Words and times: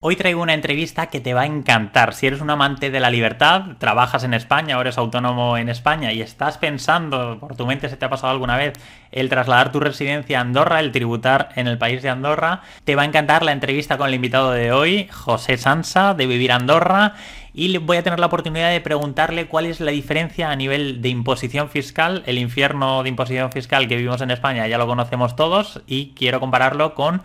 Hoy 0.00 0.14
traigo 0.14 0.40
una 0.40 0.54
entrevista 0.54 1.08
que 1.08 1.18
te 1.18 1.34
va 1.34 1.40
a 1.40 1.46
encantar. 1.46 2.14
Si 2.14 2.28
eres 2.28 2.40
un 2.40 2.50
amante 2.50 2.92
de 2.92 3.00
la 3.00 3.10
libertad, 3.10 3.78
trabajas 3.78 4.22
en 4.22 4.32
España 4.32 4.78
o 4.78 4.80
eres 4.80 4.96
autónomo 4.96 5.56
en 5.56 5.68
España 5.68 6.12
y 6.12 6.22
estás 6.22 6.56
pensando, 6.56 7.38
por 7.40 7.56
tu 7.56 7.66
mente 7.66 7.88
se 7.88 7.96
te 7.96 8.04
ha 8.04 8.08
pasado 8.08 8.32
alguna 8.32 8.56
vez, 8.56 8.74
el 9.10 9.28
trasladar 9.28 9.72
tu 9.72 9.80
residencia 9.80 10.38
a 10.38 10.42
Andorra, 10.42 10.78
el 10.78 10.92
tributar 10.92 11.48
en 11.56 11.66
el 11.66 11.78
país 11.78 12.00
de 12.00 12.10
Andorra, 12.10 12.62
te 12.84 12.94
va 12.94 13.02
a 13.02 13.06
encantar 13.06 13.42
la 13.42 13.50
entrevista 13.50 13.98
con 13.98 14.06
el 14.06 14.14
invitado 14.14 14.52
de 14.52 14.70
hoy, 14.70 15.08
José 15.10 15.56
Sansa, 15.56 16.14
de 16.14 16.28
Vivir 16.28 16.52
Andorra, 16.52 17.14
y 17.52 17.76
voy 17.78 17.96
a 17.96 18.04
tener 18.04 18.20
la 18.20 18.26
oportunidad 18.26 18.70
de 18.70 18.80
preguntarle 18.80 19.48
cuál 19.48 19.66
es 19.66 19.80
la 19.80 19.90
diferencia 19.90 20.52
a 20.52 20.54
nivel 20.54 21.02
de 21.02 21.08
imposición 21.08 21.70
fiscal. 21.70 22.22
El 22.26 22.38
infierno 22.38 23.02
de 23.02 23.08
imposición 23.08 23.50
fiscal 23.50 23.88
que 23.88 23.96
vivimos 23.96 24.20
en 24.20 24.30
España 24.30 24.68
ya 24.68 24.78
lo 24.78 24.86
conocemos 24.86 25.34
todos 25.34 25.82
y 25.88 26.12
quiero 26.14 26.38
compararlo 26.38 26.94
con 26.94 27.20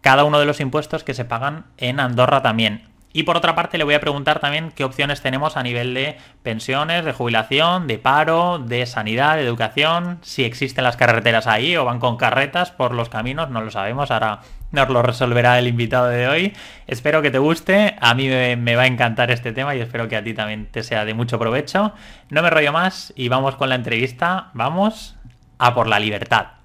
cada 0.00 0.24
uno 0.24 0.38
de 0.38 0.46
los 0.46 0.60
impuestos 0.60 1.04
que 1.04 1.14
se 1.14 1.24
pagan 1.24 1.66
en 1.76 2.00
Andorra 2.00 2.42
también. 2.42 2.88
Y 3.12 3.22
por 3.22 3.36
otra 3.36 3.54
parte 3.54 3.78
le 3.78 3.84
voy 3.84 3.94
a 3.94 4.00
preguntar 4.00 4.38
también 4.38 4.70
qué 4.70 4.84
opciones 4.84 5.22
tenemos 5.22 5.56
a 5.56 5.62
nivel 5.62 5.94
de 5.94 6.18
pensiones, 6.42 7.04
de 7.04 7.12
jubilación, 7.12 7.86
de 7.86 7.98
paro, 7.98 8.58
de 8.58 8.84
sanidad, 8.84 9.36
de 9.36 9.42
educación, 9.42 10.18
si 10.22 10.44
existen 10.44 10.84
las 10.84 10.96
carreteras 10.96 11.46
ahí 11.46 11.74
o 11.76 11.86
van 11.86 12.00
con 12.00 12.18
carretas 12.18 12.70
por 12.70 12.94
los 12.94 13.08
caminos, 13.08 13.48
no 13.48 13.62
lo 13.62 13.70
sabemos, 13.70 14.10
ahora 14.10 14.40
nos 14.72 14.90
lo 14.90 15.02
resolverá 15.02 15.58
el 15.58 15.66
invitado 15.66 16.08
de 16.08 16.28
hoy. 16.28 16.52
Espero 16.86 17.22
que 17.22 17.30
te 17.30 17.38
guste, 17.38 17.96
a 17.98 18.14
mí 18.14 18.28
me, 18.28 18.76
va 18.76 18.82
a 18.82 18.86
encantar 18.86 19.30
este 19.30 19.52
tema 19.52 19.74
y 19.74 19.80
espero 19.80 20.06
que 20.06 20.16
a 20.16 20.22
ti 20.22 20.34
también 20.34 20.66
te 20.66 20.82
sea 20.82 21.06
de 21.06 21.14
mucho 21.14 21.38
provecho. 21.38 21.94
No 22.28 22.42
me 22.42 22.50
rollo 22.50 22.72
más 22.72 23.14
y 23.16 23.28
vamos 23.28 23.56
con 23.56 23.70
la 23.70 23.74
entrevista, 23.74 24.50
vamos 24.52 25.16
a 25.58 25.74
por 25.74 25.88
la 25.88 25.98
libertad. 25.98 26.57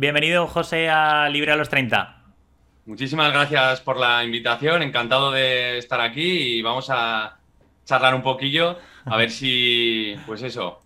Bienvenido, 0.00 0.46
José, 0.46 0.88
a 0.88 1.28
Libre 1.28 1.50
a 1.50 1.56
los 1.56 1.68
30. 1.70 2.22
Muchísimas 2.86 3.32
gracias 3.32 3.80
por 3.80 3.98
la 3.98 4.22
invitación, 4.22 4.80
encantado 4.82 5.32
de 5.32 5.76
estar 5.76 6.00
aquí 6.00 6.22
y 6.22 6.62
vamos 6.62 6.88
a 6.88 7.38
charlar 7.84 8.14
un 8.14 8.22
poquillo, 8.22 8.78
a 9.04 9.16
ver 9.16 9.32
si, 9.32 10.14
pues 10.26 10.42
eso, 10.42 10.80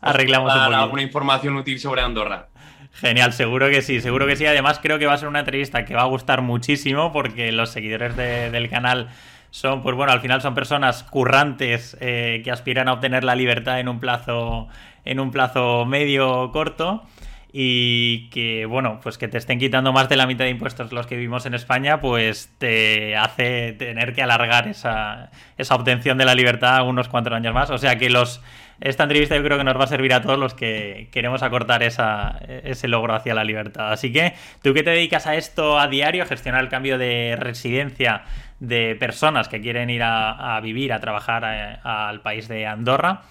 arreglamos 0.00 0.52
alguna 0.52 1.02
información 1.02 1.54
útil 1.54 1.78
sobre 1.78 2.00
Andorra. 2.02 2.48
Genial, 2.94 3.32
seguro 3.32 3.70
que 3.70 3.82
sí, 3.82 4.00
seguro 4.00 4.26
que 4.26 4.34
sí. 4.34 4.46
Además, 4.46 4.80
creo 4.82 4.98
que 4.98 5.06
va 5.06 5.12
a 5.12 5.18
ser 5.18 5.28
una 5.28 5.38
entrevista 5.38 5.84
que 5.84 5.94
va 5.94 6.02
a 6.02 6.06
gustar 6.06 6.42
muchísimo 6.42 7.12
porque 7.12 7.52
los 7.52 7.70
seguidores 7.70 8.16
del 8.16 8.68
canal 8.68 9.10
son, 9.52 9.80
pues 9.84 9.94
bueno, 9.94 10.10
al 10.10 10.20
final 10.20 10.42
son 10.42 10.56
personas 10.56 11.04
currantes 11.04 11.96
eh, 12.00 12.40
que 12.42 12.50
aspiran 12.50 12.88
a 12.88 12.94
obtener 12.94 13.22
la 13.22 13.36
libertad 13.36 13.78
en 13.78 13.88
un 13.88 14.00
plazo, 14.00 14.66
en 15.04 15.20
un 15.20 15.30
plazo 15.30 15.86
medio 15.86 16.50
corto 16.50 17.04
y 17.52 18.30
que, 18.30 18.64
bueno, 18.64 18.98
pues 19.02 19.18
que 19.18 19.28
te 19.28 19.36
estén 19.36 19.58
quitando 19.58 19.92
más 19.92 20.08
de 20.08 20.16
la 20.16 20.26
mitad 20.26 20.44
de 20.44 20.50
impuestos 20.50 20.90
los 20.92 21.06
que 21.06 21.16
vivimos 21.16 21.44
en 21.44 21.54
España, 21.54 22.00
pues 22.00 22.50
te 22.58 23.14
hace 23.16 23.72
tener 23.74 24.14
que 24.14 24.22
alargar 24.22 24.68
esa, 24.68 25.30
esa 25.58 25.74
obtención 25.74 26.16
de 26.16 26.24
la 26.24 26.34
libertad 26.34 26.88
unos 26.88 27.08
cuantos 27.08 27.32
años 27.34 27.52
más. 27.52 27.70
O 27.70 27.78
sea 27.78 27.98
que 27.98 28.08
los 28.08 28.40
esta 28.82 29.04
entrevista 29.04 29.36
yo 29.36 29.44
creo 29.44 29.58
que 29.58 29.64
nos 29.64 29.78
va 29.78 29.84
a 29.84 29.86
servir 29.86 30.12
a 30.12 30.22
todos 30.22 30.38
los 30.38 30.54
que 30.54 31.08
queremos 31.12 31.44
acortar 31.44 31.84
esa, 31.84 32.40
ese 32.64 32.88
logro 32.88 33.14
hacia 33.14 33.32
la 33.32 33.44
libertad. 33.44 33.92
Así 33.92 34.12
que, 34.12 34.34
tú 34.60 34.74
que 34.74 34.82
te 34.82 34.90
dedicas 34.90 35.28
a 35.28 35.36
esto 35.36 35.78
a 35.78 35.86
diario, 35.86 36.24
a 36.24 36.26
gestionar 36.26 36.62
el 36.62 36.68
cambio 36.68 36.98
de 36.98 37.36
residencia 37.38 38.24
de 38.58 38.96
personas 38.98 39.48
que 39.48 39.60
quieren 39.60 39.88
ir 39.88 40.02
a, 40.02 40.58
vivir, 40.60 40.92
a 40.92 41.00
trabajar 41.00 41.44
eh, 41.46 41.78
al 41.84 42.22
país 42.22 42.48
de 42.48 42.66
Andorra, 42.66 43.22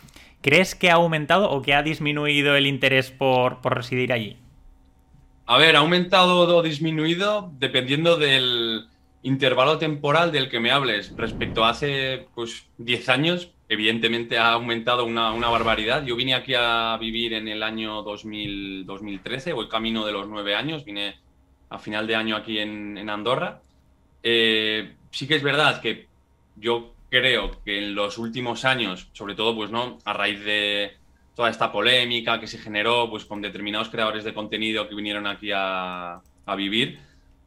¿Crees 0.41 0.73
que 0.73 0.89
ha 0.89 0.95
aumentado 0.95 1.51
o 1.51 1.61
que 1.61 1.73
ha 1.73 1.83
disminuido 1.83 2.55
el 2.55 2.65
interés 2.65 3.11
por, 3.11 3.59
residir 3.63 4.11
allí? 4.11 4.37
A 5.45 5.57
ver, 5.57 5.75
ha 5.75 5.79
aumentado 5.79 6.57
o 6.57 6.63
disminuido 6.63 7.51
dependiendo 7.59 8.17
del 8.17 8.87
intervalo 9.21 9.77
temporal 9.77 10.31
del 10.31 10.49
que 10.49 10.59
me 10.59 10.71
hables. 10.71 11.15
Respecto 11.15 11.63
a 11.63 11.69
hace 11.69 12.27
pues, 12.33 12.67
10 12.79 13.09
años, 13.09 13.51
evidentemente 13.69 14.39
ha 14.39 14.53
aumentado 14.53 15.05
una, 15.05 15.31
barbaridad. 15.49 16.03
Yo 16.05 16.15
vine 16.15 16.33
aquí 16.33 16.53
a 16.57 16.97
vivir 16.99 17.33
en 17.33 17.47
el 17.47 17.61
año 17.61 18.01
2000, 18.01 18.85
2013, 18.87 19.53
o 19.53 19.61
el 19.61 19.69
camino 19.69 20.05
de 20.05 20.11
los 20.11 20.27
9 20.27 20.55
años, 20.55 20.83
vine 20.85 21.15
a 21.69 21.77
final 21.77 22.07
de 22.07 22.15
año 22.15 22.35
aquí 22.35 22.57
en, 22.57 23.09
Andorra. 23.09 23.61
Eh, 24.23 24.95
sí 25.11 25.27
que 25.27 25.35
es 25.35 25.43
verdad 25.43 25.81
que 25.81 26.07
yo 26.55 26.90
creo 27.11 27.61
que 27.63 27.77
en 27.77 27.93
los 27.93 28.17
últimos 28.17 28.63
años, 28.63 29.09
sobre 29.11 29.35
todo, 29.35 29.53
pues 29.53 29.69
no, 29.69 29.99
a 30.05 30.13
raíz 30.13 30.43
de 30.43 30.93
toda 31.35 31.49
esta 31.49 31.71
polémica 31.71 32.39
que 32.39 32.47
se 32.47 32.57
generó, 32.57 33.09
pues 33.09 33.25
con 33.25 33.41
determinados 33.41 33.89
creadores 33.89 34.23
de 34.23 34.33
contenido 34.33 34.87
que 34.87 34.95
vinieron 34.95 35.27
aquí 35.27 35.51
a, 35.53 36.21
vivir, 36.55 36.99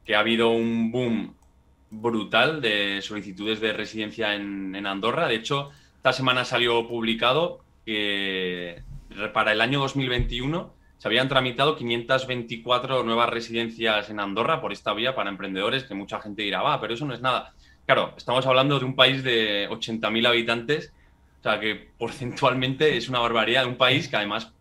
que 0.04 0.14
ha 0.14 0.20
habido 0.20 0.50
un 0.50 0.90
boom 0.92 1.34
brutal 1.90 2.60
de 2.60 3.00
solicitudes 3.02 3.60
de 3.60 3.72
residencia 3.72 4.34
en, 4.34 4.86
Andorra. 4.86 5.28
De 5.28 5.36
hecho, 5.36 5.70
esta 5.96 6.12
semana 6.12 6.44
salió 6.44 6.86
publicado 6.86 7.60
que 7.86 8.82
para 9.32 9.52
el 9.52 9.60
año 9.60 9.80
2021 9.80 10.74
se 10.98 11.08
habían 11.08 11.28
tramitado 11.28 11.76
524 11.76 13.02
nuevas 13.02 13.28
residencias 13.28 14.10
en 14.10 14.20
Andorra 14.20 14.60
por 14.60 14.72
esta 14.72 14.94
vía 14.94 15.14
para 15.14 15.30
emprendedores, 15.30 15.84
que 15.84 15.94
mucha 15.94 16.20
gente 16.20 16.42
dirá, 16.42 16.62
va, 16.62 16.80
pero 16.80 16.94
eso 16.94 17.04
no 17.06 17.14
es 17.14 17.20
nada. 17.20 17.54
Claro, 17.86 18.14
estamos 18.16 18.46
hablando 18.46 18.78
de 18.78 18.86
un 18.86 18.96
país 18.96 19.22
de 19.22 19.68
80.000 19.68 20.26
habitantes, 20.26 20.90
o 21.40 21.42
sea 21.42 21.60
que 21.60 21.90
porcentualmente 21.98 22.96
es 22.96 23.10
una 23.10 23.18
barbaridad 23.18 23.64
de 23.64 23.68
un 23.68 23.76
país 23.76 24.08
que 24.08 24.16
además 24.16 24.52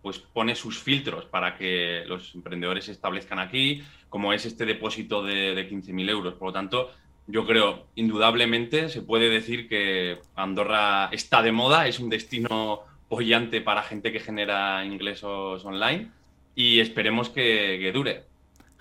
pues 0.00 0.18
pone 0.18 0.54
sus 0.54 0.78
filtros 0.78 1.26
para 1.26 1.56
que 1.56 2.02
los 2.06 2.34
emprendedores 2.34 2.86
se 2.86 2.92
establezcan 2.92 3.38
aquí, 3.38 3.82
como 4.08 4.32
es 4.32 4.46
este 4.46 4.64
depósito 4.64 5.22
de, 5.22 5.54
de 5.54 5.70
15.000 5.70 6.10
euros. 6.10 6.34
Por 6.34 6.48
lo 6.48 6.52
tanto, 6.54 6.90
yo 7.26 7.46
creo, 7.46 7.86
indudablemente, 7.94 8.88
se 8.88 9.02
puede 9.02 9.28
decir 9.28 9.68
que 9.68 10.18
Andorra 10.34 11.10
está 11.12 11.42
de 11.42 11.52
moda, 11.52 11.86
es 11.86 12.00
un 12.00 12.08
destino 12.08 12.80
bollante 13.10 13.60
para 13.60 13.82
gente 13.82 14.12
que 14.12 14.20
genera 14.20 14.82
ingresos 14.84 15.62
online 15.64 16.10
y 16.54 16.80
esperemos 16.80 17.28
que 17.28 17.90
dure. 17.92 18.31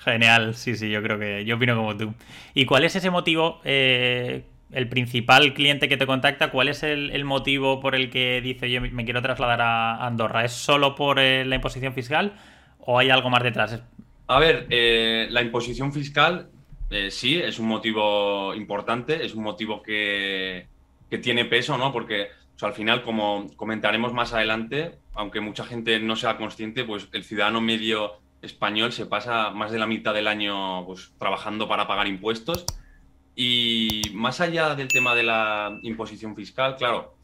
Genial, 0.04 0.56
sí, 0.56 0.76
sí, 0.76 0.90
yo 0.90 1.04
creo 1.04 1.20
que 1.20 1.46
yo 1.46 1.58
opino 1.58 1.76
como 1.76 1.96
tú. 1.96 2.14
¿Y 2.56 2.66
cuál 2.66 2.84
es 2.86 2.96
ese 2.96 3.12
motivo, 3.12 3.62
eh, 3.64 4.46
el 4.72 4.90
principal 4.90 5.54
cliente 5.54 5.88
que 5.88 5.96
te 5.96 6.08
contacta, 6.08 6.50
cuál 6.50 6.70
es 6.70 6.82
el, 6.82 7.24
motivo 7.24 7.80
por 7.80 7.94
el 7.94 8.10
que 8.10 8.42
dice 8.42 8.72
yo 8.72 8.82
me 8.82 9.06
quiero 9.06 9.22
trasladar 9.22 9.62
a 9.62 10.08
Andorra? 10.08 10.44
¿Es 10.44 10.54
solo 10.54 10.96
por 10.96 11.20
eh, 11.20 11.46
la 11.46 11.56
imposición 11.56 11.94
fiscal 11.94 12.34
o 12.80 12.98
hay 12.98 13.12
algo 13.12 13.30
más 13.30 13.44
detrás? 13.44 13.84
A 14.26 14.40
ver, 14.40 14.66
eh, 14.72 15.28
la 15.30 15.44
imposición 15.44 15.94
fiscal 15.94 16.50
sí, 17.10 17.40
es 17.40 17.60
un 17.60 17.68
motivo 17.68 18.56
importante, 18.56 19.24
es 19.24 19.36
un 19.36 19.44
motivo 19.44 19.84
que, 19.84 20.68
tiene 21.22 21.46
peso, 21.46 21.78
¿no? 21.78 21.92
Porque 21.92 22.30
al 22.62 22.74
final, 22.74 23.04
como 23.04 23.48
comentaremos 23.56 24.14
más 24.14 24.34
adelante, 24.34 24.96
aunque 25.14 25.42
mucha 25.42 25.64
gente 25.64 26.00
no 26.00 26.16
sea 26.16 26.38
consciente, 26.38 26.84
pues 26.86 27.08
el 27.12 27.24
ciudadano 27.24 27.62
medio 27.62 28.21
español 28.42 28.92
se 28.92 29.06
pasa 29.06 29.52
más 29.52 29.72
de 29.72 29.80
la 29.80 29.88
mitad 29.88 30.14
del 30.14 30.28
año 30.28 30.86
pues, 30.86 31.12
trabajando 31.18 31.68
para 31.68 31.88
pagar 31.88 32.08
impuestos. 32.08 32.66
Y 33.36 34.02
más 34.14 34.42
allá 34.42 34.76
del 34.76 34.88
tema 34.88 35.16
de 35.16 35.24
la 35.24 35.80
imposición 35.84 36.36
fiscal, 36.36 36.76
claro, 36.76 37.16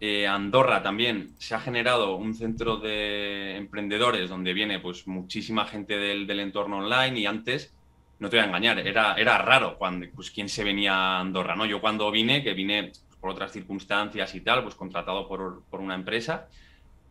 eh, 0.00 0.26
Andorra 0.26 0.82
también 0.82 1.30
se 1.38 1.54
ha 1.54 1.60
generado 1.60 2.16
un 2.16 2.34
centro 2.34 2.76
de 2.76 3.56
emprendedores 3.56 4.28
donde 4.28 4.52
viene 4.52 4.78
pues 4.78 5.06
muchísima 5.06 5.64
gente 5.64 5.96
del, 5.96 6.38
entorno 6.38 6.78
online 6.78 7.18
y 7.18 7.26
antes, 7.26 7.74
no 8.18 8.28
te 8.28 8.36
voy 8.36 8.44
a 8.44 8.48
engañar, 8.48 8.78
era, 8.78 9.14
era 9.14 9.38
raro 9.38 9.76
cuando, 9.78 10.06
pues, 10.14 10.30
quién 10.30 10.48
se 10.48 10.64
venía 10.64 10.94
a 10.94 11.20
Andorra, 11.20 11.56
¿no? 11.56 11.66
Yo 11.66 11.80
cuando 11.80 12.10
vine, 12.10 12.42
que 12.42 12.54
vine 12.54 12.92
por 13.20 13.30
otras 13.30 13.52
circunstancias 13.52 14.34
y 14.34 14.40
tal, 14.42 14.62
pues 14.62 14.74
contratado 14.74 15.26
por, 15.26 15.80
una 15.80 15.94
empresa, 15.94 16.48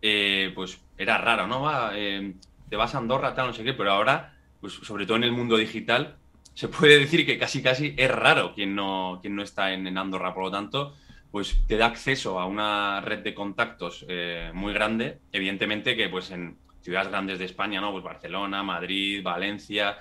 eh, 0.01 0.51
pues 0.55 0.79
era 0.97 1.17
raro, 1.17 1.47
¿no? 1.47 1.91
Eh, 1.93 2.35
te 2.75 2.77
vas 2.77 2.93
a 2.93 2.97
Andorra, 2.97 3.33
tal, 3.33 3.47
no 3.47 3.53
sé 3.53 3.63
qué, 3.63 3.73
pero 3.73 3.93
ahora, 3.93 4.33
pues 4.59 4.73
sobre 4.73 5.05
todo 5.05 5.15
en 5.15 5.23
el 5.23 5.31
mundo 5.31 5.55
digital, 5.55 6.17
se 6.53 6.67
puede 6.67 6.99
decir 6.99 7.25
que 7.25 7.37
casi 7.37 7.63
casi 7.63 7.95
es 7.95 8.11
raro 8.11 8.53
quien 8.53 8.75
no, 8.75 9.19
quien 9.21 9.33
no 9.33 9.43
está 9.43 9.71
en, 9.71 9.97
Andorra. 9.97 10.33
Por 10.33 10.43
lo 10.43 10.51
tanto, 10.51 10.93
pues 11.31 11.65
te 11.67 11.77
da 11.77 11.85
acceso 11.85 12.37
a 12.37 12.45
una 12.45 12.99
red 12.99 13.19
de 13.19 13.33
contactos 13.33 14.05
eh, 14.09 14.51
muy 14.53 14.73
grande. 14.73 15.19
Evidentemente 15.31 15.95
que 15.95 16.09
pues 16.09 16.31
en 16.31 16.57
ciudades 16.81 17.07
grandes 17.07 17.39
de 17.39 17.45
España, 17.45 17.79
¿no? 17.79 17.93
Pues 17.93 18.03
Barcelona, 18.03 18.61
Madrid, 18.61 19.23
Valencia, 19.23 19.97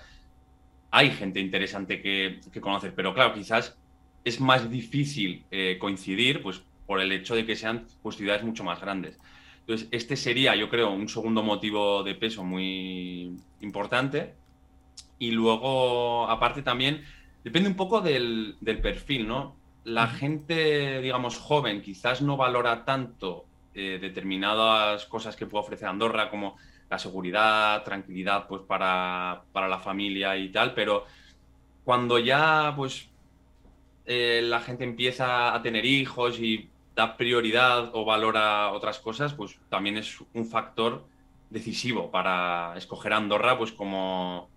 hay 0.91 1.13
gente 1.13 1.39
interesante 1.39 2.03
que, 2.03 2.41
conocer, 2.61 2.93
pero 2.97 3.15
claro, 3.15 3.35
quizás 3.35 3.79
es 4.25 4.41
más 4.41 4.69
difícil 4.69 5.45
eh, 5.53 5.77
coincidir, 5.79 6.43
pues 6.43 6.61
por 6.87 7.01
el 7.01 7.13
hecho 7.13 7.37
de 7.37 7.47
que 7.47 7.55
sean 7.55 7.87
pues, 8.03 8.17
ciudades 8.17 8.43
mucho 8.43 8.65
más 8.65 8.81
grandes. 8.81 9.17
Entonces, 9.67 9.89
este 9.93 10.17
sería, 10.17 10.55
yo 10.55 10.69
creo, 10.69 10.91
un 10.91 11.09
segundo 11.09 11.43
motivo 11.43 12.03
de 12.03 12.15
peso 12.15 12.45
muy 12.45 13.35
importante. 13.61 14.35
Y 15.19 15.31
luego, 15.31 16.29
aparte 16.29 16.61
también, 16.61 17.03
depende 17.43 17.71
un 17.71 17.77
poco 17.77 18.03
del, 18.03 18.59
perfil, 18.83 19.27
¿no? 19.27 19.57
La 19.85 20.07
gente, 20.09 21.01
digamos, 21.01 21.39
joven 21.39 21.81
quizás 21.81 22.21
no 22.21 22.37
valora 22.37 22.85
tanto 22.85 23.47
eh, 23.75 23.99
determinadas 24.01 25.07
cosas 25.07 25.35
que 25.35 25.47
puede 25.47 25.65
ofrecer 25.65 25.89
Andorra, 25.89 26.29
como 26.29 26.57
la 26.91 26.99
seguridad, 26.99 27.83
tranquilidad 27.85 28.47
pues 28.47 28.63
para, 28.63 29.45
para 29.53 29.69
la 29.69 29.79
familia 29.79 30.37
y 30.37 30.51
tal, 30.51 30.75
pero 30.75 31.07
cuando 31.85 32.19
ya 32.19 32.73
pues 32.77 33.09
eh, 34.07 34.43
la 34.45 34.61
gente 34.61 34.85
empieza 34.85 35.55
a 35.55 35.63
tener 35.63 35.85
hijos 35.87 36.39
y 36.39 36.69
da 36.95 37.17
prioridad 37.17 37.91
o 37.93 38.05
valora 38.05 38.71
otras 38.71 38.99
cosas, 38.99 39.35
pues 39.35 39.59
también 39.69 39.97
es 39.97 40.19
un 40.33 40.47
factor 40.47 41.05
decisivo 41.51 42.11
para 42.11 42.75
escoger 42.77 43.13
Andorra 43.13 43.59
pues 43.59 43.73
como 43.73 44.49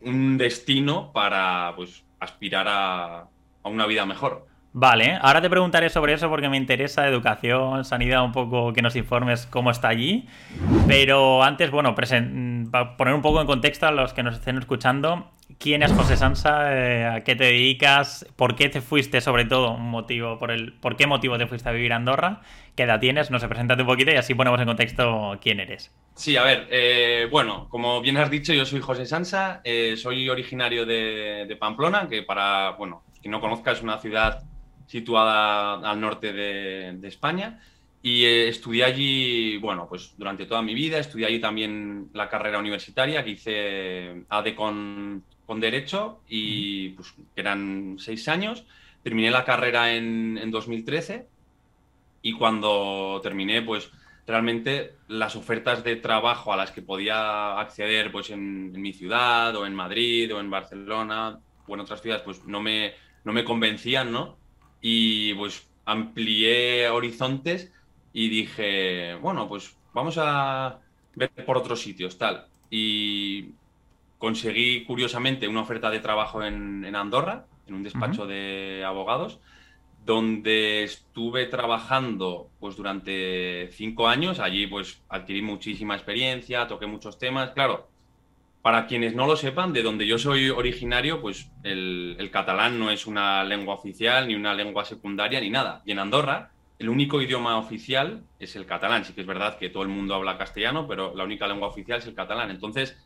un 0.00 0.38
destino 0.38 1.12
para 1.12 1.72
pues 1.76 2.04
aspirar 2.20 2.66
a, 2.68 3.20
a 3.62 3.68
una 3.68 3.86
vida 3.86 4.06
mejor. 4.06 4.46
Vale, 4.74 5.18
ahora 5.20 5.42
te 5.42 5.50
preguntaré 5.50 5.90
sobre 5.90 6.14
eso 6.14 6.30
porque 6.30 6.48
me 6.48 6.56
interesa 6.56 7.06
educación, 7.06 7.84
sanidad, 7.84 8.24
un 8.24 8.32
poco 8.32 8.72
que 8.72 8.80
nos 8.80 8.96
informes 8.96 9.44
cómo 9.46 9.70
está 9.70 9.88
allí. 9.88 10.26
Pero 10.86 11.42
antes, 11.42 11.70
bueno, 11.70 11.94
para 11.94 12.96
poner 12.96 13.12
un 13.12 13.20
poco 13.20 13.42
en 13.42 13.46
contexto 13.46 13.86
a 13.86 13.90
los 13.90 14.14
que 14.14 14.22
nos 14.22 14.36
estén 14.36 14.56
escuchando, 14.56 15.30
¿quién 15.62 15.82
es 15.82 15.92
José 15.92 16.16
Sansa? 16.16 16.76
Eh, 16.76 17.06
¿A 17.06 17.20
qué 17.20 17.36
te 17.36 17.44
dedicas? 17.44 18.26
¿Por 18.36 18.56
qué 18.56 18.68
te 18.68 18.80
fuiste, 18.80 19.20
sobre 19.20 19.44
todo, 19.44 19.74
un 19.74 19.88
motivo 19.90 20.38
por 20.38 20.50
el, 20.50 20.72
por 20.72 20.96
qué 20.96 21.06
motivo 21.06 21.38
te 21.38 21.46
fuiste 21.46 21.68
a 21.68 21.72
vivir 21.72 21.92
a 21.92 21.96
Andorra? 21.96 22.42
¿Qué 22.76 22.82
edad 22.82 22.98
tienes? 22.98 23.30
No 23.30 23.38
sé, 23.38 23.48
preséntate 23.48 23.82
un 23.82 23.88
poquito 23.88 24.10
y 24.10 24.16
así 24.16 24.34
ponemos 24.34 24.60
en 24.60 24.66
contexto 24.66 25.38
quién 25.40 25.60
eres. 25.60 25.94
Sí, 26.14 26.36
a 26.36 26.42
ver, 26.42 26.66
eh, 26.70 27.28
bueno, 27.30 27.68
como 27.70 28.00
bien 28.00 28.16
has 28.16 28.30
dicho, 28.30 28.52
yo 28.52 28.66
soy 28.66 28.80
José 28.80 29.06
Sansa, 29.06 29.60
eh, 29.62 29.96
soy 29.96 30.28
originario 30.28 30.84
de, 30.84 31.46
de 31.48 31.56
Pamplona, 31.56 32.08
que 32.08 32.22
para, 32.22 32.70
bueno, 32.70 33.04
quien 33.20 33.30
no 33.30 33.40
conozca 33.40 33.72
es 33.72 33.82
una 33.82 33.98
ciudad 33.98 34.42
situada 34.86 35.74
al 35.88 36.00
norte 36.00 36.32
de, 36.32 36.98
España. 37.06 37.60
Y 38.04 38.24
estudié 38.24 38.82
allí, 38.82 39.58
bueno, 39.58 39.86
pues 39.88 40.14
durante 40.18 40.44
toda 40.44 40.60
mi 40.60 40.74
vida, 40.74 40.98
estudié 40.98 41.26
allí 41.26 41.38
también 41.38 42.10
la 42.12 42.28
carrera 42.28 42.58
universitaria, 42.58 43.22
que 43.22 43.30
hice 43.30 44.24
AD 44.28 44.54
con, 44.56 45.22
con 45.52 45.60
Derecho, 45.60 46.20
y 46.28 46.88
pues 46.90 47.14
eran 47.36 47.96
seis 47.98 48.26
años. 48.26 48.64
Terminé 49.02 49.30
la 49.30 49.44
carrera 49.44 49.92
en, 49.92 50.38
en 50.38 50.50
2013 50.50 51.26
y 52.22 52.32
cuando 52.32 53.20
terminé, 53.22 53.60
pues 53.60 53.90
realmente 54.26 54.94
las 55.08 55.36
ofertas 55.36 55.84
de 55.84 55.96
trabajo 55.96 56.54
a 56.54 56.56
las 56.56 56.70
que 56.70 56.80
podía 56.80 57.60
acceder 57.60 58.10
pues 58.10 58.30
en, 58.30 58.72
en, 58.74 58.80
mi 58.80 58.94
ciudad 58.94 59.54
o 59.56 59.66
en 59.66 59.74
Madrid 59.74 60.34
o 60.34 60.40
en 60.40 60.48
Barcelona 60.48 61.38
o 61.66 61.74
en 61.74 61.80
otras 61.80 62.00
ciudades, 62.00 62.22
pues 62.24 62.44
no 62.46 62.62
me, 62.62 62.94
no 63.24 63.34
me 63.34 63.44
convencían, 63.44 64.10
¿no? 64.10 64.38
y 64.82 65.32
pues 65.34 65.66
amplié 65.86 66.88
horizontes 66.88 67.72
y 68.12 68.28
dije, 68.28 69.14
bueno, 69.14 69.48
pues 69.48 69.74
vamos 69.94 70.16
a 70.18 70.80
ver 71.14 71.30
por 71.46 71.56
otros 71.56 71.80
sitios, 71.80 72.18
tal. 72.18 72.46
Y 72.68 73.52
conseguí 74.22 74.84
curiosamente 74.84 75.48
una 75.48 75.62
oferta 75.62 75.90
de 75.90 75.98
trabajo 75.98 76.44
en, 76.44 76.94
Andorra, 76.94 77.46
en 77.66 77.74
un 77.74 77.82
despacho 77.82 78.24
de 78.24 78.84
abogados, 78.86 79.40
donde 80.06 80.84
estuve 80.84 81.46
trabajando 81.46 82.48
pues 82.60 82.76
durante 82.76 83.68
cinco 83.72 84.06
años. 84.06 84.38
Allí 84.38 84.68
pues 84.68 85.02
adquirí 85.08 85.42
muchísima 85.42 85.96
experiencia, 85.96 86.68
toqué 86.68 86.86
muchos 86.86 87.18
temas. 87.18 87.50
Claro, 87.50 87.88
para 88.62 88.86
quienes 88.86 89.16
no 89.16 89.26
lo 89.26 89.34
sepan, 89.34 89.72
de 89.72 89.82
donde 89.82 90.06
yo 90.06 90.18
soy 90.18 90.50
originario, 90.50 91.20
pues 91.20 91.50
el, 91.64 92.28
catalán 92.32 92.78
no 92.78 92.92
es 92.92 93.08
una 93.08 93.42
lengua 93.42 93.74
oficial, 93.74 94.28
ni 94.28 94.36
una 94.36 94.54
lengua 94.54 94.84
secundaria, 94.84 95.40
ni 95.40 95.50
nada. 95.50 95.82
Y 95.84 95.90
en 95.90 95.98
Andorra, 95.98 96.52
el 96.78 96.88
único 96.88 97.20
idioma 97.20 97.58
oficial 97.58 98.22
es 98.38 98.54
el 98.54 98.66
catalán. 98.66 99.04
Sí 99.04 99.14
que 99.14 99.22
es 99.22 99.26
verdad 99.26 99.58
que 99.58 99.68
todo 99.68 99.82
el 99.82 99.88
mundo 99.88 100.14
habla 100.14 100.38
castellano, 100.38 100.86
pero 100.86 101.12
la 101.16 101.24
única 101.24 101.48
lengua 101.48 101.66
oficial 101.66 101.98
es 101.98 102.06
el 102.06 102.14
catalán. 102.14 102.52
Entonces, 102.52 102.96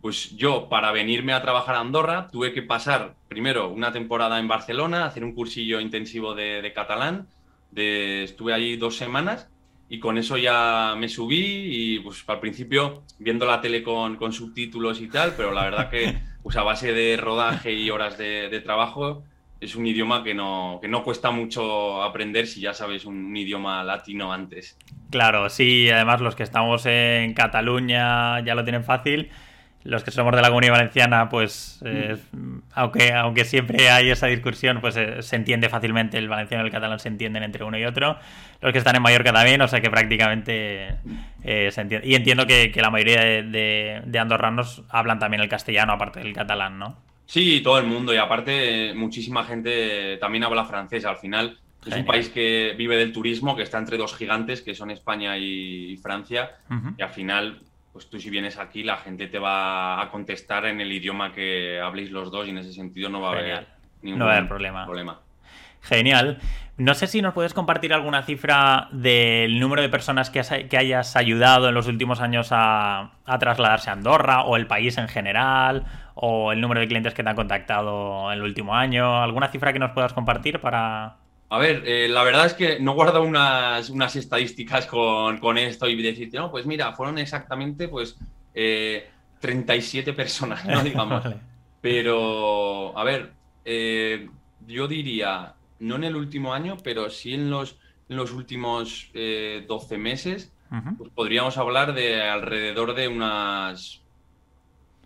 pues 0.00 0.36
yo, 0.36 0.68
para 0.68 0.92
venirme 0.92 1.32
a 1.32 1.42
trabajar 1.42 1.74
a 1.74 1.80
Andorra, 1.80 2.28
tuve 2.30 2.52
que 2.52 2.62
pasar 2.62 3.14
primero 3.28 3.68
una 3.68 3.92
temporada 3.92 4.38
en 4.38 4.48
Barcelona, 4.48 5.06
hacer 5.06 5.24
un 5.24 5.34
cursillo 5.34 5.80
intensivo 5.80 6.34
de, 6.34 6.72
catalán. 6.74 7.26
estuve 7.74 8.54
allí 8.54 8.76
dos 8.76 8.96
semanas 8.96 9.48
y 9.88 9.98
con 9.98 10.18
eso 10.18 10.36
ya 10.36 10.94
me 10.96 11.08
subí 11.08 11.38
y 11.40 12.00
pues 12.00 12.22
al 12.26 12.40
principio 12.40 13.02
viendo 13.18 13.46
la 13.46 13.60
tele 13.60 13.82
con, 13.82 14.16
con 14.16 14.32
subtítulos 14.32 15.00
y 15.00 15.08
tal, 15.08 15.34
pero 15.36 15.52
la 15.52 15.64
verdad 15.64 15.90
que 15.90 16.18
pues 16.42 16.56
a 16.56 16.62
base 16.62 16.92
de 16.92 17.16
rodaje 17.16 17.72
y 17.72 17.90
horas 17.90 18.16
de, 18.18 18.60
trabajo 18.64 19.24
es 19.60 19.74
un 19.74 19.86
idioma 19.86 20.22
que 20.22 20.34
no, 20.34 20.78
que 20.80 20.86
no 20.86 21.02
cuesta 21.02 21.32
mucho 21.32 22.02
aprender 22.02 22.46
si 22.46 22.60
ya 22.60 22.72
sabes 22.72 23.04
un, 23.04 23.36
idioma 23.36 23.82
latino 23.82 24.32
antes. 24.32 24.78
Claro, 25.10 25.48
sí, 25.48 25.90
además 25.90 26.20
los 26.20 26.36
que 26.36 26.44
estamos 26.44 26.86
en 26.86 27.34
Cataluña 27.34 28.38
ya 28.44 28.54
lo 28.54 28.62
tienen 28.62 28.84
fácil 28.84 29.30
los 29.88 30.04
que 30.04 30.10
somos 30.10 30.36
de 30.36 30.42
la 30.42 30.48
comunidad 30.48 30.74
valenciana, 30.74 31.30
pues 31.30 31.80
eh, 31.82 32.18
aunque, 32.74 33.10
aunque 33.14 33.46
siempre 33.46 33.88
hay 33.88 34.10
esa 34.10 34.26
discusión, 34.26 34.82
pues 34.82 34.98
eh, 34.98 35.22
se 35.22 35.36
entiende 35.36 35.70
fácilmente, 35.70 36.18
el 36.18 36.28
valenciano 36.28 36.62
y 36.62 36.66
el 36.66 36.72
catalán 36.72 36.98
se 36.98 37.08
entienden 37.08 37.42
entre 37.42 37.64
uno 37.64 37.78
y 37.78 37.86
otro. 37.86 38.18
Los 38.60 38.72
que 38.72 38.78
están 38.78 38.96
en 38.96 39.02
Mallorca 39.02 39.32
también, 39.32 39.62
o 39.62 39.66
sea 39.66 39.80
que 39.80 39.88
prácticamente 39.88 40.96
eh, 41.42 41.70
se 41.72 41.80
entiende. 41.80 42.06
Y 42.06 42.14
entiendo 42.16 42.46
que, 42.46 42.70
la 42.76 42.90
mayoría 42.90 43.22
de, 43.22 44.02
de, 44.04 44.18
andorranos 44.18 44.82
hablan 44.90 45.18
también 45.18 45.40
el 45.42 45.48
castellano, 45.48 45.94
aparte 45.94 46.20
del 46.20 46.34
catalán, 46.34 46.78
¿no? 46.78 46.98
Sí, 47.24 47.62
todo 47.62 47.78
el 47.78 47.86
mundo, 47.86 48.12
y 48.12 48.18
aparte 48.18 48.92
muchísima 48.94 49.44
gente 49.44 50.18
también 50.18 50.44
habla 50.44 50.66
francés. 50.66 51.06
Al 51.06 51.16
final 51.16 51.56
es 51.86 51.96
un 51.96 52.04
país 52.04 52.28
que 52.28 52.74
vive 52.76 52.98
del 52.98 53.12
turismo, 53.12 53.56
que 53.56 53.62
está 53.62 53.78
entre 53.78 53.96
dos 53.96 54.14
gigantes, 54.14 54.60
que 54.60 54.74
son 54.74 54.90
España 54.90 55.38
y, 55.38 55.96
Francia, 55.96 56.56
y 56.98 57.00
al 57.00 57.10
final 57.10 57.60
pues 57.98 58.10
tú 58.10 58.20
si 58.20 58.30
vienes 58.30 58.58
aquí 58.58 58.84
la 58.84 58.98
gente 58.98 59.26
te 59.26 59.40
va 59.40 60.00
a 60.00 60.08
contestar 60.08 60.66
en 60.66 60.80
el 60.80 60.92
idioma 60.92 61.32
que 61.32 61.80
habléis 61.80 62.12
los 62.12 62.30
dos 62.30 62.46
y 62.46 62.50
en 62.50 62.58
ese 62.58 62.72
sentido 62.72 63.08
no 63.08 63.20
va 63.20 63.30
a 63.30 63.32
haber 63.32 63.66
ningún 64.02 64.46
problema. 64.46 64.86
problema. 64.86 65.20
Genial. 65.80 66.38
No 66.76 66.94
sé 66.94 67.08
si 67.08 67.20
nos 67.22 67.34
puedes 67.34 67.54
compartir 67.54 67.92
alguna 67.92 68.22
cifra 68.22 68.86
del 68.92 69.58
número 69.58 69.82
de 69.82 69.88
personas 69.88 70.30
que, 70.30 70.38
hayas 70.76 71.16
ayudado 71.16 71.70
en 71.70 71.74
los 71.74 71.88
últimos 71.88 72.20
años 72.20 72.50
a, 72.52 73.14
trasladarse 73.40 73.90
a 73.90 73.94
Andorra 73.94 74.42
o 74.42 74.54
el 74.54 74.68
país 74.68 74.96
en 74.96 75.08
general 75.08 75.84
o 76.14 76.52
el 76.52 76.60
número 76.60 76.80
de 76.80 76.86
clientes 76.86 77.14
que 77.14 77.24
te 77.24 77.30
han 77.30 77.34
contactado 77.34 78.30
en 78.30 78.38
el 78.38 78.44
último 78.44 78.76
año. 78.76 79.20
¿Alguna 79.20 79.48
cifra 79.48 79.72
que 79.72 79.80
nos 79.80 79.90
puedas 79.90 80.12
compartir 80.12 80.60
para, 80.60 81.16
a 81.50 81.58
ver, 81.58 81.82
eh, 81.86 82.08
la 82.08 82.24
verdad 82.24 82.46
es 82.46 82.52
que 82.52 82.78
no 82.78 82.92
guardo 82.92 83.22
unas, 83.22 83.88
unas 83.88 84.14
estadísticas 84.16 84.86
con, 84.86 85.58
esto 85.58 85.88
y 85.88 86.00
decirte, 86.00 86.36
no, 86.36 86.50
pues 86.50 86.66
mira, 86.66 86.92
fueron 86.92 87.18
exactamente 87.18 87.88
pues 87.88 88.18
37 88.52 90.10
eh, 90.10 90.12
personas, 90.12 90.64
¿no? 90.66 90.82
Digamos. 90.84 91.24
Pero, 91.80 92.96
a 92.98 93.02
ver, 93.02 93.32
eh, 93.64 94.28
yo 94.66 94.88
diría, 94.88 95.54
no 95.78 95.96
en 95.96 96.04
el 96.04 96.16
último 96.16 96.52
año, 96.52 96.76
pero 96.84 97.08
sí 97.08 97.32
en 97.32 97.48
los, 97.48 97.78
en 98.10 98.16
los 98.16 98.32
últimos 98.32 99.10
12 99.14 99.96
meses, 99.96 100.52
pues 100.98 101.10
podríamos 101.14 101.56
hablar 101.56 101.94
de 101.94 102.20
alrededor 102.22 102.94
de 102.94 103.08
unas 103.08 104.02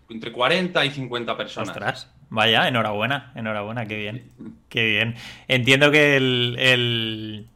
entre 0.09 0.33
40 0.33 0.85
y 0.85 0.91
50 0.91 1.37
personas. 1.37 2.12
Vaya, 2.33 2.67
enhorabuena, 2.67 3.31
enhorabuena, 3.35 3.85
qué 3.85 3.95
bien, 3.95 4.23
qué 4.67 4.83
bien. 4.83 5.15
Entiendo 5.47 5.91
que 5.91 6.17
el, 6.17 7.47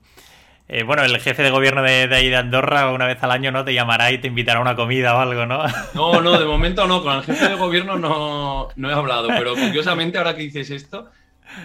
eh, 0.68 0.84
bueno, 0.84 1.04
el 1.04 1.20
jefe 1.20 1.42
de 1.42 1.50
gobierno 1.50 1.82
de, 1.82 2.04
ahí 2.14 2.30
de 2.30 2.36
Andorra 2.36 2.92
una 2.92 3.08
vez 3.08 3.18
al 3.24 3.32
año 3.32 3.52
no 3.52 3.66
te 3.66 3.74
llamará 3.74 4.12
y 4.12 4.20
te 4.20 4.28
invitará 4.28 4.60
a 4.60 4.62
una 4.62 4.76
comida 4.76 5.16
o 5.16 5.20
algo, 5.20 5.48
¿no? 5.48 5.64
No, 5.96 6.22
no, 6.22 6.38
de 6.38 6.46
momento 6.46 6.86
no, 6.86 7.02
con 7.02 7.16
el 7.16 7.24
jefe 7.24 7.50
de 7.50 7.56
gobierno 7.56 7.98
no, 7.98 8.70
he 8.88 8.94
hablado, 8.94 9.30
pero 9.30 9.56
curiosamente 9.56 10.20
ahora 10.20 10.36
que 10.36 10.44
dices 10.44 10.70
esto, 10.70 11.10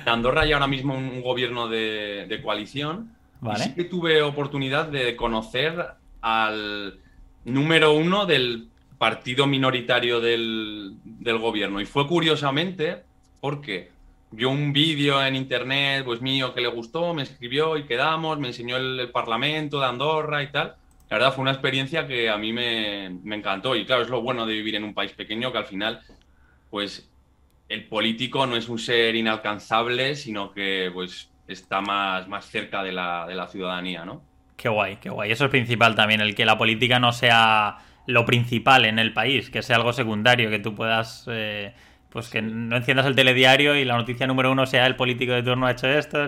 en 0.07 0.09
Andorra 0.09 0.41
hay 0.41 0.53
ahora 0.53 0.67
mismo 0.67 0.95
un, 0.95 1.21
gobierno 1.21 1.69
de, 1.69 2.41
coalición 2.43 3.15
y 3.43 3.61
sí 3.61 3.75
que 3.75 3.85
tuve 3.85 4.23
oportunidad 4.23 4.87
de 4.87 5.17
conocer 5.17 5.87
al 6.23 6.99
número 7.45 7.93
uno 7.93 8.25
del 8.25 8.69
partido 9.03 9.49
minoritario 9.49 10.21
del, 10.21 10.95
gobierno. 11.41 11.81
Y 11.81 11.87
fue 11.87 12.07
curiosamente 12.07 13.03
porque 13.41 13.91
vio 14.31 14.49
un 14.49 14.73
vídeo 14.73 15.21
en 15.27 15.35
internet, 15.35 16.05
pues 16.05 16.21
mío, 16.21 16.55
que 16.55 16.61
le 16.61 16.69
gustó, 16.69 17.13
me 17.13 17.25
escribió 17.25 17.77
y 17.77 17.85
quedamos, 17.85 18.39
me 18.39 18.47
enseñó 18.47 18.77
el, 18.77 19.11
Parlamento 19.11 19.81
de 19.81 19.87
Andorra 19.87 20.45
y 20.45 20.53
tal. 20.53 20.77
La 21.11 21.17
verdad 21.17 21.35
fue 21.35 21.43
una 21.43 21.51
experiencia 21.51 22.07
que 22.07 22.31
a 22.31 22.39
mí 22.39 22.53
me, 22.53 23.07
encantó. 23.07 23.75
Y 23.75 23.85
claro, 23.85 24.03
es 24.03 24.09
lo 24.09 24.23
bueno 24.23 24.47
de 24.47 24.53
vivir 24.53 24.77
en 24.77 24.85
un 24.85 24.95
país 24.95 25.11
pequeño, 25.15 25.51
que 25.51 25.59
al 25.59 25.67
final, 25.67 25.99
pues 26.71 27.11
el 27.69 27.89
político 27.89 28.47
no 28.47 28.55
es 28.55 28.69
un 28.69 28.79
ser 28.79 29.17
inalcanzable, 29.17 30.15
sino 30.15 30.53
que 30.53 30.93
pues 30.95 31.29
está 31.49 31.81
más, 31.81 32.29
más 32.29 32.45
cerca 32.45 32.85
de 32.85 32.93
la, 32.93 33.27
de 33.27 33.35
la 33.35 33.49
ciudadanía, 33.49 34.05
¿no? 34.05 34.23
Qué 34.57 34.69
guay, 34.69 34.99
qué 34.99 35.11
guay. 35.11 35.33
Eso 35.33 35.47
es 35.47 35.51
principal 35.51 35.97
también, 35.97 36.21
el 36.21 36.37
que 36.37 36.45
la 36.45 36.57
política 36.57 37.01
no 37.01 37.11
sea 37.11 37.79
lo 38.07 38.25
principal 38.25 38.85
en 38.85 38.99
el 38.99 39.13
país, 39.13 39.51
que 39.51 39.63
sea 39.63 39.77
algo 39.77 39.93
secundario, 39.93 40.51
que 40.51 40.59
tú 40.59 40.75
puedas 40.75 41.25
eh, 41.29 41.73
pues 42.13 42.29
que 42.29 42.43
no 42.43 42.77
enciendas 42.77 43.07
el 43.07 43.17
telediario 43.17 43.75
y 43.75 43.85
la 43.85 43.97
noticia 43.97 44.27
número 44.27 44.53
uno 44.53 44.67
sea 44.67 44.87
el 44.87 44.97
político 44.97 45.33
de 45.33 45.43
turno 45.43 45.67
ha 45.67 45.73
hecho 45.73 45.89
esto. 45.89 46.23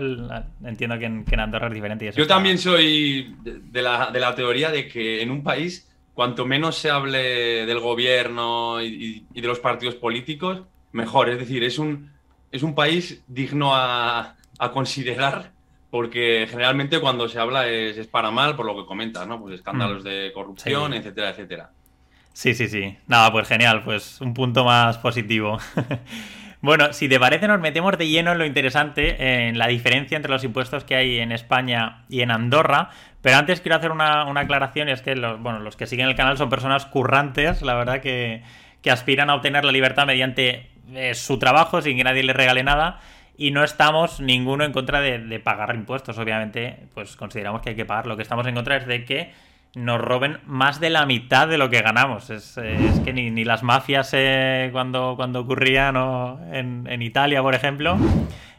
entiendo 0.65 0.99
que 0.99 1.05
en, 1.05 1.41
Andorra 1.41 1.69
es 1.69 1.75
diferente. 1.75 2.11
Yo 2.17 2.27
también 2.27 2.59
soy 2.59 3.37
de 3.43 3.83
la, 3.83 4.11
de 4.11 4.19
la, 4.19 4.35
teoría 4.35 4.71
de 4.71 4.89
que 4.89 5.21
en 5.21 5.31
un 5.31 5.43
país, 5.43 5.91
cuanto 6.15 6.47
menos 6.47 6.79
se 6.79 6.91
hable 6.91 7.67
del 7.67 7.81
gobierno 7.81 8.83
y, 8.83 9.27
de 9.31 9.47
los 9.47 9.61
partidos 9.61 9.97
políticos, 9.97 10.63
mejor. 10.93 11.29
Es 11.29 11.39
decir, 11.39 11.63
es 11.63 11.79
un, 11.79 12.11
es 12.51 12.63
un 12.63 12.75
país 12.75 13.23
digno 13.27 13.75
a, 13.75 14.37
a 14.59 14.71
considerar 14.71 15.53
porque 15.95 16.49
generalmente 16.51 16.99
cuando 16.99 17.29
se 17.29 17.39
habla 17.39 17.69
es, 17.69 17.97
es, 17.97 18.09
para 18.09 18.33
mal, 18.33 18.57
por 18.57 18.67
lo 18.67 18.75
que 18.75 18.85
comentas, 18.85 19.29
¿no? 19.29 19.41
Pues 19.41 19.55
escándalos 19.55 20.03
mm. 20.03 20.09
de 20.09 20.33
corrupción, 20.35 20.93
etcétera, 20.93 21.31
etcétera. 21.31 21.71
Sí, 22.33 22.53
sí, 22.53 22.67
sí. 22.67 22.99
Nada, 23.07 23.31
pues 23.31 23.47
genial, 23.47 23.85
pues 23.85 24.21
un 24.21 24.35
punto 24.35 24.65
más 24.65 24.99
positivo. 24.99 25.57
bueno, 26.61 26.93
si 26.93 27.09
te 27.09 27.21
parece, 27.21 27.47
nos 27.47 27.61
metemos 27.61 27.97
de 27.97 28.09
lleno 28.09 28.33
en 28.33 28.39
lo 28.39 28.45
interesante, 28.45 29.47
en 29.47 29.57
la 29.57 29.69
diferencia 29.69 30.17
entre 30.17 30.33
los 30.33 30.43
impuestos 30.43 30.83
que 30.83 30.97
hay 30.97 31.21
en 31.21 31.31
España 31.31 32.05
y 32.09 32.23
en 32.23 32.33
Andorra. 32.33 32.91
Pero 33.23 33.37
antes 33.37 33.61
quiero 33.61 33.77
hacer 33.77 33.93
una, 33.93 34.23
aclaración, 34.29 34.89
y 34.89 34.91
es 34.91 35.01
que 35.01 35.15
los, 35.15 35.41
bueno, 35.41 35.61
los 35.61 35.77
que 35.77 35.87
siguen 35.87 36.09
el 36.09 36.17
canal 36.17 36.37
son 36.37 36.51
personas 36.51 36.87
currantes, 36.87 37.63
la 37.63 37.75
verdad, 37.75 38.01
que, 38.01 38.43
aspiran 38.91 39.31
a 39.31 39.37
obtener 39.37 39.65
la 39.65 39.71
libertad 39.71 40.07
mediante 40.07 40.73
eh, 40.93 41.15
su 41.15 41.39
trabajo, 41.39 41.81
sin 41.83 41.97
que 41.97 42.03
nadie 42.03 42.25
les 42.25 42.35
regale 42.35 42.65
nada 42.65 42.99
y 43.37 43.51
no 43.51 43.65
estamos 43.65 44.21
ninguno 44.21 44.65
en 44.65 44.73
contra 44.73 45.01
de, 45.01 45.41
pagar 45.41 45.75
impuestos. 45.75 46.19
Obviamente, 46.19 46.87
pues 46.95 47.17
consideramos 47.17 47.63
que 47.63 47.71
hay 47.71 47.77
que 47.77 47.85
pagar. 47.85 48.07
Lo 48.07 48.17
que 48.17 48.23
estamos 48.23 48.47
en 48.47 48.55
contra 48.55 48.77
es 48.77 48.87
de 48.87 49.05
que 49.05 49.33
nos 49.75 50.01
roben 50.01 50.39
más 50.47 50.79
de 50.79 50.91
la 50.91 51.05
mitad 51.05 51.49
de 51.49 51.59
lo 51.59 51.69
que 51.69 51.83
ganamos. 51.83 52.31
Es, 52.31 52.59
que 53.05 53.13
ni, 53.13 53.45
las 53.45 53.63
mafias 53.65 54.11
eh, 54.13 54.69
cuando, 54.73 55.15
cuando 55.17 55.41
ocurrían 55.41 55.97
en, 56.53 57.03
Italia, 57.03 57.43
por 57.43 57.57
ejemplo, 57.57 57.97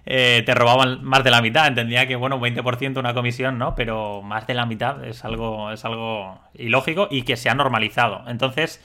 eh, 0.05 0.43
te 0.45 0.53
robaban 0.53 1.03
más 1.05 1.23
de 1.23 1.31
la 1.31 1.41
mitad. 1.41 1.67
Entendía 1.67 2.05
que, 2.05 2.17
bueno, 2.17 2.39
20% 2.39 2.99
una 2.99 3.13
comisión, 3.13 3.57
¿no? 3.57 3.75
Pero 3.75 4.21
más 4.23 4.45
de 4.45 4.55
la 4.55 4.65
mitad 4.65 5.05
es 5.05 5.23
algo, 5.23 5.71
es 5.71 5.85
algo 5.85 6.37
ilógico 6.53 7.07
y 7.09 7.21
que 7.21 7.37
se 7.37 7.49
ha 7.49 7.55
normalizado. 7.55 8.25
Entonces, 8.27 8.83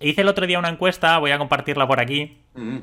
hice 0.00 0.22
el 0.22 0.28
otro 0.28 0.46
día 0.46 0.58
una 0.58 0.70
encuesta, 0.70 1.18
voy 1.18 1.32
a 1.32 1.38
compartirla 1.38 1.86
por 1.86 2.00
aquí. 2.00 2.38
Mm 2.54 2.78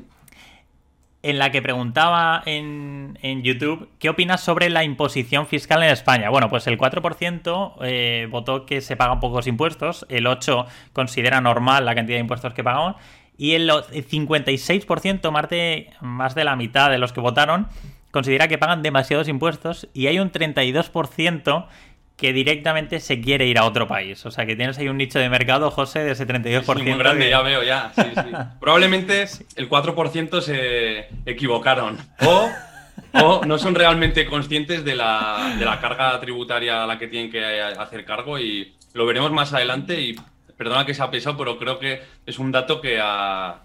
en 1.24 1.38
la 1.38 1.50
que 1.50 1.62
preguntaba 1.62 2.42
en, 2.44 3.16
YouTube 3.42 3.88
qué 3.98 4.10
opinas 4.10 4.42
sobre 4.42 4.68
la 4.68 4.84
imposición 4.84 5.46
fiscal 5.46 5.82
en 5.82 5.88
España. 5.88 6.28
Bueno, 6.28 6.50
pues 6.50 6.66
el 6.66 6.78
4% 6.78 7.72
eh, 7.80 8.28
votó 8.30 8.66
que 8.66 8.82
se 8.82 8.94
pagan 8.94 9.20
pocos 9.20 9.46
impuestos, 9.46 10.04
el 10.10 10.26
8% 10.26 10.66
considera 10.92 11.40
normal 11.40 11.86
la 11.86 11.94
cantidad 11.94 12.16
de 12.16 12.20
impuestos 12.20 12.52
que 12.52 12.62
pagamos 12.62 12.96
y 13.38 13.52
el 13.52 13.70
56%, 13.70 15.30
más 15.30 15.48
más 16.02 16.34
de 16.34 16.44
la 16.44 16.56
mitad 16.56 16.90
de 16.90 16.98
los 16.98 17.14
que 17.14 17.20
votaron, 17.20 17.68
considera 18.10 18.46
que 18.46 18.58
pagan 18.58 18.82
demasiados 18.82 19.26
impuestos 19.26 19.88
y 19.94 20.08
hay 20.08 20.18
un 20.18 20.30
32% 20.30 21.66
que 22.16 22.32
directamente 22.32 23.00
se 23.00 23.20
quiere 23.20 23.46
ir 23.46 23.58
a 23.58 23.64
otro 23.64 23.88
país. 23.88 24.24
O 24.24 24.30
sea, 24.30 24.46
que 24.46 24.56
tienes 24.56 24.78
ahí 24.78 24.88
un 24.88 24.96
nicho 24.96 25.18
de 25.18 25.28
mercado, 25.28 25.70
José, 25.70 26.00
de 26.00 26.12
ese 26.12 26.26
32%. 26.26 26.82
muy 26.82 26.94
grande, 26.94 27.28
ya 27.28 27.42
veo, 27.42 27.62
ya. 27.62 27.92
Sí, 27.94 28.02
sí. 28.02 28.30
Probablemente 28.60 29.26
el 29.56 29.68
4% 29.68 30.40
se 30.40 31.08
equivocaron. 31.26 31.98
O, 32.20 32.50
o, 33.14 33.44
no 33.44 33.58
son 33.58 33.74
realmente 33.74 34.26
conscientes 34.26 34.84
de 34.84 34.94
la, 34.94 35.56
de 35.58 35.64
la 35.64 35.80
carga 35.80 36.20
tributaria 36.20 36.84
a 36.84 36.86
la 36.86 36.98
que 36.98 37.08
tienen 37.08 37.30
que 37.30 37.44
hacer 37.44 38.04
cargo 38.04 38.38
y 38.38 38.74
lo 38.92 39.06
veremos 39.06 39.32
más 39.32 39.52
adelante. 39.52 40.00
Y 40.00 40.16
perdona 40.56 40.86
que 40.86 40.94
se 40.94 41.02
ha 41.02 41.10
pesado, 41.10 41.36
pero 41.36 41.58
creo 41.58 41.78
que 41.80 42.00
es 42.26 42.38
un 42.38 42.52
dato 42.52 42.80
que 42.80 43.00
a, 43.02 43.56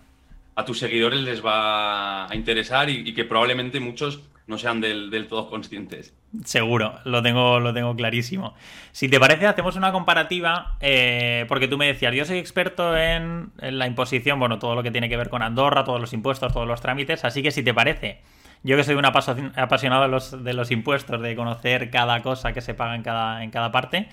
a 0.56 0.66
tus 0.66 0.80
seguidores 0.80 1.20
les 1.22 1.46
va 1.46 2.28
a 2.28 2.36
interesar 2.36 2.90
y, 2.90 3.08
y 3.08 3.14
que 3.14 3.26
probablemente 3.26 3.80
muchos 3.80 4.22
no 4.50 4.58
sean 4.58 4.82
del, 4.82 5.28
todo 5.30 5.48
conscientes. 5.50 6.14
Seguro, 6.46 7.00
lo 7.06 7.24
tengo, 7.24 7.60
lo 7.60 7.74
tengo 7.74 7.96
clarísimo. 7.96 8.54
Si 8.92 9.10
te 9.10 9.20
parece, 9.20 9.48
hacemos 9.48 9.76
una 9.76 9.92
comparativa, 9.92 10.78
eh, 10.80 11.46
porque 11.48 11.68
tú 11.68 11.78
me 11.78 11.88
decías, 11.88 12.14
yo 12.14 12.24
soy 12.24 12.38
experto 12.38 12.96
en, 12.96 13.52
la 13.60 13.88
imposición, 13.88 14.40
bueno, 14.40 14.60
todo 14.60 14.76
lo 14.76 14.84
que 14.84 14.92
tiene 14.92 15.10
que 15.10 15.18
ver 15.18 15.30
con 15.30 15.42
Andorra, 15.42 15.84
todos 15.84 16.00
los 16.00 16.14
impuestos, 16.14 16.54
todos 16.54 16.68
los 16.68 16.82
trámites, 16.82 17.26
así 17.26 17.42
que 17.42 17.50
si 17.50 17.64
te 17.64 17.74
parece, 17.74 18.22
yo 18.62 18.78
que 18.78 18.84
soy 18.84 18.96
un 18.96 19.06
apasionado 19.06 20.04
de 20.04 20.08
los, 20.08 20.44
de 20.44 20.54
los 20.54 20.70
impuestos, 20.70 21.20
de 21.20 21.36
conocer 21.36 21.90
cada 21.90 22.22
cosa 22.22 22.54
que 22.54 22.62
se 22.62 22.76
paga 22.76 22.96
en 22.96 23.02
cada, 23.02 23.44
en 23.44 23.50
cada 23.50 23.72
parte, 23.72 24.08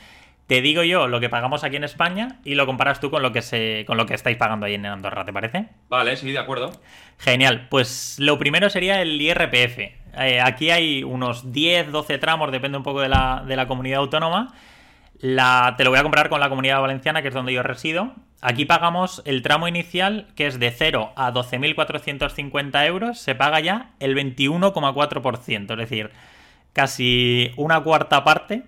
te 0.46 0.60
digo 0.60 0.84
yo 0.84 1.08
lo 1.08 1.18
que 1.18 1.28
pagamos 1.28 1.64
aquí 1.64 1.76
en 1.76 1.84
España 1.84 2.38
y 2.44 2.54
lo 2.54 2.66
comparas 2.66 3.00
tú 3.00 3.10
con 3.10 3.20
lo 3.20 3.32
que 3.32 3.42
se 3.42 3.84
con 3.86 3.96
lo 3.96 4.06
que 4.06 4.14
estáis 4.14 4.36
pagando 4.36 4.66
ahí 4.66 4.74
en 4.74 4.86
Andorra, 4.86 5.24
¿te 5.24 5.32
parece? 5.32 5.66
Vale, 5.88 6.16
sí, 6.16 6.30
de 6.30 6.38
acuerdo. 6.38 6.70
Genial. 7.18 7.66
Pues 7.68 8.16
lo 8.20 8.38
primero 8.38 8.70
sería 8.70 9.02
el 9.02 9.20
IRPF. 9.20 9.78
Eh, 10.18 10.40
aquí 10.40 10.70
hay 10.70 11.04
unos 11.04 11.52
10, 11.52 11.92
12 11.92 12.18
tramos, 12.18 12.50
depende 12.50 12.78
un 12.78 12.84
poco 12.84 13.00
de 13.00 13.08
la, 13.08 13.44
de 13.46 13.56
la 13.56 13.66
comunidad 13.66 14.00
autónoma. 14.00 14.54
Te 15.20 15.84
lo 15.84 15.90
voy 15.90 15.98
a 15.98 16.02
comparar 16.02 16.28
con 16.28 16.40
la 16.40 16.48
comunidad 16.48 16.80
valenciana, 16.80 17.22
que 17.22 17.28
es 17.28 17.34
donde 17.34 17.52
yo 17.52 17.62
resido. 17.62 18.12
Aquí 18.42 18.64
pagamos 18.66 19.22
el 19.24 19.42
tramo 19.42 19.66
inicial, 19.66 20.28
que 20.36 20.46
es 20.46 20.58
de 20.58 20.70
0 20.70 21.12
a 21.16 21.32
12.450 21.32 22.86
euros, 22.86 23.18
se 23.18 23.34
paga 23.34 23.60
ya 23.60 23.90
el 23.98 24.14
21,4%, 24.14 25.70
es 25.72 25.78
decir, 25.78 26.10
casi 26.72 27.52
una 27.56 27.80
cuarta 27.80 28.24
parte 28.24 28.64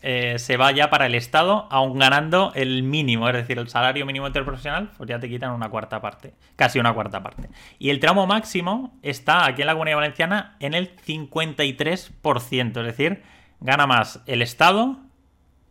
eh, 0.00 0.38
se 0.38 0.56
va 0.56 0.70
ya 0.70 0.90
para 0.90 1.06
el 1.06 1.14
Estado, 1.16 1.66
aún 1.70 1.98
ganando 1.98 2.52
el 2.54 2.84
mínimo, 2.84 3.28
es 3.28 3.34
decir, 3.34 3.58
el 3.58 3.68
salario 3.68 4.06
mínimo 4.06 4.28
interprofesional, 4.28 4.90
pues 4.96 5.08
ya 5.08 5.18
te 5.18 5.28
quitan 5.28 5.50
una 5.50 5.68
cuarta 5.70 6.00
parte, 6.00 6.34
casi 6.54 6.78
una 6.78 6.94
cuarta 6.94 7.22
parte. 7.22 7.48
Y 7.80 7.90
el 7.90 7.98
tramo 7.98 8.26
máximo 8.26 8.96
está 9.02 9.46
aquí 9.46 9.62
en 9.62 9.66
la 9.66 9.72
Comunidad 9.72 9.96
Valenciana 9.96 10.56
en 10.60 10.74
el 10.74 10.96
53%, 10.96 12.80
es 12.80 12.86
decir, 12.86 13.22
gana 13.60 13.88
más 13.88 14.22
el 14.26 14.42
Estado, 14.42 14.98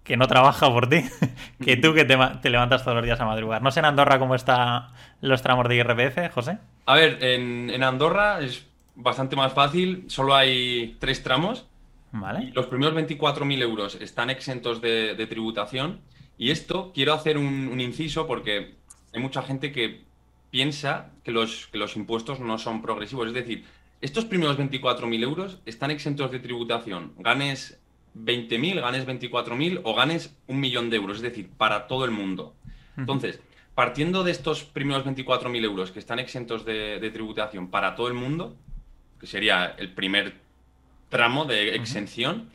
que 0.03 0.17
no 0.17 0.27
trabaja 0.27 0.69
por 0.69 0.89
ti, 0.89 1.03
que 1.63 1.77
tú 1.77 1.93
que 1.93 2.03
te, 2.03 2.50
levantas 2.50 2.84
todos 2.84 2.96
los 2.96 3.05
días 3.05 3.22
a 3.22 3.25
madrugar. 3.25 3.62
No 3.62 3.72
sé 3.72 3.79
en 3.79 3.86
Andorra 3.86 4.19
cómo 4.19 4.36
están 4.36 4.88
los 5.22 5.41
tramos 5.41 5.69
de 5.69 5.75
IRPF, 5.75 6.34
José. 6.34 6.57
A 6.86 6.96
ver, 6.96 7.24
en, 7.24 7.69
en 7.69 7.84
Andorra 7.84 8.41
es 8.41 8.67
bastante 8.96 9.38
más 9.38 9.53
fácil, 9.53 10.03
solo 10.07 10.36
hay 10.36 10.98
tres 11.00 11.24
tramos 11.24 11.65
los 12.54 12.68
primeros 12.68 12.96
24.000 12.96 13.62
euros 13.62 13.96
están 13.96 14.30
exentos 14.30 14.82
de, 14.82 15.28
tributación. 15.30 16.02
Y 16.38 16.52
esto 16.52 16.92
quiero 16.94 17.14
hacer 17.14 17.38
un, 17.38 17.80
inciso 17.82 18.28
porque 18.28 18.76
hay 19.14 19.22
mucha 19.22 19.42
gente 19.42 19.72
que 19.72 20.06
piensa 20.50 21.12
que 21.24 21.32
los, 21.32 21.68
que 21.68 21.78
los 21.78 21.96
impuestos 21.96 22.40
no 22.40 22.58
son 22.58 22.82
progresivos. 22.82 23.28
Es 23.28 23.34
decir, 23.34 23.66
estos 24.02 24.26
primeros 24.26 24.58
24.000 24.58 25.24
euros 25.24 25.60
están 25.66 25.92
exentos 25.92 26.32
de 26.32 26.40
tributación. 26.40 27.14
Ganes 27.18 27.80
20.000, 28.16 28.82
ganes 28.82 29.06
24.000 29.06 29.82
o 29.84 29.96
ganes 29.96 30.36
un 30.48 30.60
millón 30.60 30.90
de 30.90 30.98
euros. 30.98 31.18
Es 31.18 31.24
decir, 31.24 31.50
para 31.58 31.88
todo 31.88 32.06
el 32.06 32.12
mundo. 32.12 32.56
Entonces, 32.96 33.40
partiendo 33.76 34.24
de 34.24 34.32
estos 34.32 34.64
primeros 34.64 35.06
24.000 35.06 35.64
euros 35.64 35.92
que 35.92 36.00
están 36.00 36.20
exentos 36.20 36.66
de, 36.66 37.00
de 37.00 37.10
tributación 37.12 37.70
para 37.70 37.96
todo 37.96 38.08
el 38.08 38.14
mundo, 38.14 38.56
que 39.20 39.28
sería 39.28 39.76
el 39.78 39.94
primer 39.94 40.47
tramo 41.10 41.46
de 41.46 41.76
exención. 41.76 42.50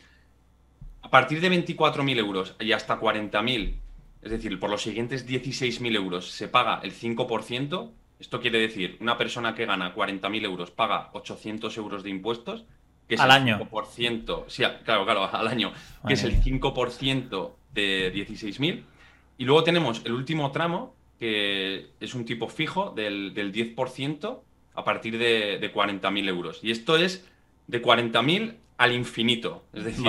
A 1.03 1.11
partir 1.11 1.41
de 1.41 1.51
24.000 1.51 2.19
euros 2.19 2.55
y 2.61 2.73
hasta 2.73 2.99
40.000, 2.99 3.75
es 4.23 4.31
decir, 4.31 4.59
por 4.59 4.71
los 4.71 4.83
siguientes 4.83 5.29
16.000 5.29 5.97
euros, 5.97 6.31
se 6.31 6.49
paga 6.49 6.81
el 6.83 6.93
5%. 6.93 7.91
Esto 8.21 8.41
quiere 8.41 8.61
decir, 8.61 8.97
una 9.01 9.19
persona 9.19 9.55
que 9.55 9.67
gana 9.67 9.95
40.000 9.95 10.45
euros 10.45 10.71
paga 10.71 11.11
800 11.13 11.77
euros 11.77 12.03
de 12.03 12.11
impuestos. 12.11 12.65
Que 13.09 13.17
es 13.17 13.21
al 13.21 13.31
el 13.31 13.37
año. 13.37 13.59
5%, 13.59 14.45
sí, 14.47 14.63
claro, 14.85 15.05
claro, 15.05 15.29
al 15.31 15.49
año, 15.49 15.73
que 16.07 16.15
es 16.15 16.23
el 16.23 16.41
5% 16.41 17.51
de 17.75 18.15
16.000. 18.15 18.85
Y 19.39 19.45
luego 19.45 19.65
tenemos 19.65 20.03
el 20.05 20.13
último 20.13 20.53
tramo, 20.53 20.95
que 21.19 21.89
es 22.01 22.15
un 22.15 22.25
tipo 22.25 22.49
fijo 22.49 22.91
del, 22.91 23.35
del 23.35 23.53
10% 23.53 24.39
a 24.75 24.85
partir 24.85 25.19
de, 25.19 25.59
de 25.59 25.75
40.000 25.75 26.29
euros. 26.29 26.61
Y 26.63 26.71
esto 26.71 26.97
es 26.97 27.27
de 27.73 27.83
40.000 27.83 28.55
al 28.77 28.93
infinito. 28.93 29.65
Es 29.73 29.85
decir, 29.85 30.05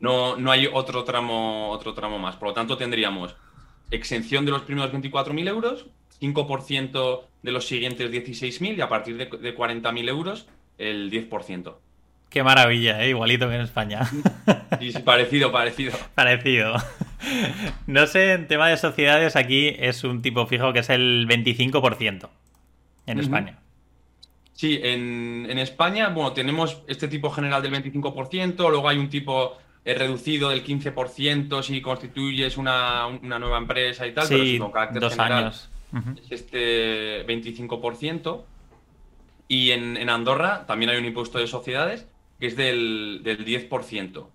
no, 0.00 0.36
no 0.36 0.50
hay 0.50 0.68
otro 0.70 1.04
tramo, 1.04 1.70
otro 1.70 1.94
tramo 1.94 2.18
más. 2.18 2.36
Por 2.36 2.48
lo 2.48 2.54
tanto, 2.54 2.76
tendríamos 2.76 3.36
exención 3.90 4.44
de 4.44 4.50
los 4.50 4.62
primeros 4.62 4.92
24.000 4.92 5.48
euros, 5.48 5.86
5% 6.20 7.22
de 7.42 7.52
los 7.52 7.68
siguientes 7.68 8.10
16.000 8.10 8.76
y 8.76 8.80
a 8.80 8.88
partir 8.88 9.16
de, 9.16 9.30
40.000 9.30 10.08
euros 10.08 10.48
el 10.76 11.10
10%. 11.10 11.76
Qué 12.30 12.42
maravilla, 12.42 13.04
¿eh? 13.04 13.10
igualito 13.10 13.48
que 13.48 13.54
en 13.54 13.60
España. 13.60 14.10
Sí, 14.80 14.92
parecido, 15.04 15.52
parecido. 15.52 15.92
Parecido. 16.16 16.74
No 17.86 18.08
sé, 18.08 18.32
en 18.32 18.48
tema 18.48 18.68
de 18.68 18.76
sociedades 18.76 19.36
aquí 19.36 19.76
es 19.78 20.02
un 20.02 20.20
tipo 20.20 20.46
fijo 20.46 20.72
que 20.72 20.80
es 20.80 20.90
el 20.90 21.28
25% 21.28 22.28
en 23.06 23.20
España. 23.20 23.58
Sí, 24.54 24.80
en, 24.82 25.58
España, 25.58 26.08
bueno, 26.08 26.32
tenemos 26.32 26.82
este 26.86 27.08
tipo 27.08 27.30
general 27.30 27.60
del 27.62 27.72
25%, 27.72 28.70
luego 28.70 28.88
hay 28.88 28.98
un 28.98 29.10
tipo 29.10 29.58
eh, 29.84 29.94
reducido 29.94 30.48
del 30.48 30.64
15% 30.64 31.62
si 31.62 31.82
constituyes 31.82 32.56
una, 32.56 33.08
nueva 33.20 33.58
empresa 33.58 34.06
y 34.06 34.14
tal, 34.14 34.26
pero 34.28 34.64
con 34.64 34.72
carácter 34.72 35.10
general 35.10 35.52
es 36.22 36.30
este 36.30 37.26
25%. 37.26 38.42
Y 39.46 39.70
en, 39.70 40.08
Andorra 40.08 40.66
también 40.66 40.90
hay 40.90 40.98
un 40.98 41.04
impuesto 41.04 41.38
de 41.38 41.46
sociedades 41.46 42.06
que 42.40 42.46
es 42.46 42.56
del, 42.56 43.22
10%. 43.22 44.26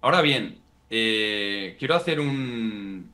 Ahora 0.00 0.22
bien, 0.22 0.58
eh, 0.90 1.76
quiero 1.78 1.94
hacer 1.94 2.20
un, 2.20 3.10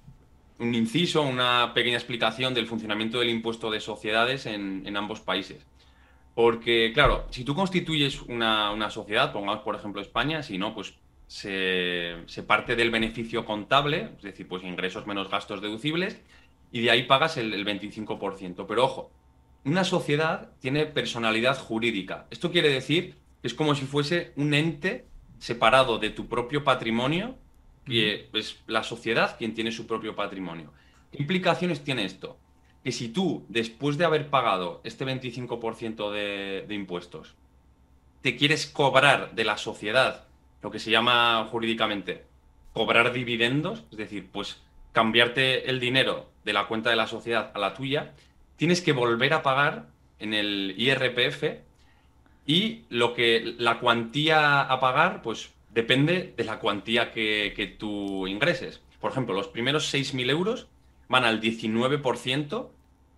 un, 0.59 0.75
inciso, 0.75 1.23
una 1.23 1.73
pequeña 1.75 1.97
explicación 1.97 2.55
del 2.55 2.67
funcionamiento 2.67 3.19
del 3.19 3.31
impuesto 3.31 3.71
de 3.71 3.81
sociedades 3.81 4.47
en, 4.47 4.97
ambos 4.97 5.21
países. 5.21 5.67
Porque, 6.35 6.93
claro, 6.95 7.27
si 7.31 7.45
tú 7.45 7.55
constituyes 7.55 8.23
una, 8.23 8.71
una, 8.71 8.91
sociedad, 8.91 9.33
pongamos 9.33 9.63
por 9.63 9.75
ejemplo 9.75 10.01
España, 10.01 10.43
si 10.43 10.59
no, 10.59 10.75
pues 10.75 10.95
se, 11.27 12.17
parte 12.47 12.77
del 12.77 12.91
beneficio 12.91 13.45
contable, 13.45 14.11
es 14.17 14.23
decir, 14.23 14.49
pues 14.49 14.65
ingresos 14.65 15.07
menos 15.07 15.29
gastos 15.31 15.61
deducibles, 15.61 16.21
y 16.73 16.83
de 16.83 16.91
ahí 16.91 17.03
pagas 17.05 17.37
el, 17.37 17.53
el 17.53 17.67
25%. 17.67 18.65
Pero 18.67 18.85
ojo, 18.85 19.11
una 19.65 19.85
sociedad 19.85 20.51
tiene 20.61 20.87
personalidad 20.87 21.59
jurídica. 21.59 22.27
Esto 22.31 22.51
quiere 22.51 22.71
decir 22.71 23.17
que 23.43 23.49
es 23.49 23.55
como 23.55 23.75
si 23.75 23.85
fuese 23.85 24.33
un 24.37 24.55
ente 24.55 25.05
separado 25.39 25.99
de 25.99 26.11
tu 26.11 26.29
propio 26.29 26.65
patrimonio, 26.65 27.37
que 27.85 28.29
es 28.33 28.61
la 28.67 28.83
sociedad 28.83 29.37
quien 29.37 29.55
tiene 29.55 29.73
su 29.73 29.87
propio 29.87 30.15
patrimonio. 30.15 30.73
¿Qué 31.11 31.19
implicaciones 31.19 31.83
tiene 31.83 32.05
esto? 32.05 32.39
Que 32.85 32.93
si 32.93 33.09
tú, 33.09 33.45
después 33.49 33.99
de 33.99 34.05
haber 34.05 34.31
pagado 34.31 34.81
este 34.85 35.05
25% 35.05 36.11
de, 36.11 36.75
impuestos, 36.75 37.35
te 38.23 38.37
quieres 38.37 38.67
cobrar 38.67 39.35
de 39.35 39.45
la 39.45 39.59
sociedad, 39.59 40.27
lo 40.63 40.71
que 40.71 40.79
se 40.79 40.91
llama 40.91 41.47
jurídicamente 41.51 42.25
cobrar 42.73 43.13
dividendos, 43.13 43.83
es 43.91 43.99
decir, 43.99 44.29
pues 44.31 44.63
cambiarte 44.93 45.69
el 45.69 45.81
dinero 45.81 46.31
de 46.45 46.53
la 46.53 46.67
cuenta 46.67 46.91
de 46.91 46.97
la 46.97 47.07
sociedad 47.07 47.51
a 47.55 47.59
la 47.59 47.75
tuya, 47.75 48.15
tienes 48.57 48.81
que 48.81 48.93
volver 48.93 49.33
a 49.35 49.43
pagar 49.43 49.89
en 50.19 50.35
el 50.35 50.75
IRPF 50.77 51.45
y 52.47 52.85
lo 52.89 53.15
que 53.15 53.55
la 53.59 53.81
cuantía 53.81 54.63
a 54.63 54.81
pagar, 54.81 55.23
pues 55.23 55.51
depende 55.73 56.35
de 56.37 56.45
la 56.45 56.59
cuantía 56.59 57.13
que, 57.13 57.77
tú 57.79 58.27
ingreses. 58.27 58.81
Por 59.01 59.13
ejemplo, 59.13 59.35
los 59.35 59.49
primeros 59.49 59.93
6.000 59.93 60.31
euros 60.31 60.69
van 61.11 61.25
al 61.25 61.43
19%. 61.43 62.69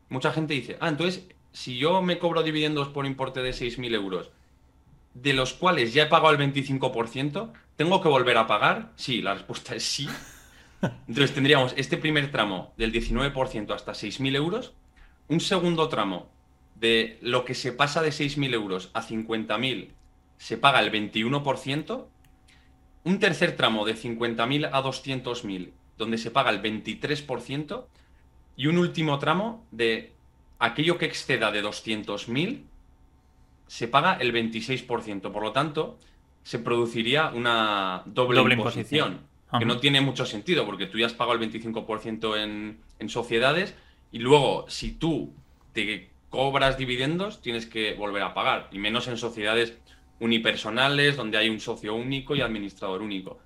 Mucha 0.09 0.33
gente 0.33 0.55
dice, 0.55 0.77
ah, 0.81 0.89
entonces, 0.89 1.29
si 1.53 1.79
yo 1.79 2.03
me 2.03 2.19
cobro 2.19 2.43
dividendos 2.43 2.89
por 2.89 3.07
importe 3.07 3.43
de 3.43 3.51
6.000 3.51 3.95
euros, 3.95 4.33
de 5.15 5.35
los 5.35 5.53
cuales 5.53 5.93
ya 5.95 6.05
he 6.05 6.07
pagado 6.07 6.35
el 6.35 6.39
25%, 6.39 7.53
¿tengo 7.77 8.03
que 8.03 8.09
volver 8.09 8.39
a 8.39 8.47
pagar? 8.47 8.93
Sí, 8.97 9.23
la 9.23 9.35
respuesta 9.35 9.77
es 9.77 9.85
sí. 9.85 10.09
Entonces 11.07 11.33
tendríamos 11.35 11.75
este 11.77 11.99
primer 11.99 12.33
tramo 12.33 12.73
del 12.77 12.93
19% 12.93 13.73
hasta 13.73 13.93
6.000 13.93 14.35
euros 14.35 14.73
un 15.29 15.41
segundo 15.41 15.89
tramo 15.89 16.29
de 16.75 17.19
lo 17.21 17.45
que 17.45 17.55
se 17.55 17.73
pasa 17.73 18.03
de 18.03 18.09
6.000 18.09 18.55
euros 18.55 18.91
a 18.95 19.03
50.000 19.03 19.91
se 20.39 20.59
paga 20.59 20.81
el 20.81 20.91
21%, 20.91 22.07
un 23.05 23.19
tercer 23.21 23.55
tramo 23.55 23.85
de 23.85 23.95
50.000 23.95 24.71
a 24.73 24.83
200.000 24.83 25.71
donde 26.03 26.19
se 26.19 26.31
paga 26.31 26.51
el 26.51 26.61
23% 26.61 27.87
y 28.57 28.67
un 28.67 28.79
último 28.79 29.19
tramo 29.19 29.65
de 29.71 30.13
aquello 30.59 30.99
que 30.99 31.07
exceda 31.07 31.51
de 31.51 31.63
200.000 31.63 32.63
se 33.67 33.89
paga 33.89 34.15
el 34.15 34.33
26%. 34.35 35.33
Por 35.33 35.43
lo 35.43 35.53
tanto, 35.53 35.99
se 36.43 36.59
produciría 36.59 37.29
una 37.29 38.03
doble, 38.05 38.43
imposición, 38.53 39.21
que 39.59 39.65
no 39.65 39.79
tiene 39.79 40.01
mucho 40.01 40.27
sentido 40.27 40.67
porque 40.67 40.87
tú 40.87 40.99
ya 40.99 41.07
has 41.07 41.15
pagado 41.15 41.39
el 41.39 41.51
25% 41.51 42.43
en, 42.43 42.81
en 42.99 43.09
sociedades 43.09 43.75
y 44.11 44.19
luego, 44.19 44.67
si 44.69 44.93
tú 44.93 45.33
te 45.73 46.11
cobras 46.29 46.77
dividendos, 46.77 47.41
tienes 47.41 47.67
que 47.67 47.95
volver 47.95 48.23
a 48.23 48.35
pagar, 48.35 48.69
y 48.73 48.79
menos 48.79 49.09
en 49.09 49.17
sociedades 49.17 49.79
unipersonales 50.21 51.17
donde 51.17 51.39
hay 51.39 51.49
un 51.49 51.61
socio 51.61 51.95
único 51.95 52.37
y 52.37 52.41
administrador 52.41 53.03
único. 53.03 53.39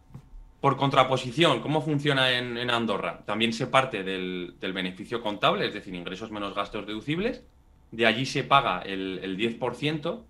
Por 0.66 0.76
contraposición, 0.76 1.60
¿cómo 1.60 1.80
funciona 1.80 2.32
en, 2.32 2.70
Andorra? 2.70 3.22
También 3.24 3.52
se 3.52 3.68
parte 3.68 4.02
del, 4.02 4.56
beneficio 4.60 5.22
contable, 5.22 5.64
es 5.64 5.72
decir, 5.72 5.94
ingresos 5.94 6.32
menos 6.32 6.56
gastos 6.56 6.88
deducibles. 6.88 7.44
De 7.92 8.04
allí 8.04 8.26
se 8.26 8.42
paga 8.42 8.80
el, 8.80 9.20
el 9.22 9.38
10%, 9.38 10.24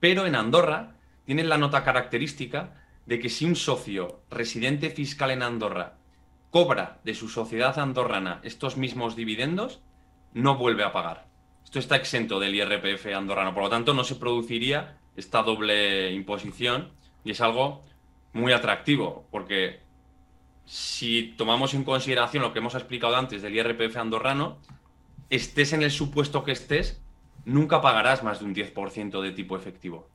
pero 0.00 0.26
en 0.26 0.34
Andorra 0.34 0.96
tienen 1.26 1.48
la 1.48 1.58
nota 1.58 1.84
característica 1.84 2.82
de 3.06 3.20
que 3.20 3.28
si 3.28 3.44
un 3.44 3.54
socio 3.54 4.22
residente 4.30 4.90
fiscal 4.90 5.30
en 5.30 5.44
Andorra 5.44 5.94
cobra 6.50 6.98
de 7.04 7.14
su 7.14 7.28
sociedad 7.28 7.78
andorrana 7.78 8.40
estos 8.42 8.76
mismos 8.76 9.14
dividendos, 9.14 9.80
no 10.34 10.56
vuelve 10.56 10.82
a 10.82 10.90
pagar. 10.90 11.28
Esto 11.62 11.78
está 11.78 11.94
exento 11.94 12.40
del 12.40 12.56
IRPF 12.56 13.14
andorrano, 13.14 13.54
por 13.54 13.62
lo 13.62 13.70
tanto 13.70 13.94
no 13.94 14.02
se 14.02 14.16
produciría 14.16 14.98
esta 15.14 15.44
doble 15.44 16.10
imposición 16.10 16.90
y 17.22 17.30
es 17.30 17.40
algo 17.40 17.84
muy 18.36 18.52
atractivo, 18.52 19.26
porque 19.30 19.80
si 20.64 21.34
tomamos 21.36 21.74
en 21.74 21.84
consideración 21.84 22.42
lo 22.42 22.52
que 22.52 22.58
hemos 22.58 22.74
explicado 22.74 23.16
antes 23.16 23.42
del 23.42 23.54
IRPF 23.54 23.96
andorrano, 23.96 24.58
estés 25.30 25.72
en 25.72 25.82
el 25.82 25.90
supuesto 25.90 26.44
que 26.44 26.52
estés, 26.52 27.02
nunca 27.44 27.80
pagarás 27.80 28.22
más 28.22 28.40
de 28.40 28.44
un 28.44 28.54
10% 28.54 29.20
de 29.20 29.32
tipo 29.32 29.56
efectivo. 29.56 30.08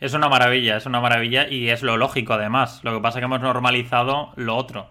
Es 0.00 0.12
una 0.12 0.28
maravilla, 0.28 0.76
es 0.76 0.86
una 0.86 1.00
maravilla 1.00 1.48
y 1.48 1.68
es 1.70 1.82
lo 1.82 1.96
lógico 1.96 2.34
además. 2.34 2.80
Lo 2.82 2.92
que 2.92 3.00
pasa 3.00 3.18
es 3.18 3.22
que 3.22 3.26
hemos 3.26 3.40
normalizado 3.40 4.32
lo 4.36 4.56
otro. 4.56 4.90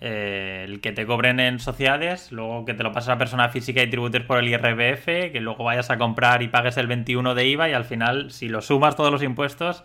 Eh, 0.00 0.64
el 0.66 0.80
que 0.80 0.92
te 0.92 1.06
cobren 1.06 1.40
en 1.40 1.58
sociedades, 1.58 2.32
luego 2.32 2.64
que 2.64 2.72
te 2.72 2.82
lo 2.82 2.92
pases 2.92 3.10
a 3.10 3.18
persona 3.18 3.48
física 3.48 3.82
y 3.82 3.90
tributes 3.90 4.22
por 4.22 4.38
el 4.38 4.48
IRPF, 4.48 5.32
que 5.32 5.40
luego 5.40 5.64
vayas 5.64 5.90
a 5.90 5.98
comprar 5.98 6.42
y 6.42 6.48
pagues 6.48 6.76
el 6.76 6.86
21 6.86 7.34
de 7.34 7.46
IVA 7.46 7.68
y 7.68 7.72
al 7.72 7.84
final, 7.84 8.30
si 8.30 8.48
lo 8.48 8.62
sumas 8.62 8.96
todos 8.96 9.10
los 9.10 9.22
impuestos, 9.22 9.84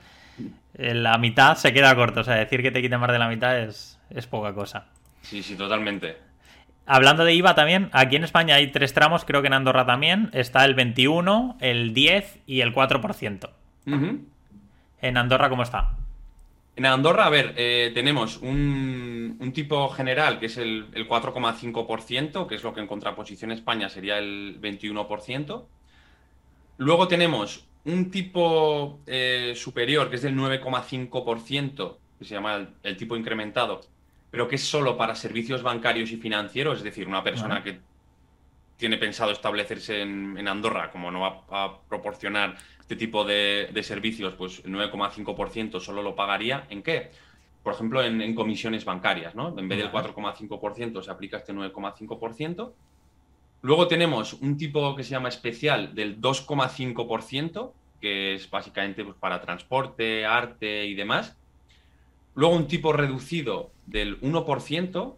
la 0.73 1.17
mitad 1.17 1.55
se 1.57 1.73
queda 1.73 1.95
corto. 1.95 2.21
O 2.21 2.23
sea, 2.23 2.35
decir 2.35 2.61
que 2.61 2.71
te 2.71 2.81
quiten 2.81 2.99
más 2.99 3.11
de 3.11 3.19
la 3.19 3.27
mitad 3.27 3.59
es, 3.59 3.99
es 4.09 4.27
poca 4.27 4.53
cosa. 4.53 4.87
Sí, 5.21 5.41
sí, 5.43 5.55
totalmente. 5.55 6.17
Hablando 6.85 7.23
de 7.23 7.33
IVA 7.33 7.55
también, 7.55 7.89
aquí 7.93 8.17
en 8.17 8.25
España 8.25 8.55
hay 8.55 8.67
tres 8.67 8.93
tramos, 8.93 9.23
creo 9.23 9.41
que 9.41 9.47
en 9.47 9.53
Andorra 9.53 9.85
también. 9.85 10.29
Está 10.33 10.65
el 10.65 10.75
21, 10.75 11.57
el 11.61 11.93
10 11.93 12.39
y 12.45 12.61
el 12.61 12.73
4%. 12.73 13.49
En 15.01 15.17
Andorra, 15.17 15.49
¿cómo 15.49 15.63
está? 15.63 15.95
En 16.75 16.85
Andorra, 16.85 17.27
a 17.27 17.29
ver, 17.29 17.53
eh, 17.55 17.91
tenemos 17.93 18.37
un, 18.37 19.51
tipo 19.53 19.87
general 19.89 20.39
que 20.39 20.47
es 20.47 20.57
el, 20.57 20.91
4,5%, 20.93 22.47
que 22.47 22.55
es 22.55 22.63
lo 22.63 22.73
que 22.73 22.81
en 22.81 22.87
contraposición 22.87 23.51
a 23.51 23.53
España 23.53 23.89
sería 23.89 24.17
el 24.17 24.59
21%. 24.59 25.65
Luego 26.77 27.07
tenemos 27.07 27.65
un 27.85 28.09
tipo 28.11 29.01
eh, 29.05 29.53
superior 29.55 30.09
que 30.09 30.15
es 30.15 30.21
del 30.21 30.35
9,5%, 30.35 31.97
que 32.17 32.25
se 32.25 32.33
llama 32.33 32.67
el, 32.83 32.97
tipo 32.97 33.15
incrementado, 33.17 33.81
pero 34.31 34.47
que 34.47 34.55
es 34.55 34.63
solo 34.63 34.97
para 34.97 35.15
servicios 35.15 35.61
bancarios 35.61 36.11
y 36.11 36.17
financieros, 36.17 36.77
es 36.77 36.83
decir, 36.83 37.07
una 37.07 37.23
persona 37.23 37.63
que 37.63 37.79
tiene 38.77 38.97
pensado 38.97 39.31
establecerse 39.31 40.01
en, 40.01 40.47
Andorra, 40.47 40.91
como 40.91 41.11
no 41.11 41.21
va 41.21 41.43
a 41.49 41.79
proporcionar 41.87 42.55
este 42.79 42.95
tipo 42.95 43.23
de, 43.23 43.69
servicios, 43.83 44.33
pues 44.35 44.61
el 44.65 44.73
9,5% 44.73 45.79
solo 45.79 46.01
lo 46.01 46.15
pagaría 46.15 46.65
en 46.69 46.83
qué? 46.83 47.11
Por 47.63 47.73
ejemplo, 47.73 48.03
en, 48.03 48.35
comisiones 48.35 48.83
bancarias, 48.83 49.35
¿no? 49.35 49.57
En 49.57 49.67
vez 49.67 49.77
del 49.77 49.91
4,5% 49.91 51.01
se 51.01 51.11
aplica 51.11 51.37
este 51.37 51.53
9,5%. 51.53 52.73
Luego 53.63 53.87
tenemos 53.87 54.33
un 54.33 54.57
tipo 54.57 54.93
que 54.93 55.05
se 55.05 55.11
llama 55.11 55.29
especial 55.29 55.95
del 55.95 56.19
2,5%, 56.19 57.71
que 58.01 58.35
es 58.35 58.49
básicamente 58.49 59.05
pues, 59.05 59.15
para 59.15 59.39
transporte, 59.39 60.25
arte 60.25 60.85
y 60.85 60.93
demás. 60.95 61.37
Luego 62.35 62.57
un 62.57 62.67
tipo 62.67 62.91
reducido 62.91 63.71
del 63.85 64.19
1%, 64.19 65.15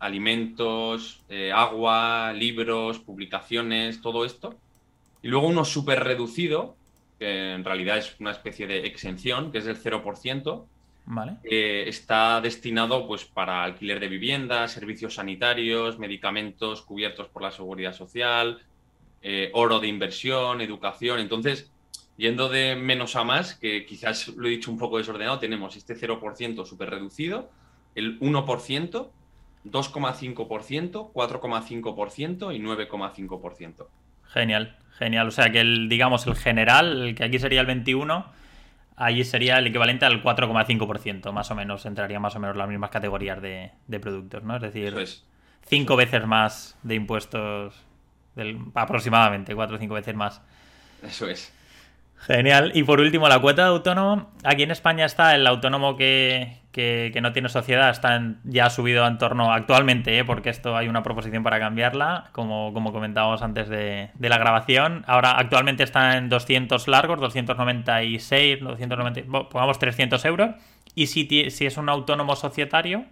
alimentos, 0.00 1.22
eh, 1.30 1.50
agua, 1.50 2.34
libros, 2.34 2.98
publicaciones, 2.98 4.02
todo 4.02 4.26
esto. 4.26 4.58
Y 5.22 5.28
luego 5.28 5.46
uno 5.46 5.64
súper 5.64 6.04
reducido, 6.04 6.76
que 7.18 7.54
en 7.54 7.64
realidad 7.64 7.96
es 7.96 8.14
una 8.20 8.32
especie 8.32 8.66
de 8.66 8.86
exención, 8.86 9.50
que 9.50 9.58
es 9.58 9.64
del 9.64 9.82
0%, 9.82 10.66
vale. 11.08 11.36
que 11.42 11.88
está 11.88 12.40
destinado 12.40 13.06
pues, 13.06 13.24
para 13.24 13.64
alquiler 13.64 13.98
de 14.00 14.08
viviendas, 14.08 14.72
servicios 14.72 15.14
sanitarios, 15.14 15.98
medicamentos 15.98 16.82
cubiertos 16.82 17.28
por 17.28 17.42
la 17.42 17.50
seguridad 17.50 17.92
social, 17.92 18.60
eh, 19.22 19.50
oro 19.54 19.80
de 19.80 19.88
inversión, 19.88 20.60
educación. 20.60 21.18
Entonces, 21.18 21.70
yendo 22.16 22.48
de 22.48 22.76
menos 22.76 23.16
a 23.16 23.24
más, 23.24 23.54
que 23.54 23.86
quizás 23.86 24.28
lo 24.28 24.46
he 24.46 24.50
dicho 24.50 24.70
un 24.70 24.78
poco 24.78 24.98
desordenado, 24.98 25.38
tenemos 25.38 25.76
este 25.76 25.96
0% 25.96 26.64
súper 26.66 26.90
reducido, 26.90 27.50
el 27.94 28.20
1%, 28.20 29.10
2,5%, 29.64 31.12
4,5% 31.12 32.54
y 32.54 32.60
9,5%. 32.60 33.86
Genial, 34.28 34.76
genial. 34.98 35.28
O 35.28 35.30
sea 35.30 35.50
que 35.50 35.60
el, 35.60 35.88
digamos, 35.88 36.26
el 36.26 36.36
general, 36.36 37.08
el 37.08 37.14
que 37.14 37.24
aquí 37.24 37.38
sería 37.38 37.60
el 37.60 37.66
21, 37.66 38.26
allí 38.98 39.24
sería 39.24 39.58
el 39.58 39.66
equivalente 39.66 40.04
al 40.04 40.22
4,5%, 40.22 41.32
más 41.32 41.50
o 41.50 41.54
menos. 41.54 41.86
Entraría 41.86 42.20
más 42.20 42.36
o 42.36 42.40
menos 42.40 42.56
las 42.56 42.68
mismas 42.68 42.90
categorías 42.90 43.40
de, 43.40 43.70
productos, 44.00 44.42
¿no? 44.42 44.56
Es 44.56 44.62
decir, 44.62 44.94
cinco 45.66 45.96
veces 45.96 46.26
más 46.26 46.76
de 46.82 46.94
impuestos, 46.96 47.74
del, 48.34 48.58
aproximadamente, 48.74 49.54
cuatro 49.54 49.76
o 49.76 49.78
cinco 49.78 49.94
veces 49.94 50.14
más. 50.14 50.42
Eso 51.02 51.28
es. 51.28 51.52
Genial. 52.26 52.72
Y 52.74 52.82
por 52.82 53.00
último, 53.00 53.28
la 53.28 53.38
cuota 53.38 53.62
de 53.62 53.68
autónomo. 53.68 54.30
Aquí 54.44 54.62
en 54.62 54.70
España 54.70 55.04
está 55.04 55.34
el 55.34 55.46
autónomo 55.46 55.96
que, 55.96 56.60
no 57.20 57.32
tiene 57.32 57.48
sociedad, 57.48 57.90
está 57.90 58.20
ya 58.44 58.66
ha 58.66 58.70
subido 58.70 59.06
en 59.06 59.18
torno 59.18 59.52
actualmente, 59.52 60.18
¿eh? 60.18 60.24
porque 60.24 60.50
esto 60.50 60.76
hay 60.76 60.88
una 60.88 61.02
proposición 61.02 61.42
para 61.42 61.58
cambiarla, 61.58 62.28
como, 62.32 62.72
como 62.72 62.92
comentábamos 62.92 63.42
antes 63.42 63.68
de, 63.68 64.10
la 64.18 64.38
grabación. 64.38 65.04
Ahora 65.06 65.32
actualmente 65.38 65.84
está 65.84 66.16
en 66.16 66.28
200 66.28 66.86
largos, 66.88 67.20
296, 67.20 68.60
290, 68.60 69.48
pongamos 69.48 69.78
300 69.78 70.24
euros. 70.24 70.50
Y 70.94 71.06
si, 71.06 71.50
si 71.50 71.66
es 71.66 71.76
un 71.76 71.88
autónomo 71.88 72.36
societario 72.36 73.04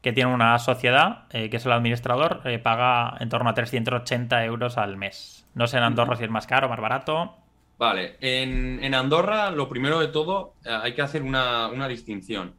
que 0.00 0.12
tiene 0.12 0.32
una 0.32 0.58
sociedad, 0.58 1.24
eh, 1.30 1.50
que 1.50 1.56
es 1.56 1.66
el 1.66 1.72
administrador, 1.72 2.40
eh, 2.44 2.58
paga 2.58 3.16
en 3.20 3.28
torno 3.28 3.50
a 3.50 3.54
380 3.54 4.44
euros 4.44 4.78
al 4.78 4.96
mes. 4.96 5.46
No 5.54 5.66
sé 5.66 5.78
en 5.78 5.82
Andorra 5.82 6.16
si 6.16 6.24
es 6.24 6.30
más 6.30 6.46
caro, 6.46 6.68
más 6.68 6.80
barato. 6.80 7.34
Vale, 7.78 8.16
en, 8.20 8.94
Andorra 8.94 9.50
lo 9.50 9.68
primero 9.68 10.00
de 10.00 10.08
todo 10.08 10.54
eh, 10.64 10.70
hay 10.70 10.94
que 10.94 11.02
hacer 11.02 11.22
una, 11.22 11.88
distinción. 11.88 12.54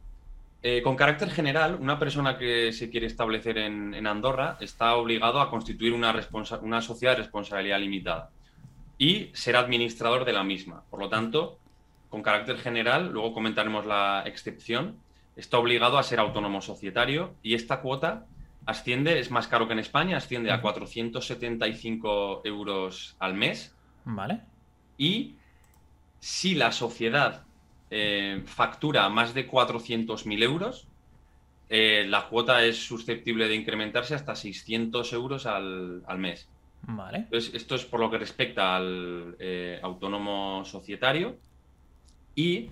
Eh, 0.62 0.82
con 0.82 0.96
carácter 0.96 1.30
general, 1.30 1.76
una 1.80 1.98
persona 1.98 2.36
que 2.36 2.72
se 2.72 2.90
quiere 2.90 3.06
establecer 3.06 3.58
en, 3.58 4.06
Andorra 4.06 4.56
está 4.60 4.94
obligado 4.94 5.40
a 5.40 5.50
constituir 5.50 5.92
una, 5.92 6.14
una, 6.62 6.80
sociedad 6.80 7.12
de 7.12 7.22
responsabilidad 7.22 7.80
limitada 7.80 8.30
y 8.96 9.30
ser 9.32 9.56
administrador 9.56 10.24
de 10.24 10.32
la 10.32 10.44
misma. 10.44 10.82
Por 10.88 11.00
lo 11.00 11.08
tanto, 11.08 11.58
con 12.10 12.22
carácter 12.22 12.58
general, 12.58 13.10
luego 13.12 13.34
comentaremos 13.34 13.86
la 13.86 14.22
excepción, 14.24 14.96
está 15.36 15.58
obligado 15.58 15.98
a 15.98 16.02
ser 16.04 16.20
autónomo 16.20 16.60
societario 16.60 17.34
y 17.42 17.54
esta 17.54 17.80
cuota 17.80 18.26
asciende, 18.66 19.18
es 19.18 19.30
más 19.30 19.48
caro 19.48 19.66
que 19.66 19.72
en 19.72 19.78
España, 19.80 20.16
asciende 20.16 20.52
a 20.52 20.60
475 20.60 22.42
euros 22.44 23.16
al 23.18 23.34
mes. 23.34 23.74
Vale 24.04 24.42
y 24.98 25.36
si 26.20 26.54
la 26.54 26.72
sociedad 26.72 27.44
eh, 27.90 28.42
factura 28.44 29.08
más 29.08 29.32
de 29.32 29.48
400.000 29.48 30.42
euros, 30.42 30.88
eh, 31.70 32.04
la 32.08 32.28
cuota 32.28 32.64
es 32.64 32.84
susceptible 32.84 33.48
de 33.48 33.54
incrementarse 33.54 34.14
hasta 34.14 34.34
600 34.34 35.12
euros 35.12 35.46
al, 35.46 36.02
mes. 36.18 36.48
Vale. 36.82 37.18
Entonces, 37.18 37.54
esto 37.54 37.76
es 37.76 37.84
por 37.84 38.00
lo 38.00 38.10
que 38.10 38.18
respecta 38.18 38.76
al 38.76 39.36
eh, 39.38 39.78
autónomo 39.82 40.64
societario. 40.64 41.38
Y 42.34 42.70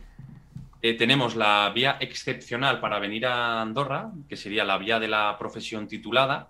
tenemos 0.81 1.35
la 1.35 1.73
vía 1.75 1.97
excepcional 1.99 2.79
para 2.79 3.01
venir 3.01 3.27
a 3.27 3.61
Andorra, 3.61 4.12
que 4.29 4.37
sería 4.37 4.65
la 4.65 4.79
vía 4.79 5.01
de 5.01 5.09
la 5.09 5.37
profesión 5.37 5.89
titulada, 5.89 6.49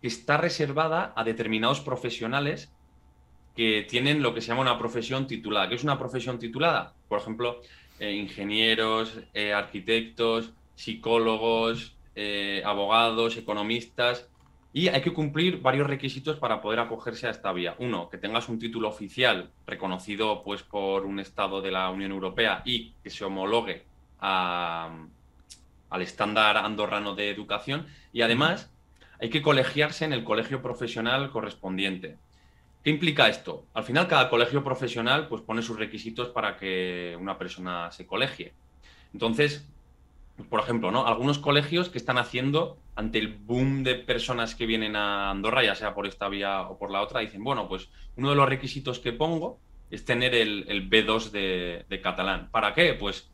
que 0.00 0.08
está 0.08 0.36
reservada 0.36 1.12
a 1.14 1.22
determinados 1.22 1.80
profesionales 1.80 2.72
que 3.56 3.86
tienen 3.88 4.22
lo 4.22 4.34
que 4.34 4.42
se 4.42 4.48
llama 4.48 4.60
una 4.60 4.78
profesión 4.78 5.26
titulada. 5.26 5.68
¿Qué 5.68 5.76
es 5.76 5.82
una 5.82 5.98
profesión 5.98 6.38
titulada? 6.38 6.94
Por 7.08 7.20
ejemplo, 7.20 7.62
eh, 7.98 8.12
ingenieros, 8.12 9.18
eh, 9.32 9.54
arquitectos, 9.54 10.52
psicólogos, 10.74 11.96
eh, 12.14 12.62
abogados, 12.66 13.36
economistas. 13.38 14.28
Y 14.74 14.88
hay 14.88 15.00
que 15.00 15.14
cumplir 15.14 15.62
varios 15.62 15.86
requisitos 15.86 16.38
para 16.38 16.60
poder 16.60 16.80
acogerse 16.80 17.26
a 17.28 17.30
esta 17.30 17.50
vía. 17.52 17.74
Uno, 17.78 18.10
que 18.10 18.18
tengas 18.18 18.50
un 18.50 18.58
título 18.58 18.88
oficial 18.88 19.50
reconocido 19.66 20.42
pues, 20.44 20.62
por 20.62 21.06
un 21.06 21.18
Estado 21.18 21.62
de 21.62 21.70
la 21.70 21.88
Unión 21.88 22.12
Europea 22.12 22.60
y 22.66 22.92
que 23.02 23.08
se 23.08 23.24
homologue 23.24 23.84
al 24.18 25.08
estándar 26.02 26.58
andorrano 26.58 27.14
de 27.14 27.30
educación. 27.30 27.86
Y 28.12 28.20
además, 28.20 28.70
hay 29.18 29.30
que 29.30 29.40
colegiarse 29.40 30.04
en 30.04 30.12
el 30.12 30.24
colegio 30.24 30.60
profesional 30.60 31.30
correspondiente. 31.30 32.18
¿Qué 32.86 32.90
implica 32.90 33.28
esto? 33.28 33.66
Al 33.74 33.82
final, 33.82 34.06
cada 34.06 34.30
colegio 34.30 34.62
profesional 34.62 35.26
pues, 35.26 35.42
pone 35.42 35.60
sus 35.60 35.76
requisitos 35.76 36.28
para 36.28 36.56
que 36.56 37.16
una 37.18 37.36
persona 37.36 37.90
se 37.90 38.06
colegie. 38.06 38.52
Entonces, 39.12 39.68
por 40.48 40.60
ejemplo, 40.60 40.92
¿no? 40.92 41.04
algunos 41.04 41.40
colegios 41.40 41.88
que 41.88 41.98
están 41.98 42.16
haciendo 42.16 42.78
ante 42.94 43.18
el 43.18 43.34
boom 43.34 43.82
de 43.82 43.96
personas 43.96 44.54
que 44.54 44.66
vienen 44.66 44.94
a 44.94 45.30
Andorra, 45.30 45.64
ya 45.64 45.74
sea 45.74 45.96
por 45.96 46.06
esta 46.06 46.28
vía 46.28 46.60
o 46.60 46.78
por 46.78 46.92
la 46.92 47.02
otra, 47.02 47.18
dicen, 47.18 47.42
bueno, 47.42 47.66
pues 47.68 47.88
uno 48.14 48.30
de 48.30 48.36
los 48.36 48.48
requisitos 48.48 49.00
que 49.00 49.12
pongo 49.12 49.58
es 49.90 50.04
tener 50.04 50.32
el, 50.36 50.88
B2 50.88 51.32
de, 51.32 51.86
de, 51.88 52.00
catalán. 52.00 52.50
¿Para 52.52 52.72
qué? 52.72 52.94
Pues 52.94 53.28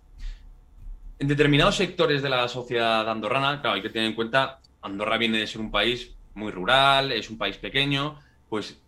en 1.19 1.29
determinados 1.29 1.77
sectores 1.77 2.23
de 2.23 2.31
la 2.31 2.49
sociedad 2.49 3.07
andorrana, 3.07 3.61
claro, 3.61 3.77
hay 3.77 3.83
que 3.83 3.91
tener 3.91 4.09
en 4.09 4.15
cuenta, 4.15 4.61
Andorra 4.81 5.19
viene 5.19 5.37
de 5.37 5.47
ser 5.47 5.61
un 5.61 5.71
país 5.71 6.17
muy 6.33 6.51
rural, 6.51 7.13
es 7.13 7.29
un 7.29 7.37
país 7.37 7.59
pequeño, 7.59 8.19
pues 8.49 8.82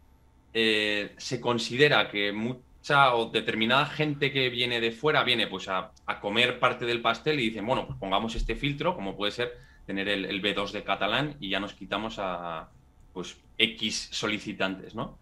eh, 0.55 1.14
se 1.19 1.40
considera 1.40 2.09
que 2.09 2.33
mucha 2.33 3.14
o 3.14 3.31
determinada 3.31 3.87
gente 3.87 4.31
que 4.31 4.49
viene 4.51 4.81
de 4.81 4.93
fuera 4.93 5.25
viene 5.25 5.49
pues 5.49 5.69
a, 5.69 5.90
comer 6.21 6.61
parte 6.61 6.87
del 6.87 7.01
pastel 7.01 7.40
y 7.40 7.49
dicen, 7.49 7.67
bueno, 7.67 7.87
pues 7.87 7.99
pongamos 7.99 8.37
este 8.37 8.55
filtro, 8.55 8.95
como 8.95 9.17
puede 9.17 9.33
ser 9.33 9.59
tener 9.85 10.09
el, 10.09 10.40
B2 10.40 10.71
de 10.71 10.85
catalán 10.85 11.37
y 11.40 11.51
ya 11.51 11.61
nos 11.61 11.75
quitamos 11.75 12.17
a 12.19 12.69
pues 13.12 13.37
X 13.59 14.09
solicitantes, 14.12 14.95
¿no? 14.95 15.19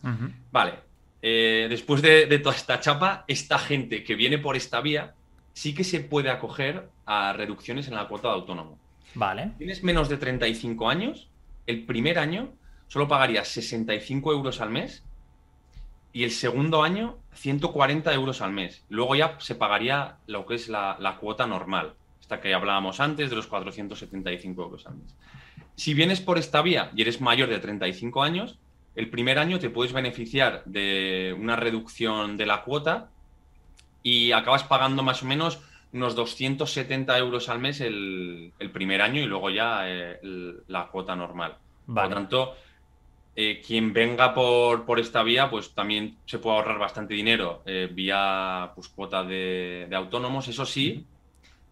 Vale. 0.51 0.75
Eh, 1.23 1.67
después 1.71 2.03
de, 2.03 2.27
de 2.27 2.39
toda 2.39 2.55
esta 2.55 2.81
chapa, 2.81 3.25
esta 3.27 3.59
gente 3.59 4.05
que 4.05 4.15
viene 4.17 4.39
por 4.39 4.57
esta 4.57 4.81
vía 4.81 5.15
sí 5.53 5.75
que 5.75 5.85
se 5.85 6.01
puede 6.01 6.31
acoger 6.31 6.89
a 7.07 7.33
reducciones 7.33 7.89
en 7.89 7.95
la 7.95 8.07
cuota 8.07 8.29
de 8.29 8.35
autónomo. 8.35 8.79
Vale. 9.15 9.53
Tienes 9.59 9.83
menos 9.83 10.09
de 10.09 10.17
35 10.17 10.89
años, 10.89 11.29
el 11.67 11.85
primer 11.85 12.19
año 12.19 12.53
solo 12.89 13.09
pagarías 13.09 13.49
65 13.49 14.33
euros 14.33 14.61
al 14.61 14.71
mes 14.71 15.03
y 16.13 16.25
el 16.25 16.31
segundo 16.31 16.83
año 16.83 17.19
140 17.35 18.13
euros 18.13 18.43
al 18.43 18.53
mes. 18.53 18.85
Luego 18.89 19.15
ya 19.15 19.37
se 19.41 19.55
pagaría 19.55 20.17
lo 20.27 20.47
que 20.47 20.55
es 20.55 20.69
la, 20.69 21.17
cuota 21.21 21.47
normal, 21.47 21.95
esta 22.21 22.41
que 22.41 22.55
hablábamos 22.55 23.01
antes 23.01 23.31
de 23.31 23.37
los 23.37 23.47
475 23.47 24.63
euros 24.63 24.87
al 24.87 24.97
mes. 24.97 25.15
Si 25.75 25.95
vienes 25.95 26.21
por 26.21 26.39
esta 26.39 26.61
vía 26.61 26.91
y 26.95 27.03
eres 27.03 27.21
mayor 27.21 27.49
de 27.49 27.59
35 27.59 28.23
años, 28.23 28.59
el 28.95 29.09
primer 29.09 29.39
año 29.39 29.59
te 29.59 29.71
puedes 29.71 29.95
beneficiar 29.95 30.63
de 30.67 31.35
una 31.39 31.57
reducción 31.57 32.37
de 32.37 32.47
la 32.47 32.63
cuota 32.63 33.09
y 34.03 34.33
acabas 34.33 34.65
pagando 34.65 35.03
más 35.03 35.23
o 35.23 35.27
menos 35.27 35.61
unos 35.95 36.15
270 36.15 37.17
euros 37.19 37.49
al 37.49 37.59
mes 37.59 37.81
el, 37.81 38.53
primer 38.73 39.01
año 39.01 39.23
y 39.23 39.27
luego 39.27 39.51
ya 39.51 39.83
eh, 39.89 40.19
la 40.69 40.89
cuota 40.89 41.17
normal. 41.17 41.57
Por 41.87 42.05
lo 42.05 42.09
tanto, 42.09 42.55
eh, 43.35 43.63
quien 43.67 43.95
venga 43.95 44.35
por, 44.35 44.85
por, 44.85 45.01
esta 45.01 45.23
vía, 45.23 45.49
pues 45.49 45.73
también 45.73 46.17
se 46.27 46.39
puede 46.39 46.57
ahorrar 46.57 46.79
bastante 46.79 47.15
dinero 47.15 47.63
eh, 47.65 47.89
vía 47.91 48.73
pues, 48.75 48.89
cuota 48.89 49.25
de, 49.25 49.89
autónomos. 49.93 50.49
Eso 50.49 50.67
sí, 50.67 51.07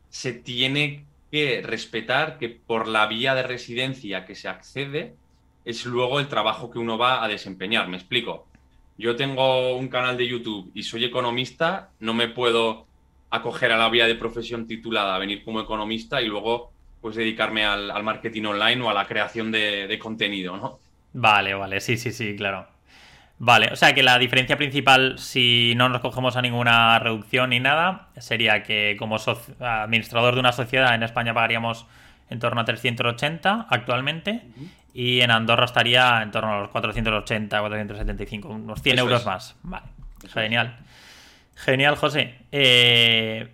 se 0.09 0.33
tiene 0.33 1.05
que 1.31 1.61
respetar 1.63 2.39
que 2.39 2.49
por 2.49 2.89
la 2.89 3.07
vía 3.07 3.35
de 3.35 3.43
residencia 3.43 4.25
que 4.25 4.35
se 4.35 4.49
accede 4.49 5.15
es 5.67 5.85
luego 5.85 6.19
el 6.19 6.29
trabajo 6.29 6.71
que 6.71 6.79
uno 6.79 6.97
va 6.97 7.23
a 7.23 7.29
desempeñar. 7.29 7.89
Me 7.89 7.99
explico. 7.99 8.47
Yo 8.97 9.17
tengo 9.17 9.77
un 9.77 9.89
canal 9.89 10.17
de 10.17 10.27
YouTube 10.29 10.71
y 10.75 10.83
soy 10.83 11.05
economista, 11.05 11.91
no 12.01 12.15
me 12.15 12.29
puedo 12.29 12.87
acoger 13.31 13.73
a 13.73 13.79
la 13.79 13.89
vía 13.91 14.07
de 14.07 14.15
profesión 14.15 14.67
titulada, 14.67 15.19
venir 15.19 15.45
como 15.45 15.61
economista 15.61 16.21
y 16.23 16.27
luego 16.27 16.73
pues 17.01 17.17
dedicarme 17.17 17.65
al, 17.65 18.03
marketing 18.03 18.45
online 18.45 18.83
o 18.83 18.91
a 18.91 18.95
la 18.95 19.07
creación 19.07 19.51
de, 19.51 19.87
de 19.87 19.99
contenido, 19.99 20.57
¿no? 20.57 20.81
Vale, 21.13 21.55
vale, 21.55 21.81
sí, 21.81 21.97
sí, 21.97 22.13
sí, 22.13 22.37
claro. 22.37 22.67
Vale, 23.43 23.71
o 23.73 23.77
sea 23.77 23.95
que 23.95 24.03
la 24.03 24.19
diferencia 24.19 24.59
principal, 24.59 25.19
si 25.19 25.73
no 25.75 25.89
nos 25.89 26.03
cogemos 26.03 26.37
a 26.37 26.43
ninguna 26.43 26.99
reducción 26.99 27.51
ni 27.51 27.59
nada, 27.59 28.09
sería 28.19 28.63
que 28.63 28.97
como 28.99 29.17
administrador 29.59 30.35
de 30.35 30.41
una 30.41 30.53
sociedad 30.53 30.95
en 30.95 31.03
España 31.03 31.33
pagaríamos 31.33 31.87
en 32.29 32.39
torno 32.39 32.61
a 32.61 32.65
380 32.67 33.67
actualmente 33.71 34.43
y 34.93 35.23
en 35.23 35.31
Andorra 35.31 35.65
estaría 35.65 36.23
en 36.23 36.31
torno 36.31 36.53
a 36.53 36.61
los 36.61 36.69
480, 36.69 37.61
475, 37.61 38.49
unos 38.49 38.83
100 38.83 38.99
euros 38.99 39.25
más. 39.25 39.57
Vale, 39.63 39.87
genial. 40.33 40.77
Genial, 41.57 41.97
José. 41.97 42.35
Eh, 42.53 43.49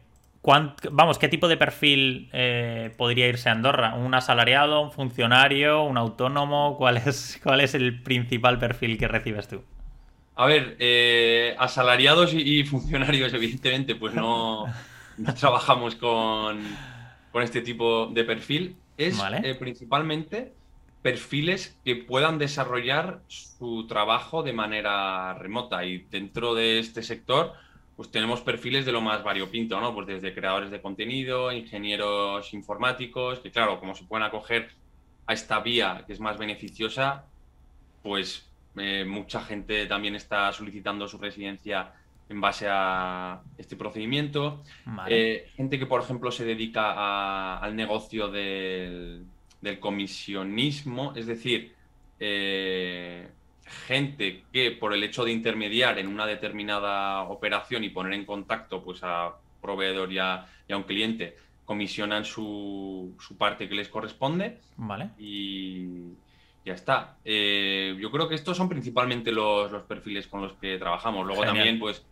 vamos, 0.90 1.18
¿qué 1.18 1.28
tipo 1.28 1.48
de 1.48 1.56
perfil 1.56 2.30
eh, 2.32 2.94
podría 2.96 3.28
irse 3.28 3.48
a 3.48 3.52
Andorra? 3.52 3.94
¿Un 3.94 4.14
asalariado, 4.14 4.80
un 4.80 4.92
funcionario, 4.92 5.82
un 5.82 5.98
autónomo? 5.98 6.76
¿Cuál 6.76 6.98
es, 6.98 7.40
cuál 7.42 7.60
es 7.60 7.74
el 7.74 8.02
principal 8.02 8.58
perfil 8.58 8.96
que 8.98 9.08
recibes 9.08 9.48
tú? 9.48 9.62
A 10.36 10.46
ver, 10.46 10.76
eh, 10.78 11.56
asalariados 11.58 12.32
y, 12.34 12.62
funcionarios, 12.64 13.32
evidentemente, 13.32 13.94
pues 13.96 14.14
no, 14.14 14.66
trabajamos 15.40 15.96
con, 15.96 16.62
este 17.42 17.60
tipo 17.62 18.06
de 18.06 18.24
perfil. 18.24 18.76
Es 18.96 19.20
eh, 19.42 19.54
principalmente 19.58 20.54
perfiles 21.02 21.78
que 21.84 21.96
puedan 21.96 22.38
desarrollar 22.38 23.20
su 23.28 23.86
trabajo 23.86 24.42
de 24.42 24.52
manera 24.52 25.34
remota 25.34 25.84
y 25.84 25.98
dentro 25.98 26.54
de 26.54 26.78
este 26.78 27.02
sector 27.02 27.52
pues 27.96 28.10
tenemos 28.10 28.42
perfiles 28.42 28.84
de 28.84 28.92
lo 28.92 29.00
más 29.00 29.24
variopinto, 29.24 29.80
¿no? 29.80 29.94
Pues 29.94 30.06
desde 30.06 30.34
creadores 30.34 30.70
de 30.70 30.82
contenido, 30.82 31.50
ingenieros 31.50 32.52
informáticos, 32.52 33.40
que 33.40 33.50
claro, 33.50 33.80
como 33.80 33.94
se 33.94 34.04
pueden 34.04 34.26
acoger 34.26 34.70
a 35.26 35.32
esta 35.32 35.60
vía 35.60 36.04
que 36.06 36.12
es 36.12 36.20
más 36.20 36.36
beneficiosa, 36.36 37.24
pues 38.02 38.46
eh, 38.76 39.04
mucha 39.06 39.40
gente 39.40 39.86
también 39.86 40.14
está 40.14 40.52
solicitando 40.52 41.08
su 41.08 41.16
residencia 41.16 41.94
en 42.28 42.40
base 42.40 42.66
a 42.68 43.40
este 43.56 43.76
procedimiento. 43.76 44.62
Eh, 45.08 45.48
gente 45.56 45.78
que, 45.78 45.86
por 45.86 46.02
ejemplo, 46.02 46.30
se 46.30 46.44
dedica 46.44 47.56
al 47.58 47.74
negocio 47.74 48.28
del, 48.28 49.26
comisionismo, 49.80 51.12
es 51.16 51.26
decir, 51.26 51.74
eh, 52.20 53.28
gente 53.66 54.44
que 54.52 54.70
por 54.70 54.94
el 54.94 55.02
hecho 55.02 55.24
de 55.24 55.32
intermediar 55.32 55.98
en 55.98 56.08
una 56.08 56.26
determinada 56.26 57.22
operación 57.24 57.84
y 57.84 57.90
poner 57.90 58.12
en 58.12 58.24
contacto 58.24 58.82
pues, 58.82 59.00
a 59.02 59.34
proveedor 59.60 60.12
y 60.12 60.18
a, 60.18 60.46
un 60.70 60.84
cliente, 60.84 61.36
comisionan 61.64 62.24
su, 62.24 63.16
parte 63.36 63.68
que 63.68 63.74
les 63.74 63.88
corresponde. 63.88 64.60
Vale. 64.76 65.10
Y 65.18 66.12
ya 66.64 66.74
está. 66.74 67.16
Eh, 67.24 67.96
yo 68.00 68.10
creo 68.10 68.28
que 68.28 68.36
estos 68.36 68.56
son 68.56 68.68
principalmente 68.68 69.32
los, 69.32 69.70
perfiles 69.82 70.28
con 70.28 70.42
los 70.42 70.52
que 70.54 70.78
trabajamos. 70.78 71.26
Luego 71.26 71.42
también, 71.42 71.78
pues, 71.78 72.04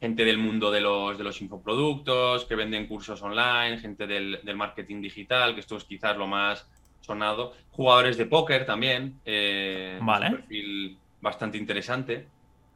gente 0.00 0.24
del 0.24 0.38
mundo 0.38 0.70
de 0.70 0.80
los, 0.80 1.18
de 1.18 1.24
los 1.24 1.40
infoproductos, 1.42 2.46
que 2.46 2.54
venden 2.54 2.86
cursos 2.86 3.20
online, 3.22 3.78
gente 3.78 4.06
del, 4.06 4.40
marketing 4.54 5.02
digital, 5.02 5.54
que 5.54 5.60
esto 5.60 5.76
es 5.76 5.84
quizás 5.84 6.16
lo 6.16 6.26
más 6.26 6.66
sonado. 7.00 7.54
Jugadores 7.70 8.16
de 8.16 8.26
póker 8.26 8.66
también. 8.66 9.20
Eh, 9.24 9.98
vale. 10.02 10.26
un 10.26 10.36
perfil 10.36 10.98
bastante 11.20 11.58
interesante. 11.58 12.26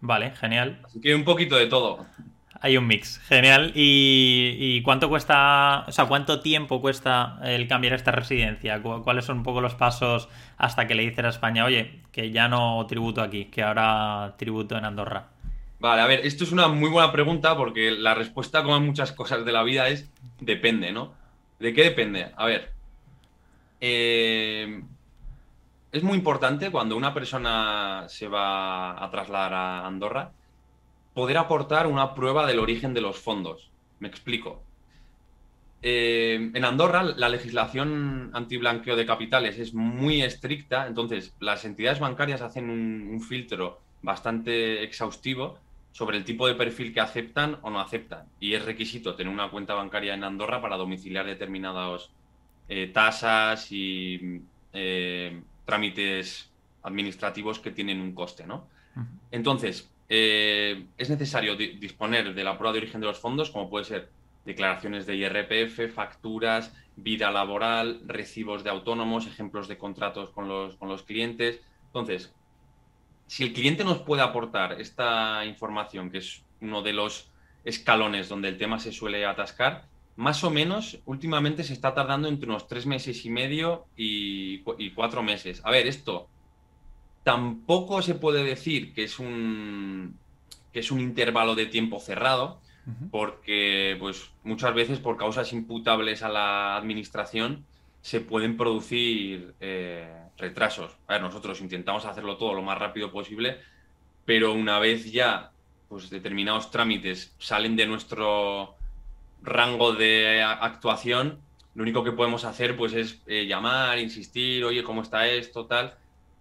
Vale, 0.00 0.32
genial. 0.32 0.80
Así 0.84 1.00
que 1.00 1.14
un 1.14 1.24
poquito 1.24 1.56
de 1.56 1.66
todo. 1.66 2.06
Hay 2.60 2.78
un 2.78 2.86
mix, 2.86 3.18
genial. 3.26 3.72
¿Y, 3.74 4.80
cuánto 4.82 5.08
cuesta, 5.08 5.84
o 5.86 5.92
sea, 5.92 6.06
cuánto 6.06 6.40
tiempo 6.40 6.80
cuesta 6.80 7.38
el 7.44 7.68
cambiar 7.68 7.92
esta 7.92 8.10
residencia? 8.10 8.80
¿Cuáles 8.80 9.26
son 9.26 9.38
un 9.38 9.42
poco 9.42 9.60
los 9.60 9.74
pasos 9.74 10.28
hasta 10.56 10.86
que 10.86 10.94
le 10.94 11.02
dices 11.02 11.24
a 11.24 11.28
España, 11.28 11.64
oye, 11.64 12.00
que 12.10 12.30
ya 12.30 12.48
no 12.48 12.86
tributo 12.86 13.20
aquí, 13.20 13.46
que 13.46 13.62
ahora 13.62 14.34
tributo 14.38 14.78
en 14.78 14.86
Andorra? 14.86 15.28
Vale, 15.78 16.00
a 16.00 16.06
ver, 16.06 16.20
esto 16.24 16.44
es 16.44 16.52
una 16.52 16.68
muy 16.68 16.88
buena 16.88 17.12
pregunta 17.12 17.54
porque 17.56 17.90
la 17.90 18.14
respuesta, 18.14 18.62
como 18.62 18.76
en 18.76 18.86
muchas 18.86 19.12
cosas 19.12 19.44
de 19.44 19.52
la 19.52 19.62
vida, 19.62 19.88
es 19.88 20.10
depende, 20.40 20.92
¿no? 20.92 21.12
¿De 21.58 21.74
qué 21.74 21.82
depende? 21.82 22.30
A 22.36 22.46
ver, 22.46 22.73
eh, 23.86 24.82
es 25.92 26.02
muy 26.02 26.16
importante 26.16 26.70
cuando 26.70 26.96
una 26.96 27.12
persona 27.12 28.06
se 28.08 28.28
va 28.28 29.04
a 29.04 29.10
trasladar 29.10 29.52
a 29.52 29.86
Andorra 29.86 30.32
poder 31.12 31.36
aportar 31.36 31.86
una 31.86 32.14
prueba 32.14 32.46
del 32.46 32.60
origen 32.60 32.94
de 32.94 33.02
los 33.02 33.18
fondos. 33.18 33.70
Me 34.00 34.08
explico. 34.08 34.62
Eh, 35.82 36.50
en 36.54 36.64
Andorra 36.64 37.02
la 37.02 37.28
legislación 37.28 38.30
antiblanqueo 38.32 38.96
de 38.96 39.04
capitales 39.04 39.58
es 39.58 39.74
muy 39.74 40.22
estricta, 40.22 40.86
entonces 40.86 41.34
las 41.40 41.66
entidades 41.66 42.00
bancarias 42.00 42.40
hacen 42.40 42.70
un 42.70 43.20
filtro 43.20 43.82
bastante 44.00 44.82
exhaustivo 44.82 45.58
sobre 45.92 46.16
el 46.16 46.24
tipo 46.24 46.46
de 46.46 46.54
perfil 46.54 46.94
que 46.94 47.00
aceptan 47.00 47.58
o 47.60 47.68
no 47.68 47.80
aceptan. 47.80 48.24
Y 48.40 48.54
es 48.54 48.64
requisito 48.64 49.14
tener 49.14 49.30
una 49.30 49.50
cuenta 49.50 49.74
bancaria 49.74 50.14
en 50.14 50.24
Andorra 50.24 50.62
para 50.62 50.78
domiciliar 50.78 51.26
determinadas 51.26 52.10
eh, 52.68 52.90
tasas 52.92 53.70
y 53.70 54.40
eh, 54.72 55.42
trámites 55.64 56.50
administrativos 56.82 57.58
que 57.58 57.70
tienen 57.70 58.00
un 58.00 58.14
coste, 58.14 58.46
¿no? 58.46 58.68
Entonces, 59.30 59.90
eh, 60.08 60.86
es 60.96 61.10
necesario 61.10 61.56
disponer 61.56 62.34
de 62.34 62.44
la 62.44 62.56
prueba 62.56 62.72
de 62.72 62.78
origen 62.80 63.00
de 63.00 63.08
los 63.08 63.18
fondos, 63.18 63.50
como 63.50 63.68
puede 63.68 63.84
ser 63.84 64.10
declaraciones 64.44 65.06
de 65.06 65.16
IRPF, 65.16 65.92
facturas, 65.92 66.72
vida 66.96 67.30
laboral, 67.30 68.02
recibos 68.06 68.62
de 68.62 68.70
autónomos, 68.70 69.26
ejemplos 69.26 69.66
de 69.66 69.78
contratos 69.78 70.30
con 70.30 70.48
los, 70.48 70.76
con 70.76 70.88
los 70.88 71.02
clientes. 71.02 71.60
Entonces, 71.86 72.34
si 73.26 73.42
el 73.42 73.52
cliente 73.52 73.84
nos 73.84 73.98
puede 73.98 74.22
aportar 74.22 74.80
esta 74.80 75.44
información, 75.46 76.10
que 76.10 76.18
es 76.18 76.44
uno 76.60 76.82
de 76.82 76.92
los 76.92 77.30
escalones 77.64 78.28
donde 78.28 78.48
el 78.48 78.58
tema 78.58 78.78
se 78.78 78.92
suele 78.92 79.24
atascar, 79.24 79.86
más 80.16 80.44
o 80.44 80.50
menos 80.50 80.98
últimamente 81.06 81.64
se 81.64 81.72
está 81.72 81.94
tardando 81.94 82.28
entre 82.28 82.48
unos 82.48 82.68
tres 82.68 82.86
meses 82.86 83.24
y 83.24 83.30
medio 83.30 83.86
y, 83.96 84.60
cuatro 84.94 85.22
meses. 85.22 85.60
A 85.64 85.70
ver, 85.70 85.86
esto 85.86 86.28
tampoco 87.24 88.02
se 88.02 88.14
puede 88.14 88.44
decir 88.44 88.92
que 88.94 89.04
es 89.04 89.18
un, 89.18 90.18
que 90.72 90.80
es 90.80 90.90
un 90.90 91.00
intervalo 91.00 91.54
de 91.54 91.66
tiempo 91.66 91.98
cerrado, 92.00 92.60
porque 93.10 93.96
pues, 93.98 94.30
muchas 94.42 94.74
veces 94.74 94.98
por 94.98 95.16
causas 95.16 95.52
imputables 95.54 96.22
a 96.22 96.28
la 96.28 96.76
administración 96.76 97.64
se 98.02 98.20
pueden 98.20 98.58
producir 98.58 99.54
eh, 99.60 100.06
retrasos. 100.36 100.92
A 101.06 101.14
ver, 101.14 101.22
nosotros 101.22 101.62
intentamos 101.62 102.04
hacerlo 102.04 102.36
todo 102.36 102.52
lo 102.52 102.60
más 102.60 102.78
rápido 102.78 103.10
posible, 103.10 103.56
pero 104.26 104.52
una 104.52 104.78
vez 104.78 105.10
ya 105.10 105.52
pues, 105.88 106.10
determinados 106.10 106.70
trámites 106.70 107.34
salen 107.38 107.74
de 107.74 107.86
nuestro 107.86 108.76
rango 109.44 109.92
de 109.92 110.42
actuación, 110.42 111.38
lo 111.74 111.82
único 111.82 112.04
que 112.04 112.12
podemos 112.12 112.44
hacer 112.44 112.76
pues, 112.76 112.92
es 112.94 113.20
eh, 113.26 113.46
llamar, 113.46 113.98
insistir, 113.98 114.64
oye, 114.64 114.82
¿cómo 114.82 115.02
está 115.02 115.26
esto? 115.28 115.66
Tal. 115.66 115.94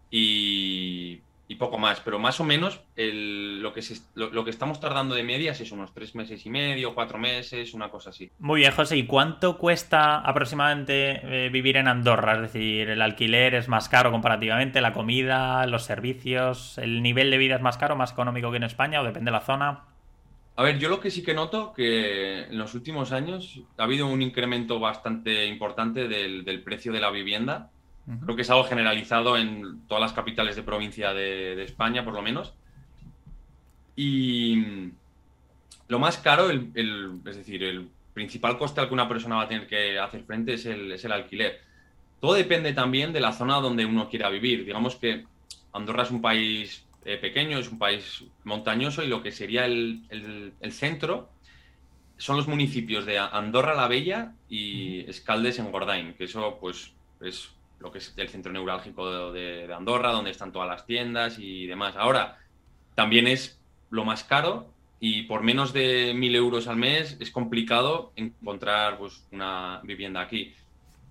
Y, 0.09 1.21
poco 1.59 1.77
más, 1.77 1.99
pero 1.99 2.17
más 2.17 2.39
o 2.39 2.43
menos 2.43 2.81
lo, 2.97 3.73
que 3.73 3.81
lo, 4.15 4.43
que 4.43 4.49
estamos 4.49 4.79
tardando 4.79 5.13
de 5.13 5.21
medias 5.21 5.61
es 5.61 5.71
unos 5.71 5.93
tres 5.93 6.15
meses 6.15 6.43
y 6.47 6.49
medio, 6.49 6.95
cuatro 6.95 7.19
meses, 7.19 7.75
una 7.75 7.89
cosa 7.89 8.09
así. 8.09 8.31
Muy 8.39 8.61
bien, 8.61 8.71
José. 8.71 8.97
¿Y 8.97 9.05
cuánto 9.05 9.59
cuesta 9.59 10.17
aproximadamente 10.17 11.45
eh, 11.45 11.49
vivir 11.49 11.77
en 11.77 11.87
Andorra? 11.87 12.33
Es 12.37 12.41
decir, 12.41 12.89
el 12.89 13.03
alquiler 13.03 13.53
es 13.53 13.67
más 13.67 13.87
caro 13.87 14.09
comparativamente, 14.09 14.81
la 14.81 14.93
comida, 14.93 15.67
los 15.67 15.83
servicios, 15.83 16.79
el 16.79 17.03
nivel 17.03 17.29
de 17.29 17.37
vida 17.37 17.57
es 17.57 17.61
más 17.61 17.77
caro, 17.77 17.95
más 17.95 18.13
económico 18.13 18.49
que 18.49 18.57
en 18.57 18.63
España 18.63 18.99
o 18.99 19.03
depende 19.03 19.29
de 19.29 19.37
la 19.37 19.41
zona. 19.41 19.92
A 20.55 20.63
ver, 20.63 20.77
yo 20.77 20.89
lo 20.89 20.99
que 20.99 21.09
sí 21.09 21.23
que 21.23 21.33
noto 21.33 21.73
que 21.73 22.43
en 22.43 22.57
los 22.57 22.75
últimos 22.75 23.11
años 23.11 23.61
ha 23.77 23.83
habido 23.83 24.07
un 24.07 24.21
incremento 24.21 24.79
bastante 24.79 25.45
importante 25.47 26.07
del 26.07 26.61
precio 26.63 26.91
de 26.91 26.99
la 26.99 27.09
vivienda 27.09 27.71
Creo 28.05 28.35
que 28.35 28.41
es 28.41 28.49
algo 28.49 28.65
generalizado 28.65 29.37
en 29.37 29.87
todas 29.87 30.01
las 30.01 30.11
capitales 30.11 30.57
de 30.57 30.63
provincia 30.63 31.13
de, 31.13 31.63
España, 31.63 32.03
por 32.03 32.13
lo 32.13 32.21
menos. 32.21 32.53
Y 33.95 34.61
lo 35.87 35.99
más 35.99 36.17
caro, 36.17 36.49
el, 36.49 37.21
es 37.25 37.37
decir, 37.37 37.63
el 37.63 37.89
principal 38.13 38.57
coste 38.57 38.81
al 38.81 38.89
que 38.89 38.93
una 38.93 39.07
persona 39.07 39.37
va 39.37 39.43
a 39.43 39.47
tener 39.47 39.67
que 39.67 39.97
hacer 39.99 40.23
frente 40.25 40.55
es 40.55 40.65
el, 40.65 40.91
es 40.91 41.05
el 41.05 41.13
alquiler. 41.13 41.61
Todo 42.19 42.33
depende 42.33 42.73
también 42.73 43.13
de 43.13 43.21
la 43.21 43.31
zona 43.31 43.61
donde 43.61 43.85
uno 43.85 44.09
quiera 44.09 44.29
vivir. 44.29 44.65
Digamos 44.65 44.97
que 44.97 45.25
Andorra 45.71 46.03
es 46.03 46.11
un 46.11 46.21
país 46.21 46.85
eh, 47.05 47.17
pequeño, 47.17 47.57
es 47.57 47.69
un 47.69 47.79
país 47.79 48.23
montañoso 48.43 49.03
y 49.03 49.07
lo 49.07 49.21
que 49.21 49.31
sería 49.31 49.65
el, 49.65 50.03
el, 50.59 50.71
centro 50.71 51.29
son 52.17 52.37
los 52.37 52.47
municipios 52.47 53.05
de 53.05 53.19
Andorra 53.19 53.75
la 53.75 53.87
Bella 53.87 54.33
y 54.47 55.01
Escaldes 55.09 55.59
en 55.59 55.71
Gordain, 55.71 56.13
que 56.13 56.25
eso 56.25 56.57
pues 56.59 56.93
es 57.21 57.49
lo 57.83 57.91
que 57.91 57.97
es 57.97 58.13
el 58.15 58.29
centro 58.29 58.51
neurálgico 58.51 59.33
de, 59.33 59.71
Andorra, 59.73 60.11
donde 60.11 60.31
están 60.31 60.53
todas 60.53 60.69
las 60.69 60.85
tiendas 60.85 61.37
y 61.37 61.67
demás. 61.67 61.95
Ahora, 61.97 62.39
también 62.95 63.27
es 63.27 63.59
lo 63.89 64.05
más 64.05 64.23
caro 64.23 64.71
y 65.01 65.23
por 65.23 65.43
menos 65.43 65.73
de 65.73 66.13
mil 66.15 66.33
euros 66.33 66.67
al 66.67 66.77
mes 66.77 67.17
es 67.19 67.29
complicado 67.29 68.13
encontrar 68.15 68.97
pues, 68.97 69.25
una 69.31 69.81
vivienda 69.83 70.21
aquí. 70.21 70.55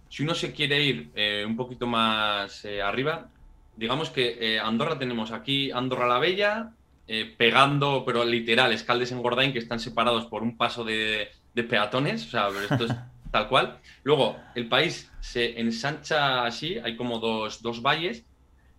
Si 0.09 0.23
uno 0.23 0.35
se 0.35 0.53
quiere 0.53 0.83
ir 0.83 1.11
eh, 1.15 1.45
un 1.47 1.57
poquito 1.57 1.87
más 1.87 2.65
eh, 2.65 2.81
arriba, 2.81 3.29
digamos 3.77 4.11
que 4.11 4.39
eh, 4.41 4.59
Andorra 4.61 4.99
tenemos 4.99 5.33
aquí 5.33 5.71
Andorra 5.71 6.07
la 6.07 6.19
Bella, 6.19 6.73
pegando, 7.37 8.05
pero 8.07 8.25
literal, 8.25 8.73
Escaldes 8.73 9.13
en 9.13 9.21
Gordain, 9.21 9.53
que 9.53 9.59
están 9.59 9.79
separados 9.79 10.25
por 10.25 10.43
un 10.43 10.57
paso 10.57 10.83
de, 10.83 11.29
de 11.55 11.65
peatones, 11.65 12.27
o 12.27 12.31
sea, 12.31 12.49
esto 12.49 12.87
es 12.87 12.95
tal 13.31 13.49
cual. 13.49 13.79
Luego, 14.05 14.37
el 14.55 14.69
país 14.69 15.11
se 15.21 15.59
ensancha 15.61 16.45
así, 16.45 16.79
hay 16.79 16.97
como 16.97 17.19
dos, 17.19 17.83
valles. 17.83 18.25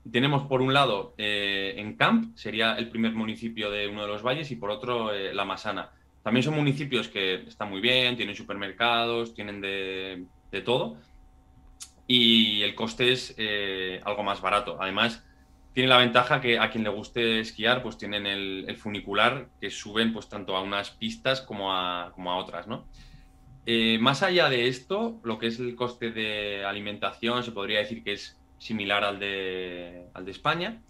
Tenemos 0.10 0.48
por 0.48 0.62
un 0.62 0.74
lado 0.74 1.14
eh, 1.18 1.76
en 1.78 1.96
Camp, 1.96 2.36
sería 2.36 2.76
el 2.76 2.90
primer 2.90 3.14
municipio 3.14 3.72
de 3.72 3.88
uno 3.88 4.02
de 4.04 4.08
los 4.08 4.22
valles, 4.22 4.52
y 4.52 4.56
por 4.56 4.70
otro 4.70 5.14
eh, 5.14 5.34
La 5.34 5.46
Masana. 5.46 5.92
También 6.24 6.44
son 6.44 6.56
municipios 6.56 7.08
que 7.08 7.36
están 7.48 7.70
muy 7.70 7.82
bien, 7.82 8.16
tienen 8.16 8.36
supermercados, 8.36 9.34
tienen 9.34 9.60
de, 9.60 10.26
todo, 10.64 10.98
y 12.16 12.62
el 12.62 12.76
coste 12.76 13.12
es 13.12 13.34
eh, 13.38 14.00
algo 14.06 14.22
más 14.22 14.40
barato. 14.40 14.78
Además, 14.80 15.24
tiene 15.74 15.90
la 15.90 15.98
ventaja 15.98 16.42
que 16.42 16.60
a 16.60 16.70
quien 16.70 16.84
le 16.84 16.92
guste 16.92 17.40
esquiar, 17.40 17.82
pues 17.82 17.98
tienen 17.98 18.28
el, 18.28 18.78
funicular 18.78 19.50
que 19.60 19.72
suben 19.72 20.14
pues 20.14 20.30
tanto 20.30 20.56
a 20.56 20.62
unas 20.62 20.92
pistas 20.92 21.42
como 21.42 21.74
a, 21.74 22.12
como 22.14 22.32
a 22.32 22.38
otras, 22.38 22.68
¿no? 22.68 22.86
Eh, 23.66 23.98
más 24.00 24.22
allá 24.22 24.48
de 24.50 24.68
esto, 24.68 25.20
lo 25.24 25.40
que 25.40 25.48
es 25.48 25.60
el 25.60 25.76
coste 25.76 26.12
de 26.12 26.64
alimentación 26.64 27.44
se 27.44 27.52
podría 27.52 27.80
decir 27.80 28.04
que 28.04 28.14
es 28.14 28.38
similar 28.60 29.04
al 29.04 29.20
de, 29.20 30.06
al 30.14 30.24
de 30.26 30.32
España. 30.32 30.84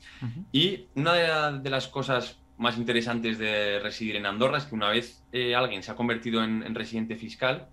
Y 0.51 0.87
una 0.95 1.13
de, 1.51 1.69
las 1.69 1.87
cosas 1.87 2.37
más 2.57 2.77
interesantes 2.77 3.37
de 3.37 3.79
residir 3.79 4.17
en 4.17 4.25
Andorra 4.25 4.57
es 4.57 4.65
que 4.65 4.75
una 4.75 4.89
vez 4.89 5.23
eh, 5.31 5.55
alguien 5.55 5.83
se 5.83 5.91
ha 5.91 5.95
convertido 5.95 6.43
en, 6.43 6.75
residente 6.75 7.15
fiscal, 7.15 7.69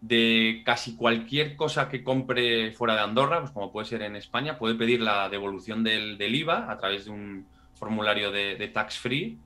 de 0.00 0.62
casi 0.64 0.96
cualquier 0.96 1.56
cosa 1.56 1.88
que 1.88 2.02
compre 2.02 2.72
fuera 2.72 2.94
de 2.94 3.00
Andorra, 3.00 3.40
pues 3.40 3.50
como 3.52 3.70
puede 3.70 3.86
ser 3.86 4.02
en 4.02 4.16
España, 4.16 4.58
puede 4.58 4.74
pedir 4.74 5.00
la 5.00 5.28
devolución 5.28 5.84
del, 5.84 6.18
IVA 6.20 6.70
a 6.70 6.78
través 6.78 7.04
de 7.04 7.10
un 7.10 7.46
formulario 7.74 8.30
de, 8.30 8.70
tax 8.72 8.98
free 8.98 9.38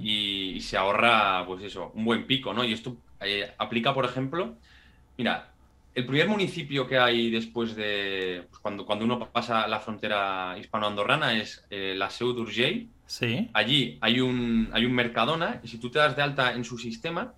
y, 0.00 0.60
se 0.60 0.76
ahorra, 0.76 1.44
pues 1.46 1.62
eso, 1.62 1.92
un 1.94 2.04
buen 2.04 2.26
pico, 2.26 2.52
¿no? 2.52 2.64
Y 2.64 2.72
esto 2.72 2.96
eh, 3.20 3.52
aplica, 3.58 3.94
por 3.94 4.04
ejemplo, 4.04 4.56
mira, 5.16 5.52
el 5.96 6.04
primer 6.04 6.28
municipio 6.28 6.86
que 6.86 6.98
hay 6.98 7.30
después 7.30 7.74
de 7.74 8.44
pues, 8.50 8.60
cuando, 8.60 8.84
cuando 8.84 9.04
uno 9.04 9.18
pasa 9.30 9.66
la 9.66 9.80
frontera 9.80 10.56
hispano-andorrana 10.58 11.38
es 11.38 11.64
eh, 11.70 11.94
la 11.96 12.10
Seu 12.10 12.32
d'Urgell. 12.32 12.88
Sí. 13.06 13.48
Allí 13.54 13.96
hay 14.02 14.20
un, 14.20 14.68
hay 14.72 14.84
un 14.84 14.92
Mercadona 14.92 15.60
y 15.64 15.68
si 15.68 15.78
tú 15.78 15.90
te 15.90 15.98
das 15.98 16.14
de 16.14 16.22
alta 16.22 16.52
en 16.52 16.64
su 16.64 16.76
sistema, 16.76 17.32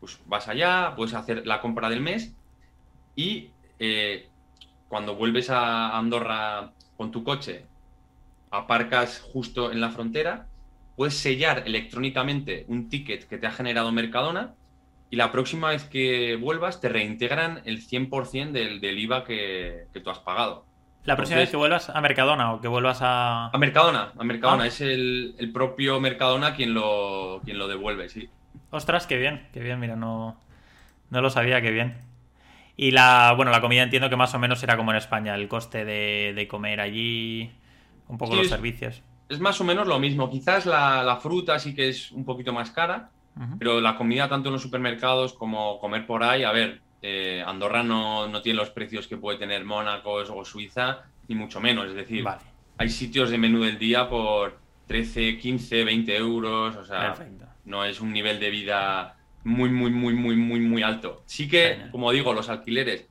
pues 0.00 0.20
vas 0.26 0.48
allá, 0.48 0.94
puedes 0.96 1.14
hacer 1.14 1.46
la 1.46 1.60
compra 1.60 1.88
del 1.90 2.00
mes 2.00 2.34
y 3.16 3.50
eh, 3.78 4.28
cuando 4.88 5.16
vuelves 5.16 5.50
a 5.50 5.96
Andorra 5.96 6.72
con 6.96 7.10
tu 7.10 7.24
coche, 7.24 7.64
aparcas 8.50 9.20
justo 9.20 9.70
en 9.70 9.80
la 9.80 9.90
frontera, 9.90 10.46
puedes 10.96 11.14
sellar 11.14 11.62
electrónicamente 11.66 12.64
un 12.68 12.88
ticket 12.88 13.28
que 13.28 13.38
te 13.38 13.46
ha 13.46 13.52
generado 13.52 13.92
Mercadona 13.92 14.54
y 15.10 15.16
la 15.16 15.32
próxima 15.32 15.70
vez 15.70 15.84
que 15.84 16.36
vuelvas 16.36 16.80
te 16.80 16.88
reintegran 16.88 17.62
el 17.64 17.80
100% 17.86 18.50
del, 18.50 18.80
del 18.80 18.98
IVA 18.98 19.24
que, 19.24 19.86
tú 20.02 20.10
has 20.10 20.18
pagado. 20.18 20.64
La 21.04 21.16
próxima 21.16 21.40
vez 21.40 21.50
que 21.50 21.56
vuelvas 21.56 21.88
a 21.88 22.00
Mercadona 22.00 22.52
o 22.52 22.60
que 22.60 22.68
vuelvas 22.68 22.98
a... 23.00 23.46
A 23.46 23.58
Mercadona, 23.58 24.12
a 24.18 24.24
Mercadona. 24.24 24.64
Ah. 24.64 24.66
Es 24.66 24.80
el, 24.80 25.50
propio 25.52 26.00
Mercadona 26.00 26.54
quien 26.54 26.74
lo, 26.74 27.40
quien 27.44 27.58
lo 27.58 27.68
devuelve, 27.68 28.08
sí. 28.08 28.28
Ostras, 28.70 29.06
qué 29.06 29.16
bien, 29.16 29.48
qué 29.52 29.60
bien, 29.60 29.80
mira, 29.80 29.96
no, 29.96 30.38
no 31.10 31.20
lo 31.20 31.30
sabía, 31.30 31.60
qué 31.62 31.70
bien. 31.70 31.96
Y 32.76 32.92
la, 32.92 33.32
bueno, 33.36 33.50
la 33.50 33.60
comida 33.60 33.82
entiendo 33.82 34.08
que 34.08 34.16
más 34.16 34.34
o 34.34 34.38
menos 34.38 34.62
era 34.62 34.76
como 34.76 34.92
en 34.92 34.98
España, 34.98 35.34
el 35.34 35.48
coste 35.48 35.84
de, 35.84 36.46
comer 36.48 36.80
allí, 36.80 37.50
un 38.06 38.18
poco 38.18 38.36
los 38.36 38.48
servicios. 38.48 39.02
Es 39.28 39.40
más 39.40 39.60
o 39.60 39.64
menos 39.64 39.88
lo 39.88 39.98
mismo. 39.98 40.30
Quizás 40.30 40.64
la, 40.64 41.02
la 41.02 41.16
fruta 41.16 41.58
sí 41.58 41.74
que 41.74 41.88
es 41.88 42.12
un 42.12 42.24
poquito 42.24 42.52
más 42.52 42.70
cara, 42.70 43.10
pero 43.58 43.80
la 43.80 43.96
comida, 43.96 44.28
tanto 44.28 44.48
en 44.48 44.54
los 44.54 44.62
supermercados 44.62 45.32
como 45.32 45.78
comer 45.78 46.06
por 46.06 46.22
ahí, 46.24 46.42
a 46.42 46.50
ver, 46.50 46.80
eh, 47.02 47.42
Andorra 47.46 47.82
no, 47.82 48.42
tiene 48.42 48.58
los 48.58 48.70
precios 48.70 49.06
que 49.06 49.16
puede 49.16 49.38
tener 49.38 49.64
Mónaco 49.64 50.12
o 50.14 50.44
Suiza, 50.44 51.04
ni 51.28 51.34
mucho 51.34 51.60
menos. 51.60 51.86
Es 51.86 51.94
decir, 51.94 52.24
hay 52.76 52.88
sitios 52.88 53.30
de 53.30 53.38
menú 53.38 53.62
del 53.62 53.78
día 53.78 54.08
por 54.08 54.58
13, 54.86 55.38
15, 55.38 55.84
20 55.84 56.16
euros. 56.16 56.76
O 56.76 56.84
sea, 56.84 57.14
no 57.68 57.84
es 57.84 58.00
un 58.00 58.12
nivel 58.12 58.40
de 58.40 58.50
vida 58.50 59.16
muy, 59.44 59.70
muy, 59.70 59.90
muy, 59.90 60.14
muy, 60.14 60.36
muy, 60.36 60.60
muy 60.60 60.82
alto. 60.82 61.22
Sí 61.26 61.48
que, 61.48 61.88
como 61.92 62.10
digo, 62.10 62.32
los 62.32 62.48
alquileres 62.48 63.06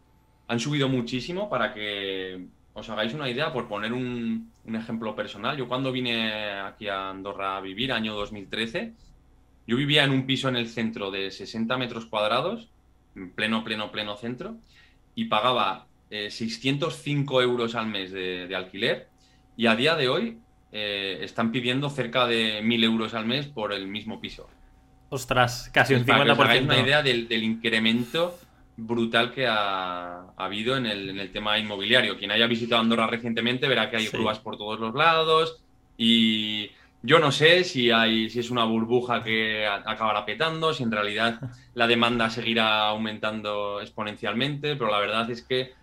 han 0.47 0.59
subido 0.59 0.89
muchísimo 0.89 1.49
para 1.49 1.73
que 1.73 2.45
os 2.73 2.89
hagáis 2.89 3.13
una 3.13 3.29
idea, 3.29 3.53
por 3.53 3.67
poner 3.67 3.93
un, 3.93 4.51
un 4.65 4.75
ejemplo 4.75 5.15
personal. 5.15 5.57
Yo 5.57 5.67
cuando 5.67 5.91
vine 5.91 6.59
aquí 6.59 6.87
a 6.87 7.09
Andorra 7.09 7.57
a 7.57 7.61
vivir, 7.61 7.91
año 7.91 8.13
2013, 8.13 8.93
yo 9.65 9.75
vivía 9.75 10.03
en 10.03 10.11
un 10.11 10.25
piso 10.25 10.49
en 10.49 10.55
el 10.55 10.67
centro 10.67 11.11
de 11.11 11.31
60 11.31 11.77
metros 11.77 12.05
cuadrados, 12.05 12.69
en 13.15 13.31
pleno, 13.31 13.63
pleno, 13.63 13.91
pleno 13.91 14.15
centro, 14.15 14.57
y 15.15 15.25
pagaba 15.25 15.87
605 16.09 17.41
eh, 17.41 17.43
euros 17.43 17.75
al 17.75 17.87
mes 17.87 18.11
de, 18.11 18.53
alquiler. 18.55 19.09
Y 19.55 19.67
a 19.67 19.75
día 19.75 19.95
de 19.95 20.09
hoy 20.09 20.37
eh, 20.71 21.19
están 21.21 21.51
pidiendo 21.51 21.89
cerca 21.89 22.27
de 22.27 22.61
1.000 22.61 22.83
euros 22.83 23.13
al 23.13 23.25
mes 23.25 23.47
por 23.47 23.73
el 23.73 23.87
mismo 23.87 24.19
piso. 24.19 24.49
Ostras, 25.09 25.69
casi 25.73 25.93
un 25.93 26.05
50%. 26.05 26.35
Para 26.35 26.53
que 26.53 26.59
os 26.59 26.65
una 26.65 26.79
idea 26.79 27.01
del, 27.01 27.31
incremento 27.43 28.37
brutal 28.75 29.33
que 29.33 29.47
ha, 29.47 30.33
habido 30.35 30.75
en 30.75 30.85
el, 30.85 31.31
tema 31.31 31.57
inmobiliario. 31.57 32.17
Quien 32.17 32.31
haya 32.31 32.47
visitado 32.47 32.81
Andorra 32.81 33.07
recientemente 33.07 33.67
verá 33.67 33.89
que 33.89 33.97
hay 33.97 34.07
sí. 34.07 34.17
por 34.43 34.57
todos 34.57 34.79
los 34.79 34.93
lados 34.93 35.61
y 35.97 36.69
yo 37.01 37.19
no 37.19 37.31
sé 37.31 37.63
si, 37.63 37.89
hay, 37.91 38.29
si 38.29 38.39
es 38.39 38.51
una 38.51 38.65
burbuja 38.65 39.23
que 39.23 39.65
acabará 39.65 40.25
petando, 40.25 40.73
si 40.73 40.83
en 40.83 40.91
realidad 40.91 41.39
la 41.73 41.87
demanda 41.87 42.29
seguirá 42.29 42.87
aumentando 42.89 43.79
exponencialmente, 43.81 44.75
pero 44.75 44.91
la 44.91 44.99
verdad 44.99 45.29
es 45.31 45.41
que 45.41 45.73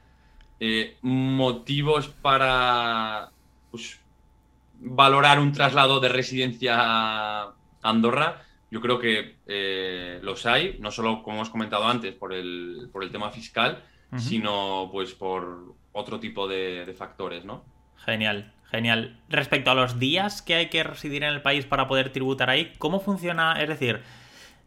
eh, 0.60 0.96
motivos 1.02 2.08
para 2.08 3.30
pues, 3.70 4.00
valorar 4.84 5.38
un 5.38 5.52
traslado 5.52 6.00
de 6.00 6.08
residencia 6.08 6.76
a 6.78 7.54
Andorra, 7.82 8.42
yo 8.70 8.80
creo 8.80 8.98
que 8.98 9.36
eh, 9.46 10.20
los 10.22 10.46
hay, 10.46 10.76
no 10.80 10.90
solo 10.90 11.22
como 11.22 11.38
hemos 11.38 11.50
comentado 11.50 11.86
antes 11.86 12.14
por 12.14 12.32
el, 12.32 12.88
por 12.92 13.02
el 13.02 13.10
tema 13.10 13.30
fiscal, 13.30 13.82
sino 14.16 14.90
pues 14.92 15.12
por 15.12 15.74
otro 15.90 16.20
tipo 16.20 16.46
de, 16.46 16.84
de 16.86 16.94
factores, 16.94 17.44
¿no? 17.44 17.64
Genial. 17.96 18.52
Genial. 18.70 19.20
Respecto 19.28 19.70
a 19.70 19.74
los 19.74 20.00
días 20.00 20.42
que 20.42 20.54
hay 20.56 20.68
que 20.68 20.82
residir 20.82 21.22
en 21.22 21.32
el 21.32 21.42
país 21.42 21.66
para 21.66 21.86
poder 21.86 22.10
tributar 22.10 22.50
ahí, 22.50 22.72
¿cómo 22.78 22.98
funciona? 22.98 23.62
Es 23.62 23.68
decir, 23.68 24.02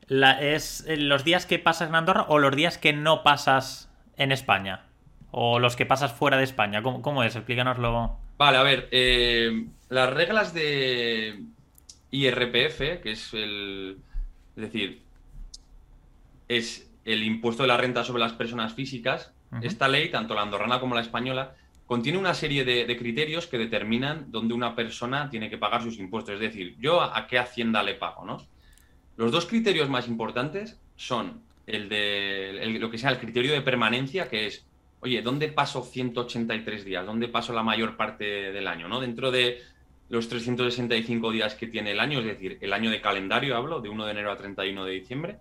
¿es 0.10 0.86
los 0.88 1.26
días 1.26 1.46
que 1.46 1.60
pasas 1.60 1.90
en 1.90 1.96
Andorra 1.96 2.26
o 2.30 2.40
los 2.40 2.56
días 2.56 2.78
que 2.78 2.94
no 2.94 3.24
pasas 3.24 3.92
en 4.16 4.32
España? 4.32 4.86
¿O 5.32 5.60
los 5.60 5.76
que 5.76 5.86
pasas 5.86 6.14
fuera 6.14 6.38
de 6.38 6.44
España? 6.44 6.82
¿Cómo, 6.82 7.24
es? 7.24 7.36
Explícanoslo. 7.36 8.18
Vale, 8.38 8.58
a 8.58 8.64
ver, 8.64 8.88
eh, 8.92 9.66
las 9.90 10.14
reglas 10.14 10.54
de 10.54 11.44
IRPF, 12.12 13.02
que 13.02 13.12
es 13.12 13.34
el. 13.34 13.98
Es 14.56 14.64
decir, 14.64 15.02
es 16.48 16.92
el 17.06 17.24
impuesto 17.24 17.64
de 17.64 17.68
la 17.68 17.78
renta 17.78 18.04
sobre 18.04 18.22
las 18.22 18.34
personas 18.34 18.74
físicas. 18.74 19.34
Esta 19.62 19.88
ley, 19.88 20.12
tanto 20.12 20.34
la 20.34 20.42
andorrana 20.42 20.82
como 20.82 20.94
la 20.94 21.02
española, 21.02 21.56
contiene 21.86 22.18
una 22.18 22.34
serie 22.34 22.66
de, 22.66 22.98
criterios 22.98 23.48
que 23.48 23.58
determinan 23.58 24.26
dónde 24.30 24.54
una 24.54 24.76
persona 24.76 25.30
tiene 25.30 25.50
que 25.50 25.58
pagar 25.58 25.82
sus 25.82 26.00
impuestos. 26.00 26.36
Es 26.36 26.42
decir, 26.42 26.76
yo 26.80 27.02
a, 27.02 27.28
qué 27.28 27.40
hacienda 27.40 27.82
le 27.82 27.96
pago, 27.96 28.26
¿no? 28.26 28.46
Los 29.16 29.32
dos 29.32 29.46
criterios 29.46 29.90
más 29.90 30.08
importantes 30.10 30.78
son 30.98 31.42
el 31.66 31.88
de 31.88 32.78
lo 32.80 32.92
que 32.92 32.98
sea 32.98 33.10
el 33.10 33.20
criterio 33.20 33.54
de 33.54 33.62
permanencia, 33.62 34.28
que 34.28 34.48
es, 34.48 34.67
oye, 35.02 35.22
¿dónde 35.22 35.50
paso 35.50 35.84
183 35.84 36.86
días? 36.86 37.06
¿Dónde 37.06 37.28
paso 37.28 37.54
la 37.54 37.64
mayor 37.64 37.98
parte 37.98 38.26
del 38.52 38.68
año? 38.68 38.88
¿no? 38.88 39.00
Dentro 39.00 39.32
de 39.32 39.62
los 40.10 40.30
365 40.30 41.32
días 41.32 41.56
que 41.56 41.68
tiene 41.68 41.92
el 41.92 42.00
año, 42.00 42.20
es 42.20 42.26
decir, 42.26 42.58
el 42.62 42.74
año 42.74 42.90
de 42.90 43.02
calendario 43.02 43.58
hablo, 43.58 43.82
de 43.82 43.90
1 43.90 44.06
de 44.06 44.12
enero 44.12 44.32
a 44.32 44.38
31 44.38 44.86
de 44.86 44.92
diciembre. 44.92 45.38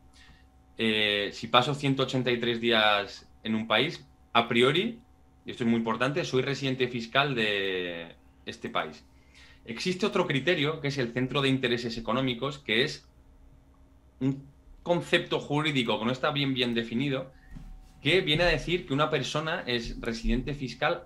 Eh, 0.79 1.31
si 1.33 1.49
paso 1.49 1.75
183 1.75 2.61
días 2.61 3.29
en 3.43 3.55
un 3.55 3.67
país, 3.67 4.05
a 4.33 4.49
priori 4.49 5.01
y 5.47 5.53
esto 5.53 5.63
es 5.63 5.71
muy 5.71 5.79
importante, 5.79 6.25
soy 6.25 6.43
residente 6.43 6.89
fiscal 6.89 7.37
de 7.37 8.17
este 8.45 8.69
país. 8.69 9.05
Existe 9.65 10.05
otro 10.05 10.27
criterio, 10.27 10.81
que 10.81 10.89
es 10.89 10.99
el 10.99 11.13
Centro 11.13 11.41
de 11.41 11.49
Intereses 11.49 11.97
Económicos, 11.97 12.59
que 12.59 12.83
es 12.83 13.09
un 14.19 14.45
concepto 14.83 15.39
jurídico 15.39 15.99
que 15.99 16.05
no 16.05 16.11
está 16.11 16.33
bien, 16.33 16.53
bien 16.53 16.75
definido, 16.75 17.33
que 18.03 18.21
viene 18.21 18.45
a 18.45 18.47
decir 18.47 18.87
que 18.87 18.95
una 18.95 19.11
persona 19.11 19.65
es 19.67 20.01
residente 20.01 20.55
fiscal 20.55 21.05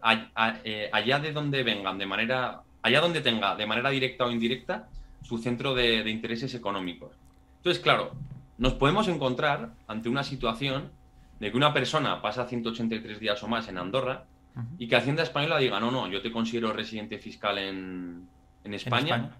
eh, 0.64 0.90
allá 0.92 1.18
de 1.18 1.32
donde 1.32 1.62
vengan, 1.62 1.98
de 1.98 2.06
manera, 2.06 2.62
allá 2.82 3.00
donde 3.00 3.20
tenga, 3.20 3.56
de 3.56 3.66
manera 3.66 3.90
directa 3.90 4.26
o 4.26 4.30
indirecta, 4.30 4.88
su 5.22 5.38
centro 5.38 5.74
de, 5.74 6.02
de 6.02 6.10
intereses 6.10 6.54
económicos. 6.54 7.12
Entonces, 7.58 7.82
claro, 7.82 8.12
nos 8.58 8.74
podemos 8.74 9.08
encontrar 9.08 9.74
ante 9.86 10.08
una 10.08 10.22
situación 10.22 10.90
de 11.40 11.50
que 11.50 11.56
una 11.56 11.72
persona 11.72 12.20
pasa 12.20 12.46
183 12.46 13.18
días 13.18 13.42
o 13.42 13.48
más 13.48 13.68
en 13.68 13.78
Andorra 13.78 14.26
y 14.78 14.88
que 14.88 14.96
Hacienda 14.96 15.22
Española 15.22 15.58
diga, 15.58 15.80
no, 15.80 15.90
no, 15.90 16.06
yo 16.08 16.20
te 16.20 16.30
considero 16.30 16.72
residente 16.72 17.18
fiscal 17.18 17.58
en, 17.58 18.28
España, 18.64 19.36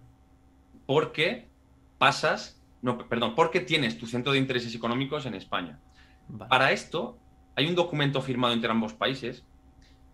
porque 0.87 1.47
pasas, 1.99 2.61
no, 2.81 2.97
perdón, 3.07 3.35
porque 3.35 3.61
tienes 3.61 3.99
tu 3.99 4.07
centro 4.07 4.33
de 4.33 4.39
intereses 4.39 4.75
económicos 4.75 5.27
en 5.27 5.35
España. 5.35 5.79
Para 6.49 6.73
esto 6.73 7.19
hay 7.61 7.69
un 7.69 7.75
documento 7.75 8.23
firmado 8.23 8.55
entre 8.55 8.71
ambos 8.71 8.95
países 8.95 9.45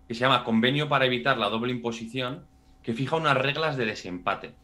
que 0.08 0.14
se 0.14 0.20
llama 0.20 0.44
Convenio 0.44 0.88
para 0.88 1.06
evitar 1.06 1.38
la 1.38 1.48
doble 1.48 1.72
imposición, 1.72 2.46
que 2.82 2.92
fija 2.92 3.16
unas 3.16 3.36
reglas 3.36 3.76
de 3.76 3.86
desempate. 3.86 4.54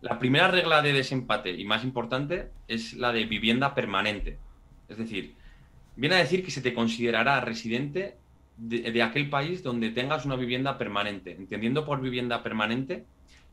La 0.00 0.18
primera 0.18 0.48
regla 0.48 0.82
de 0.82 0.92
desempate 0.92 1.52
y 1.52 1.64
más 1.64 1.84
importante 1.84 2.50
es 2.68 2.94
la 2.94 3.12
de 3.12 3.24
vivienda 3.24 3.74
permanente. 3.74 4.38
Es 4.88 4.98
decir, 4.98 5.34
viene 5.96 6.16
a 6.16 6.18
decir 6.18 6.44
que 6.44 6.50
se 6.50 6.60
te 6.60 6.74
considerará 6.74 7.40
residente 7.40 8.18
de, 8.56 9.02
aquel 9.02 9.30
país 9.30 9.62
donde 9.62 9.90
tengas 9.90 10.24
una 10.24 10.36
vivienda 10.36 10.78
permanente, 10.78 11.32
entendiendo 11.32 11.84
por 11.84 12.00
vivienda 12.00 12.42
permanente 12.42 13.04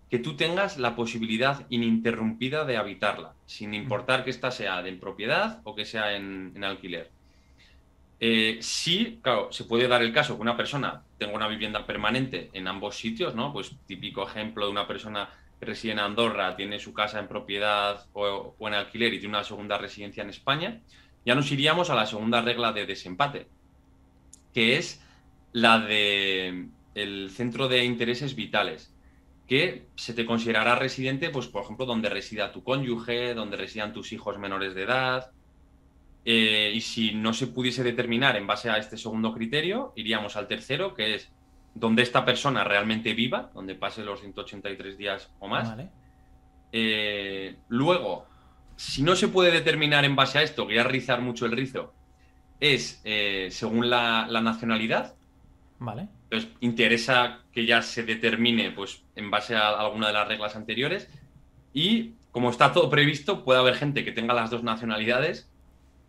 que 0.09 0.19
tú 0.19 0.35
tengas 0.35 0.77
la 0.77 0.95
posibilidad 0.95 1.65
ininterrumpida 1.69 2.65
de 2.65 2.75
habitarla, 2.75 3.33
sin 3.45 3.73
importar 3.73 4.25
que 4.25 4.29
ésta 4.29 4.51
sea 4.51 4.81
de 4.81 4.91
propiedad 4.93 5.61
o 5.63 5.73
que 5.73 5.85
sea 5.85 6.15
en, 6.15 6.61
alquiler. 6.63 7.09
Eh, 8.23 8.59
sí, 8.61 9.19
claro, 9.21 9.51
se 9.51 9.63
puede 9.65 9.87
dar 9.87 10.03
el 10.03 10.13
caso 10.13 10.35
que 10.35 10.43
una 10.43 10.55
persona 10.55 11.03
tenga 11.17 11.33
una 11.35 11.47
vivienda 11.47 11.85
permanente 11.85 12.51
en 12.53 12.67
ambos 12.67 12.95
sitios, 12.95 13.33
¿no? 13.35 13.51
Pues 13.51 13.71
típico 13.87 14.23
ejemplo 14.27 14.65
de 14.65 14.71
una 14.71 14.87
persona 14.87 15.27
que 15.59 15.65
reside 15.65 15.93
en 15.93 15.99
Andorra, 15.99 16.55
tiene 16.55 16.79
su 16.79 16.93
casa 16.93 17.19
en 17.19 17.27
propiedad 17.27 18.05
o, 18.13 18.55
o 18.57 18.67
en 18.67 18.75
alquiler 18.75 19.13
y 19.13 19.19
tiene 19.19 19.35
una 19.35 19.43
segunda 19.43 19.77
residencia 19.77 20.23
en 20.23 20.29
España 20.29 20.81
ya 21.25 21.35
nos 21.35 21.51
iríamos 21.51 21.89
a 21.89 21.95
la 21.95 22.05
segunda 22.05 22.41
regla 22.41 22.73
de 22.73 22.85
desempate, 22.85 23.47
que 24.53 24.77
es 24.77 25.01
la 25.51 25.79
de 25.79 26.69
centro 27.29 27.67
de 27.67 27.85
intereses 27.85 28.35
vitales, 28.35 28.93
que 29.47 29.87
se 29.95 30.13
te 30.13 30.25
considerará 30.25 30.75
residente, 30.75 31.29
pues 31.29 31.47
por 31.47 31.63
ejemplo, 31.63 31.85
donde 31.85 32.09
resida 32.09 32.51
tu 32.51 32.63
cónyuge, 32.63 33.33
donde 33.33 33.57
residan 33.57 33.93
tus 33.93 34.11
hijos 34.13 34.39
menores 34.39 34.73
de 34.75 34.83
edad. 34.83 35.31
Eh, 36.23 36.71
y 36.73 36.81
si 36.81 37.13
no 37.13 37.33
se 37.33 37.47
pudiese 37.47 37.83
determinar 37.83 38.35
en 38.35 38.45
base 38.45 38.69
a 38.69 38.77
este 38.77 38.97
segundo 38.97 39.33
criterio, 39.33 39.91
iríamos 39.95 40.35
al 40.35 40.47
tercero, 40.47 40.93
que 40.93 41.15
es 41.15 41.31
donde 41.73 42.03
esta 42.03 42.25
persona 42.25 42.63
realmente 42.63 43.13
viva, 43.13 43.49
donde 43.53 43.75
pase 43.75 44.03
los 44.03 44.19
183 44.19 44.97
días 44.97 45.31
o 45.39 45.47
más. 45.47 45.73
Eh, 46.71 47.55
luego, 47.69 48.25
si 48.75 49.03
no 49.03 49.15
se 49.15 49.29
puede 49.29 49.51
determinar 49.51 50.05
en 50.05 50.15
base 50.15 50.37
a 50.37 50.43
esto, 50.43 50.67
que 50.67 50.75
ya 50.75 50.83
rizar 50.83 51.21
mucho 51.21 51.45
el 51.45 51.53
rizo, 51.53 51.93
es 52.59 53.01
eh, 53.03 53.47
según 53.49 53.89
la, 53.89 54.27
nacionalidad. 54.41 55.15
Vale. 55.79 56.07
Entonces, 56.29 56.51
interesa 56.59 57.39
que 57.51 57.65
ya 57.65 57.81
se 57.81 58.03
determine 58.03 58.71
pues, 58.71 59.03
en 59.15 59.31
base 59.31 59.55
a 59.55 59.69
alguna 59.69 60.07
de 60.07 60.13
las 60.13 60.27
reglas 60.27 60.55
anteriores. 60.55 61.09
Y 61.73 62.11
como 62.31 62.51
está 62.51 62.71
todo 62.71 62.89
previsto, 62.89 63.43
puede 63.43 63.59
haber 63.59 63.75
gente 63.75 64.05
que 64.05 64.11
tenga 64.11 64.33
las 64.33 64.51
dos 64.51 64.63
nacionalidades 64.63 65.50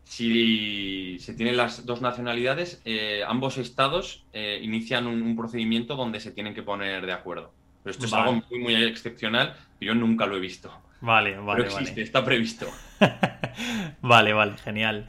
si 0.04 1.18
se 1.20 1.34
tienen 1.34 1.56
las 1.56 1.86
dos 1.86 2.00
nacionalidades, 2.02 2.82
eh, 2.84 3.22
ambos 3.26 3.58
estados 3.58 4.24
eh, 4.32 4.60
inician 4.62 5.06
un, 5.06 5.36
procedimiento 5.36 5.96
donde 5.96 6.20
se 6.20 6.32
tienen 6.32 6.54
que 6.54 6.62
poner 6.62 7.06
de 7.06 7.12
acuerdo. 7.12 7.52
Pero 7.82 7.92
esto 7.92 8.06
es 8.06 8.12
algo 8.12 8.42
muy, 8.50 8.58
muy 8.58 8.74
excepcional 8.74 9.56
y 9.80 9.86
yo 9.86 9.94
nunca 9.94 10.26
lo 10.26 10.36
he 10.36 10.40
visto. 10.40 10.72
Vale, 11.00 11.36
vale. 11.38 11.64
Pero 11.64 11.78
existe, 11.78 12.02
está 12.02 12.24
previsto. 12.24 12.66
vale, 14.02 14.32
vale, 14.32 14.56
genial. 14.58 15.08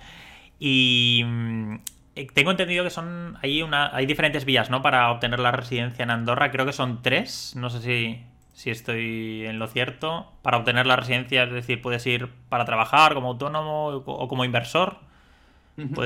Y 0.57 1.21
mm, 1.23 1.75
eh, 2.15 2.27
tengo 2.33 2.51
entendido 2.51 2.83
que 2.83 2.89
son. 2.89 3.37
Hay, 3.41 3.61
una, 3.61 3.95
hay 3.95 4.05
diferentes 4.05 4.45
vías, 4.45 4.69
¿no? 4.69 4.81
Para 4.81 5.11
obtener 5.11 5.39
la 5.39 5.51
residencia 5.51 6.03
en 6.03 6.09
Andorra. 6.09 6.51
Creo 6.51 6.65
que 6.65 6.73
son 6.73 7.01
tres. 7.03 7.53
No 7.55 7.69
sé 7.69 7.81
si 7.81 8.23
si 8.53 8.69
estoy 8.69 9.45
en 9.45 9.59
lo 9.59 9.67
cierto. 9.67 10.31
Para 10.41 10.57
obtener 10.57 10.85
la 10.85 10.95
residencia, 10.95 11.43
es 11.43 11.51
decir, 11.51 11.81
puedes 11.81 12.05
ir 12.07 12.29
para 12.49 12.65
trabajar 12.65 13.13
como 13.13 13.29
autónomo 13.29 13.87
o 13.87 14.27
como 14.27 14.45
inversor. 14.45 14.99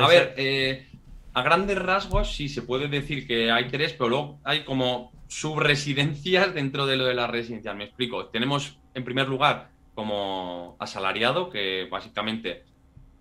A 0.02 0.08
ver, 0.08 0.34
eh, 0.38 0.88
a 1.34 1.41
grandes 1.41 1.78
rasgos 1.78 2.34
sí 2.34 2.50
se 2.50 2.62
puede 2.62 2.88
decir 2.88 3.28
que 3.28 3.52
hay 3.52 3.68
tres, 3.68 3.93
pero 3.93 4.10
luego 4.10 4.39
hay 4.43 4.64
como 4.64 5.12
subresidencias 5.28 6.54
dentro 6.54 6.86
de 6.86 6.95
lo 6.95 7.06
de 7.06 7.14
la 7.14 7.28
residencia. 7.28 7.74
Me 7.74 7.84
explico. 7.84 8.28
Tenemos, 8.28 8.80
en 8.93 9.04
primer 9.04 9.28
lugar, 9.28 9.70
como 9.93 10.78
asalariado, 10.80 11.50
que 11.50 11.88
básicamente 11.91 12.64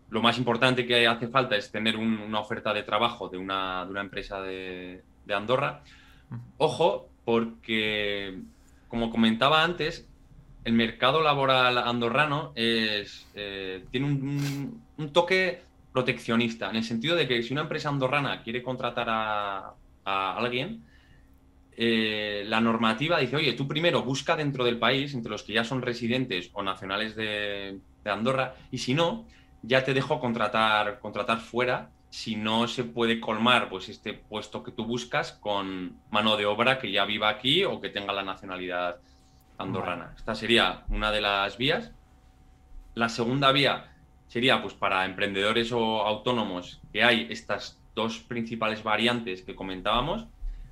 lo 0.08 0.22
más 0.22 0.38
importante 0.38 0.86
que 0.86 1.06
hace 1.08 1.26
falta 1.26 1.56
es 1.56 1.72
tener 1.72 1.96
una 1.96 2.38
oferta 2.38 2.72
de 2.72 2.84
trabajo 2.84 3.28
de 3.28 3.38
una, 3.38 3.84
de 3.84 3.90
una 3.90 4.02
empresa 4.02 4.40
de, 4.40 5.02
de 5.24 5.34
Andorra. 5.34 5.82
Ojo, 6.58 7.08
porque 7.24 8.38
como 8.88 9.10
comentaba 9.10 9.62
antes, 9.62 10.06
el 10.64 10.72
mercado 10.72 11.22
laboral 11.22 11.78
andorrano 11.78 12.52
eh, 12.56 13.06
tiene 13.90 14.06
un, 14.06 15.10
toque 15.12 15.62
proteccionista, 15.92 16.70
en 16.70 16.76
el 16.76 16.84
sentido 16.84 17.14
de 17.14 17.28
que 17.28 17.42
si 17.42 17.52
una 17.52 17.62
empresa 17.62 17.88
andorrana 17.88 18.42
quiere 18.42 18.62
contratar 18.62 19.06
a, 19.08 19.74
alguien, 20.04 20.84
eh, 21.76 22.44
la 22.46 22.60
normativa 22.60 23.18
dice, 23.18 23.36
oye, 23.36 23.52
tú 23.52 23.66
primero 23.66 24.02
busca 24.02 24.36
dentro 24.36 24.64
del 24.64 24.78
país, 24.78 25.14
entre 25.14 25.30
los 25.30 25.42
que 25.42 25.52
ya 25.52 25.64
son 25.64 25.82
residentes 25.82 26.50
o 26.52 26.62
nacionales 26.62 27.16
de, 27.16 27.78
de 28.04 28.10
Andorra, 28.10 28.54
y 28.70 28.78
si 28.78 28.94
no, 28.94 29.26
ya 29.62 29.84
te 29.84 29.94
dejo 29.94 30.20
contratar, 30.20 31.00
contratar 31.00 31.40
fuera 31.40 31.90
si 32.16 32.34
no 32.34 32.66
se 32.66 32.82
puede 32.84 33.20
colmar 33.20 33.68
pues 33.68 33.90
este 33.90 34.14
puesto 34.14 34.64
que 34.64 34.72
tú 34.72 34.86
buscas 34.86 35.32
con 35.32 36.00
mano 36.10 36.38
de 36.38 36.46
obra 36.46 36.78
que 36.78 36.90
ya 36.90 37.04
viva 37.04 37.28
aquí 37.28 37.62
o 37.64 37.78
que 37.78 37.90
tenga 37.90 38.14
la 38.14 38.22
nacionalidad 38.22 38.96
andorrana. 39.58 40.14
Esta 40.16 40.34
sería 40.34 40.84
una 40.88 41.12
de 41.12 41.20
las 41.20 41.58
vías. 41.58 41.92
La 42.94 43.10
segunda 43.10 43.52
vía 43.52 43.92
sería 44.28 44.62
pues 44.62 44.72
para 44.72 45.04
emprendedores 45.04 45.72
o 45.72 46.06
autónomos 46.06 46.80
que 46.90 47.04
hay 47.04 47.26
estas 47.28 47.78
dos 47.94 48.20
principales 48.20 48.82
variantes 48.82 49.42
que 49.42 49.54
comentábamos. 49.54 50.24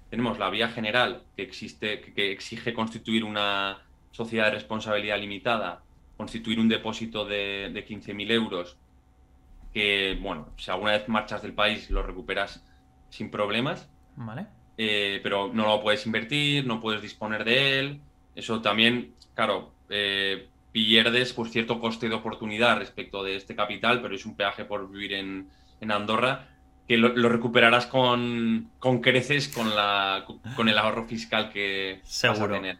Tenemos 0.08 0.38
la 0.38 0.48
vía 0.48 0.68
general 0.68 1.24
que 1.36 1.42
existe 1.42 2.00
que 2.00 2.32
exige 2.32 2.72
constituir 2.72 3.22
una 3.22 3.82
sociedad 4.12 4.46
de 4.46 4.52
responsabilidad 4.52 5.18
limitada, 5.18 5.82
constituir 6.16 6.58
un 6.58 6.70
depósito 6.70 7.26
de, 7.26 7.70
de 7.70 7.86
15.000 7.86 8.32
euros 8.32 8.78
que, 9.74 10.16
bueno, 10.22 10.48
si 10.56 10.70
alguna 10.70 10.92
vez 10.92 11.08
marchas 11.08 11.42
del 11.42 11.52
país 11.52 11.90
lo 11.90 12.02
recuperas 12.02 12.64
sin 13.10 13.30
problemas. 13.30 13.90
Vale. 14.16 14.46
Eh, 14.78 15.20
pero 15.22 15.50
no 15.52 15.66
lo 15.66 15.82
puedes 15.82 16.06
invertir, 16.06 16.66
no 16.66 16.80
puedes 16.80 17.02
disponer 17.02 17.44
de 17.44 17.80
él. 17.80 18.00
Eso 18.36 18.62
también, 18.62 19.14
claro, 19.34 19.72
eh, 19.90 20.48
pierdes 20.72 21.32
por 21.32 21.48
cierto 21.48 21.80
coste 21.80 22.08
de 22.08 22.14
oportunidad 22.14 22.78
respecto 22.78 23.22
de 23.22 23.36
este 23.36 23.54
capital, 23.54 24.00
pero 24.00 24.14
es 24.14 24.24
un 24.24 24.36
peaje 24.36 24.64
por 24.64 24.90
vivir 24.90 25.12
en, 25.12 25.48
Andorra 25.90 26.48
que 26.88 26.96
lo, 26.96 27.28
recuperarás 27.28 27.86
con, 27.86 28.70
creces 29.02 29.48
con, 29.48 29.76
la, 29.76 30.24
con 30.56 30.68
el 30.70 30.78
ahorro 30.78 31.04
fiscal 31.04 31.50
que 31.50 32.00
vas 32.02 32.40
a 32.40 32.48
tener. 32.48 32.78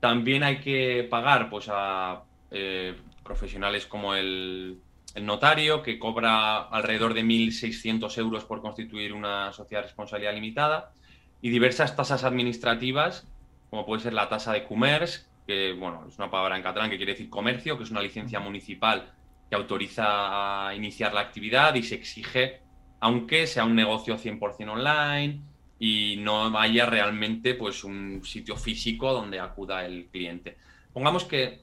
También 0.00 0.42
hay 0.42 0.60
que 0.60 1.06
pagar 1.10 1.50
pues, 1.50 1.68
a 1.70 2.22
eh, 2.50 2.96
profesionales 3.22 3.84
como 3.86 4.14
el 4.14 4.78
el 5.14 5.26
notario, 5.26 5.82
que 5.82 5.98
cobra 5.98 6.62
alrededor 6.62 7.14
de 7.14 7.22
1.600 7.22 8.18
euros 8.18 8.44
por 8.44 8.62
constituir 8.62 9.12
una 9.12 9.52
sociedad 9.52 9.82
de 9.82 9.88
responsabilidad 9.88 10.34
limitada, 10.34 10.92
y 11.40 11.50
diversas 11.50 11.96
tasas 11.96 12.24
administrativas, 12.24 13.26
como 13.70 13.84
puede 13.84 14.02
ser 14.02 14.12
la 14.12 14.28
tasa 14.28 14.52
de 14.52 14.64
comercio, 14.64 15.24
que 15.46 15.72
bueno, 15.72 16.04
es 16.08 16.16
una 16.18 16.30
palabra 16.30 16.56
en 16.56 16.62
catalán 16.62 16.88
que 16.88 16.96
quiere 16.96 17.12
decir 17.12 17.28
comercio, 17.28 17.76
que 17.76 17.84
es 17.84 17.90
una 17.90 18.00
licencia 18.00 18.38
municipal 18.38 19.12
que 19.50 19.56
autoriza 19.56 20.68
a 20.68 20.74
iniciar 20.74 21.12
la 21.12 21.20
actividad 21.20 21.74
y 21.74 21.82
se 21.82 21.96
exige, 21.96 22.60
aunque 23.00 23.46
sea 23.46 23.64
un 23.64 23.74
negocio 23.74 24.16
100% 24.16 24.70
online 24.70 25.42
y 25.78 26.16
no 26.20 26.56
haya 26.56 26.86
realmente 26.86 27.54
pues, 27.54 27.82
un 27.82 28.24
sitio 28.24 28.56
físico 28.56 29.12
donde 29.12 29.40
acuda 29.40 29.84
el 29.84 30.06
cliente. 30.06 30.56
Pongamos 30.92 31.24
que 31.24 31.60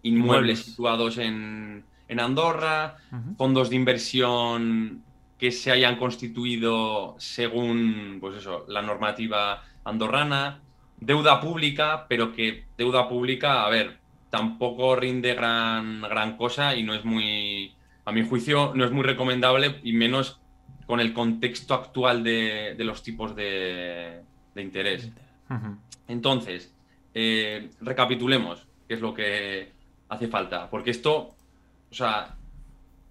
inmuebles 0.04 0.64
situados 0.64 1.18
en, 1.18 1.84
Andorra, 2.18 2.98
fondos 3.38 3.70
de 3.70 3.76
inversión 3.76 5.04
que 5.38 5.52
se 5.52 5.72
hayan 5.72 5.98
constituido 5.98 7.16
según, 7.18 8.20
pues 8.22 8.38
eso, 8.38 8.64
la 8.70 8.82
normativa 8.82 9.64
andorrana, 9.84 10.62
deuda 10.98 11.42
pública, 11.42 12.06
pero 12.08 12.32
que 12.32 12.66
deuda 12.78 13.10
pública, 13.10 13.66
a 13.66 13.70
ver, 13.70 13.98
tampoco 14.30 14.96
rinde 14.96 15.34
gran, 15.34 16.02
gran 16.02 16.38
cosa 16.38 16.76
y 16.76 16.84
no 16.84 16.94
es 16.94 17.04
muy, 17.04 17.74
a 18.06 18.12
mi 18.12 18.28
juicio, 18.28 18.72
no 18.76 18.86
es 18.86 18.92
muy 18.92 19.04
recomendable 19.04 19.80
y 19.84 19.94
menos 19.94 20.40
con 20.86 21.00
el 21.00 21.14
contexto 21.14 21.74
actual 21.74 22.24
de, 22.24 22.76
los 22.80 23.02
tipos 23.04 23.36
de, 23.36 24.22
interés. 24.56 25.12
Entonces, 26.08 26.74
eh, 27.14 27.70
recapitulemos 27.82 28.68
qué 28.88 28.96
es 28.96 29.02
lo 29.02 29.14
que 29.14 29.72
hace 30.10 30.28
falta, 30.28 30.70
porque 30.70 30.92
esto, 30.92 31.36
o 31.90 31.94
sea, 31.94 32.36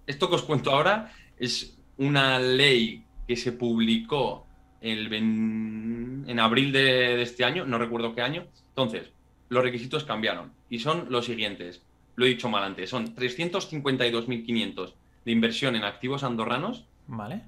esto 0.07 0.29
que 0.29 0.35
os 0.35 0.43
cuento 0.43 0.71
ahora 0.71 1.11
es 1.37 1.77
una 1.97 2.39
ley 2.39 3.03
que 3.27 3.35
se 3.35 3.51
publicó 3.51 4.45
el 4.81 5.11
en 5.13 6.39
abril 6.39 6.71
de, 6.71 7.21
este 7.21 7.43
año, 7.43 7.65
no 7.65 7.77
recuerdo 7.77 8.13
qué 8.13 8.21
año. 8.21 8.45
Entonces, 8.69 9.11
los 9.49 9.63
requisitos 9.63 10.03
cambiaron 10.03 10.51
y 10.69 10.79
son 10.79 11.07
los 11.09 11.25
siguientes. 11.25 11.81
Lo 12.15 12.25
he 12.25 12.29
dicho 12.29 12.49
mal 12.49 12.63
antes, 12.63 12.89
son 12.89 13.15
352.500 13.15 14.93
de 15.25 15.31
inversión 15.31 15.75
en 15.75 15.83
activos 15.83 16.23
andorranos. 16.23 16.85
Vale. 17.07 17.41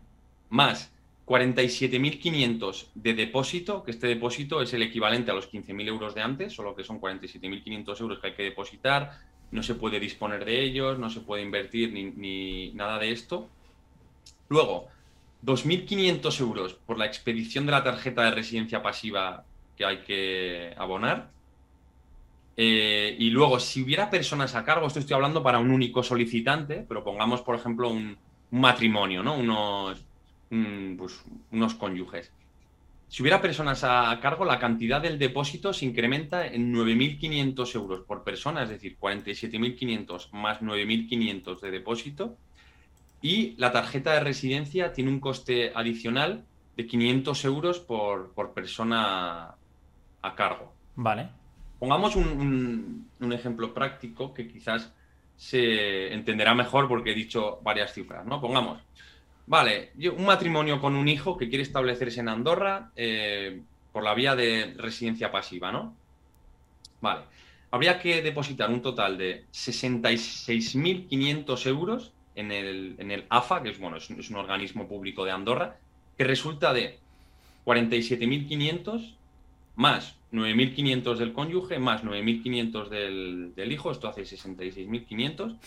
Más 0.50 0.92
47.500 1.26 2.88
de 2.96 3.14
depósito, 3.14 3.84
que 3.84 3.92
este 3.92 4.08
depósito 4.08 4.62
es 4.62 4.74
el 4.74 4.84
equivalente 4.84 5.32
a 5.32 5.34
los 5.34 5.52
15.000 5.52 5.88
euros 5.88 6.16
de 6.16 6.22
antes, 6.22 6.54
solo 6.54 6.76
que 6.76 6.84
son 6.84 7.02
47.500 7.02 8.02
euros 8.02 8.20
que 8.20 8.28
hay 8.28 8.34
que 8.34 8.44
depositar, 8.44 9.20
no 9.52 9.62
se 9.64 9.76
puede 9.76 10.00
disponer 10.00 10.46
de 10.46 10.64
ellos, 10.64 11.00
no 11.00 11.10
se 11.10 11.22
puede 11.22 11.44
invertir 11.44 11.92
ni 11.92 12.72
nada 12.74 13.00
de 13.00 13.12
esto. 13.12 13.50
Luego, 14.50 14.88
2.500 15.46 16.40
euros 16.42 16.74
por 16.74 16.98
la 16.98 17.06
expedición 17.06 17.66
de 17.66 17.72
la 17.72 17.84
tarjeta 17.84 18.24
de 18.24 18.32
residencia 18.32 18.82
pasiva 18.82 19.44
que 19.76 19.86
hay 19.86 19.98
que 20.00 20.74
abonar. 20.78 21.30
Eh, 22.56 23.16
y 23.20 23.30
luego, 23.30 23.60
si 23.60 23.84
hubiera 23.84 24.10
personas 24.10 24.56
a 24.56 24.64
cargo, 24.66 24.88
esto 24.88 25.00
estoy 25.00 25.14
hablando 25.14 25.44
para 25.44 25.60
un 25.60 25.70
único 25.70 26.02
solicitante, 26.02 26.84
pero 26.88 27.04
pongamos, 27.04 27.42
por 27.42 27.56
ejemplo, 27.56 27.90
un, 27.90 28.18
matrimonio, 28.50 29.22
¿no? 29.24 29.38
Unos, 29.38 30.06
pues, 30.50 31.24
unos 31.52 31.76
cónyuges. 31.76 32.32
Si 33.10 33.22
hubiera 33.22 33.42
personas 33.42 33.84
a 33.86 34.20
cargo, 34.22 34.44
la 34.44 34.60
cantidad 34.60 35.02
del 35.02 35.18
depósito 35.18 35.72
se 35.72 35.86
incrementa 35.86 36.46
en 36.46 36.74
9.500 36.74 37.76
euros 37.76 38.02
por 38.02 38.24
persona, 38.24 38.64
es 38.64 38.70
decir, 38.70 38.98
47.500 39.00 40.32
más 40.34 40.60
9.500 40.60 41.62
de 41.62 41.72
depósito, 41.72 42.38
y 43.22 43.56
la 43.58 43.72
tarjeta 43.72 44.14
de 44.14 44.20
residencia 44.20 44.94
tiene 44.94 45.10
un 45.10 45.20
coste 45.20 45.72
adicional 45.74 46.44
de 46.76 46.86
500 46.86 47.46
euros 47.46 47.80
por, 47.80 48.34
persona 48.54 49.56
a 50.22 50.36
cargo. 50.36 50.74
Vale. 50.96 51.30
Pongamos 51.80 52.16
un, 52.16 53.10
ejemplo 53.32 53.74
práctico 53.74 54.34
que 54.34 54.48
quizás 54.48 54.94
se 55.36 56.14
entenderá 56.14 56.54
mejor 56.54 56.88
porque 56.88 57.12
he 57.12 57.16
dicho 57.16 57.60
varias 57.64 57.94
cifras, 57.94 58.26
¿no? 58.26 58.42
Pongamos, 58.42 58.82
vale, 59.48 59.94
un 60.16 60.26
matrimonio 60.26 60.80
con 60.80 60.96
un 60.96 61.08
hijo 61.08 61.36
que 61.38 61.50
quiere 61.50 61.64
establecerse 61.64 62.20
en 62.20 62.30
Andorra 62.30 62.92
eh, 62.96 63.60
por 63.92 64.04
la 64.04 64.14
vía 64.14 64.36
de 64.36 64.76
residencia 64.78 65.32
pasiva, 65.32 65.72
¿no? 65.72 65.96
Vale, 67.02 67.24
habría 67.72 68.00
que 68.00 68.22
depositar 68.22 68.70
un 68.70 68.84
total 68.84 69.18
de 69.18 69.46
66.500 69.52 71.68
euros 71.68 72.14
en 72.36 72.52
el, 72.52 73.26
AFA, 73.30 73.64
que 73.64 73.70
es, 73.70 73.80
bueno, 73.80 73.98
es, 73.98 74.10
un 74.10 74.36
organismo 74.36 74.88
público 74.88 75.26
de 75.26 75.32
Andorra, 75.32 75.78
que 76.18 76.24
resulta 76.24 76.72
de 76.74 77.00
47.500 77.66 79.16
más 79.76 80.16
9.500 80.32 81.18
del 81.18 81.34
cónyuge, 81.34 81.80
más 81.80 82.04
9.500 82.04 82.90
del, 82.90 83.56
del 83.56 83.72
hijo, 83.72 83.90
esto 83.92 84.08
hace 84.08 84.22
66.500. 84.24 85.58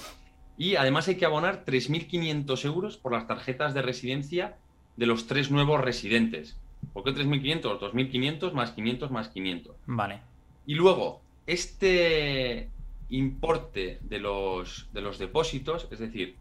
Y 0.60 0.76
además 0.76 1.08
hay 1.08 1.14
que 1.14 1.24
abonar 1.24 1.64
3.500 1.64 2.66
euros 2.66 2.98
por 2.98 3.12
las 3.12 3.26
tarjetas 3.26 3.72
de 3.72 3.80
residencia 3.80 4.58
de 4.98 5.06
los 5.06 5.26
tres 5.26 5.50
nuevos 5.50 5.80
residentes. 5.80 6.54
¿Por 6.92 7.02
qué 7.02 7.12
3.500? 7.12 7.80
2.500 7.80 8.52
más 8.52 8.72
500 8.72 9.10
más 9.10 9.28
500. 9.30 9.74
Vale. 9.86 10.20
Y 10.66 10.74
luego, 10.74 11.22
este 11.46 12.68
importe 13.08 14.00
de 14.02 14.18
los, 14.18 14.86
de 14.92 15.00
los 15.00 15.18
depósitos, 15.18 15.88
es 15.90 15.98
decir, 15.98 16.36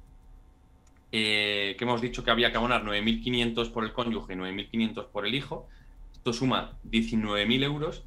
eh, 1.14 1.78
que 1.78 1.86
hemos 1.86 2.02
dicho 2.02 2.22
que 2.22 2.32
había 2.32 2.52
que 2.52 2.58
abonar 2.58 2.84
9.500 2.84 3.72
por 3.72 3.86
el 3.86 3.94
cónyuge 3.94 4.34
y 4.34 4.36
9.500 4.36 5.08
por 5.14 5.26
el 5.26 5.34
hijo, 5.34 5.70
esto 6.12 6.34
suma 6.34 6.74
19.000 6.92 7.64
euros, 7.64 8.04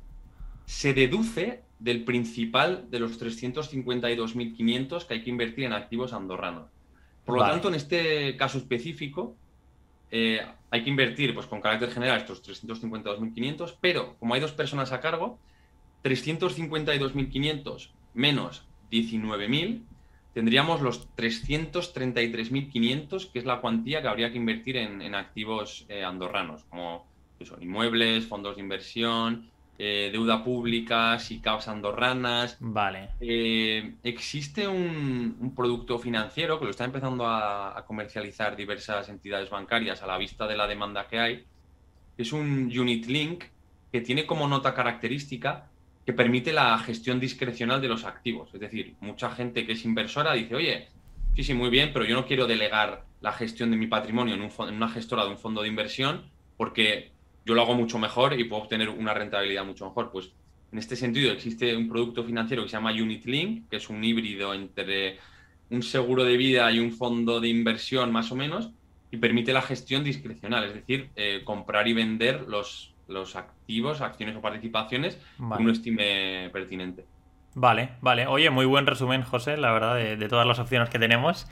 se 0.67 0.93
deduce 0.93 1.63
del 1.83 2.05
principal 2.05 2.87
de 2.91 3.01
los 3.01 3.21
352.500 3.21 5.07
que 5.07 5.15
hay 5.15 5.23
que 5.23 5.31
invertir 5.31 5.65
en 5.65 5.73
activos 5.73 6.13
andorranos. 6.13 6.71
Por 7.25 7.37
lo 7.37 7.43
tanto, 7.43 7.69
en 7.69 7.75
este 7.75 8.37
caso 8.37 8.59
específico, 8.59 9.35
eh, 10.11 10.41
hay 10.71 10.85
que 10.85 10.91
invertir 10.91 11.35
pues, 11.35 11.47
con 11.47 11.61
carácter 11.61 11.91
general 11.91 12.19
estos 12.19 12.47
352.500, 12.47 13.77
pero 13.81 14.17
como 14.19 14.35
hay 14.35 14.41
dos 14.41 14.53
personas 14.53 14.93
a 14.93 15.01
cargo, 15.01 15.39
352.500 16.05 17.91
menos 18.15 18.65
19.000 18.91 19.83
tendríamos 20.35 20.81
los 20.81 21.09
333.500, 21.17 23.31
que 23.31 23.39
es 23.39 23.45
la 23.45 23.61
cuantía 23.61 24.03
que 24.03 24.09
habría 24.09 24.31
que 24.31 24.39
invertir 24.39 24.79
en, 24.79 25.15
activos 25.15 25.85
eh, 25.89 26.03
andorranos, 26.05 26.65
como 26.65 27.07
inmuebles, 27.61 28.27
fondos 28.27 28.57
de 28.57 28.63
inversión, 28.63 29.52
eh, 29.79 30.11
deuda 30.13 30.45
pública, 30.45 31.19
SICAPs 31.19 31.69
andorranas. 31.69 32.57
Vale. 32.61 33.11
Eh, 33.21 33.95
existe 34.03 34.69
un, 34.69 35.53
producto 35.57 35.99
financiero 35.99 36.59
que 36.59 36.67
lo 36.67 36.71
está 36.71 36.85
empezando 36.85 37.27
a, 37.27 37.85
comercializar 37.87 38.57
diversas 38.57 39.09
entidades 39.09 39.51
bancarias 39.51 40.03
a 40.03 40.07
la 40.07 40.19
vista 40.19 40.47
de 40.47 40.57
la 40.57 40.67
demanda 40.67 41.09
que 41.09 41.19
hay. 41.19 41.45
Es 42.17 42.33
un 42.33 42.71
Unit 42.77 43.07
Link 43.07 43.45
que 43.91 44.01
tiene 44.01 44.27
como 44.27 44.47
nota 44.47 44.75
característica 44.75 45.69
que 46.05 46.13
permite 46.13 46.53
la 46.53 46.79
gestión 46.79 47.21
discrecional 47.21 47.81
de 47.81 47.89
los 47.89 48.05
activos. 48.05 48.51
Es 48.55 48.61
decir, 48.61 48.95
mucha 49.01 49.31
gente 49.31 49.67
que 49.67 49.73
es 49.73 49.85
inversora 49.85 50.33
dice, 50.33 50.55
oye, 50.55 50.89
sí, 51.35 51.45
sí, 51.45 51.55
muy 51.55 51.71
bien, 51.71 51.91
pero 51.93 52.05
yo 52.05 52.15
no 52.15 52.27
quiero 52.27 52.47
delegar 52.47 53.05
la 53.21 53.33
gestión 53.33 53.71
de 53.71 53.77
mi 53.77 53.87
patrimonio 53.87 54.35
en, 54.35 54.75
una 54.75 54.89
gestora 54.89 55.25
de 55.25 55.31
un 55.31 55.39
fondo 55.39 55.63
de 55.63 55.69
inversión 55.69 56.31
porque 56.57 57.13
yo 57.45 57.55
lo 57.55 57.63
hago 57.63 57.75
mucho 57.75 57.99
mejor 57.99 58.39
y 58.39 58.45
puedo 58.45 58.63
obtener 58.63 58.89
una 58.89 59.15
rentabilidad 59.15 59.65
mucho 59.65 59.87
mejor. 59.87 60.11
Pues 60.11 60.33
en 60.73 60.79
este 60.79 60.97
sentido 60.97 61.33
existe 61.33 61.77
un 61.77 61.89
producto 61.89 62.25
financiero 62.25 62.63
que 62.63 62.69
se 62.69 62.77
llama 62.77 62.93
Unit 62.93 63.25
Link, 63.27 63.69
que 63.69 63.77
es 63.77 63.89
un 63.89 64.03
híbrido 64.03 64.55
entre 64.55 65.19
un 65.71 65.83
seguro 65.83 66.25
de 66.25 66.37
vida 66.37 66.71
y 66.71 66.79
un 66.79 66.93
fondo 66.93 67.41
de 67.41 67.49
inversión 67.49 68.13
más 68.13 68.31
o 68.33 68.37
menos, 68.37 68.71
y 69.11 69.17
permite 69.19 69.53
la 69.53 69.63
gestión 69.63 70.05
discrecional, 70.05 70.65
es 70.65 70.75
decir, 70.75 71.11
eh, 71.17 71.43
comprar 71.45 71.87
y 71.89 71.93
vender 71.93 72.43
los 72.49 72.93
los 73.13 73.37
activos, 73.37 74.01
acciones 74.01 74.37
o 74.37 74.41
participaciones 74.41 75.19
vale. 75.39 75.63
uno 75.63 75.73
estime 75.73 76.51
pertinente. 76.53 77.05
Vale, 77.55 77.91
vale. 78.01 78.27
Oye, 78.27 78.49
muy 78.51 78.65
buen 78.65 78.87
resumen, 78.87 79.23
José, 79.23 79.57
la 79.59 79.73
verdad, 79.73 79.97
de, 79.97 80.29
todas 80.29 80.47
las 80.47 80.59
opciones 80.59 80.89
que 80.89 80.99
tenemos. 80.99 81.47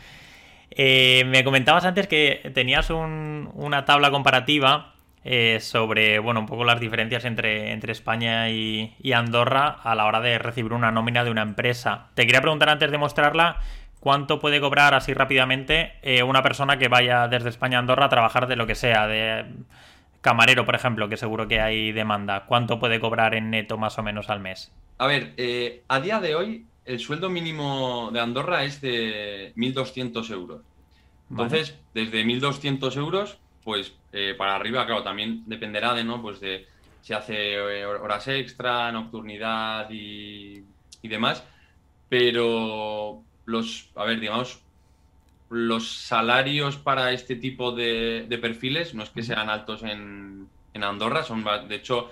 Eh, 0.70 1.24
me 1.26 1.44
comentabas 1.44 1.84
antes 1.84 2.06
que 2.06 2.50
tenías 2.54 2.90
una 2.90 3.84
tabla 3.84 4.10
comparativa 4.10 4.94
eh, 5.24 5.58
sobre, 5.60 6.18
bueno, 6.18 6.40
un 6.40 6.46
poco 6.46 6.64
las 6.64 6.80
diferencias 6.80 7.24
entre, 7.24 7.72
entre 7.72 7.92
España 7.92 8.48
y, 8.50 8.94
Andorra 9.12 9.78
a 9.82 9.94
la 9.94 10.06
hora 10.06 10.20
de 10.20 10.38
recibir 10.38 10.72
una 10.72 10.90
nómina 10.90 11.24
de 11.24 11.30
una 11.30 11.42
empresa. 11.42 12.08
Te 12.14 12.26
quería 12.26 12.40
preguntar 12.40 12.70
antes 12.70 12.90
de 12.90 12.98
mostrarla, 12.98 13.60
¿cuánto 13.98 14.38
puede 14.38 14.60
cobrar 14.60 14.94
así 14.94 15.12
rápidamente 15.12 15.94
eh, 16.02 16.22
una 16.22 16.42
persona 16.42 16.78
que 16.78 16.88
vaya 16.88 17.28
desde 17.28 17.50
España 17.50 17.78
a 17.78 17.80
Andorra 17.80 18.06
a 18.06 18.08
trabajar 18.08 18.46
de 18.46 18.56
lo 18.56 18.66
que 18.66 18.74
sea, 18.74 19.06
de 19.06 19.44
camarero, 20.20 20.64
por 20.64 20.74
ejemplo, 20.74 21.08
que 21.08 21.16
seguro 21.16 21.48
que 21.48 21.60
hay 21.60 21.92
demanda, 21.92 22.44
¿cuánto 22.46 22.78
puede 22.78 23.00
cobrar 23.00 23.34
en 23.34 23.50
neto 23.50 23.78
más 23.78 23.98
o 23.98 24.02
menos 24.02 24.30
al 24.30 24.40
mes? 24.40 24.72
A 24.98 25.06
ver, 25.06 25.32
eh, 25.36 25.82
a 25.88 26.00
día 26.00 26.20
de 26.20 26.34
hoy 26.34 26.66
el 26.84 26.98
sueldo 26.98 27.30
mínimo 27.30 28.10
de 28.12 28.20
Andorra 28.20 28.64
es 28.64 28.80
de 28.80 29.52
1.200 29.56 30.30
euros. 30.30 30.62
Entonces, 31.30 31.78
desde 31.94 32.24
1.200 32.24 32.96
euros, 32.96 33.38
pues 33.70 33.92
eh, 34.12 34.34
para 34.36 34.56
arriba, 34.56 34.84
claro, 34.84 35.04
también 35.04 35.44
dependerá 35.46 35.94
de, 35.94 36.02
¿no? 36.02 36.20
Pues 36.20 36.40
de 36.40 36.66
si 37.02 37.12
hace 37.12 37.54
eh, 37.54 37.86
horas 37.86 38.26
extra, 38.26 38.90
nocturnidad 38.90 39.88
y, 39.90 40.64
y 41.02 41.08
demás. 41.08 41.44
Pero 42.08 43.22
los, 43.46 43.90
a 43.94 44.02
ver, 44.02 44.18
digamos, 44.18 44.60
los 45.50 45.88
salarios 45.88 46.78
para 46.78 47.12
este 47.12 47.36
tipo 47.36 47.70
de, 47.70 48.26
perfiles 48.42 48.92
no 48.92 49.04
es 49.04 49.10
que 49.10 49.22
sean 49.22 49.48
altos 49.48 49.84
en, 49.84 50.48
Andorra, 50.74 51.22
son 51.22 51.44
de 51.68 51.76
hecho 51.76 52.10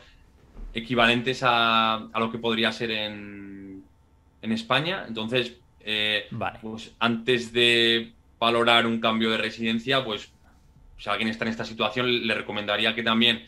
equivalentes 0.72 1.40
a, 1.42 2.08
lo 2.14 2.30
que 2.30 2.38
podría 2.38 2.70
ser 2.70 2.92
en, 2.92 3.82
España. 4.42 5.04
Entonces, 5.08 5.58
eh, 5.80 6.28
pues 6.62 6.94
antes 7.00 7.52
de 7.52 8.12
valorar 8.38 8.86
un 8.86 9.00
cambio 9.00 9.30
de 9.30 9.38
residencia, 9.38 10.04
pues 10.04 10.30
si 10.98 11.08
alguien 11.08 11.28
está 11.28 11.44
en 11.44 11.50
esta 11.50 11.64
situación, 11.64 12.26
le 12.26 12.34
recomendaría 12.34 12.94
que 12.94 13.02
también 13.02 13.46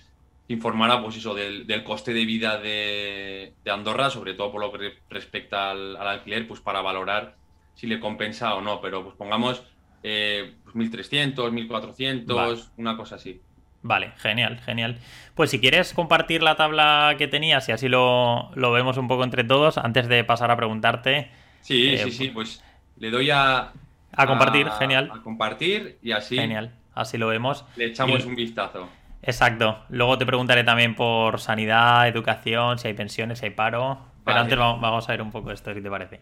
informara 0.49 1.01
pues 1.01 1.17
eso, 1.17 1.35
del, 1.35 1.85
coste 1.85 2.13
de 2.13 2.25
vida 2.25 2.59
de, 2.59 3.53
Andorra, 3.71 4.11
sobre 4.11 4.35
todo 4.35 4.51
por 4.51 4.61
lo 4.61 4.73
que 4.73 4.95
respecta 5.09 5.71
al, 5.71 5.97
alquiler, 5.97 6.47
pues 6.49 6.61
para 6.61 6.81
valorar 6.81 7.37
si 7.75 7.87
le 7.87 8.01
compensa 8.01 8.55
o 8.55 8.61
no. 8.61 8.81
Pero 8.81 9.05
pues 9.05 9.15
pongamos 9.17 9.63
eh, 10.03 10.55
1.300, 10.75 11.35
pues 11.35 11.53
1.400, 11.53 12.71
una 12.79 12.97
cosa 12.97 13.17
así. 13.17 13.41
Vale, 13.83 14.13
genial, 14.19 14.61
genial. 14.61 14.99
Pues 15.35 15.51
si 15.51 15.61
quieres 15.61 15.95
compartir 15.95 16.43
la 16.43 16.57
tabla 16.57 17.15
que 17.17 17.29
tenías 17.29 17.69
y 17.69 17.73
así 17.73 17.89
lo, 17.89 18.51
vemos 18.55 18.97
un 18.99 19.09
poco 19.09 19.25
entre 19.25 19.45
todos, 19.45 19.79
antes 19.79 20.09
de 20.09 20.23
pasar 20.25 20.51
a 20.51 20.57
preguntarte. 20.57 21.31
Sí, 21.63 21.97
sí, 21.97 22.09
eh, 22.09 22.11
sí, 22.11 22.29
pues 22.29 22.63
le 22.99 23.11
doy 23.11 23.31
a... 23.31 23.73
A 24.13 24.27
compartir, 24.27 24.69
genial. 24.79 25.11
A 25.15 25.23
compartir 25.23 25.99
y 26.03 26.11
así... 26.13 26.37
Genial, 26.37 26.75
así 27.01 27.19
lo 27.19 27.29
vemos. 27.29 27.65
Le 27.77 27.87
echamos 27.87 28.25
un 28.25 28.35
vistazo. 28.35 28.89
Exacto. 29.23 29.85
Luego 29.89 30.19
te 30.19 30.27
preguntaré 30.27 30.65
también 30.65 30.95
por 30.95 31.41
sanidad, 31.41 32.09
educación, 32.09 32.79
si 32.79 32.89
hay 32.89 32.95
pensiones, 32.95 33.39
si 33.39 33.47
hay 33.47 33.51
paro. 33.53 33.99
Pero 34.25 34.39
antes 34.39 34.59
vamos 34.59 35.09
a 35.09 35.13
ver 35.13 35.23
un 35.23 35.31
poco 35.31 35.51
esto, 35.51 35.75
¿qué 35.75 35.81
te 35.81 35.91
parece? 35.91 36.21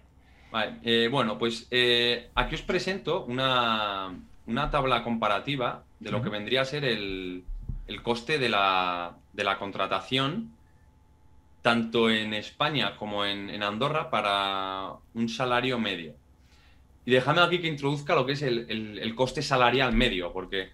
Vale, 0.51 0.79
eh, 0.83 1.09
bueno, 1.11 1.39
pues 1.39 1.67
eh, 1.71 2.31
aquí 2.35 2.55
os 2.55 2.63
presento 2.63 3.25
una, 3.25 4.15
tabla 4.71 5.03
comparativa 5.03 5.85
de 6.01 6.11
lo 6.11 6.23
que 6.23 6.31
vendría 6.31 6.63
a 6.63 6.65
ser 6.65 6.85
el, 6.85 7.45
coste 8.03 8.39
de 8.39 8.49
la, 8.49 9.15
contratación, 9.59 10.53
tanto 11.61 12.09
en 12.09 12.33
España 12.33 12.97
como 12.97 13.25
en, 13.25 13.63
Andorra, 13.63 14.11
para 14.11 14.93
un 15.15 15.29
salario 15.29 15.79
medio. 15.79 16.15
Y 17.09 17.13
déjame 17.13 17.41
aquí 17.41 17.59
que 17.59 17.69
introduzca 17.69 18.15
lo 18.15 18.27
que 18.27 18.33
es 18.33 18.43
el 18.43 19.15
coste 19.15 19.41
salarial 19.41 19.95
medio, 19.95 20.31
porque 20.31 20.73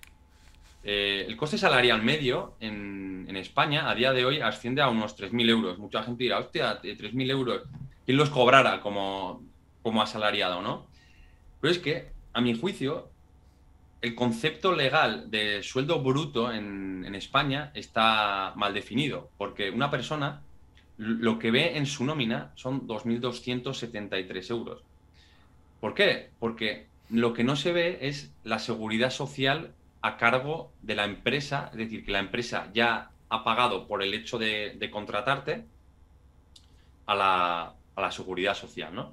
eh, 0.82 1.24
el 1.28 1.36
coste 1.36 1.58
salarial 1.58 2.02
medio 2.02 2.56
en, 2.58 3.36
España 3.36 3.88
a 3.88 3.94
día 3.94 4.12
de 4.12 4.24
hoy 4.24 4.40
asciende 4.40 4.82
a 4.82 4.88
unos 4.88 5.16
3.000 5.16 5.48
euros. 5.48 5.78
Mucha 5.78 6.02
gente 6.02 6.24
dirá, 6.24 6.40
hostia, 6.40 6.82
3.000 6.82 7.30
euros, 7.30 7.62
¿quién 8.04 8.16
los 8.16 8.30
cobrara 8.30 8.80
como, 8.80 9.44
como 9.84 10.02
asalariado, 10.02 10.60
no? 10.60 10.88
Pero 11.60 11.70
es 11.70 11.78
que, 11.78 12.10
a 12.32 12.40
mi 12.40 12.58
juicio, 12.58 13.10
el 14.02 14.16
concepto 14.16 14.72
legal 14.72 15.30
de 15.30 15.62
sueldo 15.62 16.02
bruto 16.02 16.52
en, 16.52 17.04
en 17.06 17.14
España 17.14 17.70
está 17.74 18.54
mal 18.56 18.74
definido, 18.74 19.30
porque 19.38 19.70
una 19.70 19.88
persona 19.88 20.42
lo 20.98 21.38
que 21.38 21.52
ve 21.52 21.76
en 21.76 21.86
su 21.86 22.04
nómina 22.04 22.50
son 22.56 22.88
2.273 22.88 24.50
euros. 24.50 24.82
¿Por 25.84 25.92
qué? 25.92 26.30
Porque 26.38 26.86
lo 27.10 27.34
que 27.34 27.44
no 27.44 27.56
se 27.56 27.70
ve 27.70 27.98
es 28.00 28.32
la 28.42 28.58
seguridad 28.58 29.10
social 29.10 29.74
a 30.00 30.16
cargo 30.16 30.72
de 30.80 30.94
la 30.94 31.04
empresa, 31.04 31.68
es 31.72 31.76
decir, 31.76 32.06
que 32.06 32.10
la 32.10 32.20
empresa 32.20 32.70
ya 32.72 33.10
ha 33.28 33.44
pagado 33.44 33.86
por 33.86 34.02
el 34.02 34.14
hecho 34.14 34.38
de, 34.38 34.88
contratarte 34.90 35.66
a 37.04 37.14
la, 37.14 38.10
seguridad 38.12 38.54
social, 38.54 38.94
¿no? 38.94 39.12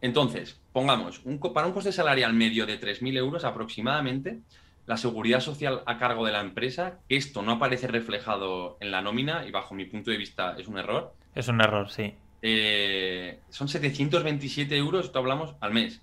Entonces, 0.00 0.60
pongamos, 0.72 1.20
un, 1.24 1.38
para 1.38 1.68
un 1.68 1.72
coste 1.72 1.92
salarial 1.92 2.32
medio 2.32 2.66
de 2.66 2.80
3.000 2.80 3.18
euros 3.18 3.44
aproximadamente, 3.44 4.40
la 4.86 4.96
seguridad 4.96 5.38
social 5.38 5.84
a 5.86 5.98
cargo 5.98 6.26
de 6.26 6.32
la 6.32 6.40
empresa, 6.40 6.98
que 7.08 7.14
esto 7.14 7.42
no 7.42 7.52
aparece 7.52 7.86
reflejado 7.86 8.76
en 8.80 8.90
la 8.90 9.02
nómina 9.02 9.46
y 9.46 9.52
bajo 9.52 9.76
mi 9.76 9.84
punto 9.84 10.10
de 10.10 10.16
vista 10.16 10.56
es 10.58 10.66
un 10.66 10.78
error. 10.78 11.14
Es 11.36 11.46
un 11.46 11.60
error, 11.60 11.90
sí. 11.90 12.12
Eh, 12.42 13.40
son 13.50 13.68
727 13.68 14.76
euros, 14.76 15.06
esto 15.06 15.18
hablamos, 15.18 15.54
al 15.60 15.72
mes. 15.72 16.00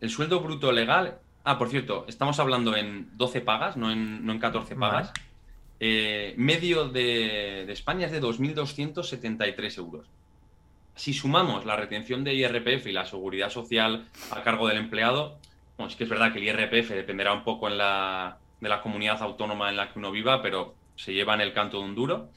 El 0.00 0.10
sueldo 0.10 0.40
bruto 0.40 0.70
legal 0.70 1.18
Ah, 1.50 1.56
por 1.56 1.70
cierto, 1.70 2.04
estamos 2.08 2.38
hablando 2.40 2.76
en 2.76 3.08
12 3.16 3.40
pagas, 3.40 3.78
no 3.78 3.90
en, 3.90 4.26
no 4.26 4.32
en 4.32 4.38
14 4.38 4.76
pagas. 4.76 5.14
Eh, 5.80 6.34
medio 6.36 6.90
de, 6.90 7.72
España 7.72 8.04
es 8.04 8.12
de 8.12 8.20
2.273 8.20 9.78
euros. 9.78 10.06
Si 10.94 11.14
sumamos 11.14 11.64
la 11.64 11.74
retención 11.74 12.22
de 12.22 12.34
IRPF 12.34 12.88
y 12.88 12.92
la 12.92 13.06
seguridad 13.06 13.48
social 13.48 14.04
a 14.30 14.42
cargo 14.42 14.68
del 14.68 14.76
empleado, 14.76 15.38
bueno, 15.78 15.88
es 15.88 15.96
que 15.96 16.04
es 16.04 16.10
verdad 16.10 16.34
que 16.34 16.38
el 16.38 16.48
IRPF 16.48 16.90
dependerá 16.90 17.32
un 17.32 17.44
poco 17.44 17.66
en 17.68 17.78
la, 17.78 18.36
de 18.60 18.68
la 18.68 18.82
comunidad 18.82 19.22
autónoma 19.22 19.70
en 19.70 19.78
la 19.78 19.90
que 19.90 19.98
uno 19.98 20.10
viva, 20.10 20.42
pero 20.42 20.74
se 20.96 21.14
lleva 21.14 21.32
en 21.32 21.40
el 21.40 21.54
canto 21.54 21.78
de 21.78 21.84
un 21.84 21.94
duro. 21.94 22.28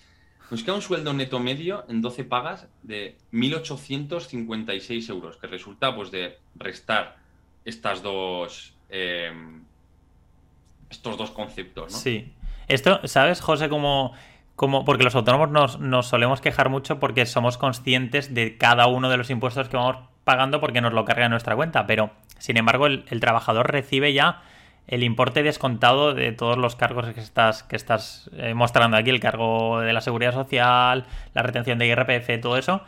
Nos 0.51 0.63
queda 0.63 0.75
un 0.75 0.81
sueldo 0.81 1.13
neto 1.13 1.39
medio 1.39 1.85
en 1.87 2.01
12 2.01 2.25
pagas 2.25 2.67
de 2.83 3.15
1.856 3.31 5.09
euros, 5.09 5.37
que 5.37 5.47
resulta 5.47 5.95
pues 5.95 6.11
de 6.11 6.37
restar 6.55 7.17
estas 7.65 8.03
dos 8.03 8.75
Em, 8.91 9.63
estos 10.89 11.17
dos 11.17 11.31
conceptos, 11.31 11.93
¿no? 11.93 11.97
Sí. 11.97 12.33
Esto, 12.67 12.99
¿sabes, 13.05 13.39
José, 13.39 13.69
cómo, 13.69 14.11
como, 14.57 14.83
porque 14.83 15.05
los 15.05 15.15
autónomos 15.15 15.79
nos, 15.79 16.05
solemos 16.05 16.41
quejar 16.41 16.67
mucho 16.67 16.99
porque 16.99 17.25
somos 17.25 17.57
conscientes 17.57 18.33
de 18.33 18.57
cada 18.57 18.87
uno 18.87 19.09
de 19.09 19.15
los 19.15 19.29
impuestos 19.29 19.69
que 19.69 19.77
vamos 19.77 19.95
pagando 20.25 20.59
porque 20.59 20.81
nos 20.81 20.91
lo 20.91 21.05
carga 21.05 21.29
nuestra 21.29 21.55
cuenta, 21.55 21.87
pero 21.87 22.11
sin 22.37 22.57
embargo 22.57 22.87
el, 22.87 23.19
trabajador 23.21 23.71
recibe 23.71 24.11
ya 24.11 24.43
el 24.87 25.03
importe 25.03 25.43
descontado 25.43 26.13
de 26.13 26.31
todos 26.31 26.57
los 26.57 26.75
cargos 26.75 27.05
que 27.13 27.19
estás, 27.19 27.63
que 27.63 27.75
estás 27.75 28.29
eh, 28.37 28.53
mostrando 28.53 28.97
aquí, 28.97 29.09
el 29.09 29.19
cargo 29.19 29.79
de 29.79 29.93
la 29.93 30.01
seguridad 30.01 30.33
social, 30.33 31.05
la 31.33 31.43
retención 31.43 31.77
de 31.79 31.87
IRPF, 31.87 32.41
todo 32.41 32.57
eso, 32.57 32.83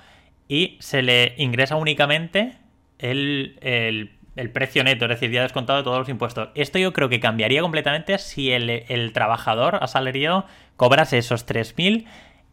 y 0.47 0.77
se 0.79 1.01
le 1.01 1.33
ingresa 1.37 1.75
únicamente 1.75 2.57
el, 2.99 3.57
el 3.61 4.11
el 4.35 4.49
precio 4.49 4.83
neto, 4.83 5.05
es 5.05 5.09
decir, 5.09 5.31
ya 5.31 5.43
descontado 5.43 5.83
todos 5.83 5.99
los 5.99 6.09
impuestos. 6.09 6.49
Esto 6.55 6.79
yo 6.79 6.93
creo 6.93 7.09
que 7.09 7.19
cambiaría 7.19 7.61
completamente 7.61 8.17
si 8.17 8.51
el, 8.51 9.11
trabajador 9.13 9.77
asalariado 9.81 10.45
cobrase 10.75 11.19
esos 11.19 11.47
3.000 11.47 12.05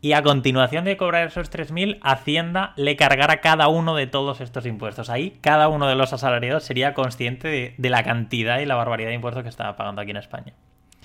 y 0.03 0.13
a 0.13 0.23
continuación 0.23 0.85
de 0.85 0.97
cobrar 0.97 1.27
esos 1.27 1.51
3.000, 1.51 1.99
Hacienda 2.03 2.73
le 2.77 2.97
cargara 2.97 3.41
cada 3.41 3.69
uno 3.69 3.95
de 3.95 4.07
todos 4.07 4.41
estos 4.41 4.65
impuestos. 4.65 5.11
Ahí 5.11 5.37
cada 5.43 5.69
uno 5.69 5.87
de 5.89 5.95
los 5.95 6.13
asalariados 6.13 6.65
sería 6.65 6.95
consciente 6.95 7.77
de, 7.77 7.89
la 7.91 8.03
cantidad 8.03 8.61
y 8.61 8.67
la 8.67 8.77
barbaridad 8.77 9.11
de 9.11 9.17
impuestos 9.17 9.43
que 9.43 9.51
estaba 9.51 9.77
pagando 9.77 10.01
aquí 10.01 10.13
en 10.13 10.17
España. 10.17 10.55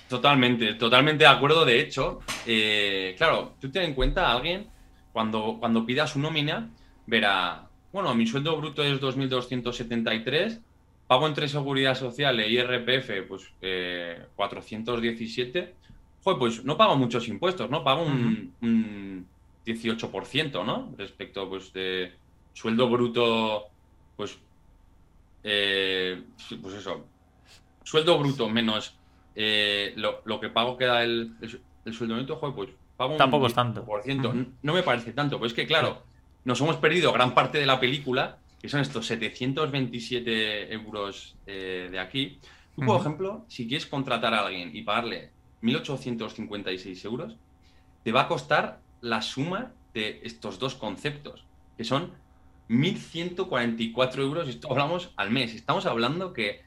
Totalmente, 0.08 0.74
totalmente 0.74 1.24
de 1.24 1.30
acuerdo. 1.30 1.64
De 1.64 1.80
hecho, 1.80 2.20
eh, 2.46 3.14
claro, 3.18 3.54
tú 3.60 3.70
ten 3.70 3.82
en 3.82 3.94
cuenta 3.94 4.28
a 4.28 4.36
alguien 4.36 4.68
cuando, 5.12 5.56
cuando 5.60 5.84
pida 5.84 6.06
su 6.06 6.18
nómina, 6.18 6.70
verá, 7.06 7.66
bueno, 7.92 8.14
mi 8.14 8.26
sueldo 8.26 8.56
bruto 8.56 8.82
es 8.82 8.98
2.273, 8.98 10.60
pago 11.06 11.26
entre 11.26 11.48
seguridad 11.48 11.94
social 11.94 12.40
e 12.40 12.48
IRPF, 12.48 13.28
pues 13.28 13.52
417. 14.36 15.74
Joder, 16.26 16.40
pues 16.40 16.64
no 16.64 16.76
pago 16.76 16.96
muchos 16.96 17.28
impuestos, 17.28 17.70
¿no? 17.70 17.84
Pago 17.84 18.02
un, 18.02 19.28
18%, 19.64 20.66
¿no? 20.66 20.92
Respecto, 20.98 21.48
pues, 21.48 21.72
de 21.72 22.14
sueldo 22.52 22.90
bruto, 22.90 23.66
pues, 24.16 24.36
eh, 25.44 26.20
pues 26.60 26.74
eso, 26.74 27.06
sueldo 27.84 28.18
bruto 28.18 28.48
menos 28.48 28.98
eh, 29.36 29.94
lo, 29.94 30.40
que 30.40 30.48
pago 30.48 30.76
queda 30.76 31.04
el, 31.04 31.36
el, 31.84 31.94
sueldo 31.94 32.16
neto, 32.16 32.34
joder, 32.34 32.56
pues 32.56 32.70
pago 32.96 33.12
un 33.12 33.18
Tampoco 33.18 33.46
es 33.46 33.54
tanto. 33.54 33.84
Por 33.84 34.02
ciento. 34.02 34.34
No 34.62 34.74
me 34.74 34.82
parece 34.82 35.12
tanto, 35.12 35.38
pues 35.38 35.52
es 35.52 35.56
que, 35.56 35.68
claro, 35.68 36.02
nos 36.44 36.60
hemos 36.60 36.74
perdido 36.78 37.12
gran 37.12 37.34
parte 37.34 37.58
de 37.58 37.66
la 37.66 37.78
película 37.78 38.38
que 38.60 38.68
son 38.68 38.80
estos 38.80 39.06
727 39.06 40.72
euros 40.72 41.36
eh, 41.46 41.86
de 41.88 42.00
aquí. 42.00 42.40
Tú, 42.74 42.84
por 42.84 43.00
ejemplo, 43.00 43.44
si 43.46 43.68
quieres 43.68 43.86
contratar 43.86 44.34
a 44.34 44.44
alguien 44.44 44.74
y 44.74 44.82
pagarle 44.82 45.35
1.856 45.66 47.04
euros, 47.04 47.36
te 48.02 48.12
va 48.12 48.22
a 48.22 48.28
costar 48.28 48.80
la 49.00 49.22
suma 49.22 49.72
de 49.94 50.20
estos 50.22 50.58
dos 50.58 50.74
conceptos, 50.74 51.44
que 51.76 51.84
son 51.84 52.12
1.144 52.68 54.18
euros, 54.18 54.48
esto 54.48 54.70
hablamos 54.70 55.12
al 55.16 55.30
mes. 55.30 55.54
Estamos 55.54 55.86
hablando 55.86 56.32
que, 56.32 56.62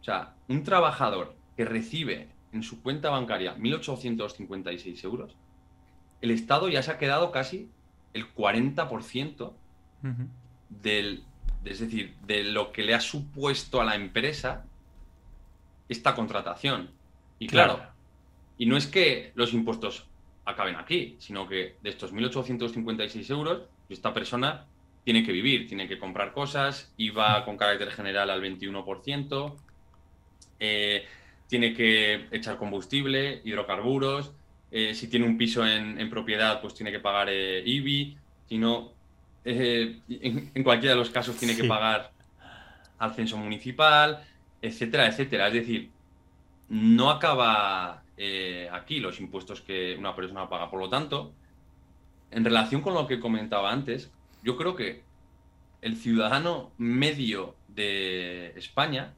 o 0.00 0.04
sea, 0.04 0.34
un 0.48 0.62
trabajador 0.62 1.36
que 1.56 1.64
recibe 1.64 2.28
en 2.52 2.62
su 2.62 2.82
cuenta 2.82 3.10
bancaria 3.10 3.56
1.856 3.56 5.04
euros, 5.04 5.36
el 6.20 6.30
Estado 6.30 6.68
ya 6.68 6.82
se 6.82 6.90
ha 6.90 6.98
quedado 6.98 7.30
casi 7.30 7.68
el 8.14 8.32
40% 8.32 9.52
del, 10.68 11.24
es 11.64 11.80
decir, 11.80 12.16
de 12.26 12.44
lo 12.44 12.72
que 12.72 12.82
le 12.82 12.94
ha 12.94 13.00
supuesto 13.00 13.80
a 13.80 13.84
la 13.84 13.94
empresa 13.94 14.64
esta 15.88 16.14
contratación. 16.14 16.90
Y 17.38 17.48
claro, 17.48 17.80
y 18.58 18.66
no 18.66 18.76
es 18.76 18.86
que 18.86 19.32
los 19.34 19.52
impuestos 19.52 20.06
acaben 20.44 20.76
aquí, 20.76 21.16
sino 21.18 21.48
que 21.48 21.76
de 21.82 21.90
estos 21.90 22.12
1.856 22.12 23.30
euros, 23.30 23.62
esta 23.88 24.12
persona 24.12 24.66
tiene 25.04 25.24
que 25.24 25.32
vivir, 25.32 25.66
tiene 25.66 25.88
que 25.88 25.98
comprar 25.98 26.32
cosas, 26.32 26.92
IVA 26.96 27.44
con 27.44 27.56
carácter 27.56 27.90
general 27.90 28.30
al 28.30 28.42
21%, 28.42 29.54
eh, 30.60 31.04
tiene 31.48 31.74
que 31.74 32.26
echar 32.30 32.56
combustible, 32.56 33.42
hidrocarburos, 33.44 34.32
eh, 34.70 34.94
si 34.94 35.08
tiene 35.08 35.26
un 35.26 35.38
piso 35.38 35.66
en, 35.66 36.10
propiedad, 36.10 36.60
pues 36.60 36.74
tiene 36.74 36.90
que 36.90 37.00
pagar 37.00 37.28
eh, 37.30 37.62
IBI, 37.64 38.16
si 38.48 38.58
no, 38.58 38.92
eh, 39.44 40.00
en, 40.08 40.64
cualquiera 40.64 40.94
de 40.94 40.98
los 40.98 41.10
casos 41.10 41.36
tiene 41.36 41.56
que 41.56 41.64
pagar 41.64 42.10
al 42.98 43.14
censo 43.14 43.36
municipal, 43.36 44.24
etcétera, 44.60 45.06
etcétera. 45.06 45.48
Es 45.48 45.54
decir, 45.54 45.90
no 46.68 47.10
acaba 47.10 48.02
eh, 48.16 48.68
aquí 48.72 49.00
los 49.00 49.20
impuestos 49.20 49.60
que 49.60 49.96
una 49.98 50.14
persona 50.14 50.48
paga. 50.48 50.70
Por 50.70 50.80
lo 50.80 50.88
tanto, 50.88 51.32
en 52.30 52.44
relación 52.44 52.80
con 52.80 52.94
lo 52.94 53.06
que 53.06 53.20
comentaba 53.20 53.72
antes, 53.72 54.10
yo 54.42 54.56
creo 54.56 54.74
que 54.74 55.02
el 55.82 55.96
ciudadano 55.96 56.70
medio 56.78 57.54
de 57.68 58.52
España 58.56 59.14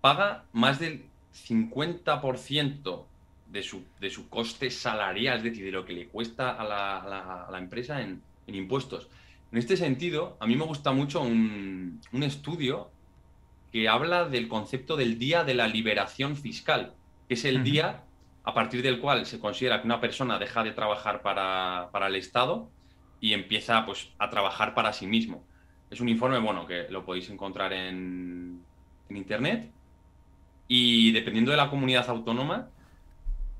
paga 0.00 0.44
más 0.52 0.78
del 0.78 1.04
50% 1.48 3.04
de 3.50 3.62
su, 3.62 3.84
de 4.00 4.10
su 4.10 4.28
coste 4.28 4.70
salarial, 4.70 5.38
es 5.38 5.44
decir, 5.44 5.64
de 5.64 5.72
lo 5.72 5.84
que 5.84 5.92
le 5.92 6.08
cuesta 6.08 6.50
a 6.50 7.48
la, 7.50 7.58
empresa 7.58 8.00
en, 8.00 8.22
impuestos. 8.46 9.08
En 9.52 9.58
este 9.58 9.76
sentido, 9.76 10.36
a 10.40 10.46
mí 10.46 10.56
me 10.56 10.64
gusta 10.64 10.92
mucho 10.92 11.20
un, 11.20 12.00
un, 12.12 12.22
estudio 12.22 12.90
que 13.72 13.88
habla 13.88 14.28
del 14.28 14.48
concepto 14.48 14.96
del 14.96 15.18
Día 15.18 15.44
de 15.44 15.54
la 15.54 15.68
Liberación 15.68 16.36
Fiscal, 16.36 16.94
que 17.30 17.34
es 17.34 17.44
el 17.44 17.62
día 17.62 18.02
a 18.42 18.52
partir 18.52 18.82
del 18.82 18.98
cual 18.98 19.24
se 19.24 19.38
considera 19.38 19.80
que 19.80 19.86
una 19.86 20.00
persona 20.00 20.36
deja 20.36 20.64
de 20.64 20.72
trabajar 20.72 21.22
para, 21.22 21.88
para 21.92 22.08
el 22.08 22.16
Estado 22.16 22.68
y 23.20 23.34
empieza 23.34 23.86
pues, 23.86 24.08
a 24.18 24.30
trabajar 24.30 24.74
para 24.74 24.92
sí 24.92 25.06
mismo. 25.06 25.44
Es 25.92 26.00
un 26.00 26.08
informe, 26.08 26.40
bueno, 26.40 26.66
que 26.66 26.88
lo 26.90 27.04
podéis 27.04 27.30
encontrar 27.30 27.72
en, 27.72 28.64
en 29.08 29.16
Internet 29.16 29.70
y 30.66 31.12
dependiendo 31.12 31.52
de 31.52 31.58
la 31.58 31.70
comunidad 31.70 32.10
autónoma, 32.10 32.66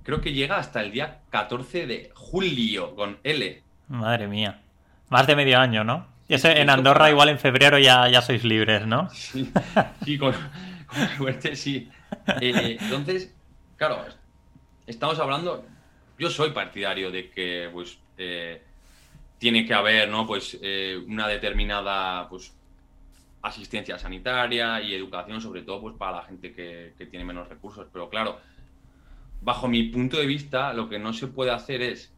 creo 0.02 0.20
que 0.20 0.32
llega 0.32 0.56
hasta 0.56 0.80
el 0.80 0.90
día 0.90 1.20
14 1.30 1.86
de 1.86 2.10
julio 2.12 2.96
con 2.96 3.18
L. 3.22 3.62
Madre 3.86 4.26
mía. 4.26 4.62
Más 5.10 5.28
de 5.28 5.36
medio 5.36 5.60
año, 5.60 5.84
¿no? 5.84 6.08
Y 6.26 6.34
en 6.44 6.70
Andorra 6.70 7.08
igual 7.08 7.28
en 7.28 7.38
febrero 7.38 7.78
ya, 7.78 8.08
ya 8.08 8.20
sois 8.20 8.42
libres, 8.42 8.84
¿no? 8.84 9.08
Sí, 9.10 9.48
con, 10.18 10.34
suerte 11.16 11.54
sí. 11.54 11.88
Eh, 12.40 12.76
entonces, 12.80 13.32
claro, 13.80 14.04
estamos 14.86 15.18
hablando, 15.18 15.64
yo 16.18 16.28
soy 16.28 16.50
partidario 16.50 17.10
de 17.10 17.30
que 17.30 17.70
pues 17.72 17.98
eh, 18.18 18.60
tiene 19.38 19.64
que 19.64 19.72
haber, 19.72 20.06
¿no? 20.10 20.26
Pues 20.26 20.58
eh, 20.60 21.02
una 21.08 21.26
determinada 21.26 22.28
pues, 22.28 22.54
asistencia 23.40 23.98
sanitaria 23.98 24.82
y 24.82 24.94
educación, 24.94 25.40
sobre 25.40 25.62
todo 25.62 25.80
pues 25.80 25.96
para 25.96 26.18
la 26.18 26.22
gente 26.24 26.52
que, 26.52 26.92
tiene 27.10 27.24
menos 27.24 27.48
recursos. 27.48 27.86
Pero 27.90 28.10
claro, 28.10 28.38
bajo 29.40 29.66
mi 29.66 29.84
punto 29.84 30.18
de 30.18 30.26
vista, 30.26 30.74
lo 30.74 30.90
que 30.90 30.98
no 30.98 31.14
se 31.14 31.28
puede 31.28 31.50
hacer 31.50 31.80
es 31.80 32.12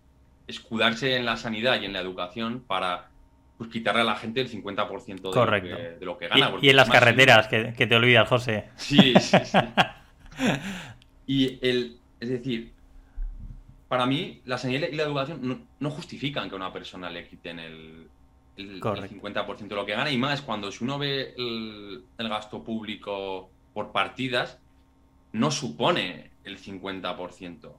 escudarse 0.48 1.14
en 1.14 1.24
la 1.24 1.36
sanidad 1.36 1.80
y 1.80 1.84
en 1.84 1.92
la 1.92 2.00
educación 2.00 2.64
para 2.66 3.08
pues, 3.56 3.70
quitarle 3.70 4.00
a 4.00 4.04
la 4.04 4.16
gente 4.16 4.40
el 4.40 4.50
50% 4.50 5.30
de, 5.30 5.60
Lo 5.60 5.62
que, 5.62 5.96
de 6.00 6.06
lo 6.06 6.18
que 6.18 6.26
gana. 6.26 6.54
Y, 6.60 6.70
en 6.70 6.76
las 6.76 6.90
carreteras, 6.90 7.46
que, 7.46 7.86
te 7.86 7.94
olvidas, 7.94 8.28
José. 8.28 8.68
Sí, 8.74 9.14
sí, 9.20 9.36
sí. 9.44 9.58
y 11.26 11.58
el, 11.66 11.98
es 12.20 12.28
decir, 12.28 12.72
para 13.88 14.06
mí, 14.06 14.40
la 14.44 14.58
sanidad 14.58 14.88
y 14.90 14.96
la 14.96 15.02
educación 15.02 15.66
no, 15.78 15.90
justifican 15.90 16.48
que 16.48 16.54
a 16.54 16.56
una 16.56 16.72
persona 16.72 17.10
le 17.10 17.26
quiten 17.28 17.58
el, 17.58 18.08
el, 18.56 18.80
50% 18.80 19.68
de 19.68 19.74
lo 19.74 19.84
que 19.84 19.92
gana 19.92 20.10
y 20.10 20.16
más 20.16 20.40
cuando 20.40 20.72
si 20.72 20.82
uno 20.84 20.98
ve 20.98 21.34
el, 21.36 22.02
gasto 22.18 22.64
público 22.64 23.50
por 23.74 23.92
partidas, 23.92 24.58
no 25.32 25.50
supone 25.50 26.30
el 26.44 26.58
50% 26.58 27.72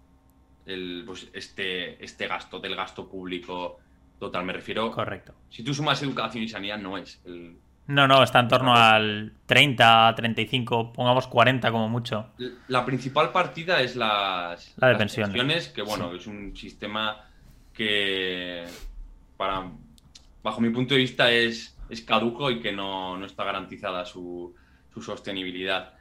el, 0.66 1.04
pues 1.06 1.30
este, 1.34 2.04
este 2.04 2.28
gasto 2.28 2.60
del 2.60 2.76
gasto 2.76 3.10
público 3.10 3.80
total. 4.20 4.46
Me 4.46 4.54
refiero. 4.54 4.92
Correcto. 4.92 5.34
Si 5.50 5.64
tú 5.64 5.74
sumas 5.74 6.02
educación 6.04 6.44
y 6.44 6.48
sanidad, 6.48 6.78
no 6.78 6.98
es 6.98 7.22
el, 7.26 7.58
no, 7.88 8.08
no, 8.08 8.24
está 8.24 8.40
en 8.40 8.48
torno 8.48 8.76
al 8.76 9.34
30, 9.46 10.14
35, 10.16 10.94
pongamos 10.94 11.28
40 11.28 11.70
como 11.72 11.90
mucho. 11.90 12.28
La 12.70 12.86
principal 12.86 13.32
partida 13.32 13.82
es 13.82 13.96
las, 13.96 14.74
la 14.78 14.88
de 14.90 14.96
pensiones. 14.96 15.68
que 15.70 15.82
bueno, 15.82 16.14
es 16.14 16.26
un 16.26 16.56
sistema 16.56 17.26
que 17.74 18.64
para 19.36 19.70
bajo 20.42 20.62
mi 20.62 20.70
punto 20.70 20.94
de 20.94 21.02
vista 21.02 21.30
es, 21.32 21.78
es 21.90 22.02
caduco 22.02 22.52
y 22.52 22.62
que 22.62 22.72
no, 22.72 23.24
está 23.26 23.44
garantizada 23.44 24.06
su, 24.06 24.56
sostenibilidad. 25.02 25.94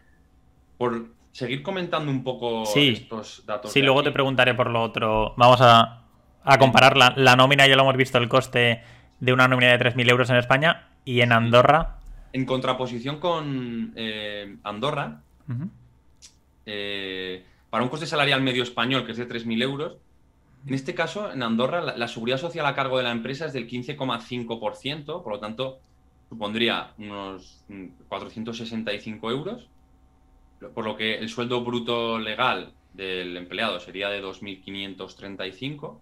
Por 0.78 1.06
seguir 1.32 1.62
comentando 1.62 2.12
un 2.12 2.22
poco 2.22 2.62
estos 2.76 3.44
datos. 3.44 3.72
Sí, 3.72 3.82
luego 3.82 4.04
te 4.04 4.12
preguntaré 4.12 4.54
por 4.54 4.70
lo 4.70 4.82
otro. 4.82 5.34
Vamos 5.36 5.60
a, 5.60 6.04
a 6.44 6.58
comparar 6.58 6.96
la, 6.96 7.14
la 7.16 7.34
nómina, 7.34 7.66
ya 7.66 7.74
lo 7.74 7.82
hemos 7.82 7.96
visto, 7.96 8.18
el 8.18 8.28
coste 8.28 8.82
de 9.22 9.32
una 9.32 9.46
nómina 9.46 9.70
de 9.70 9.78
3.000 9.78 10.10
euros 10.10 10.30
en 10.30 10.36
España 10.36 10.88
¿Y 11.04 11.20
en 11.20 11.32
Andorra? 11.32 11.98
En 12.32 12.44
contraposición 12.44 13.18
con 13.18 13.92
eh, 13.94 14.56
Andorra, 14.64 15.20
eh, 16.66 17.44
para 17.70 17.84
un 17.84 17.90
coste 17.90 18.06
salarial 18.06 18.42
medio 18.42 18.62
español 18.62 19.04
que 19.04 19.12
es 19.12 19.18
de 19.18 19.28
3.000 19.28 19.62
euros, 19.62 19.96
en 20.66 20.74
este 20.74 20.94
caso, 20.94 21.32
en 21.32 21.42
Andorra, 21.42 21.80
la, 21.80 22.08
seguridad 22.08 22.38
social 22.38 22.66
a 22.66 22.74
cargo 22.74 22.98
de 22.98 23.02
la 23.02 23.10
empresa 23.10 23.46
es 23.46 23.52
del 23.52 23.68
15,5%, 23.68 25.22
por 25.22 25.32
lo 25.32 25.40
tanto, 25.40 25.80
supondría 26.28 26.92
unos 26.98 27.64
465 28.08 29.30
euros, 29.30 29.68
por 30.74 30.84
lo 30.84 30.96
que 30.96 31.18
el 31.18 31.28
sueldo 31.28 31.64
bruto 31.64 32.18
legal 32.18 32.72
del 32.92 33.36
empleado 33.36 33.80
sería 33.80 34.08
de 34.08 34.22
2.535. 34.22 35.98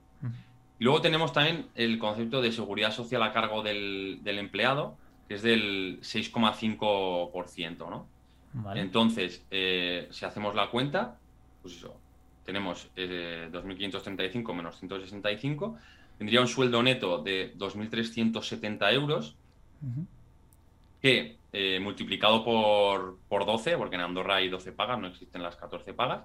Y 0.81 0.85
luego 0.85 1.03
tenemos 1.03 1.35
también 1.35 1.67
el 1.75 1.99
concepto 1.99 2.41
de 2.41 2.51
seguridad 2.53 2.91
social 2.91 3.23
a 3.23 3.35
cargo 3.35 3.63
del, 3.63 4.23
empleado, 4.25 4.97
que 5.29 5.35
es 5.35 5.43
del 5.43 6.01
6,5%, 6.01 7.77
¿no? 7.91 8.07
Entonces, 8.75 9.45
eh, 9.51 10.09
si 10.11 10.25
hacemos 10.25 10.55
la 10.55 10.71
cuenta, 10.71 11.19
pues 11.61 11.77
eso, 11.77 11.95
tenemos 12.47 12.89
2.535 12.97 14.51
eh, 14.51 14.55
menos 14.55 14.79
165, 14.79 15.77
tendría 16.17 16.41
un 16.41 16.49
sueldo 16.49 16.83
neto 16.83 17.19
de 17.19 17.55
2.370 17.59 18.93
euros, 18.95 19.37
que 21.03 21.37
eh, 21.53 21.79
multiplicado 21.79 22.43
por, 22.43 23.19
por, 23.29 23.45
12, 23.45 23.77
porque 23.77 23.97
en 23.97 24.01
Andorra 24.01 24.37
hay 24.37 24.49
12 24.49 24.73
pagas, 24.73 24.99
no 24.99 25.09
existen 25.09 25.43
las 25.43 25.57
14 25.57 25.93
pagas, 25.93 26.23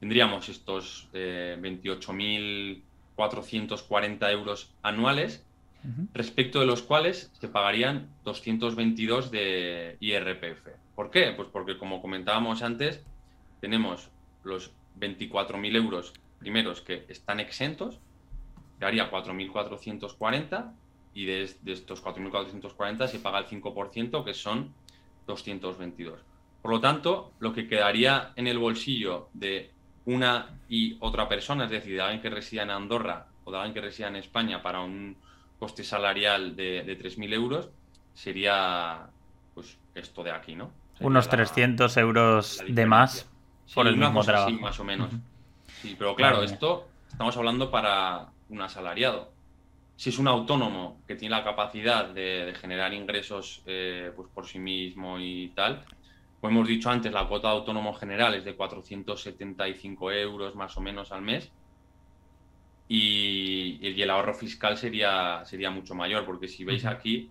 tendríamos 0.00 0.48
estos 0.48 1.08
28.000 1.12 2.82
440 3.16 4.30
euros 4.30 4.70
anuales, 4.82 5.44
respecto 6.14 6.58
de 6.58 6.66
los 6.66 6.82
cuales 6.82 7.30
se 7.38 7.48
pagarían 7.48 8.08
222 8.24 9.30
de 9.30 9.96
IRPF. 10.00 10.68
¿Por 10.94 11.10
qué? 11.10 11.32
Pues 11.36 11.48
porque, 11.52 11.78
como 11.78 12.02
comentábamos 12.02 12.62
antes, 12.62 13.04
tenemos 13.60 14.10
los 14.42 14.72
24.000 14.98 15.76
euros 15.76 16.12
primeros 16.38 16.80
que 16.80 17.04
están 17.08 17.38
exentos, 17.40 18.00
que 18.78 18.84
haría 18.84 19.10
4.440, 19.10 20.72
y 21.14 21.24
de, 21.24 21.50
de 21.62 21.72
estos 21.72 22.04
4.440 22.04 23.06
se 23.08 23.18
paga 23.20 23.38
el 23.38 23.46
5%, 23.46 24.24
que 24.24 24.34
son 24.34 24.74
222. 25.26 26.20
Por 26.60 26.70
lo 26.70 26.80
tanto, 26.80 27.32
lo 27.38 27.52
que 27.52 27.68
quedaría 27.68 28.32
en 28.36 28.48
el 28.48 28.58
bolsillo 28.58 29.28
de 29.32 29.70
una 30.06 30.46
y 30.68 30.96
otra 31.00 31.28
persona, 31.28 31.64
es 31.64 31.70
decir, 31.70 31.94
de 31.94 32.00
alguien 32.00 32.22
que 32.22 32.30
resida 32.30 32.62
en 32.62 32.70
Andorra 32.70 33.26
o 33.44 33.50
de 33.50 33.58
alguien 33.58 33.74
que 33.74 33.80
resida 33.80 34.08
en 34.08 34.16
España 34.16 34.62
para 34.62 34.80
un 34.80 35.16
coste 35.58 35.84
salarial 35.84 36.56
de, 36.56 36.82
de 36.82 36.98
3.000 36.98 37.32
euros, 37.34 37.70
sería 38.14 39.06
pues 39.54 39.78
esto 39.94 40.22
de 40.22 40.30
aquí, 40.30 40.54
¿no? 40.54 40.70
Unos 41.00 41.28
300 41.28 41.96
euros 41.98 42.64
de 42.66 42.86
más 42.86 43.28
por 43.74 43.86
el 43.86 43.96
mismo 43.96 44.22
trabajo. 44.22 44.50
Más 44.52 44.80
o 44.80 44.84
menos. 44.84 45.10
Sí, 45.82 45.94
pero 45.98 46.14
claro, 46.14 46.42
esto 46.42 46.88
estamos 47.10 47.36
hablando 47.36 47.70
para 47.70 48.28
un 48.48 48.62
asalariado. 48.62 49.30
Si 49.96 50.10
es 50.10 50.18
un 50.18 50.28
autónomo 50.28 51.00
que 51.06 51.16
tiene 51.16 51.34
la 51.34 51.44
capacidad 51.44 52.06
de, 52.08 52.54
generar 52.60 52.92
ingresos 52.92 53.62
eh, 53.66 54.12
pues 54.14 54.28
por 54.34 54.46
sí 54.46 54.58
mismo 54.58 55.18
y 55.18 55.48
tal, 55.54 55.84
como 56.40 56.52
hemos 56.52 56.68
dicho 56.68 56.90
antes, 56.90 57.12
la 57.12 57.26
cuota 57.26 57.48
de 57.48 57.54
autónomo 57.54 57.94
general 57.94 58.34
es 58.34 58.44
de 58.44 58.54
475 58.54 60.12
euros 60.12 60.54
más 60.54 60.76
o 60.76 60.80
menos 60.80 61.12
al 61.12 61.22
mes. 61.22 61.50
Y, 62.88 64.00
el 64.00 64.10
ahorro 64.10 64.34
fiscal 64.34 64.76
sería, 64.76 65.44
sería 65.44 65.70
mucho 65.70 65.94
mayor, 65.94 66.24
porque 66.24 66.46
si 66.46 66.64
veis 66.64 66.84
aquí, 66.84 67.30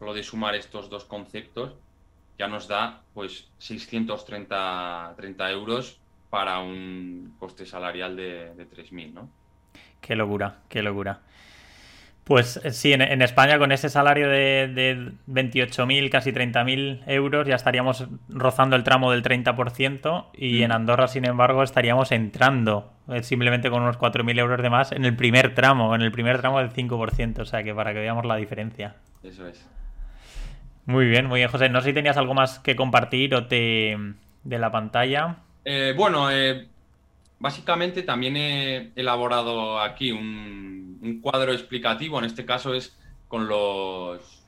lo 0.00 0.14
de 0.14 0.22
sumar 0.22 0.54
estos 0.54 0.88
dos 0.88 1.04
conceptos, 1.04 1.74
ya 2.38 2.48
nos 2.48 2.68
da 2.68 3.02
pues 3.14 3.50
630 3.58 5.14
30 5.16 5.50
euros 5.50 5.98
para 6.30 6.60
un 6.60 7.34
coste 7.38 7.66
salarial 7.66 8.16
de, 8.16 8.54
de 8.54 8.68
3.000, 8.68 9.12
¿no? 9.12 9.30
Qué 10.00 10.14
locura, 10.14 10.62
qué 10.68 10.82
locura. 10.82 11.20
Pues 12.26 12.58
eh, 12.64 12.72
sí, 12.72 12.92
en, 12.92 13.22
España 13.22 13.56
con 13.56 13.70
ese 13.70 13.88
salario 13.88 14.28
de, 14.28 14.66
de 14.66 15.12
28.000, 15.28 16.10
casi 16.10 16.32
30.000 16.32 17.04
euros 17.06 17.46
ya 17.46 17.54
estaríamos 17.54 18.08
rozando 18.28 18.74
el 18.74 18.82
tramo 18.82 19.12
del 19.12 19.22
30% 19.22 20.30
y 20.34 20.62
en 20.62 20.70
mm. 20.70 20.72
Andorra, 20.72 21.06
sin 21.06 21.24
embargo, 21.24 21.62
estaríamos 21.62 22.10
entrando 22.10 22.92
eh, 23.08 23.22
simplemente 23.22 23.70
con 23.70 23.82
unos 23.82 23.96
4.000 23.96 24.40
euros 24.40 24.60
de 24.60 24.68
más 24.68 24.90
en 24.90 25.04
el 25.04 25.14
primer 25.14 25.54
tramo, 25.54 25.94
en 25.94 26.02
el 26.02 26.10
primer 26.10 26.40
tramo 26.40 26.58
del 26.58 26.72
5%, 26.72 27.38
o 27.38 27.44
sea 27.44 27.62
que 27.62 27.72
para 27.72 27.92
que 27.92 28.00
veamos 28.00 28.26
la 28.26 28.34
diferencia. 28.34 28.96
Eso 29.22 29.46
es. 29.46 29.64
Muy 30.84 31.06
bien, 31.06 31.26
muy 31.26 31.38
bien, 31.38 31.48
José. 31.48 31.68
No 31.68 31.80
sé 31.80 31.90
si 31.90 31.94
tenías 31.94 32.16
algo 32.16 32.34
más 32.34 32.58
que 32.58 32.74
compartir 32.74 33.36
o 33.36 33.46
te, 33.46 33.96
de 34.42 34.58
la 34.58 34.72
pantalla. 34.72 35.36
Eh, 35.64 35.94
bueno, 35.96 36.28
eh, 36.32 36.66
básicamente 37.38 38.02
también 38.02 38.36
he 38.36 38.90
elaborado 38.96 39.80
aquí 39.80 40.10
un, 40.10 40.85
un, 41.06 41.20
cuadro 41.20 41.52
explicativo, 41.52 42.18
en 42.18 42.24
este 42.24 42.44
caso 42.44 42.74
es 42.74 42.98
con 43.28 43.48
los, 43.48 44.46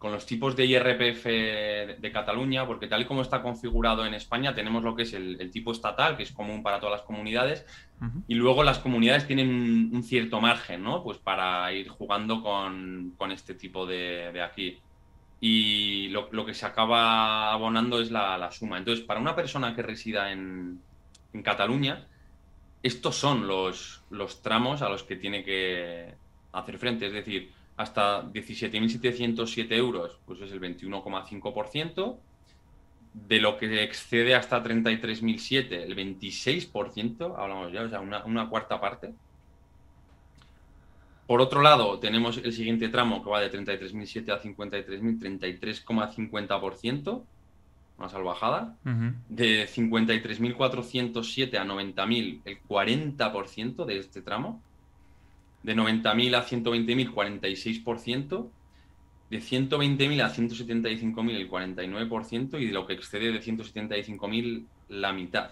con 0.00 0.12
los 0.12 0.24
tipos 0.24 0.56
de 0.56 0.64
IRPF 0.64 1.24
de, 1.24 2.10
Cataluña, 2.10 2.66
porque 2.66 2.86
tal 2.86 3.02
y 3.02 3.04
como 3.04 3.20
está 3.20 3.42
configurado 3.42 4.06
en 4.06 4.14
España, 4.14 4.54
tenemos 4.54 4.82
lo 4.82 4.96
que 4.96 5.02
es 5.02 5.12
el, 5.12 5.50
tipo 5.50 5.72
estatal, 5.72 6.16
que 6.16 6.22
es 6.22 6.32
común 6.32 6.62
para 6.62 6.80
todas 6.80 7.00
las 7.00 7.06
comunidades, 7.06 7.66
y 8.26 8.34
luego 8.34 8.64
las 8.64 8.78
comunidades 8.78 9.26
tienen 9.26 9.90
un, 9.92 10.02
cierto 10.02 10.40
margen, 10.40 10.82
¿no? 10.82 11.04
Pues 11.04 11.18
para 11.18 11.70
ir 11.74 11.88
jugando 11.88 12.42
con, 12.42 13.14
este 13.30 13.54
tipo 13.54 13.84
de, 13.84 14.40
aquí. 14.42 14.78
Y 15.38 16.08
lo, 16.08 16.46
que 16.46 16.54
se 16.54 16.64
acaba 16.64 17.52
abonando 17.52 18.00
es 18.00 18.10
la, 18.10 18.50
suma. 18.52 18.78
Entonces, 18.78 19.04
para 19.04 19.20
una 19.20 19.36
persona 19.36 19.76
que 19.76 19.82
resida 19.82 20.32
en, 20.32 20.80
Cataluña, 21.44 22.06
estos 22.82 23.16
son 23.16 23.46
los, 23.46 24.02
los 24.10 24.42
tramos 24.42 24.82
a 24.82 24.88
los 24.88 25.02
que 25.02 25.16
tiene 25.16 25.44
que 25.44 26.14
hacer 26.52 26.78
frente. 26.78 27.06
Es 27.06 27.12
decir, 27.12 27.50
hasta 27.76 28.22
17.707 28.24 29.72
euros, 29.72 30.18
pues 30.26 30.40
es 30.40 30.52
el 30.52 30.60
21,5%. 30.60 32.18
De 33.12 33.40
lo 33.40 33.56
que 33.56 33.82
excede 33.82 34.36
hasta 34.36 34.62
33.007, 34.62 35.72
el 35.72 35.96
26%, 35.96 37.34
hablamos 37.36 37.72
ya, 37.72 37.82
o 37.82 37.88
sea, 37.88 38.00
una, 38.00 38.48
cuarta 38.48 38.80
parte. 38.80 39.12
Por 41.26 41.40
otro 41.40 41.60
lado, 41.60 41.98
tenemos 41.98 42.36
el 42.36 42.52
siguiente 42.52 42.88
tramo 42.88 43.24
que 43.24 43.30
va 43.30 43.40
de 43.40 43.50
33.007 43.50 44.30
a 44.30 44.40
53.000, 44.40 45.18
33,50%, 45.58 47.24
una 48.00 48.08
salvajada. 48.08 48.76
De 49.28 49.68
53.407 49.68 51.56
a 51.56 51.64
90.000, 51.64 52.40
el 52.44 52.62
40% 52.64 53.84
de 53.84 53.98
este 53.98 54.22
tramo 54.22 54.60
de 55.62 55.76
90.000 55.76 56.34
a 56.34 56.46
120.000, 56.46 57.12
46%, 57.12 58.48
de 59.30 59.38
120.000 59.38 60.22
a 60.22 60.34
175.000, 60.34 61.30
el 61.36 61.50
49%, 61.50 62.60
y 62.60 62.66
de 62.66 62.72
lo 62.72 62.86
que 62.86 62.94
excede 62.94 63.32
de 63.32 63.40
175.000, 63.40 64.64
la 64.88 65.12
mitad. 65.12 65.50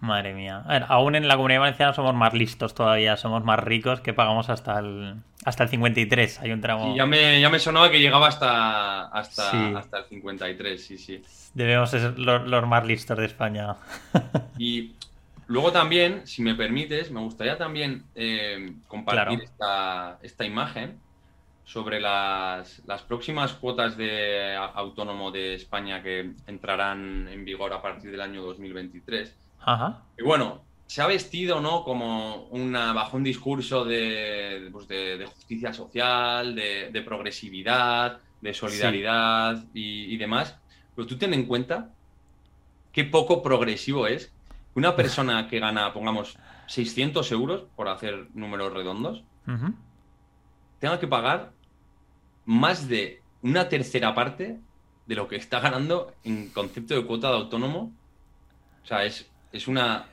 Madre 0.00 0.32
mía. 0.34 0.62
A 0.64 0.72
ver, 0.72 0.84
aún 0.88 1.14
en 1.16 1.26
la 1.26 1.36
comunidad 1.36 1.60
valenciana 1.60 1.92
somos 1.92 2.14
más 2.14 2.32
listos 2.32 2.74
todavía, 2.74 3.16
somos 3.16 3.44
más 3.44 3.58
ricos 3.58 4.00
que 4.00 4.12
pagamos 4.12 4.48
hasta 4.48 4.78
el, 4.78 5.16
hasta 5.44 5.64
el 5.64 5.68
53. 5.68 6.40
Hay 6.40 6.52
un 6.52 6.60
tramo. 6.60 6.94
ya 6.96 7.06
me, 7.06 7.40
ya 7.40 7.50
me 7.50 7.58
sonaba 7.58 7.90
que 7.90 7.98
llegaba 7.98 8.28
hasta, 8.28 9.06
hasta, 9.08 9.78
hasta 9.78 9.98
el 9.98 10.04
53, 10.04 10.84
sí, 10.84 10.98
sí. 10.98 11.22
Debemos 11.54 11.90
ser 11.90 12.18
los, 12.18 12.46
los 12.46 12.66
más 12.66 12.86
listos 12.86 13.18
de 13.18 13.26
España. 13.26 13.74
y 14.58 14.92
Luego 15.48 15.72
también, 15.72 16.26
si 16.26 16.42
me 16.42 16.54
permites, 16.54 17.10
me 17.10 17.20
gustaría 17.20 17.56
también 17.56 18.04
eh, 18.14 18.74
compartir 18.86 19.40
esta, 20.20 20.44
imagen 20.44 21.00
sobre 21.64 22.00
las, 22.00 22.82
próximas 23.08 23.54
cuotas 23.54 23.96
de 23.96 24.54
autónomo 24.56 25.30
de 25.30 25.54
España 25.54 26.02
que 26.02 26.32
entrarán 26.46 27.28
en 27.28 27.46
vigor 27.46 27.72
a 27.72 27.80
partir 27.80 28.10
del 28.10 28.20
año 28.20 28.42
2023. 28.42 29.34
Ajá. 29.60 30.02
Y 30.18 30.22
bueno, 30.22 30.62
se 30.86 31.02
ha 31.02 31.06
vestido 31.06 31.60
¿no? 31.60 31.84
como 31.84 32.44
una, 32.46 32.92
bajo 32.92 33.16
un 33.16 33.24
discurso 33.24 33.84
de, 33.84 34.68
pues 34.72 34.86
justicia 35.34 35.72
social, 35.72 36.54
de, 36.54 37.02
progresividad, 37.04 38.20
de 38.40 38.54
solidaridad 38.54 39.64
y, 39.74 40.14
y 40.14 40.16
demás. 40.16 40.56
Pero 40.94 41.06
tú 41.06 41.16
ten 41.18 41.34
en 41.34 41.46
cuenta 41.46 41.90
qué 42.92 43.04
poco 43.04 43.42
progresivo 43.42 44.06
es 44.06 44.32
una 44.74 44.94
persona 44.96 45.48
que 45.48 45.58
gana, 45.58 45.92
pongamos, 45.92 46.38
600 46.68 47.32
euros, 47.32 47.64
por 47.74 47.88
hacer 47.88 48.28
números 48.34 48.72
redondos, 48.72 49.24
tenga 50.78 51.00
que 51.00 51.08
pagar 51.08 51.52
más 52.44 52.88
de 52.88 53.22
una 53.42 53.68
tercera 53.68 54.14
parte 54.14 54.60
de 55.06 55.14
lo 55.14 55.26
que 55.26 55.36
está 55.36 55.60
ganando 55.60 56.12
en 56.22 56.50
concepto 56.50 56.94
de 56.94 57.04
cuota 57.04 57.30
de 57.30 57.36
autónomo. 57.36 57.92
O 58.84 58.86
sea, 58.86 59.04
es, 59.04 59.30
es 59.52 59.68
una... 59.68 60.06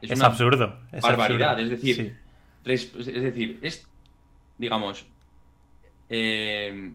Es, 0.00 0.20
absurdo. 0.20 0.78
barbaridad. 1.00 1.60
Es 1.60 1.70
decir, 1.70 2.16
es, 2.64 2.92
decir, 3.04 3.58
es, 3.62 3.86
digamos, 4.58 5.06
eh, 6.08 6.92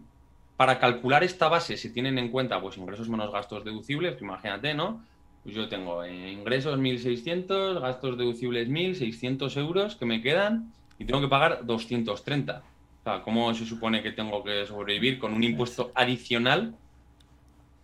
para 0.58 0.78
calcular 0.78 1.24
esta 1.24 1.48
base 1.48 1.76
se 1.76 1.90
tienen 1.90 2.18
en 2.18 2.30
cuenta 2.30 2.60
pues 2.60 2.76
ingresos 2.76 3.08
menos 3.08 3.32
gastos 3.32 3.64
deducibles, 3.64 4.20
imagínate, 4.20 4.74
¿no? 4.74 5.02
Pues 5.42 5.54
yo 5.54 5.68
tengo 5.68 6.04
ingresos 6.04 6.78
1.600, 6.78 7.80
gastos 7.80 8.18
deducibles 8.18 8.68
1.600 8.68 9.56
euros 9.56 9.96
que 9.96 10.04
me 10.04 10.20
quedan 10.20 10.72
y 10.98 11.04
tengo 11.04 11.20
que 11.20 11.28
pagar 11.28 11.64
230. 11.64 12.58
O 12.58 13.04
sea, 13.04 13.22
¿cómo 13.22 13.54
se 13.54 13.64
supone 13.64 14.02
que 14.02 14.10
tengo 14.10 14.42
que 14.42 14.66
sobrevivir 14.66 15.18
con 15.18 15.32
un 15.32 15.44
impuesto 15.44 15.92
adicional 15.94 16.74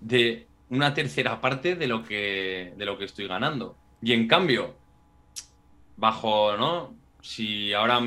de 0.00 0.46
una 0.74 0.94
tercera 0.94 1.40
parte 1.40 1.76
de 1.76 1.86
lo 1.86 2.02
que, 2.02 2.74
de 2.76 2.84
lo 2.84 2.98
que 2.98 3.04
estoy 3.04 3.26
ganando? 3.26 3.76
Y 4.02 4.12
en 4.12 4.28
cambio, 4.28 4.74
bajo, 5.96 6.56
¿no? 6.56 6.94
Si 7.22 7.72
ahora 7.72 8.00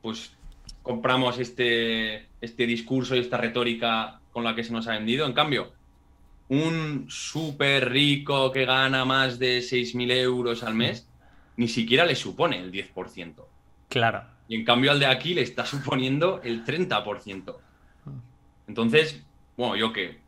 pues 0.00 0.34
compramos 0.82 1.38
este, 1.38 2.28
este 2.40 2.66
discurso 2.66 3.14
y 3.14 3.20
esta 3.20 3.36
retórica 3.36 4.20
con 4.32 4.44
la 4.44 4.54
que 4.54 4.64
se 4.64 4.72
nos 4.72 4.86
ha 4.88 4.92
vendido, 4.92 5.26
en 5.26 5.32
cambio, 5.32 5.72
un 6.48 7.06
súper 7.08 7.90
rico 7.90 8.50
que 8.52 8.64
gana 8.64 9.04
más 9.04 9.38
de 9.38 9.58
6.000 9.58 10.12
euros 10.12 10.62
al 10.62 10.74
mes, 10.74 11.08
ni 11.56 11.68
siquiera 11.68 12.04
le 12.04 12.14
supone 12.14 12.58
el 12.58 12.72
10%. 12.72 13.34
Claro. 13.88 14.24
Y 14.48 14.56
en 14.56 14.64
cambio 14.64 14.90
al 14.90 15.00
de 15.00 15.06
aquí 15.06 15.34
le 15.34 15.42
está 15.42 15.66
suponiendo 15.66 16.40
el 16.42 16.64
30%. 16.64 17.56
Entonces, 18.68 19.22
bueno, 19.56 19.76
yo 19.76 19.92
que 19.92 20.21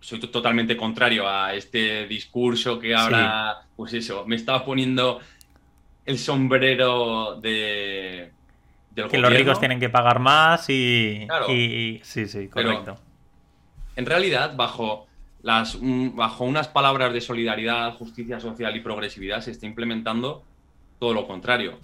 soy 0.00 0.20
totalmente 0.20 0.76
contrario 0.76 1.28
a 1.28 1.54
este 1.54 2.06
discurso 2.06 2.78
que 2.78 2.94
ahora, 2.94 3.66
pues 3.76 3.92
eso, 3.94 4.24
me 4.26 4.36
estaba 4.36 4.64
poniendo 4.64 5.20
el 6.04 6.18
sombrero 6.18 7.40
de... 7.40 8.32
que 9.10 9.18
los 9.18 9.32
ricos 9.32 9.58
tienen 9.58 9.80
que 9.80 9.88
pagar 9.88 10.20
más 10.20 10.68
y... 10.70 11.26
y... 11.48 12.00
sí, 12.02 12.26
sí, 12.26 12.48
correcto. 12.48 12.98
en 13.96 14.06
realidad, 14.06 14.54
bajo 14.56 15.06
las, 15.42 15.78
bajo 15.80 16.44
unas 16.44 16.68
palabras 16.68 17.12
de 17.12 17.20
solidaridad, 17.20 17.94
justicia 17.94 18.40
social 18.40 18.76
y 18.76 18.80
progresividad 18.80 19.40
se 19.40 19.50
está 19.50 19.66
implementando 19.66 20.44
todo 20.98 21.14
lo 21.14 21.26
contrario. 21.26 21.78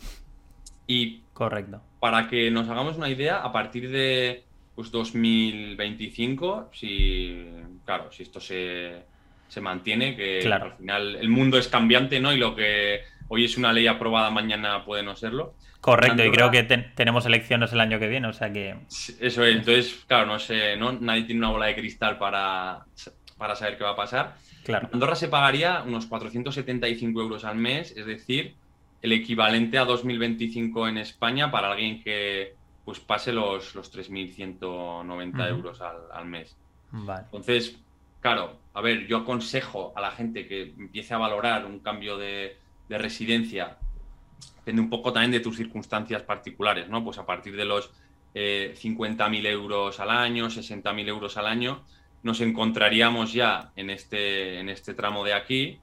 Y 0.87 1.23
Correcto. 1.33 1.81
para 2.01 2.29
que 2.29 2.51
nos 2.51 2.69
hagamos 2.69 2.97
una 2.97 3.09
idea, 3.09 3.39
a 3.43 3.53
partir 3.53 3.91
de 3.91 4.45
pues, 4.75 4.91
2025, 4.91 6.71
si, 6.73 7.47
claro, 7.85 8.11
si 8.13 8.23
esto 8.23 8.41
se, 8.41 9.03
se 9.49 9.61
mantiene, 9.61 10.17
que 10.17 10.47
al 10.47 10.77
final 10.77 11.17
el 11.17 11.29
mundo 11.29 11.59
es 11.59 11.69
cambiante, 11.69 12.21
¿no? 12.21 12.33
Y 12.33 12.39
lo 12.39 12.55
que 12.55 13.03
hoy 13.29 13.45
es 13.45 13.57
una 13.57 13.73
ley 13.73 13.87
aprobada, 13.87 14.31
mañana 14.31 14.85
puede 14.85 15.03
no 15.03 15.17
serlo. 15.17 15.55
Correcto, 15.81 16.25
y 16.25 16.31
creo 16.31 16.51
que 16.51 16.63
tenemos 16.63 17.27
elecciones 17.27 17.73
el 17.75 17.81
año 17.81 17.99
que 17.99 18.09
viene, 18.09 18.29
o 18.29 18.33
sea 18.33 18.51
que... 18.51 18.75
Eso 19.21 19.45
es, 19.45 19.57
entonces, 19.57 20.05
claro, 20.07 20.27
no 20.27 20.39
sé, 20.39 20.77
¿no? 20.77 20.93
nadie 20.93 21.25
tiene 21.25 21.41
una 21.41 21.51
bola 21.51 21.67
de 21.67 21.75
cristal 21.75 22.17
para 22.17 22.87
para 23.37 23.57
saber 23.57 23.77
qué 23.77 23.85
va 23.85 23.91
a 23.91 23.97
pasar. 23.97 24.37
Claro. 24.65 24.89
Andorra 24.93 25.15
se 25.15 25.29
pagaría 25.29 25.83
unos 25.87 26.07
475 26.07 27.21
euros 27.21 27.45
al 27.45 27.57
mes, 27.57 27.95
es 27.97 28.07
decir, 28.07 28.55
el 29.03 29.13
equivalente 29.13 29.79
a 29.79 29.85
2025 29.85 30.89
en 30.89 30.99
España 30.99 31.51
para 31.51 31.73
alguien 31.73 32.03
que 32.03 32.55
pues 32.85 33.01
pase 33.01 33.33
los, 33.33 33.75
los 33.75 33.95
3.190 33.95 35.49
euros 35.49 35.81
al, 35.81 36.27
mes. 36.27 36.57
Entonces, 36.95 37.77
claro, 38.21 38.59
a 38.73 38.81
ver, 38.81 39.07
yo 39.07 39.19
aconsejo 39.19 39.93
a 39.97 40.01
la 40.01 40.11
gente 40.13 40.47
que 40.47 40.63
empiece 40.63 41.15
a 41.15 41.19
valorar 41.19 41.67
un 41.67 41.81
cambio 41.81 42.17
de, 42.17 42.59
residencia, 42.89 43.79
depende 44.59 44.81
un 44.81 44.91
poco 44.91 45.13
también 45.13 45.33
de 45.33 45.41
tus 45.41 45.57
circunstancias 45.57 46.23
particulares, 46.23 46.89
¿no? 46.89 47.03
Pues 47.03 47.19
a 47.19 47.27
partir 47.27 47.57
de 47.57 47.65
los 47.65 47.91
eh, 48.35 48.75
50.000 48.77 49.47
euros 49.47 49.99
al 49.99 50.11
año, 50.11 50.47
60.000 50.47 51.09
euros 51.09 51.37
al 51.37 51.47
año, 51.47 51.85
nos 52.23 52.41
encontraríamos 52.41 53.33
ya 53.33 53.73
en 53.75 53.91
este, 53.91 54.61
en 54.61 54.69
este 54.69 54.95
tramo 54.95 55.25
de 55.25 55.35
aquí 55.35 55.81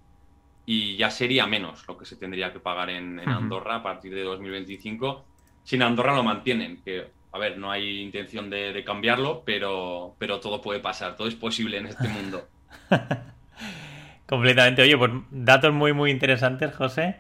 y 0.66 0.96
ya 0.96 1.12
sería 1.12 1.46
menos 1.48 1.86
lo 1.88 1.98
que 1.98 2.06
se 2.06 2.16
tendría 2.16 2.54
que 2.54 2.60
pagar 2.60 2.90
en, 2.90 3.20
Andorra 3.20 3.76
a 3.76 3.84
partir 3.84 4.14
de 4.16 4.24
2025. 4.24 5.26
Si 5.64 5.76
en 5.76 5.82
Andorra 5.82 6.16
lo 6.16 6.24
mantienen, 6.24 6.82
que, 6.82 7.12
a 7.32 7.38
ver, 7.38 7.58
no 7.58 7.72
hay 7.72 8.02
intención 8.02 8.50
de, 8.50 8.84
cambiarlo, 8.86 9.44
pero, 9.46 10.16
pero 10.18 10.40
todo 10.40 10.62
puede 10.62 10.80
pasar, 10.80 11.16
todo 11.16 11.28
es 11.28 11.36
posible 11.36 11.78
en 11.78 11.88
este 11.88 12.08
mundo. 12.08 12.48
Completamente. 14.28 14.82
Oye, 14.82 14.98
pues 14.98 15.12
datos 15.30 15.74
muy, 15.74 15.94
muy 15.94 16.12
interesantes, 16.12 16.74
José. 16.74 17.16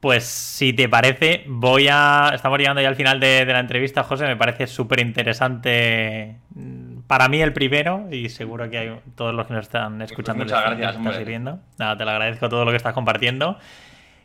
Pues 0.00 0.24
si 0.24 0.72
te 0.72 0.88
parece, 0.88 1.44
voy 1.46 1.86
a... 1.90 2.32
Estamos 2.34 2.58
llegando 2.58 2.82
ya 2.82 2.88
al 2.88 2.96
final 2.96 3.20
de, 3.20 3.44
de 3.44 3.52
la 3.52 3.60
entrevista, 3.60 4.02
José. 4.02 4.26
Me 4.26 4.36
parece 4.36 4.66
súper 4.66 5.00
interesante 5.00 6.36
para 7.12 7.28
mí 7.28 7.42
el 7.42 7.52
primero 7.52 8.08
y 8.10 8.30
seguro 8.30 8.70
que 8.70 8.78
hay 8.78 9.00
todos 9.14 9.34
los 9.34 9.46
que 9.46 9.52
nos 9.52 9.66
están 9.66 9.98
pues 9.98 10.10
escuchando. 10.10 10.44
muchas 10.44 10.62
gracias, 10.62 10.96
Nada, 11.78 11.96
te 11.96 12.04
lo 12.06 12.10
agradezco 12.10 12.48
todo 12.48 12.64
lo 12.64 12.70
que 12.70 12.78
estás 12.78 12.94
compartiendo. 12.94 13.58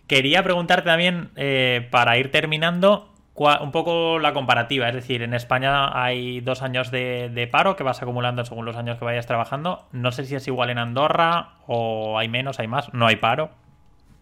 Quería 0.07 0.41
preguntarte 0.41 0.85
también, 0.85 1.31
eh, 1.35 1.85
para 1.91 2.17
ir 2.17 2.31
terminando, 2.31 3.13
un 3.37 3.71
poco 3.71 4.19
la 4.19 4.33
comparativa. 4.33 4.87
Es 4.89 4.95
decir, 4.95 5.21
en 5.21 5.33
España 5.33 6.01
hay 6.01 6.41
dos 6.41 6.61
años 6.61 6.91
de, 6.91 7.49
paro 7.51 7.75
que 7.75 7.83
vas 7.83 8.01
acumulando 8.01 8.43
según 8.45 8.65
los 8.65 8.75
años 8.75 8.97
que 8.97 9.05
vayas 9.05 9.27
trabajando. 9.27 9.87
No 9.91 10.11
sé 10.11 10.25
si 10.25 10.35
es 10.35 10.47
igual 10.47 10.69
en 10.69 10.77
Andorra 10.77 11.55
o 11.67 12.17
hay 12.17 12.29
menos, 12.29 12.59
hay 12.59 12.67
más. 12.67 12.93
No 12.93 13.07
hay 13.07 13.17
paro. 13.17 13.51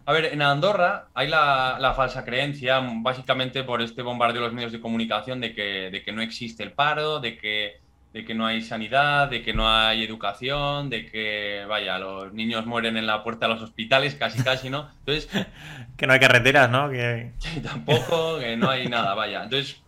A 0.04 0.12
ver, 0.12 0.26
en 0.26 0.40
Andorra 0.42 1.08
hay 1.14 1.28
la, 1.28 1.92
falsa 1.96 2.24
creencia, 2.24 2.80
básicamente 3.02 3.64
por 3.64 3.82
este 3.82 4.02
bombardeo 4.02 4.42
de 4.42 4.48
los 4.48 4.54
medios 4.54 4.72
de 4.72 4.80
comunicación, 4.80 5.40
de 5.40 5.52
que, 5.52 5.90
de 5.90 6.02
que 6.02 6.12
no 6.12 6.22
existe 6.22 6.62
el 6.62 6.72
paro, 6.72 7.18
de 7.18 7.36
que 7.36 7.80
de 8.16 8.24
que 8.24 8.34
no 8.34 8.46
hay 8.46 8.62
sanidad, 8.62 9.28
de 9.28 9.42
que 9.42 9.52
no 9.52 9.68
hay 9.68 10.02
educación, 10.02 10.88
de 10.88 11.04
que, 11.04 11.66
vaya, 11.68 11.98
los 11.98 12.32
niños 12.32 12.64
mueren 12.64 12.96
en 12.96 13.06
la 13.06 13.22
puerta 13.22 13.46
de 13.46 13.52
los 13.52 13.62
hospitales, 13.62 14.14
casi, 14.14 14.42
casi, 14.42 14.70
¿no? 14.70 14.90
Entonces... 15.00 15.28
que 15.98 16.06
no 16.06 16.14
hay 16.14 16.18
carreteras, 16.18 16.70
¿no? 16.70 16.88
Que... 16.88 17.32
tampoco, 17.62 18.38
que 18.38 18.56
no 18.56 18.70
hay 18.70 18.88
nada, 18.88 19.12
vaya. 19.12 19.44
Entonces, 19.44 19.82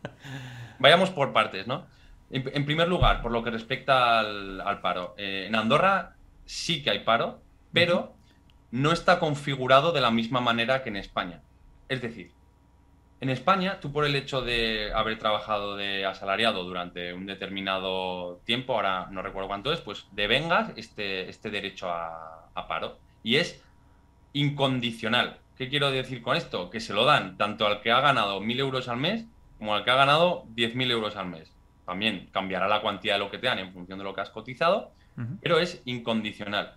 vayamos 0.78 1.08
por 1.08 1.32
partes, 1.32 1.66
¿no? 1.66 1.86
En, 2.30 2.66
primer 2.66 2.86
lugar, 2.86 3.22
por 3.22 3.32
lo 3.32 3.42
que 3.42 3.48
respecta 3.48 4.20
al, 4.20 4.80
paro. 4.82 5.14
Eh, 5.16 5.46
en 5.46 5.54
Andorra 5.54 6.16
sí 6.44 6.82
que 6.82 6.90
hay 6.90 6.98
paro, 6.98 7.40
pero 7.72 8.14
no 8.70 8.92
está 8.92 9.20
configurado 9.20 9.92
de 9.92 10.02
la 10.02 10.10
misma 10.10 10.42
manera 10.42 10.82
que 10.82 10.90
en 10.90 10.96
España. 10.96 11.40
Es 11.88 12.02
decir, 12.02 12.32
en 13.20 13.30
España, 13.30 13.80
tú 13.80 13.92
por 13.92 14.04
el 14.04 14.14
hecho 14.14 14.42
de 14.42 14.92
haber 14.92 15.18
trabajado 15.18 15.76
de 15.76 16.06
asalariado 16.06 16.62
durante 16.62 17.12
un 17.12 17.26
determinado 17.26 18.40
tiempo, 18.44 18.74
ahora 18.74 19.08
no 19.10 19.22
recuerdo 19.22 19.48
cuánto 19.48 19.72
es, 19.72 19.80
pues 19.80 20.06
devengas 20.12 20.72
este, 20.76 21.28
este 21.28 21.50
derecho 21.50 21.90
a, 21.90 22.34
paro. 22.68 22.98
Y 23.22 23.36
es 23.36 23.62
incondicional. 24.32 25.38
¿Qué 25.56 25.68
quiero 25.68 25.90
decir 25.90 26.22
con 26.22 26.36
esto? 26.36 26.70
Que 26.70 26.80
se 26.80 26.92
lo 26.92 27.04
dan 27.04 27.36
tanto 27.36 27.66
al 27.66 27.80
que 27.80 27.92
ha 27.92 28.00
ganado 28.00 28.40
1.000 28.40 28.58
euros 28.58 28.88
al 28.88 28.96
mes 28.96 29.26
como 29.58 29.74
al 29.74 29.84
que 29.84 29.90
ha 29.90 29.96
ganado 29.96 30.44
10.000 30.54 30.90
euros 30.90 31.16
al 31.16 31.26
mes. 31.26 31.52
También 31.86 32.28
cambiará 32.32 32.68
la 32.68 32.80
cuantía 32.80 33.14
de 33.14 33.20
lo 33.20 33.30
que 33.30 33.38
te 33.38 33.46
dan 33.46 33.58
en 33.58 33.72
función 33.72 33.98
de 33.98 34.04
lo 34.04 34.14
que 34.14 34.20
has 34.20 34.30
cotizado, 34.30 34.92
pero 35.40 35.58
es 35.58 35.82
incondicional. 35.84 36.74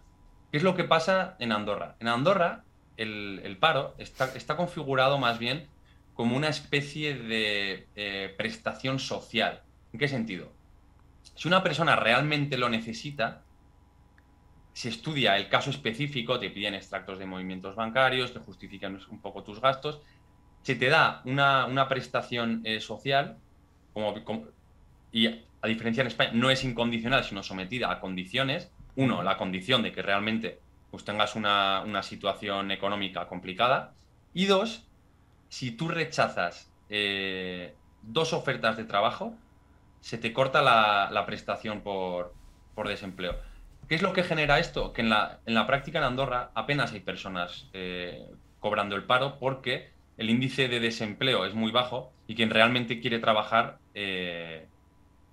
¿Qué 0.51 0.57
es 0.57 0.63
lo 0.63 0.75
que 0.75 0.83
pasa 0.83 1.35
en 1.39 1.51
Andorra? 1.51 1.95
En 1.99 2.07
Andorra 2.07 2.63
el, 2.97 3.57
paro 3.59 3.95
está, 3.97 4.25
está 4.35 4.55
configurado 4.55 5.17
más 5.17 5.39
bien 5.39 5.67
como 6.21 6.37
una 6.37 6.49
especie 6.49 7.15
de 7.15 7.87
eh, 7.95 8.31
prestación 8.37 8.99
social. 8.99 9.63
¿En 9.91 9.99
qué 9.99 10.07
sentido? 10.07 10.53
Si 11.33 11.47
una 11.47 11.63
persona 11.63 11.95
realmente 11.95 12.59
lo 12.59 12.69
necesita, 12.69 13.41
se 14.71 14.89
estudia 14.89 15.35
el 15.35 15.49
caso 15.49 15.71
específico, 15.71 16.39
te 16.39 16.51
piden 16.51 16.75
extractos 16.75 17.17
de 17.17 17.25
movimientos 17.25 17.75
bancarios, 17.75 18.33
te 18.33 18.39
justifican 18.39 18.99
un 19.09 19.19
poco 19.19 19.41
tus 19.41 19.59
gastos, 19.59 19.99
se 20.61 20.75
te 20.75 20.89
da 20.89 21.23
una, 21.25 21.87
prestación 21.89 22.61
eh, 22.65 22.81
social, 22.81 23.39
y 25.11 25.25
a 25.25 25.67
diferencia 25.67 26.01
en 26.01 26.07
España, 26.07 26.33
no 26.35 26.51
es 26.51 26.63
incondicional, 26.63 27.23
sino 27.23 27.41
sometida 27.41 27.91
a 27.91 27.99
condiciones. 27.99 28.71
Uno, 28.95 29.23
la 29.23 29.37
condición 29.37 29.81
de 29.81 29.91
que 29.91 30.03
realmente 30.03 30.59
pues, 30.91 31.03
tengas 31.03 31.35
una, 31.35 31.81
una 31.83 32.03
situación 32.03 32.69
económica 32.69 33.25
complicada. 33.25 33.95
Y 34.35 34.45
dos, 34.45 34.85
si 35.51 35.71
tú 35.71 35.89
rechazas 35.89 36.71
eh, 36.89 37.75
dos 38.01 38.31
ofertas 38.31 38.77
de 38.77 38.85
trabajo, 38.85 39.35
se 39.99 40.17
te 40.17 40.31
corta 40.31 40.61
la, 40.61 41.23
prestación 41.25 41.81
por, 41.81 42.33
desempleo. 42.87 43.35
¿Qué 43.89 43.95
es 43.95 44.01
lo 44.01 44.13
que 44.13 44.23
genera 44.23 44.59
esto? 44.59 44.93
Que 44.93 45.01
en 45.01 45.09
la, 45.09 45.39
en 45.45 45.53
la 45.53 45.67
práctica 45.67 45.99
en 45.99 46.05
Andorra 46.05 46.51
apenas 46.55 46.93
hay 46.93 47.01
personas 47.01 47.67
eh, 47.73 48.25
cobrando 48.61 48.95
el 48.95 49.03
paro 49.03 49.39
porque 49.39 49.91
el 50.17 50.29
índice 50.29 50.69
de 50.69 50.79
desempleo 50.79 51.45
es 51.45 51.53
muy 51.53 51.71
bajo 51.73 52.13
y 52.27 52.35
quien 52.35 52.49
realmente 52.49 53.01
quiere 53.01 53.19
trabajar, 53.19 53.77
eh, 53.93 54.67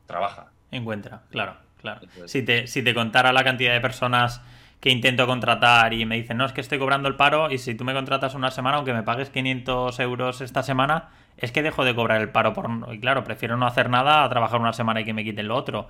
trabaja. 0.06 0.50
Encuentra, 0.72 1.22
claro, 1.30 1.56
claro. 1.80 2.00
Si 2.26 2.42
te, 2.42 2.66
si 2.66 2.82
te 2.82 2.92
contara 2.92 3.32
la 3.32 3.44
cantidad 3.44 3.72
de 3.72 3.80
personas 3.80 4.42
que 4.80 4.90
intento 4.90 5.26
contratar 5.26 5.92
y 5.92 6.06
me 6.06 6.16
dicen, 6.16 6.36
no, 6.36 6.44
es 6.44 6.52
que 6.52 6.60
estoy 6.60 6.78
cobrando 6.78 7.08
el 7.08 7.16
paro 7.16 7.50
y 7.50 7.58
si 7.58 7.74
tú 7.74 7.84
me 7.84 7.94
contratas 7.94 8.34
una 8.34 8.50
semana, 8.50 8.76
aunque 8.76 8.92
me 8.92 9.02
pagues 9.02 9.30
500 9.30 9.98
euros 10.00 10.40
esta 10.40 10.62
semana, 10.62 11.08
es 11.36 11.52
que 11.52 11.62
dejo 11.62 11.84
de 11.84 11.94
cobrar 11.94 12.20
el 12.20 12.30
paro. 12.30 12.52
Por... 12.52 12.68
Y 12.92 13.00
claro, 13.00 13.24
prefiero 13.24 13.56
no 13.56 13.66
hacer 13.66 13.90
nada 13.90 14.24
a 14.24 14.28
trabajar 14.28 14.60
una 14.60 14.72
semana 14.72 15.00
y 15.00 15.04
que 15.04 15.14
me 15.14 15.24
quiten 15.24 15.48
lo 15.48 15.56
otro. 15.56 15.88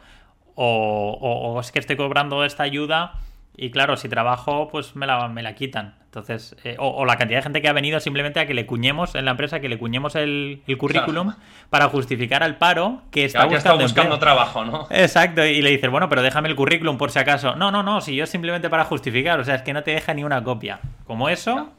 O, 0.55 1.19
o 1.21 1.61
es 1.61 1.71
que 1.71 1.79
estoy 1.79 1.97
cobrando 1.97 2.45
esta 2.45 2.65
ayuda 2.65 3.15
y 3.61 3.73
claro, 3.73 3.97
si 3.97 4.09
trabajo, 4.09 4.69
pues 4.69 4.95
me 4.95 5.05
la, 5.05 5.27
me 5.27 5.43
la 5.43 5.57
quitan. 5.57 5.97
Entonces, 6.05 6.55
eh, 6.63 6.77
o, 6.79 7.05
la 7.05 7.17
cantidad 7.17 7.41
de 7.41 7.43
gente 7.43 7.61
que 7.61 7.69
ha 7.69 7.73
venido 7.73 7.99
simplemente 7.99 8.39
a 8.39 8.47
que 8.47 8.55
le 8.55 8.67
cuñemos 8.67 9.17
en 9.17 9.25
la 9.25 9.33
empresa, 9.33 9.59
que 9.59 9.69
le 9.69 9.79
cuñemos 9.79 10.15
el, 10.15 10.63
currículum 10.79 11.35
para 11.69 11.89
justificar 11.89 12.45
al 12.45 12.57
paro 12.57 13.03
que 13.11 13.25
está 13.25 13.47
buscando, 13.47 14.19
trabajo, 14.21 14.65
¿no? 14.65 14.87
Exacto, 14.91 15.45
y 15.45 15.61
le 15.61 15.71
dices, 15.71 15.91
bueno, 15.91 16.09
pero 16.09 16.23
déjame 16.23 16.49
el 16.49 16.55
currículum 16.55 16.99
por 16.99 17.11
si 17.11 17.19
acaso. 17.19 17.57
No, 17.57 17.73
no, 17.73 17.83
no, 17.83 18.01
si 18.01 18.15
yo 18.15 18.27
simplemente 18.27 18.71
para 18.71 18.85
justificar, 18.85 19.41
o 19.41 19.45
sea, 19.45 19.57
es 19.57 19.63
que 19.63 19.73
no 19.73 19.83
te 19.83 19.91
deja 19.91 20.15
ni 20.15 20.23
una 20.23 20.43
copia. 20.45 20.79
Como 21.05 21.29
eso, 21.29 21.73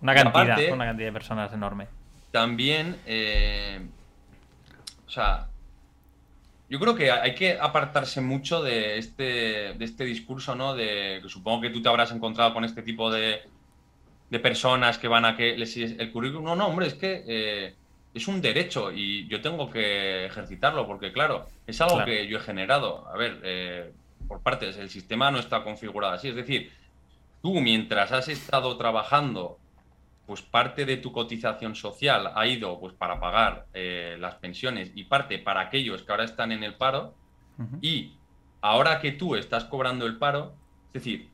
una 0.00 0.14
cantidad, 0.14 0.58
una 0.72 0.86
cantidad 0.86 1.08
de 1.08 1.12
personas 1.12 1.52
enorme. 1.52 1.86
También, 2.30 2.96
eh, 3.06 3.86
o 5.06 5.10
sea, 5.10 5.49
yo 6.70 6.78
creo 6.78 6.94
que 6.94 7.10
hay 7.10 7.34
que 7.34 7.58
apartarse 7.58 8.20
mucho 8.20 8.62
de 8.62 8.96
este, 8.96 9.74
de 9.74 9.84
este 9.84 10.04
discurso, 10.04 10.54
¿no? 10.54 10.74
De 10.76 11.18
que 11.20 11.28
supongo 11.28 11.62
que 11.62 11.70
tú 11.70 11.82
te 11.82 11.88
habrás 11.88 12.12
encontrado 12.12 12.54
con 12.54 12.64
este 12.64 12.82
tipo 12.82 13.10
de, 13.10 13.40
de 14.30 14.38
personas 14.38 14.96
que 14.96 15.08
van 15.08 15.24
a 15.24 15.36
que 15.36 15.56
les 15.58 15.76
el 15.76 16.12
currículum. 16.12 16.44
No, 16.44 16.54
no, 16.54 16.68
hombre, 16.68 16.86
es 16.86 16.94
que 16.94 17.24
eh, 17.26 17.74
es 18.14 18.28
un 18.28 18.40
derecho 18.40 18.92
y 18.92 19.26
yo 19.26 19.40
tengo 19.40 19.68
que 19.68 20.26
ejercitarlo 20.26 20.86
porque, 20.86 21.12
claro, 21.12 21.48
es 21.66 21.80
algo 21.80 22.04
que 22.04 22.28
yo 22.28 22.38
he 22.38 22.40
generado. 22.40 23.08
A 23.08 23.16
ver, 23.16 23.40
eh, 23.42 23.92
por 24.28 24.40
partes, 24.40 24.76
el 24.76 24.90
sistema 24.90 25.32
no 25.32 25.40
está 25.40 25.64
configurado 25.64 26.14
así. 26.14 26.28
Es 26.28 26.36
decir, 26.36 26.70
tú 27.42 27.60
mientras 27.60 28.12
has 28.12 28.28
estado 28.28 28.76
trabajando 28.76 29.58
pues 30.30 30.42
parte 30.42 30.84
de 30.84 30.96
tu 30.96 31.10
cotización 31.10 31.74
social 31.74 32.30
ha 32.36 32.46
ido 32.46 32.78
pues 32.78 32.94
para 32.94 33.18
pagar 33.18 33.66
eh, 33.74 34.16
las 34.20 34.36
pensiones 34.36 34.92
y 34.94 35.02
parte 35.02 35.40
para 35.40 35.62
aquellos 35.62 36.04
que 36.04 36.12
ahora 36.12 36.22
están 36.22 36.52
en 36.52 36.62
el 36.62 36.74
paro 36.74 37.16
y 37.82 38.12
ahora 38.60 39.00
que 39.00 39.10
tú 39.10 39.34
estás 39.34 39.64
cobrando 39.64 40.06
el 40.06 40.18
paro, 40.18 40.54
es 40.94 41.02
decir, 41.02 41.28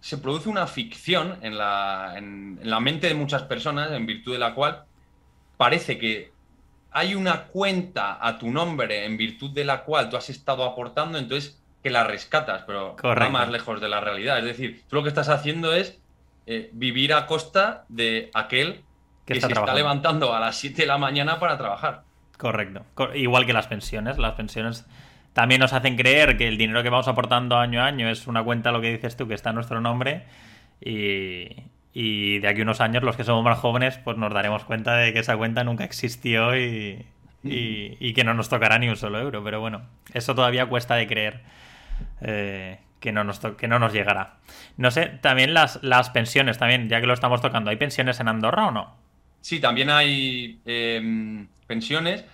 se 0.00 0.18
produce 0.18 0.50
una 0.50 0.66
ficción 0.66 1.38
en 1.40 1.56
la, 1.56 2.12
en 2.16 2.60
la 2.64 2.80
mente 2.80 3.06
de 3.06 3.14
muchas 3.14 3.44
personas 3.44 3.90
en 3.92 4.04
virtud 4.04 4.34
de 4.34 4.38
la 4.38 4.52
cual 4.52 4.84
parece 5.56 5.96
que 5.96 6.30
hay 6.90 7.14
una 7.14 7.44
cuenta 7.44 8.18
a 8.20 8.38
tu 8.38 8.50
nombre 8.50 9.06
en 9.06 9.16
virtud 9.16 9.52
de 9.52 9.64
la 9.64 9.84
cual 9.84 10.10
tú 10.10 10.18
has 10.18 10.28
estado 10.28 10.64
aportando, 10.64 11.16
entonces 11.16 11.58
que 11.82 11.88
la 11.88 12.04
rescatas, 12.04 12.64
pero 12.66 12.94
no 13.02 13.30
más 13.30 13.48
lejos 13.48 13.80
de 13.80 13.88
la 13.88 14.00
realidad. 14.00 14.38
Es 14.40 14.44
decir, 14.44 14.84
tú 14.86 14.96
lo 14.96 15.02
que 15.02 15.08
estás 15.08 15.30
haciendo 15.30 15.72
es 15.72 15.98
eh, 16.50 16.70
vivir 16.72 17.12
a 17.12 17.26
costa 17.26 17.84
de 17.90 18.30
aquel 18.32 18.80
que, 19.26 19.38
se 19.38 19.48
está 19.48 19.74
levantando 19.74 20.34
a 20.34 20.40
las 20.40 20.56
7 20.56 20.80
de 20.80 20.88
la 20.88 20.96
mañana 20.96 21.38
para 21.38 21.58
trabajar. 21.58 22.04
Correcto. 22.38 22.86
Igual 23.14 23.44
que 23.44 23.52
las 23.52 23.66
pensiones. 23.66 24.16
Las 24.16 24.32
pensiones 24.32 24.86
también 25.34 25.60
nos 25.60 25.74
hacen 25.74 25.94
creer 25.94 26.38
que 26.38 26.48
el 26.48 26.56
dinero 26.56 26.82
que 26.82 26.88
vamos 26.88 27.06
aportando 27.06 27.58
año 27.58 27.82
a 27.82 27.84
año 27.84 28.08
es 28.08 28.26
una 28.26 28.42
cuenta, 28.42 28.72
lo 28.72 28.80
que 28.80 28.90
dices 28.92 29.14
tú, 29.14 29.28
que 29.28 29.34
está 29.34 29.50
en 29.50 29.56
nuestro 29.56 29.82
nombre. 29.82 30.24
Y, 30.80 32.38
de 32.38 32.48
aquí 32.48 32.60
a 32.60 32.62
unos 32.62 32.80
años, 32.80 33.02
los 33.02 33.14
que 33.14 33.24
somos 33.24 33.44
más 33.44 33.58
jóvenes, 33.58 33.98
pues 33.98 34.16
nos 34.16 34.32
daremos 34.32 34.64
cuenta 34.64 34.96
de 34.96 35.12
que 35.12 35.18
esa 35.18 35.36
cuenta 35.36 35.64
nunca 35.64 35.84
existió 35.84 36.56
y, 36.56 37.04
y, 37.44 38.14
que 38.14 38.24
no 38.24 38.32
nos 38.32 38.48
tocará 38.48 38.78
ni 38.78 38.88
un 38.88 38.96
solo 38.96 39.20
euro. 39.20 39.44
Pero 39.44 39.60
bueno, 39.60 39.82
eso 40.14 40.34
todavía 40.34 40.64
cuesta 40.64 40.94
de 40.94 41.06
creer. 41.06 41.42
Eh, 42.22 42.78
que 43.00 43.12
no 43.12 43.24
nos, 43.24 43.40
que 43.40 43.68
no 43.68 43.78
nos 43.78 43.92
llegará. 43.92 44.38
No 44.76 44.90
sé, 44.90 45.06
también 45.06 45.54
las, 45.54 45.82
las 45.82 46.10
pensiones, 46.10 46.58
también, 46.58 46.88
ya 46.88 47.00
que 47.00 47.06
lo 47.06 47.14
estamos 47.14 47.40
tocando, 47.40 47.70
¿hay 47.70 47.76
pensiones 47.76 48.20
en 48.20 48.28
Andorra 48.28 48.66
o 48.66 48.70
no? 48.70 48.96
Sí, 49.40 49.60
también 49.60 49.90
hay 49.90 50.60
em, 50.64 51.48
pensiones. 51.66 52.24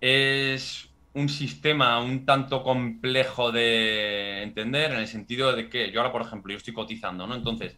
Es 0.00 0.88
un 1.14 1.28
sistema 1.28 1.98
un 2.00 2.26
tanto 2.26 2.62
complejo 2.62 3.50
de 3.50 4.42
entender 4.42 4.92
en 4.92 4.98
el 4.98 5.06
sentido 5.06 5.54
de 5.54 5.68
que 5.68 5.90
yo 5.90 6.00
ahora, 6.00 6.12
por 6.12 6.22
ejemplo, 6.22 6.52
yo 6.52 6.58
estoy 6.58 6.74
cotizando, 6.74 7.26
¿no? 7.26 7.34
Entonces, 7.34 7.76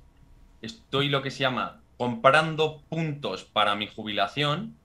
estoy 0.61 1.09
lo 1.09 1.22
que 1.22 1.31
se 1.31 1.41
llama 1.41 1.81
comprando 1.97 2.83
puntos 2.89 3.45
para 3.45 3.74
mi 3.74 3.87
jubilación 3.87 4.76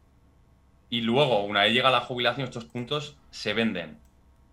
y 0.89 1.01
luego, 1.01 1.43
una 1.43 1.63
vez 1.63 1.73
llega 1.73 1.89
la 1.89 2.01
jubilación, 2.01 2.45
estos 2.45 2.65
puntos 2.65 3.17
se 3.31 3.53
venden. 3.53 3.97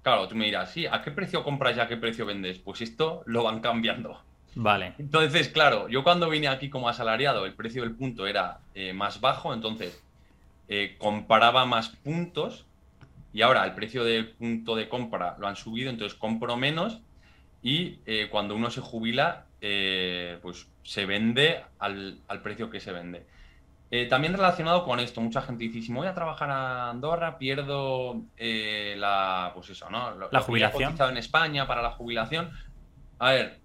Claro, 0.03 0.29
tú 0.29 0.35
me 0.35 0.47
dirás, 0.47 0.73
sí, 0.73 0.87
¿a 0.87 1.03
qué 1.03 1.11
precio 1.11 1.45
compras 1.45 1.77
y 1.77 1.81
a 1.81 1.89
qué 1.89 1.97
precio 1.97 2.25
vendes? 2.27 2.59
Pues 2.59 2.81
esto 2.81 3.23
lo 3.27 3.45
van 3.45 3.61
cambiando. 3.61 4.21
Vale. 4.55 4.95
Entonces, 4.99 5.49
claro, 5.49 5.89
yo 5.89 6.03
cuando 6.03 6.29
vine 6.29 6.49
aquí 6.49 6.71
como 6.71 6.89
asalariado, 6.89 7.47
el 7.47 7.55
precio 7.55 7.83
del 7.83 7.95
punto 7.95 8.27
era 8.27 8.61
eh, 8.75 8.93
más 8.93 9.21
bajo, 9.21 9.55
entonces 9.55 10.03
eh, 10.69 10.97
comparaba 10.99 11.67
más 11.67 11.91
puntos 11.91 12.67
y 13.33 13.43
ahora 13.43 13.65
el 13.65 13.75
precio 13.75 14.05
del 14.05 14.29
punto 14.29 14.75
de 14.75 14.89
compra 14.89 15.37
lo 15.39 15.47
han 15.47 15.57
subido, 15.57 15.91
entonces 15.91 16.19
compro 16.19 16.57
menos 16.57 17.01
y 17.63 17.99
eh, 18.07 18.29
cuando 18.31 18.55
uno 18.57 18.71
se 18.71 18.81
jubila, 18.81 19.47
eh, 19.61 20.39
pues 20.43 20.67
se 20.83 21.07
vende 21.07 21.63
al, 21.79 22.21
precio 22.43 22.71
que 22.71 22.81
se 22.81 22.93
vende. 22.93 23.27
Eh, 23.91 24.07
también 24.07 24.35
relacionado 24.35 24.85
con 24.85 25.01
esto, 25.01 25.21
mucha 25.21 25.43
gente 25.43 25.65
dice, 25.65 25.83
si 25.83 25.91
me 25.91 25.99
voy 25.99 26.07
a 26.07 26.15
trabajar 26.15 26.51
a 26.51 26.91
Andorra, 26.91 27.39
pierdo 27.39 28.23
la, 28.39 29.51
pues 29.55 29.71
eso, 29.71 29.91
¿no? 29.91 30.15
la 30.31 30.41
jubilación. 30.41 30.95
en 31.11 31.17
España 31.17 31.67
para 31.67 31.83
la 31.83 31.91
jubilación. 31.91 32.51
A 33.19 33.33
ver, 33.33 33.61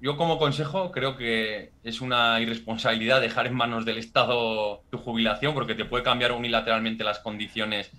yo 0.00 0.16
como 0.16 0.38
consejo 0.38 0.90
creo 0.90 1.16
que 1.16 1.70
es 1.84 2.00
una 2.00 2.40
irresponsabilidad 2.40 3.20
dejar 3.20 3.46
en 3.46 3.54
manos 3.54 3.84
del 3.84 3.98
Estado 3.98 4.82
tu 4.90 4.98
jubilación 4.98 5.54
porque 5.54 5.74
te 5.74 5.84
puede 5.84 6.02
cambiar 6.02 6.32
unilateralmente 6.32 7.04
las 7.04 7.20
condiciones 7.20 7.92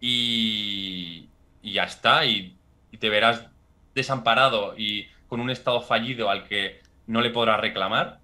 y, 0.00 1.28
ya 1.62 1.84
está, 1.84 2.24
y, 2.24 2.56
te 2.98 3.08
verás 3.10 3.46
desamparado 3.94 4.74
y 4.76 5.06
con 5.28 5.40
un 5.40 5.50
estado 5.50 5.80
fallido 5.80 6.30
al 6.30 6.44
que 6.44 6.80
no 7.06 7.20
le 7.20 7.30
podrás 7.30 7.60
reclamar. 7.60 8.18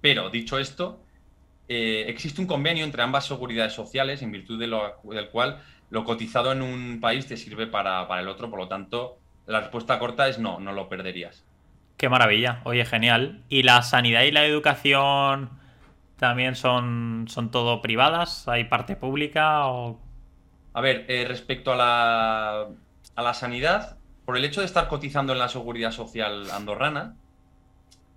Pero, 0.00 0.28
dicho 0.28 0.58
esto, 0.58 1.03
eh, 1.68 2.04
existe 2.08 2.40
un 2.40 2.46
convenio 2.46 2.84
entre 2.84 3.02
ambas 3.02 3.26
seguridades 3.26 3.72
sociales 3.72 4.22
en 4.22 4.32
virtud 4.32 4.58
de 4.58 4.66
lo, 4.66 5.00
del 5.04 5.28
cual 5.28 5.62
lo 5.90 6.04
cotizado 6.04 6.52
en 6.52 6.62
un 6.62 7.00
país 7.00 7.26
te 7.26 7.36
sirve 7.36 7.66
para, 7.66 8.06
para 8.08 8.20
el 8.20 8.28
otro, 8.28 8.50
por 8.50 8.58
lo 8.58 8.68
tanto, 8.68 9.18
la 9.46 9.60
respuesta 9.60 9.98
corta 9.98 10.28
es 10.28 10.38
no, 10.38 10.60
no 10.60 10.72
lo 10.72 10.88
perderías. 10.88 11.44
Qué 11.96 12.08
maravilla, 12.08 12.60
oye, 12.64 12.84
genial. 12.84 13.42
¿Y 13.48 13.62
la 13.62 13.82
sanidad 13.82 14.22
y 14.22 14.32
la 14.32 14.44
educación 14.44 15.50
también 16.18 16.56
son, 16.56 17.26
son 17.28 17.50
todo 17.50 17.80
privadas? 17.80 18.48
¿Hay 18.48 18.64
parte 18.64 18.96
pública 18.96 19.66
o 19.66 20.00
a 20.74 20.80
ver, 20.80 21.06
eh, 21.08 21.24
respecto 21.26 21.72
a 21.72 21.76
la, 21.76 22.66
a 23.14 23.22
la, 23.22 23.32
sanidad, 23.32 23.96
por 24.24 24.36
el 24.36 24.44
hecho 24.44 24.60
de 24.60 24.66
estar 24.66 24.88
cotizando 24.88 25.32
en 25.32 25.38
la 25.38 25.48
seguridad 25.48 25.92
social 25.92 26.50
andorrana, 26.50 27.16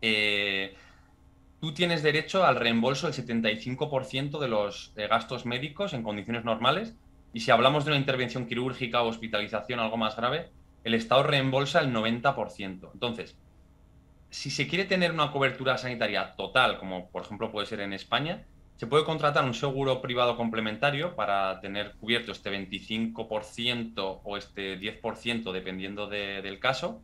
eh, 0.01 0.75
tú 1.59 1.73
tienes 1.73 2.03
derecho 2.03 2.45
al 2.45 2.55
reembolso 2.55 3.09
del 3.09 3.15
75% 3.15 4.39
de 4.39 4.47
los 4.47 4.93
gastos 4.95 5.45
médicos 5.45 5.93
en 5.93 6.03
condiciones 6.03 6.45
normales. 6.45 6.95
Y 7.33 7.41
si 7.41 7.51
hablamos 7.51 7.85
de 7.85 7.91
una 7.91 7.99
intervención 7.99 8.47
quirúrgica 8.47 9.01
o 9.01 9.07
hospitalización, 9.07 9.79
algo 9.79 9.97
más 9.97 10.15
grave, 10.15 10.49
el 10.83 10.93
Estado 10.93 11.23
reembolsa 11.23 11.79
el 11.79 11.93
90%. 11.93 12.89
Entonces, 12.93 13.37
si 14.29 14.49
se 14.49 14.67
quiere 14.67 14.85
tener 14.85 15.11
una 15.11 15.31
cobertura 15.31 15.77
sanitaria 15.77 16.33
total, 16.35 16.79
como 16.79 17.09
por 17.09 17.23
ejemplo 17.23 17.51
puede 17.51 17.67
ser 17.67 17.81
en 17.81 17.93
España, 17.93 18.45
se 18.75 18.85
puede 18.85 19.05
contratar 19.05 19.43
un 19.43 19.55
seguro 19.55 20.01
privado 20.01 20.37
complementario 20.37 21.15
para 21.15 21.59
tener 21.61 21.93
cubierto 21.95 22.31
este 22.31 22.51
25% 22.51 24.21
o 24.23 24.37
este 24.37 24.79
10% 24.79 25.51
dependiendo 25.51 26.07
del 26.07 26.59
caso. 26.59 27.01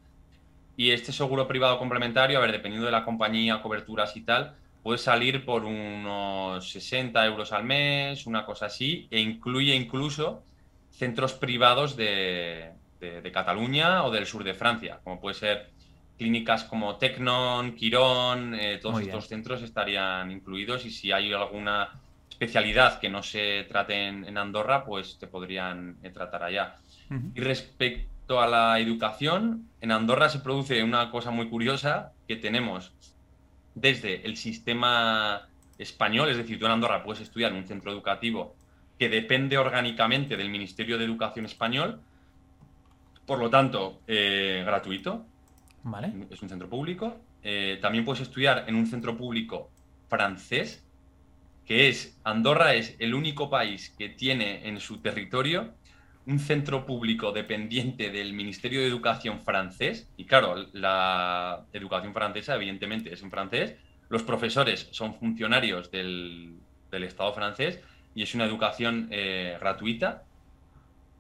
Y 0.76 0.92
este 0.92 1.12
seguro 1.12 1.48
privado 1.48 1.78
complementario, 1.78 2.38
a 2.38 2.42
ver, 2.42 2.52
dependiendo 2.52 2.86
de 2.86 2.92
la 2.92 3.06
compañía, 3.06 3.62
coberturas 3.62 4.16
y 4.18 4.22
tal, 4.22 4.56
puede 4.82 4.98
salir 4.98 5.46
por 5.46 5.66
unos 5.66 6.70
60 6.72 7.26
euros 7.26 7.52
al 7.52 7.64
mes, 7.64 8.26
una 8.26 8.46
cosa 8.46 8.66
así, 8.66 9.08
e 9.12 9.20
incluye 9.20 9.76
incluso 9.76 10.44
centros 10.90 11.34
privados 11.34 11.96
de, 11.96 12.72
de 13.00 13.32
Cataluña 13.32 14.04
o 14.04 14.12
del 14.12 14.26
sur 14.26 14.44
de 14.44 14.54
Francia, 14.54 15.00
como 15.04 15.20
puede 15.20 15.36
ser 15.36 15.74
clínicas 16.18 16.64
como 16.64 16.96
Tecnon, 16.98 17.76
Quirón, 17.76 18.54
eh, 18.54 18.80
todos 18.82 19.02
estos 19.02 19.28
centros 19.28 19.62
estarían 19.62 20.32
incluidos 20.32 20.86
y 20.86 20.92
si 20.92 21.12
hay 21.12 21.34
alguna 21.34 21.90
especialidad 22.30 23.00
que 23.00 23.10
no 23.10 23.24
se 23.24 23.64
trate 23.64 24.08
en, 24.08 24.38
Andorra, 24.38 24.86
pues 24.86 25.18
te 25.20 25.28
podrían 25.28 25.98
eh, 26.04 26.10
tratar 26.12 26.44
allá. 26.44 26.76
Y 27.36 27.42
respecto 27.42 28.13
a 28.30 28.48
la 28.48 28.80
educación, 28.80 29.70
en 29.82 29.92
Andorra 29.92 30.30
se 30.30 30.40
produce 30.40 30.84
una 30.84 31.12
cosa 31.12 31.32
muy 31.32 31.50
curiosa 31.50 32.14
que 32.28 32.36
tenemos 32.36 32.94
desde 33.76 34.26
el 34.26 34.38
sistema 34.38 35.48
español, 35.78 36.30
es 36.30 36.38
decir, 36.38 36.60
tú 36.60 36.66
en 36.66 36.72
Andorra 36.72 37.04
puedes 37.04 37.22
estudiar 37.22 37.52
en 37.52 37.58
un 37.58 37.68
centro 37.68 37.92
educativo 37.92 38.56
que 38.98 39.10
depende 39.10 39.58
orgánicamente 39.58 40.38
del 40.38 40.50
Ministerio 40.50 40.98
de 40.98 41.06
Educación 41.06 41.46
español, 41.46 42.00
por 43.26 43.40
lo 43.40 43.50
tanto, 43.50 44.02
eh, 44.08 44.64
gratuito, 44.66 45.26
es 46.30 46.42
un 46.42 46.50
centro 46.50 46.70
público. 46.70 47.18
Eh, 47.44 47.78
también 47.82 48.06
puedes 48.06 48.22
estudiar 48.22 48.66
en 48.68 48.76
un 48.76 48.88
centro 48.88 49.18
público 49.18 49.70
francés, 50.08 50.86
que 51.66 51.90
es 51.90 52.18
Andorra 52.24 52.74
es 52.74 52.96
el 53.00 53.14
único 53.14 53.50
país 53.50 53.94
que 53.98 54.10
tiene 54.10 54.68
en 54.68 54.80
su 54.80 55.00
territorio 55.00 55.74
un 56.26 56.40
centro 56.40 56.86
público 56.86 57.32
dependiente 57.32 58.10
del 58.10 58.34
Ministerio 58.34 58.82
de 58.82 58.88
Educación 58.88 59.42
francés. 59.42 60.10
Y 60.18 60.26
claro, 60.26 60.68
la 60.74 61.66
educación 61.74 62.14
francesa 62.14 62.56
evidentemente 62.56 63.14
es 63.14 63.22
en 63.22 63.32
francés. 63.32 63.76
Los 64.10 64.24
profesores 64.24 64.88
son 64.92 65.16
funcionarios 65.16 65.92
del, 65.92 66.60
Estado 66.92 67.34
francés 67.34 67.80
y 68.14 68.22
es 68.22 68.36
una 68.36 68.46
educación 68.46 69.08
eh, 69.10 69.58
gratuita 69.60 70.26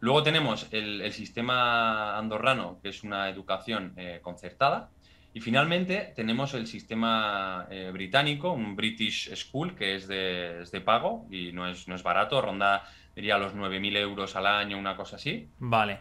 Luego 0.03 0.21
tenemos 0.21 0.67
el, 0.71 1.13
sistema 1.13 2.17
andorrano, 2.17 2.77
que 2.83 2.89
es 2.89 3.03
una 3.05 3.29
educación 3.29 3.93
eh, 3.95 4.19
concertada. 4.21 4.89
Y 5.33 5.39
finalmente 5.39 6.11
tenemos 6.13 6.53
el 6.55 6.67
sistema 6.67 7.67
eh, 7.71 7.89
británico, 7.93 8.51
un 8.51 8.75
British 8.75 9.33
School, 9.33 9.75
que 9.75 9.95
es 9.95 10.09
de, 10.09 10.81
pago 10.83 11.25
y 11.31 11.53
no 11.53 11.69
es, 11.69 11.87
no 11.87 11.95
es 11.95 12.03
barato, 12.03 12.41
ronda, 12.41 12.83
diría, 13.15 13.37
los 13.37 13.55
9.000 13.55 13.97
euros 13.97 14.35
al 14.35 14.47
año, 14.47 14.77
una 14.77 14.95
cosa 14.95 15.17
así. 15.17 15.49
Vale. 15.59 15.99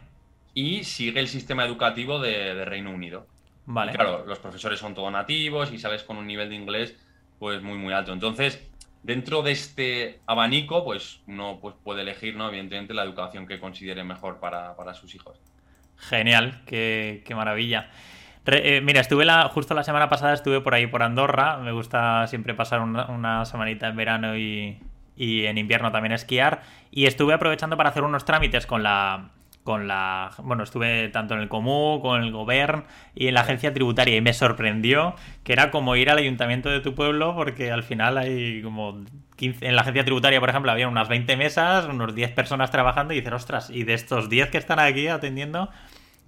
Y 0.54 0.84
sigue 0.84 1.20
el 1.20 1.28
sistema 1.28 1.64
educativo 1.64 2.18
de, 2.18 2.64
Reino 2.64 2.90
Unido. 2.90 3.26
Vale. 3.64 3.92
claro, 3.92 4.24
los 4.26 4.40
profesores 4.40 4.80
son 4.80 4.92
todos 4.94 5.12
nativos 5.12 5.72
y 5.72 5.78
sales 5.78 6.02
con 6.02 6.16
un 6.16 6.26
nivel 6.26 6.48
de 6.48 6.56
inglés 6.56 6.96
pues 7.38 7.62
muy, 7.62 7.78
muy 7.78 7.92
alto. 7.92 8.12
Entonces, 8.12 8.60
dentro 9.02 9.42
de 9.42 9.52
este 9.52 10.20
abanico, 10.26 10.84
pues 10.84 11.20
uno 11.26 11.58
pues, 11.60 11.74
puede 11.82 12.02
elegir, 12.02 12.36
¿no? 12.36 12.48
Evidentemente, 12.48 12.94
la 12.94 13.02
educación 13.02 13.46
que 13.46 13.58
considere 13.58 14.04
mejor 14.04 14.38
para, 14.38 14.94
sus 14.94 15.14
hijos. 15.14 15.40
Genial, 15.96 16.62
qué, 16.66 17.24
maravilla. 17.34 17.90
Eh, 18.46 18.80
mira, 18.82 19.00
estuve 19.00 19.24
la, 19.24 19.48
justo 19.48 19.74
la 19.74 19.84
semana 19.84 20.08
pasada, 20.08 20.34
estuve 20.34 20.60
por 20.60 20.74
ahí 20.74 20.86
por 20.86 21.02
Andorra. 21.02 21.58
Me 21.58 21.72
gusta 21.72 22.26
siempre 22.26 22.54
pasar 22.54 22.80
una, 22.80 23.06
una 23.06 23.44
semanita 23.44 23.88
en 23.88 23.96
verano 23.96 24.36
y, 24.36 24.78
y 25.16 25.46
en 25.46 25.58
invierno 25.58 25.92
también 25.92 26.12
esquiar. 26.12 26.62
Y 26.90 27.06
estuve 27.06 27.34
aprovechando 27.34 27.76
para 27.76 27.90
hacer 27.90 28.02
unos 28.02 28.24
trámites 28.24 28.66
con 28.66 28.82
la, 28.82 29.30
con 29.64 29.88
la. 29.88 30.30
Bueno, 30.38 30.64
estuve 30.64 31.08
tanto 31.08 31.34
en 31.34 31.40
el 31.40 31.48
Comú, 31.48 32.00
con 32.00 32.22
el 32.22 32.32
Gobern 32.32 32.84
y 33.14 33.28
en 33.28 33.34
la 33.34 33.42
agencia 33.42 33.72
tributaria 33.72 34.16
y 34.16 34.20
me 34.20 34.32
sorprendió 34.32 35.14
que 35.44 35.52
era 35.52 35.70
como 35.70 35.96
ir 35.96 36.10
al 36.10 36.18
ayuntamiento 36.18 36.68
de 36.68 36.80
tu 36.80 36.94
pueblo 36.94 37.34
porque 37.34 37.70
al 37.70 37.82
final 37.82 38.18
hay 38.18 38.62
como 38.62 39.04
15. 39.36 39.66
En 39.66 39.76
la 39.76 39.82
agencia 39.82 40.04
tributaria, 40.04 40.40
por 40.40 40.50
ejemplo, 40.50 40.70
había 40.72 40.88
unas 40.88 41.08
20 41.08 41.36
mesas, 41.36 41.86
unos 41.86 42.14
10 42.14 42.32
personas 42.32 42.70
trabajando 42.70 43.14
y 43.14 43.18
dices, 43.18 43.32
ostras, 43.32 43.70
y 43.70 43.84
de 43.84 43.94
estos 43.94 44.28
10 44.28 44.50
que 44.50 44.58
están 44.58 44.78
aquí 44.78 45.08
atendiendo, 45.08 45.70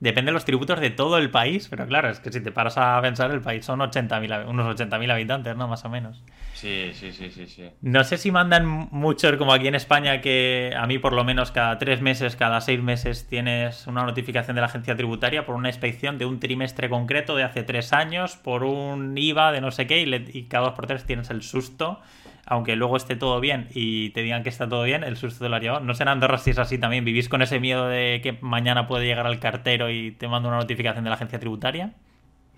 depende 0.01 0.31
de 0.31 0.35
los 0.35 0.45
tributos 0.45 0.81
de 0.81 0.91
todo 0.91 1.19
el 1.19 1.31
país, 1.31 1.69
pero 1.69 1.87
claro, 1.87 2.11
es 2.11 2.21
que 2.21 2.33
si 2.33 2.41
te 2.41 2.53
paras 2.53 2.77
a 2.77 3.01
pensar, 3.01 3.31
el 3.31 3.41
país 3.41 3.65
son 3.65 3.81
80 3.81 4.45
unos 4.47 4.77
80.000 4.77 5.11
habitantes, 5.11 5.57
¿no? 5.57 5.69
Más 5.69 5.85
o 5.85 5.89
menos. 5.89 6.23
Sí, 6.53 6.91
sí, 6.95 7.13
sí, 7.13 7.31
sí, 7.31 7.47
sí. 7.47 7.71
No 7.81 8.05
sé 8.05 8.17
si 8.17 8.31
mandan 8.31 8.67
mucho 8.67 9.37
como 9.39 9.53
aquí 9.53 9.69
en 9.69 9.75
España, 9.75 10.21
que 10.21 10.75
a 10.77 10.87
mí 10.87 10.99
por 10.99 11.13
lo 11.13 11.25
menos 11.25 11.51
cada 11.51 11.79
tres 11.79 12.01
meses, 12.01 12.37
cada 12.37 12.61
seis 12.61 12.81
meses 12.81 13.27
tienes 13.27 13.87
una 13.87 14.05
notificación 14.05 14.55
de 14.55 14.61
la 14.61 14.67
agencia 14.67 14.97
tributaria 14.97 15.47
por 15.47 15.55
una 15.57 15.69
inspección 15.69 16.19
de 16.19 16.27
un 16.27 16.41
trimestre 16.41 16.89
concreto 16.89 17.37
de 17.37 17.45
hace 17.45 17.63
tres 17.63 17.93
años, 17.93 18.37
por 18.37 18.65
un 18.65 19.17
IVA 19.17 19.53
de 19.53 19.61
no 19.61 19.71
sé 19.71 19.87
qué, 19.87 20.03
y, 20.03 20.45
cada 20.45 20.67
dos 20.67 20.75
por 20.75 20.87
tres 20.87 21.05
tienes 21.05 21.31
el 21.31 21.43
susto, 21.43 22.01
aunque 22.47 22.77
luego 22.77 22.97
esté 22.97 23.17
todo 23.17 23.41
bien 23.41 23.69
y 23.75 24.11
te 24.11 24.23
digan 24.23 24.43
que 24.43 24.49
está 24.49 24.69
todo 24.69 24.83
bien, 24.83 25.05
el 25.05 25.17
susto 25.17 25.45
te 25.45 25.49
lo 25.49 25.57
ha 25.57 25.61
llevado. 25.61 25.85
No 25.85 25.95
sé 25.95 26.03
en 26.03 26.11
Andorra 26.11 26.39
si 26.39 26.51
es 26.51 26.59
así 26.59 26.79
también, 26.79 27.05
¿vivís 27.05 27.29
con 27.29 27.43
ese 27.43 27.61
miedo 27.61 27.89
de 27.89 28.21
que 28.23 28.39
mañana 28.41 28.87
puede 28.87 29.07
llegar 29.07 29.27
al 29.27 29.41
cartero 29.41 29.91
y 29.91 30.13
te 30.13 30.29
manda 30.29 30.49
una 30.49 30.59
notificación 30.59 31.05
de 31.05 31.11
la 31.11 31.17
agencia 31.17 31.39
tributaria? 31.39 31.93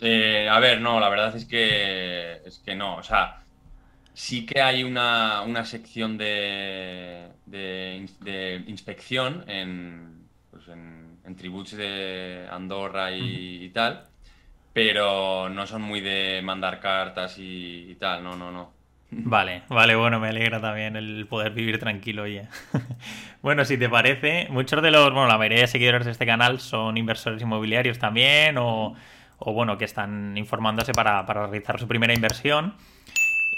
Eh, 0.01 0.49
a 0.51 0.59
ver, 0.61 0.81
no, 0.81 1.01
la 1.01 1.09
verdad 1.09 1.35
es 1.35 1.45
que, 1.47 2.43
es 2.45 2.59
que 2.59 2.75
no, 2.75 2.97
o 2.97 3.03
sea 3.03 3.43
sí 4.17 4.47
que 4.47 4.63
hay 4.63 4.83
una, 4.83 5.45
sección 5.67 6.17
de, 6.17 7.29
de, 7.45 8.65
inspección 8.67 9.45
en, 9.47 10.27
pues 10.51 10.67
en, 10.69 11.37
tributs 11.37 11.77
de 11.77 12.49
Andorra 12.51 13.15
y, 13.15 13.69
tal, 13.75 14.05
pero 14.73 15.51
no 15.51 15.67
son 15.67 15.83
muy 15.83 16.01
de 16.01 16.41
mandar 16.43 16.81
cartas 16.81 17.37
y, 17.39 17.95
tal, 18.01 18.25
no, 18.25 18.37
no, 18.37 18.51
no. 18.51 18.73
Vale, 19.11 19.62
vale, 19.69 19.95
bueno, 19.95 20.19
me 20.19 20.28
alegra 20.28 20.61
también 20.61 20.97
el 20.97 21.27
poder 21.27 21.53
vivir 21.53 21.78
tranquilo, 21.78 22.24
oye. 22.24 22.49
bueno, 23.43 23.65
si 23.65 23.78
te 23.78 23.89
parece, 23.89 24.49
muchos 24.51 24.83
de 24.83 24.91
los, 24.91 25.12
bueno, 25.12 25.28
la 25.28 25.39
mayoría 25.39 25.61
de 25.61 25.66
seguidores 25.69 26.05
de 26.05 26.11
este 26.11 26.27
canal 26.27 26.59
son 26.59 26.97
inversores 26.97 27.41
inmobiliarios 27.41 27.99
también 27.99 28.59
o, 28.59 28.95
o 29.39 29.53
bueno, 29.53 29.78
que 29.78 29.85
están 29.85 30.37
informándose 30.37 30.93
para, 30.93 31.24
para 31.24 31.47
realizar 31.47 31.78
su 31.78 31.87
primera 31.87 32.15
inversión. 32.15 32.74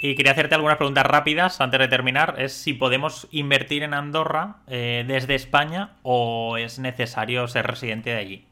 Y 0.01 0.15
quería 0.15 0.33
hacerte 0.33 0.55
algunas 0.55 0.77
preguntas 0.77 1.05
rápidas 1.05 1.61
antes 1.61 1.81
de 1.81 1.89
terminar. 1.89 2.37
Es 2.39 2.53
si 2.53 2.73
podemos 2.73 3.27
invertir 3.33 3.83
en 3.83 3.95
Andorra 3.95 4.57
eh, 4.69 5.05
desde 5.09 5.35
España 5.35 5.91
o 6.03 6.57
es 6.57 6.79
necesario 6.79 7.49
ser 7.49 7.67
residente 7.67 8.11
de 8.11 8.17
allí. 8.17 8.45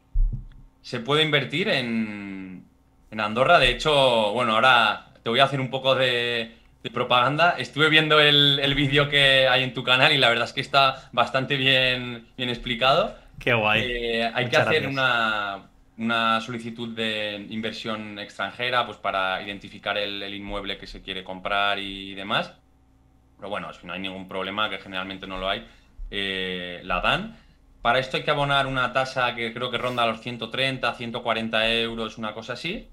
Se 0.81 0.99
puede 0.99 1.23
invertir 1.23 1.69
en, 1.69 2.65
en 3.11 3.19
Andorra. 3.21 3.59
De 3.59 3.69
hecho, 3.69 4.33
bueno, 4.33 4.55
ahora 4.55 5.07
te 5.23 5.29
voy 5.29 5.39
a 5.39 5.45
hacer 5.45 5.61
un 5.61 5.69
poco 5.69 5.95
de, 5.95 6.53
propaganda. 6.93 7.55
Estuve 7.57 7.89
viendo 7.89 8.19
el, 8.19 8.73
vídeo 8.75 9.09
que 9.09 9.47
hay 9.47 9.63
en 9.63 9.73
tu 9.73 9.83
canal 9.83 10.11
y 10.11 10.17
la 10.17 10.29
verdad 10.29 10.45
es 10.45 10.53
que 10.53 10.61
está 10.61 11.09
bastante 11.11 11.55
bien, 11.55 12.27
bien 12.37 12.49
explicado. 12.49 13.15
Qué 13.39 13.53
guay. 13.53 13.83
Eh, 13.83 14.31
hay 14.33 14.49
que 14.49 14.57
hacer 14.57 14.87
una, 14.87 15.69
una, 15.97 16.41
solicitud 16.41 16.95
de 16.95 17.45
inversión 17.49 18.19
extranjera 18.19 18.85
pues 18.85 18.97
para 18.97 19.41
identificar 19.41 19.97
el, 19.97 20.33
inmueble 20.33 20.77
que 20.77 20.87
se 20.87 21.01
quiere 21.01 21.23
comprar 21.23 21.79
y 21.79 22.15
demás. 22.15 22.53
Pero 23.37 23.49
bueno, 23.49 23.71
si 23.73 23.85
no 23.85 23.93
hay 23.93 23.99
ningún 23.99 24.27
problema, 24.27 24.69
que 24.69 24.79
generalmente 24.79 25.27
no 25.27 25.37
lo 25.37 25.49
hay, 25.49 25.65
eh, 26.09 26.81
la 26.83 27.01
dan. 27.01 27.37
Para 27.81 27.99
esto 27.99 28.17
hay 28.17 28.23
que 28.23 28.31
abonar 28.31 28.67
una 28.67 28.91
tasa 28.91 29.35
que 29.35 29.53
creo 29.53 29.69
que 29.69 29.77
ronda 29.77 30.05
los 30.05 30.21
130, 30.21 30.93
140 30.93 31.71
euros, 31.73 32.17
una 32.17 32.33
cosa 32.33 32.53
así. 32.53 32.89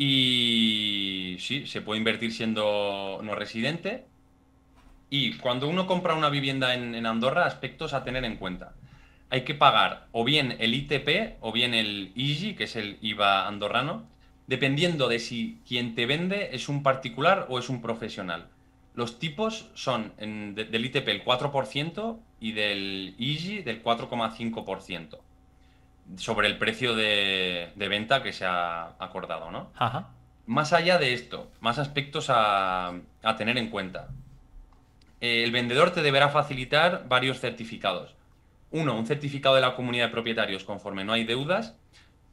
Y 0.00 1.38
sí, 1.40 1.66
se 1.66 1.82
puede 1.82 1.98
invertir 1.98 2.32
siendo 2.32 3.20
no 3.20 3.34
residente. 3.34 4.06
Y 5.10 5.38
cuando 5.38 5.68
uno 5.68 5.88
compra 5.88 6.14
una 6.14 6.30
vivienda 6.30 6.72
en, 6.74 7.04
Andorra, 7.04 7.46
aspectos 7.46 7.94
a 7.94 8.04
tener 8.04 8.24
en 8.24 8.36
cuenta. 8.36 8.74
Hay 9.28 9.42
que 9.42 9.56
pagar 9.56 10.06
o 10.12 10.24
bien 10.24 10.56
el 10.60 10.74
ITP 10.74 11.38
o 11.40 11.50
bien 11.50 11.74
el 11.74 12.12
IGI, 12.14 12.54
que 12.54 12.64
es 12.64 12.76
el 12.76 12.98
IVA 13.00 13.48
andorrano, 13.48 14.06
dependiendo 14.46 15.08
de 15.08 15.18
si 15.18 15.58
quien 15.66 15.96
te 15.96 16.06
vende 16.06 16.50
es 16.52 16.68
un 16.68 16.84
particular 16.84 17.46
o 17.50 17.58
es 17.58 17.68
un 17.68 17.82
profesional. 17.82 18.46
Los 18.94 19.18
tipos 19.18 19.68
son 19.74 20.12
del 20.16 20.84
ITP 20.84 21.08
el 21.08 21.24
4% 21.24 22.18
y 22.40 22.52
del 22.52 23.16
IGI 23.18 23.62
del 23.62 23.82
4,5% 23.82 25.18
sobre 26.16 26.48
el 26.48 26.58
precio 26.58 26.94
de, 26.94 27.72
venta 27.76 28.22
que 28.22 28.32
se 28.32 28.44
ha 28.44 28.94
acordado, 28.98 29.50
¿no? 29.50 29.70
Ajá. 29.76 30.10
Más 30.46 30.72
allá 30.72 30.98
de 30.98 31.12
esto, 31.12 31.50
más 31.60 31.78
aspectos 31.78 32.28
a, 32.30 32.94
tener 33.36 33.58
en 33.58 33.68
cuenta. 33.68 34.08
El 35.20 35.50
vendedor 35.50 35.90
te 35.90 36.00
deberá 36.00 36.30
facilitar 36.30 37.06
varios 37.08 37.40
certificados. 37.40 38.14
Uno, 38.70 38.96
un 38.96 39.06
certificado 39.06 39.56
de 39.56 39.60
la 39.60 39.74
comunidad 39.74 40.06
de 40.06 40.12
propietarios 40.12 40.64
conforme 40.64 41.04
no 41.04 41.12
hay 41.12 41.24
deudas. 41.24 41.76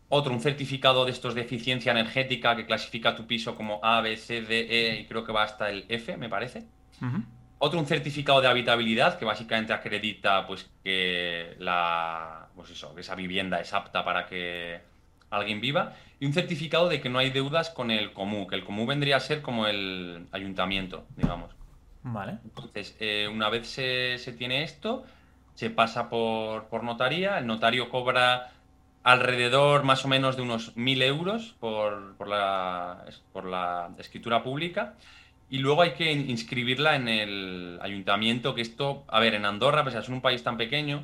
Otro, 0.07 0.31
un 0.31 0.39
certificado 0.39 1.03
de 1.03 1.11
estos 1.11 1.34
de 1.34 1.41
eficiencia 1.41 1.91
energética 1.91 2.56
que 2.56 2.65
clasifica 2.65 3.15
tu 3.15 3.26
piso 3.27 3.56
como 3.56 3.84
A, 3.84 4.02
B, 4.02 4.15
C, 4.18 4.41
D, 4.41 4.68
E 4.69 4.99
y 5.02 5.06
creo 5.07 5.26
que 5.26 5.34
va 5.34 5.43
hasta 5.43 5.69
el 5.69 5.85
F, 5.89 6.15
me 6.15 6.30
parece. 6.30 6.65
Otro, 7.57 7.80
un 7.80 7.85
certificado 7.85 8.39
de 8.39 8.47
habitabilidad 8.47 9.18
que 9.18 9.26
básicamente 9.26 9.73
acredita 9.73 10.45
pues, 10.45 10.69
que, 10.84 11.56
la, 11.60 12.44
pues 12.56 12.69
eso, 12.72 12.94
que 12.95 13.02
esa 13.02 13.15
vivienda 13.15 13.60
es 13.60 13.73
apta 13.73 14.03
para 14.03 14.26
que 14.26 14.82
alguien 15.30 15.61
viva. 15.61 15.94
Y 16.19 16.26
un 16.26 16.34
certificado 16.34 16.90
de 16.90 17.02
que 17.02 17.10
no 17.10 17.19
hay 17.19 17.30
deudas 17.30 17.69
con 17.69 17.91
el 17.91 18.14
comú, 18.14 18.48
que 18.48 18.56
el 18.56 18.64
comú 18.64 18.86
vendría 18.86 19.18
a 19.18 19.19
ser 19.19 19.41
como 19.41 19.68
el 19.68 20.27
ayuntamiento, 20.32 21.06
digamos. 21.15 21.52
Vale. 22.03 22.38
Entonces, 22.44 22.95
eh, 22.99 23.27
una 23.32 23.49
vez 23.49 23.68
se, 23.68 24.34
tiene 24.38 24.64
esto, 24.64 25.03
se 25.56 25.69
pasa 25.69 26.10
por, 26.10 26.65
por 26.65 26.84
notaría, 26.84 27.38
el 27.40 27.48
notario 27.48 27.90
cobra 27.90 28.52
alrededor 29.03 29.84
más 29.84 30.06
o 30.06 30.07
menos 30.07 30.36
de 30.36 30.44
unos 30.44 30.76
1.000 30.76 31.03
euros 31.03 31.56
por, 31.60 32.15
por, 32.15 32.27
la, 32.27 33.06
por 33.34 33.45
la 33.45 33.90
escritura 33.99 34.44
pública 34.44 34.95
y 35.49 35.60
luego 35.60 35.84
hay 35.84 35.94
que 35.94 36.11
inscribirla 36.11 36.95
en 36.95 37.07
el 37.07 37.80
ayuntamiento, 37.82 38.56
que 38.56 38.61
esto, 38.61 39.03
a 39.07 39.19
ver, 39.19 39.36
en 39.36 39.45
Andorra, 39.45 39.84
pues 39.84 39.95
es 39.95 40.10
un 40.10 40.22
país 40.22 40.44
tan 40.44 40.57
pequeño, 40.57 41.03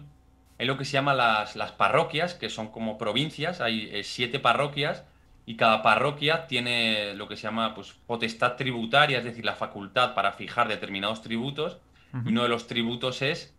hay 0.61 0.67
lo 0.67 0.77
que 0.77 0.85
se 0.85 0.91
llama 0.91 1.15
las, 1.15 1.55
las 1.55 1.71
parroquias, 1.71 2.35
que 2.35 2.47
son 2.47 2.67
como 2.67 2.99
provincias, 2.99 3.61
hay 3.61 3.89
eh, 3.91 4.03
siete 4.03 4.37
parroquias, 4.37 5.03
y 5.47 5.55
cada 5.55 5.81
parroquia 5.81 6.45
tiene 6.45 7.15
lo 7.15 7.27
que 7.27 7.35
se 7.35 7.43
llama 7.43 7.73
pues, 7.73 7.93
potestad 8.05 8.57
tributaria, 8.57 9.17
es 9.17 9.23
decir, 9.23 9.43
la 9.43 9.55
facultad 9.55 10.13
para 10.13 10.33
fijar 10.33 10.67
determinados 10.67 11.23
tributos. 11.23 11.79
Uno 12.13 12.43
de 12.43 12.49
los 12.49 12.67
tributos 12.67 13.23
es, 13.23 13.55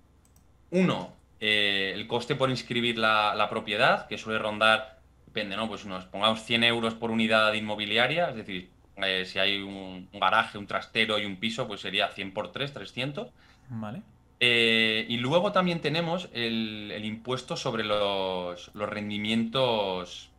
uno, 0.71 1.13
eh, 1.41 1.91
el 1.93 2.07
coste 2.07 2.37
por 2.37 2.51
inscribir 2.51 2.99
la, 2.99 3.35
la, 3.35 3.49
propiedad, 3.49 4.07
que 4.07 4.17
suele 4.17 4.39
rondar, 4.39 5.01
depende, 5.27 5.57
¿no? 5.57 5.67
Pues 5.67 5.85
unos, 5.85 6.05
pongamos 6.05 6.45
100 6.45 6.63
euros 6.63 6.95
por 6.95 7.11
unidad 7.11 7.53
inmobiliaria, 7.55 8.29
es 8.29 8.37
decir, 8.37 8.71
eh, 8.97 9.25
si 9.25 9.41
hay 9.41 9.61
un, 9.61 10.09
garaje, 10.13 10.57
un 10.57 10.69
trastero 10.69 11.19
y 11.19 11.25
un 11.25 11.37
piso, 11.37 11.67
pues 11.67 11.81
sería 11.81 12.09
100 12.09 12.33
por 12.33 12.53
3, 12.53 12.73
300. 12.73 13.29
Vale. 13.71 14.03
Eh, 14.45 15.07
y 15.09 15.19
luego 15.19 15.53
también 15.53 15.81
tenemos 15.81 16.29
el, 16.33 17.01
impuesto 17.05 17.57
sobre 17.57 17.85
los, 17.85 18.73
rendimientos 18.75 20.31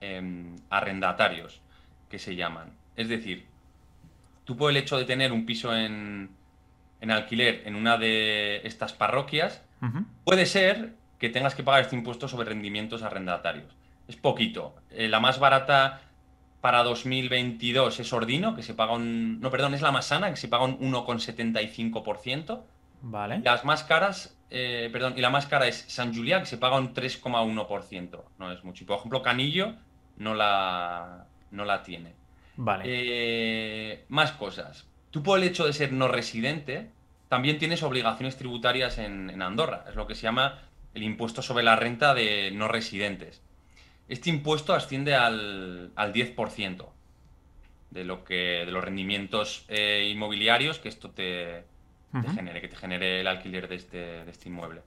em, 0.00 0.56
arrendatarios, 0.68 1.60
que 2.10 2.18
se 2.18 2.34
llaman. 2.34 2.72
Es 2.96 3.08
decir, 3.08 3.46
tú 4.44 4.56
por 4.56 4.72
el 4.72 4.78
hecho 4.78 4.98
de 4.98 5.04
tener 5.04 5.30
un 5.30 5.46
piso 5.46 5.76
en, 5.76 6.30
alquiler 7.08 7.62
en 7.64 7.76
una 7.76 7.98
de 7.98 8.62
estas 8.64 8.94
parroquias, 8.94 9.62
puede 10.24 10.46
ser 10.46 10.96
que 11.20 11.28
tengas 11.28 11.54
que 11.54 11.62
pagar 11.62 11.82
este 11.82 11.94
impuesto 11.94 12.26
sobre 12.26 12.48
rendimientos 12.48 13.04
arrendatarios. 13.04 13.76
Es 14.08 14.16
poquito. 14.16 14.74
Eh, 14.90 15.06
la 15.06 15.20
más 15.20 15.38
barata 15.38 16.00
para 16.60 16.82
2022 16.82 18.00
es 18.00 18.12
Ordino, 18.12 18.56
que 18.56 18.64
se 18.64 18.74
paga 18.74 18.94
un... 18.94 19.40
No, 19.40 19.52
perdón, 19.52 19.74
es 19.74 19.82
la 19.82 19.92
más 19.92 20.06
sana, 20.06 20.30
que 20.30 20.36
se 20.36 20.48
paga 20.48 20.64
un 20.64 20.80
1,75%. 20.80 22.64
Vale. 23.02 23.40
Las 23.44 23.64
más 23.64 23.84
caras, 23.84 24.38
eh, 24.50 24.88
perdón, 24.92 25.14
y 25.16 25.20
la 25.20 25.30
más 25.30 25.46
cara 25.46 25.66
es 25.66 25.84
San 25.88 26.14
Julià, 26.14 26.40
que 26.40 26.46
se 26.46 26.56
paga 26.56 26.76
un 26.76 26.94
3,1%. 26.94 28.24
No 28.38 28.52
es 28.52 28.64
mucho. 28.64 28.84
Y 28.84 28.86
por 28.86 28.98
ejemplo, 28.98 29.22
Canillo 29.22 29.74
no 30.16 30.34
la, 30.34 31.26
no 31.50 31.64
la 31.64 31.82
tiene. 31.82 32.14
Vale. 32.56 32.84
Eh, 32.86 34.04
más 34.08 34.32
cosas. 34.32 34.86
Tú 35.10 35.22
por 35.22 35.38
el 35.38 35.44
hecho 35.44 35.66
de 35.66 35.72
ser 35.72 35.92
no 35.92 36.08
residente, 36.08 36.90
también 37.28 37.58
tienes 37.58 37.82
obligaciones 37.82 38.36
tributarias 38.36 38.98
en, 38.98 39.30
en 39.30 39.42
Andorra. 39.42 39.84
Es 39.88 39.94
lo 39.94 40.06
que 40.06 40.14
se 40.14 40.22
llama 40.22 40.60
el 40.94 41.02
impuesto 41.02 41.42
sobre 41.42 41.64
la 41.64 41.76
renta 41.76 42.14
de 42.14 42.50
no 42.52 42.68
residentes 42.68 43.42
este 44.12 44.30
impuesto 44.30 44.74
asciende 44.74 45.14
al, 45.14 45.90
al 45.96 46.12
10% 46.12 46.86
de, 47.90 48.04
lo 48.04 48.24
que, 48.24 48.64
de 48.66 48.70
los 48.70 48.84
rendimientos 48.84 49.64
eh, 49.68 50.08
inmobiliarios 50.12 50.78
que 50.78 50.88
esto 50.88 51.10
te, 51.10 51.64
genere, 52.34 52.60
que 52.60 52.68
te 52.68 52.76
genere 52.76 53.20
el 53.20 53.26
alquiler 53.26 53.68
de 53.68 53.76
este, 53.76 54.24
de 54.24 54.30
este 54.30 54.48
inmueble. 54.48 54.82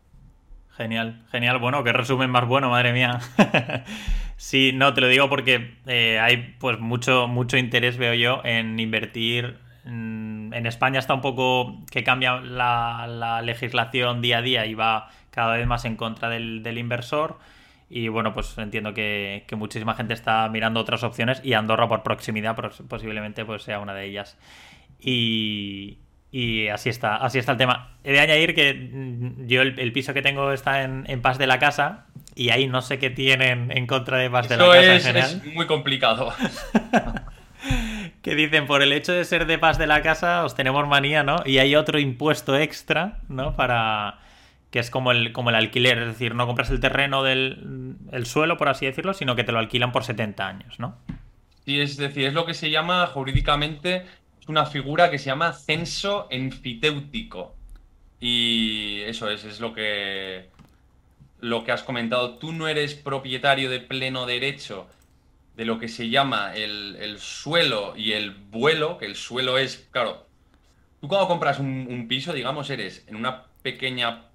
Genial, 0.72 1.24
genial. 1.32 1.60
Bueno, 1.60 1.84
qué 1.84 1.94
resumen 1.94 2.30
más 2.30 2.46
bueno, 2.46 2.70
madre 2.70 2.92
mía. 2.92 3.20
sí, 4.38 4.72
no, 4.74 4.94
te 4.94 5.02
lo 5.02 5.08
digo 5.08 5.30
porque 5.30 5.76
eh, 5.86 6.20
hay 6.20 6.56
pues 6.60 6.80
mucho, 6.80 7.28
mucho 7.28 7.58
interés, 7.58 7.98
veo 7.98 8.14
yo, 8.14 8.42
en 8.44 8.80
invertir. 8.80 9.58
En, 9.86 10.66
España 10.66 11.00
está 11.00 11.14
un 11.14 11.22
poco 11.22 11.84
que 11.92 12.04
cambia 12.04 12.40
la, 12.40 13.42
legislación 13.44 14.22
día 14.22 14.40
a 14.40 14.42
día 14.42 14.66
y 14.66 14.74
va 14.74 15.10
cada 15.32 15.58
vez 15.58 15.68
más 15.68 15.86
en 15.86 15.96
contra 15.96 16.30
del, 16.30 16.64
del 16.64 16.78
inversor. 16.78 17.38
Y 17.90 18.08
bueno, 18.08 18.34
pues 18.34 18.58
entiendo 18.58 18.94
que, 18.94 19.46
muchísima 19.56 19.94
gente 19.94 20.14
está 20.14 20.50
mirando 20.50 20.80
otras 20.80 21.04
opciones 21.04 21.40
y 21.44 21.54
Andorra 21.54 21.88
por 21.88 22.04
proximidad 22.04 22.56
posiblemente 22.88 23.46
pues 23.46 23.64
sea 23.64 23.80
una 23.80 23.94
de 23.94 24.06
ellas. 24.06 24.38
Y, 25.00 26.00
así 26.72 26.90
está, 26.90 27.16
así 27.18 27.40
está 27.40 27.54
el 27.54 27.58
tema. 27.58 27.92
He 28.04 28.12
de 28.12 28.20
añadir 28.20 28.54
que 28.54 28.74
mm, 28.74 29.48
yo 29.48 29.62
el, 29.62 29.92
piso 29.94 30.14
que 30.14 30.22
tengo 30.22 30.52
está 30.52 30.84
en, 30.84 31.22
Paz 31.22 31.38
de 31.38 31.48
la 31.48 31.60
Casa 31.60 32.06
y 32.36 32.50
ahí 32.50 32.68
no 32.68 32.82
sé 32.82 33.00
qué 33.00 33.10
tienen 33.10 33.72
en 33.72 33.88
contra 33.88 34.18
de 34.18 34.30
Paz 34.30 34.50
de 34.50 34.58
la 34.58 34.66
Casa. 34.66 34.96
Es, 34.96 35.06
es 35.06 35.46
muy 35.54 35.66
complicado. 35.66 36.34
que 38.22 38.36
dicen, 38.36 38.68
por 38.68 38.82
el 38.82 38.92
hecho 38.92 39.14
de 39.14 39.24
ser 39.24 39.46
de 39.46 39.58
Paz 39.58 39.78
de 39.78 39.88
la 39.88 40.02
Casa 40.02 40.44
os 40.44 40.56
tenemos 40.56 40.88
manía, 40.88 41.24
¿no? 41.24 41.38
Y 41.46 41.60
hay 41.60 41.76
otro 41.76 42.00
impuesto 42.00 42.58
extra, 42.58 43.20
¿no? 43.30 43.56
Para 43.56 44.20
que 44.72 44.80
es 44.80 44.90
como 44.90 45.12
el, 45.12 45.32
como 45.32 45.52
el 45.52 45.56
alquiler, 45.56 46.00
es 46.00 46.08
decir, 46.08 46.36
no 46.36 46.48
compras 46.48 46.70
el 46.70 46.82
terreno 46.82 47.24
del 47.24 47.96
el 48.12 48.26
suelo, 48.26 48.58
por 48.58 48.68
así 48.68 48.86
decirlo, 48.86 49.14
sino 49.14 49.36
que 49.36 49.46
te 49.46 49.54
lo 49.54 49.60
alquilan 49.60 49.94
por 49.94 50.04
70 50.04 50.46
años, 50.46 50.80
¿no? 50.80 50.98
Sí, 51.64 51.80
es 51.80 51.98
decir, 51.98 52.26
es 52.26 52.34
lo 52.34 52.46
que 52.46 52.54
se 52.54 52.70
llama 52.70 53.08
jurídicamente, 53.08 54.06
una 54.48 54.66
figura 54.66 55.10
que 55.10 55.20
se 55.20 55.26
llama 55.26 55.54
censo 55.54 56.28
enfiteutíco. 56.30 57.56
Y 58.20 59.02
eso 59.02 59.30
es, 59.30 59.44
es 59.44 59.60
lo 59.60 59.74
que, 59.74 60.50
lo 61.40 61.64
que 61.64 61.72
has 61.72 61.84
comentado. 61.84 62.38
Tú 62.38 62.52
no 62.54 62.68
eres 62.68 62.96
propietario 62.96 63.70
de 63.70 63.80
pleno 63.80 64.26
derecho 64.26 64.88
de 65.56 65.66
lo 65.66 65.80
que 65.80 65.88
se 65.88 66.10
llama 66.10 66.54
el, 66.56 66.98
el 67.00 67.20
suelo 67.20 67.94
y 67.96 68.14
el 68.14 68.32
vuelo, 68.32 68.98
que 68.98 69.06
el 69.06 69.16
suelo 69.16 69.58
es, 69.58 69.88
claro, 69.92 70.28
tú 71.00 71.08
cuando 71.08 71.28
compras 71.28 71.60
un, 71.60 71.88
un 71.90 72.08
piso, 72.08 72.34
digamos, 72.34 72.70
eres 72.70 73.06
en 73.08 73.16
una 73.16 73.46
pequeña 73.62 74.26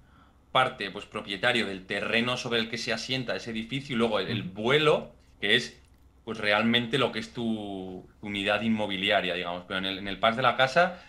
parte, 0.51 0.91
pues 0.91 1.05
propietario 1.05 1.65
del 1.65 1.85
terreno 1.85 2.37
sobre 2.37 2.59
el 2.59 2.69
que 2.69 2.77
se 2.77 2.93
asienta 2.93 3.35
ese 3.35 3.51
edificio 3.51 3.95
y 3.95 3.97
luego 3.97 4.19
el, 4.19 4.43
vuelo, 4.43 5.11
que 5.39 5.55
es 5.55 5.80
pues 6.23 6.37
realmente 6.37 6.97
lo 6.97 7.11
que 7.11 7.19
es 7.19 7.33
tu, 7.33 8.07
unidad 8.21 8.61
inmobiliaria, 8.61 9.33
digamos. 9.33 9.63
Pero 9.67 9.79
en 9.79 9.85
el, 9.85 9.97
en 9.99 10.07
el 10.07 10.19
de 10.19 10.41
la 10.41 10.55
casa, 10.55 10.99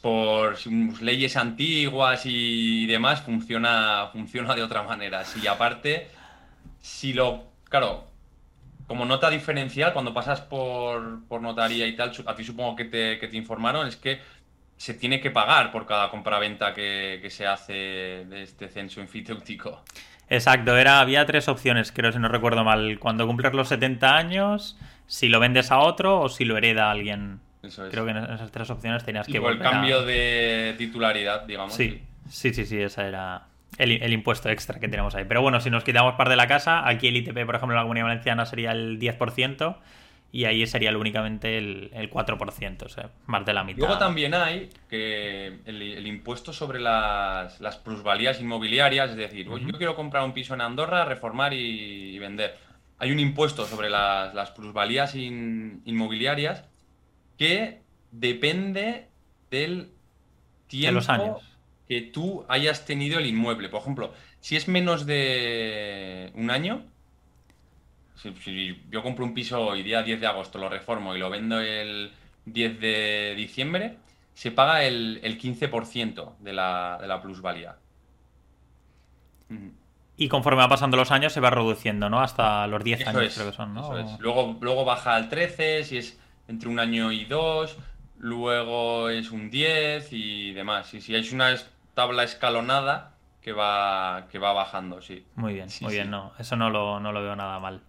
por 0.00 0.56
leyes 1.00 1.36
antiguas 1.36 2.22
y 2.24 2.86
demás, 2.86 3.22
funciona, 3.22 4.08
funciona 4.12 4.54
de 4.54 4.62
otra 4.62 4.82
manera. 4.82 5.24
Si 5.24 5.46
aparte, 5.46 6.08
si 6.80 7.12
lo. 7.12 7.50
Claro, 7.68 8.06
como 8.86 9.06
nota 9.06 9.30
diferencial, 9.30 9.92
cuando 9.92 10.12
pasas 10.12 10.42
por, 10.42 11.26
por 11.26 11.40
notaría 11.40 11.86
y 11.86 11.96
tal, 11.96 12.12
a 12.26 12.36
ti 12.36 12.44
supongo 12.44 12.76
que 12.76 12.84
te, 12.84 13.18
que 13.18 13.28
te 13.28 13.36
informaron, 13.36 13.88
es 13.88 13.96
que 13.96 14.20
se 14.76 14.94
tiene 14.94 15.20
que 15.20 15.30
pagar 15.30 15.72
por 15.72 15.86
cada 15.86 16.10
compraventa 16.10 16.74
que, 16.74 17.18
que 17.22 17.30
se 17.30 17.46
hace 17.46 17.72
de 17.72 18.42
este 18.42 18.68
censo 18.68 19.00
enfiteutítico. 19.00 19.82
Exacto, 20.32 20.78
era, 20.78 21.00
había 21.00 21.26
tres 21.26 21.46
opciones, 21.46 21.92
creo, 21.92 22.10
si 22.10 22.18
no 22.18 22.26
recuerdo 22.26 22.64
mal. 22.64 22.98
Cuando 22.98 23.26
cumples 23.26 23.52
los 23.52 23.68
70 23.68 24.16
años, 24.16 24.78
si 25.06 25.28
lo 25.28 25.38
vendes 25.40 25.70
a 25.70 25.78
otro 25.78 26.20
o 26.20 26.30
si 26.30 26.46
lo 26.46 26.56
hereda 26.56 26.90
alguien. 26.90 27.40
Creo 27.60 28.06
que 28.06 28.12
en 28.12 28.16
esas 28.16 28.50
tres 28.50 28.70
opciones 28.70 29.04
tenías 29.04 29.26
que 29.26 29.38
volver. 29.38 29.58
el 29.58 29.62
cambio 29.62 30.02
de 30.02 30.74
titularidad, 30.78 31.44
digamos. 31.44 31.74
Sí, 31.74 32.00
sí, 32.30 32.54
sí, 32.54 32.64
sí, 32.64 32.80
esa 32.80 33.06
era 33.06 33.42
el, 33.76 34.10
impuesto 34.10 34.48
extra 34.48 34.80
que 34.80 34.88
tenemos 34.88 35.14
ahí. 35.14 35.26
Pero 35.28 35.42
bueno, 35.42 35.60
si 35.60 35.68
nos 35.68 35.84
quitamos 35.84 36.14
par 36.14 36.30
de 36.30 36.36
la 36.36 36.46
casa, 36.46 36.88
aquí 36.88 37.08
el 37.08 37.18
ITP, 37.18 37.44
por 37.44 37.56
ejemplo, 37.56 37.74
en 37.74 37.76
la 37.76 37.82
Comunidad 37.82 38.06
Valenciana 38.06 38.46
sería 38.46 38.72
el 38.72 38.98
10% 38.98 39.76
y 40.34 40.46
ahí 40.46 40.66
sería 40.66 40.96
únicamente 40.96 41.58
el, 41.58 41.90
el 41.92 42.10
4%, 42.10 42.82
o 42.82 42.88
sea, 42.88 43.10
más 43.26 43.44
de 43.44 43.52
la 43.52 43.64
mitad. 43.64 43.80
Luego 43.80 43.98
también 43.98 44.32
hay 44.32 44.70
que 44.88 45.58
el, 45.66 46.06
impuesto 46.06 46.54
sobre 46.54 46.80
las, 46.80 47.60
las, 47.60 47.76
plusvalías 47.76 48.40
inmobiliarias, 48.40 49.10
es 49.10 49.16
decir, 49.16 49.46
yo 49.46 49.76
quiero 49.76 49.94
comprar 49.94 50.24
un 50.24 50.32
piso 50.32 50.54
en 50.54 50.62
Andorra, 50.62 51.04
reformar 51.04 51.52
y, 51.52 52.18
vender. 52.18 52.56
Hay 52.98 53.12
un 53.12 53.20
impuesto 53.20 53.66
sobre 53.66 53.90
las, 53.90 54.34
las 54.34 54.52
plusvalías 54.52 55.14
inmobiliarias 55.14 56.64
que 57.36 57.82
depende 58.10 59.08
del 59.50 59.92
tiempo 60.66 61.42
que 61.86 62.00
tú 62.00 62.46
hayas 62.48 62.86
tenido 62.86 63.18
el 63.18 63.26
inmueble. 63.26 63.68
Por 63.68 63.82
ejemplo, 63.82 64.14
si 64.40 64.56
es 64.56 64.66
menos 64.66 65.04
de 65.04 66.30
un 66.34 66.50
año, 66.50 66.86
si, 68.42 68.82
yo 68.90 69.02
compro 69.02 69.24
un 69.24 69.34
piso 69.34 69.60
hoy, 69.60 69.82
día 69.82 70.02
10 70.02 70.20
de 70.20 70.26
agosto, 70.26 70.58
lo 70.58 70.68
reformo 70.68 71.14
y 71.14 71.18
lo 71.18 71.30
vendo 71.30 71.60
el 71.60 72.12
10 72.46 72.80
de 72.80 73.34
diciembre, 73.36 73.98
se 74.34 74.50
paga 74.50 74.84
el, 74.84 75.20
15% 75.22 76.36
de 76.38 76.52
la, 76.52 76.98
de 77.00 77.08
la 77.08 77.20
plusvalía. 77.20 77.76
Y 80.16 80.28
conforme 80.28 80.62
va 80.62 80.68
pasando 80.68 80.96
los 80.96 81.10
años 81.10 81.32
se 81.32 81.40
va 81.40 81.50
reduciendo, 81.50 82.08
¿no? 82.08 82.20
Hasta 82.20 82.66
los 82.66 82.82
10 82.82 83.06
años 83.08 83.34
creo 83.34 83.50
que 83.50 83.56
son, 83.56 83.74
¿no? 83.74 83.92
Luego, 84.18 84.56
luego 84.60 84.84
baja 84.84 85.14
al 85.14 85.28
13, 85.28 85.84
si 85.84 85.98
es 85.98 86.20
entre 86.48 86.68
un 86.68 86.78
año 86.78 87.12
y 87.12 87.24
dos, 87.24 87.76
luego 88.18 89.08
es 89.08 89.30
un 89.30 89.50
10 89.50 90.12
y 90.12 90.52
demás. 90.52 90.92
Y 90.94 91.00
si 91.00 91.14
hay 91.14 91.28
una 91.32 91.54
tabla 91.94 92.22
escalonada 92.22 93.14
que 93.40 93.52
va, 93.52 94.28
que 94.30 94.38
va 94.38 94.52
bajando, 94.52 95.02
sí. 95.02 95.26
Muy 95.34 95.54
bien, 95.54 95.68
muy 95.80 95.92
bien, 95.92 96.10
no, 96.10 96.32
eso 96.38 96.56
no 96.56 96.70
lo, 96.70 97.00
no 97.00 97.12
lo 97.12 97.22
veo 97.22 97.36
nada 97.36 97.58
mal. 97.58 97.82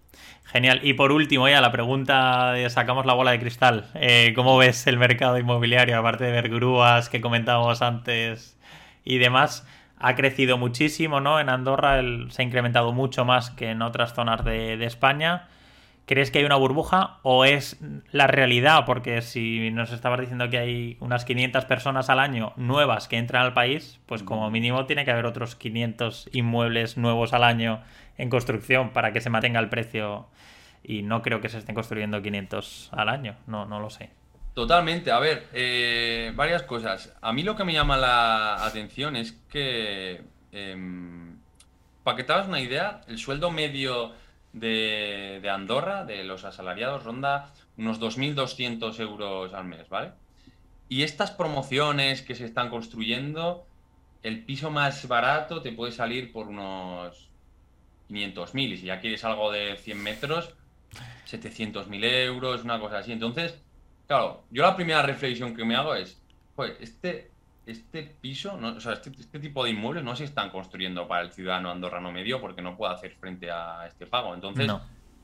Genial. 0.45 0.81
Y 0.83 0.93
por 0.93 1.11
último, 1.11 1.47
ya 1.47 1.61
la 1.61 1.71
pregunta 1.71 2.51
de 2.51 2.69
sacamos 2.69 3.05
la 3.05 3.13
bola 3.13 3.31
de 3.31 3.39
cristal. 3.39 3.89
Eh, 3.95 4.33
¿Cómo 4.35 4.57
ves 4.57 4.85
el 4.87 4.97
mercado 4.97 5.37
inmobiliario, 5.37 5.97
aparte 5.97 6.25
de 6.25 6.31
ver 6.31 6.49
grúas 6.49 7.09
que 7.09 7.21
comentábamos 7.21 7.81
antes 7.81 8.57
y 9.03 9.17
demás? 9.17 9.65
Ha 9.97 10.15
crecido 10.15 10.57
muchísimo, 10.57 11.21
¿no? 11.21 11.39
En 11.39 11.49
Andorra 11.49 12.01
se 12.29 12.41
ha 12.41 12.45
incrementado 12.45 12.91
mucho 12.91 13.25
más 13.25 13.51
que 13.51 13.69
en 13.71 13.81
otras 13.81 14.13
zonas 14.13 14.43
de, 14.43 14.83
España. 14.85 15.47
¿Crees 16.05 16.31
que 16.31 16.39
hay 16.39 16.45
una 16.45 16.57
burbuja 16.57 17.19
o 17.23 17.45
es 17.45 17.77
la 18.11 18.27
realidad? 18.27 18.83
Porque 18.85 19.21
si 19.21 19.71
nos 19.71 19.91
estabas 19.91 20.19
diciendo 20.19 20.49
que 20.49 20.57
hay 20.57 20.97
unas 20.99 21.23
500 21.23 21.63
personas 21.65 22.09
al 22.09 22.19
año 22.19 22.51
nuevas 22.57 23.07
que 23.07 23.17
entran 23.17 23.43
al 23.43 23.53
país, 23.53 23.99
pues 24.05 24.21
como 24.21 24.49
mínimo 24.51 24.85
tiene 24.85 25.05
que 25.05 25.11
haber 25.11 25.25
otros 25.25 25.55
500 25.55 26.29
inmuebles 26.33 26.97
nuevos 26.97 27.31
al 27.31 27.45
año 27.45 27.81
en 28.17 28.29
construcción 28.29 28.91
para 28.91 29.13
que 29.13 29.21
se 29.21 29.29
mantenga 29.29 29.61
el 29.61 29.69
precio 29.69 30.27
y 30.83 31.03
no 31.03 31.21
creo 31.21 31.39
que 31.39 31.47
se 31.47 31.57
estén 31.57 31.73
construyendo 31.73 32.21
500 32.21 32.89
al 32.91 33.07
año, 33.07 33.37
no, 33.47 33.65
no 33.65 33.79
lo 33.79 33.89
sé. 33.89 34.09
Totalmente, 34.53 35.09
a 35.09 35.19
ver, 35.19 35.47
eh, 35.53 36.31
varias 36.35 36.63
cosas. 36.63 37.15
A 37.21 37.33
mí 37.33 37.43
lo 37.43 37.55
que 37.55 37.63
me 37.63 37.73
llama 37.73 37.97
la 37.97 38.63
atención 38.65 39.15
es 39.15 39.31
que, 39.49 40.21
em, 40.51 41.37
para 42.03 42.17
que 42.17 42.23
te 42.23 42.33
hagas 42.33 42.47
una 42.47 42.59
idea, 42.59 43.01
el 43.07 43.17
sueldo 43.17 43.49
medio 43.49 44.13
de, 44.53 45.49
Andorra, 45.51 46.05
de 46.05 46.23
los 46.23 46.45
asalariados, 46.45 47.03
ronda 47.03 47.51
unos 47.77 47.99
2.200 47.99 48.99
euros 48.99 49.53
al 49.53 49.65
mes, 49.65 49.89
¿vale? 49.89 50.11
Y 50.87 51.03
estas 51.03 51.31
promociones 51.31 52.21
que 52.21 52.35
se 52.35 52.45
están 52.45 52.69
construyendo, 52.69 53.65
el 54.21 54.45
piso 54.45 54.69
más 54.69 55.07
barato 55.07 55.61
te 55.61 55.71
puede 55.71 55.91
salir 55.91 56.31
por 56.31 56.47
unos 56.47 57.29
500.000 58.09 58.73
y 58.73 58.77
si 58.77 58.85
ya 58.85 58.99
quieres 58.99 59.23
algo 59.23 59.51
de 59.51 59.75
100 59.77 60.03
metros, 60.03 60.53
700.000 61.27 62.03
euros, 62.25 62.63
una 62.63 62.79
cosa 62.79 62.99
así. 62.99 63.11
Entonces, 63.11 63.59
claro, 64.07 64.43
yo 64.51 64.61
la 64.61 64.75
primera 64.75 65.01
reflexión 65.01 65.55
que 65.55 65.65
me 65.65 65.75
hago 65.75 65.95
es, 65.95 66.21
pues, 66.55 66.73
este, 66.79 67.31
este 67.65 68.03
piso, 68.03 68.55
o 68.55 68.79
sea, 68.79 68.93
este, 68.93 69.11
este, 69.19 69.39
tipo 69.39 69.63
de 69.63 69.71
inmuebles 69.71 70.03
no 70.03 70.15
se 70.15 70.25
están 70.25 70.49
construyendo 70.49 71.07
para 71.07 71.21
el 71.21 71.31
ciudadano 71.31 71.71
andorrano 71.71 72.11
medio 72.11 72.41
porque 72.41 72.61
no 72.61 72.75
puede 72.75 72.93
hacer 72.93 73.15
frente 73.15 73.51
a 73.51 73.87
este 73.87 74.05
pago. 74.05 74.33
Entonces, 74.33 74.71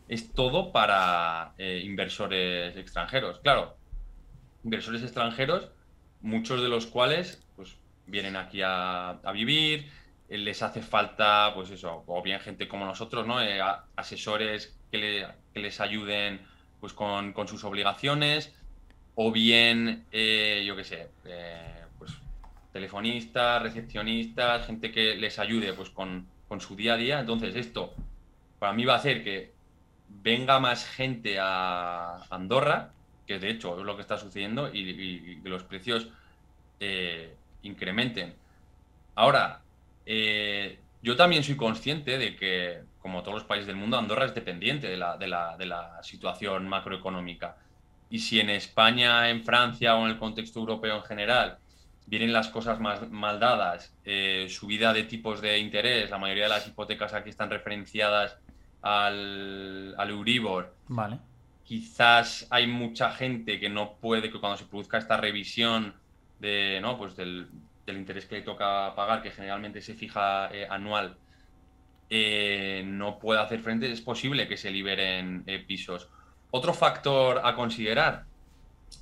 es 0.08 0.34
todo 0.34 0.72
para 0.72 1.54
eh, 1.58 1.82
inversores 1.84 2.76
extranjeros. 2.78 3.40
Claro, 3.40 3.78
inversores 4.64 5.04
extranjeros, 5.04 5.70
muchos 6.22 6.62
de 6.62 6.70
los 6.70 6.88
cuales, 6.88 7.46
pues, 7.56 7.78
vienen 8.08 8.36
aquí 8.36 8.62
a, 8.62 9.10
a 9.10 9.32
vivir, 9.32 9.90
eh, 10.30 10.38
les 10.38 10.62
hace 10.62 10.82
falta, 10.82 11.52
pues 11.56 11.72
eso, 11.72 12.04
o 12.06 12.22
bien 12.22 12.40
gente 12.40 12.68
como 12.68 12.86
nosotros, 12.86 13.26
¿no? 13.26 13.42
Eh, 13.42 13.60
asesores 13.96 14.78
que, 14.92 15.28
les 15.56 15.82
ayuden 15.82 16.40
pues 16.80 16.94
con, 16.94 17.34
sus 17.48 17.64
obligaciones, 17.64 18.54
o 19.16 19.32
bien, 19.32 20.06
eh, 20.12 20.64
yo 20.66 20.76
qué 20.78 20.84
sé, 20.84 21.10
telefonistas, 22.72 23.62
recepcionistas, 23.62 24.66
gente 24.66 24.92
que 24.92 25.16
les 25.16 25.40
ayude 25.40 25.74
pues 25.74 25.90
con, 25.90 26.28
su 26.60 26.76
día 26.76 26.94
a 26.94 26.98
día. 26.98 27.20
Entonces 27.20 27.56
esto 27.56 27.94
para 28.60 28.74
mí 28.74 28.86
va 28.86 28.94
a 28.94 28.98
hacer 28.98 29.24
que 29.24 29.52
venga 30.08 30.60
más 30.60 30.86
gente 30.86 31.38
a 31.40 32.24
Andorra, 32.30 32.92
que 33.26 33.40
de 33.40 33.50
hecho 33.50 33.80
es 33.80 33.86
lo 33.86 33.96
que 33.96 34.02
está 34.02 34.18
sucediendo, 34.18 34.70
y, 34.74 35.42
que 35.42 35.50
los 35.50 35.64
precios 35.64 36.10
incrementen. 37.62 38.34
Ahora, 39.16 39.62
eh, 40.06 40.80
yo 41.02 41.16
también 41.16 41.44
soy 41.44 41.56
consciente 41.56 42.18
de 42.18 42.36
que, 42.36 42.82
como 43.02 43.22
todos 43.22 43.36
los 43.36 43.44
países 43.44 43.68
del 43.68 43.76
mundo, 43.76 43.98
Andorra 43.98 44.26
es 44.26 44.36
dependiente 44.36 44.88
de 44.88 44.98
la, 44.98 45.18
de 45.18 45.28
la, 45.28 46.00
situación 46.04 46.68
macroeconómica. 46.68 47.58
Y 48.10 48.20
si 48.20 48.40
en 48.40 48.50
España, 48.50 49.30
en 49.30 49.44
Francia 49.44 49.96
o 49.96 50.06
en 50.06 50.12
el 50.12 50.18
contexto 50.18 50.60
europeo 50.60 50.98
en 50.98 51.04
general 51.04 51.60
vienen 52.10 52.34
las 52.34 52.48
cosas 52.50 52.80
más 52.80 53.10
mal 53.12 53.40
dadas, 53.40 53.96
eh, 54.04 54.48
subida 54.50 54.94
de 54.94 55.04
tipos 55.04 55.42
de 55.42 55.60
interés, 55.60 56.10
la 56.10 56.18
mayoría 56.18 56.46
de 56.46 56.50
las 56.50 56.68
hipotecas 56.68 57.14
aquí 57.14 57.30
están 57.30 57.50
referenciadas 57.50 58.38
al, 58.82 59.94
al 59.98 60.10
Euribor. 60.10 60.74
Vale. 60.88 61.20
Quizás 61.64 62.48
hay 62.50 62.66
mucha 62.66 63.12
gente 63.12 63.60
que 63.60 63.70
no 63.70 63.94
puede, 63.94 64.32
que 64.32 64.40
cuando 64.40 64.58
se 64.58 64.66
produzca 64.66 64.98
esta 64.98 65.18
revisión 65.18 65.94
de, 66.40 66.80
¿no? 66.82 66.98
pues 66.98 67.16
del, 67.16 67.48
del 67.86 67.98
interés 67.98 68.26
que 68.26 68.36
le 68.36 68.42
toca 68.42 68.96
pagar, 68.96 69.22
que 69.22 69.30
generalmente 69.30 69.80
se 69.80 69.94
fija 69.94 70.50
eh, 70.52 70.66
anual, 70.68 71.16
eh, 72.10 72.82
no 72.88 73.20
puede 73.20 73.40
hacer 73.40 73.60
frente, 73.60 73.92
es 73.92 74.02
posible 74.02 74.48
que 74.48 74.58
se 74.58 74.72
liberen 74.72 75.46
pisos. 75.68 76.10
Otro 76.50 76.74
factor 76.74 77.42
a 77.44 77.54
considerar, 77.54 78.26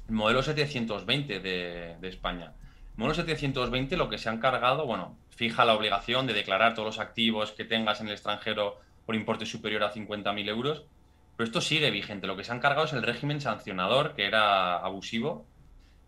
el 0.09 0.15
modelo 0.15 0.43
720 0.43 1.39
de, 1.39 1.97
España. 2.01 2.51
Modelo 2.97 3.13
720 3.13 3.95
lo 3.95 4.09
que 4.09 4.17
se 4.17 4.27
han 4.27 4.39
cargado, 4.39 4.87
bueno, 4.87 5.15
fija 5.29 5.65
la 5.65 5.75
obligación 5.75 6.25
de 6.25 6.33
declarar 6.33 6.73
todos 6.73 6.87
los 6.87 6.99
activos 6.99 7.51
que 7.51 7.63
tengas 7.63 8.01
en 8.01 8.07
el 8.07 8.13
extranjero 8.13 8.79
por 9.05 9.15
importe 9.15 9.45
superior 9.45 9.83
a 9.83 9.93
50.000 9.93 10.49
euros, 10.49 10.83
pero 11.35 11.45
esto 11.45 11.61
sigue 11.61 11.91
vigente. 11.91 12.25
Lo 12.25 12.35
que 12.35 12.43
se 12.43 12.51
han 12.51 12.59
cargado 12.59 12.87
es 12.87 12.93
el 12.93 13.03
régimen 13.03 13.39
sancionador, 13.39 14.15
que 14.15 14.25
era 14.25 14.77
abusivo, 14.77 15.45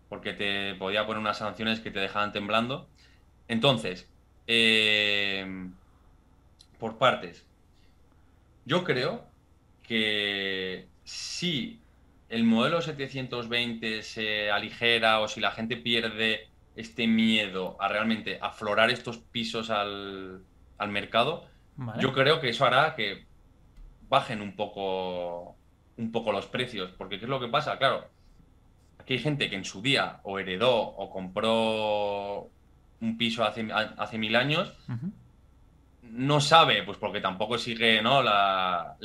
porque 0.08 0.32
te 0.32 0.74
podía 0.74 1.06
poner 1.06 1.20
unas 1.20 1.38
sanciones 1.38 1.78
que 1.78 1.92
te 1.92 2.00
dejaban 2.00 2.32
temblando. 2.32 2.88
Entonces, 3.46 4.10
eh, 4.48 5.70
por 6.80 6.98
partes, 6.98 7.46
yo 8.64 8.82
creo 8.82 9.28
que 9.84 10.88
si 11.04 11.80
el 12.28 12.42
modelo 12.42 12.82
720 12.82 14.02
se 14.02 14.50
aligera 14.50 15.20
o 15.20 15.28
si 15.28 15.40
la 15.40 15.52
gente 15.52 15.76
pierde 15.76 16.49
este 16.80 17.06
miedo 17.06 17.76
a 17.80 17.88
realmente 17.88 18.38
aflorar 18.40 18.90
estos 18.90 19.18
pisos 19.18 19.70
al, 19.70 20.42
mercado, 20.88 21.46
yo 21.98 22.12
creo 22.12 22.40
que 22.40 22.48
eso 22.48 22.64
hará 22.64 22.94
que 22.94 23.26
bajen 24.08 24.40
un 24.40 24.56
poco 24.56 25.56
un 25.96 26.10
poco 26.10 26.32
los 26.32 26.46
precios, 26.46 26.90
porque 26.96 27.18
¿qué 27.18 27.26
es 27.26 27.28
lo 27.28 27.38
que 27.38 27.48
pasa? 27.48 27.76
Claro, 27.76 28.08
aquí 28.98 29.14
hay 29.14 29.18
gente 29.18 29.50
que 29.50 29.56
en 29.56 29.64
su 29.64 29.82
día 29.82 30.20
o 30.22 30.38
heredó 30.38 30.74
o 30.74 31.10
compró 31.10 32.48
un 33.00 33.18
piso 33.18 33.44
hace, 33.44 33.68
hace 33.72 34.18
mil 34.18 34.34
años, 34.34 34.74
no 36.02 36.40
sabe, 36.40 36.82
pues 36.82 36.96
porque 36.96 37.20
tampoco 37.20 37.58
sigue, 37.58 38.02
¿no? 38.02 38.22
La, 38.22 38.96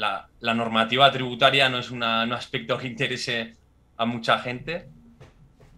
normativa 0.42 1.12
tributaria 1.12 1.70
no 1.70 1.80
es 1.80 1.92
un 1.92 2.04
aspecto 2.04 2.78
que 2.78 2.88
interese 2.88 3.54
a 3.98 4.06
mucha 4.06 4.40
gente 4.40 4.88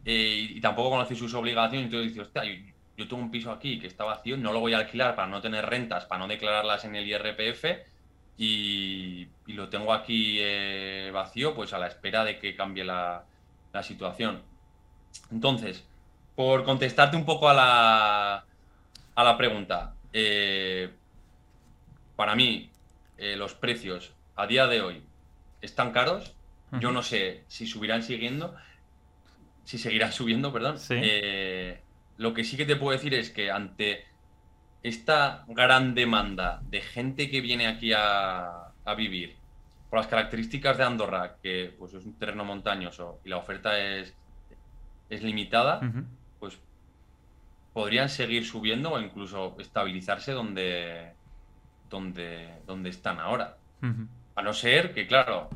eh, 0.09 0.53
y, 0.55 0.61
tampoco 0.61 0.91
conoce 0.91 1.15
sus 1.15 1.33
obligaciones, 1.33 1.87
entonces 1.87 2.13
dice, 2.13 2.21
hostia, 2.21 2.43
yo, 2.95 3.07
tengo 3.09 3.21
un 3.21 3.29
piso 3.29 3.51
aquí 3.51 3.77
que 3.77 3.87
está 3.87 4.05
vacío, 4.05 4.37
no 4.37 4.53
lo 4.53 4.61
voy 4.61 4.73
a 4.73 4.77
alquilar 4.77 5.17
para 5.17 5.27
no 5.27 5.41
tener 5.41 5.65
rentas, 5.65 6.05
para 6.05 6.19
no 6.19 6.29
declararlas 6.29 6.85
en 6.85 6.95
el 6.95 7.05
IRPF 7.05 7.65
y, 8.37 9.27
lo 9.47 9.67
tengo 9.67 9.91
aquí 9.91 10.37
eh, 10.39 11.11
vacío, 11.13 11.53
pues 11.53 11.73
a 11.73 11.77
la 11.77 11.87
espera 11.87 12.23
de 12.23 12.39
que 12.39 12.55
cambie 12.55 12.85
la, 12.85 13.25
situación. 13.83 14.41
Entonces, 15.29 15.83
por 16.35 16.63
contestarte 16.63 17.15
un 17.17 17.25
poco 17.25 17.49
a 17.49 17.53
la, 17.53 18.45
a 19.13 19.23
la 19.23 19.37
pregunta, 19.37 19.93
eh, 20.13 20.89
para 22.15 22.33
mí 22.33 22.71
los 23.19 23.53
precios 23.53 24.13
a 24.35 24.47
día 24.47 24.67
de 24.67 24.81
hoy 24.81 25.03
están 25.61 25.91
caros. 25.91 26.33
Yo 26.79 26.91
no 26.91 27.03
sé 27.03 27.43
si 27.47 27.67
subirán 27.67 28.03
siguiendo, 28.03 28.55
si 29.67 29.77
seguirán 29.77 30.13
subiendo, 30.13 30.53
perdón. 30.53 30.77
Eh, 30.91 31.81
lo 32.15 32.33
que 32.33 32.45
sí 32.45 32.55
que 32.55 32.65
te 32.65 32.77
puedo 32.77 32.93
decir 32.93 33.13
es 33.13 33.29
que 33.29 33.51
ante 33.51 34.05
esta 34.81 35.43
gran 35.49 35.93
demanda 35.93 36.61
de 36.69 36.79
gente 36.79 37.29
que 37.29 37.41
viene 37.41 37.67
aquí 37.67 37.91
a, 37.93 38.71
vivir, 38.95 39.35
por 39.89 39.99
las 39.99 40.07
características 40.07 40.77
de 40.77 40.85
Andorra, 40.85 41.35
que 41.43 41.75
pues, 41.77 41.93
es 41.93 42.05
un 42.05 42.13
terreno 42.13 42.45
montañoso 42.45 43.19
y 43.25 43.29
la 43.29 43.35
oferta 43.35 43.77
es, 43.77 44.13
es 45.09 45.21
limitada, 45.21 45.81
pues 46.39 46.57
podrían 47.73 48.07
seguir 48.07 48.45
subiendo 48.45 48.93
o 48.93 49.01
incluso 49.01 49.57
estabilizarse 49.59 50.31
donde, 50.31 51.11
donde, 51.89 52.53
donde 52.65 52.89
están 52.89 53.19
ahora. 53.19 53.57
A 54.33 54.41
no 54.41 54.53
ser 54.53 54.93
que, 54.93 55.05
claro, 55.07 55.49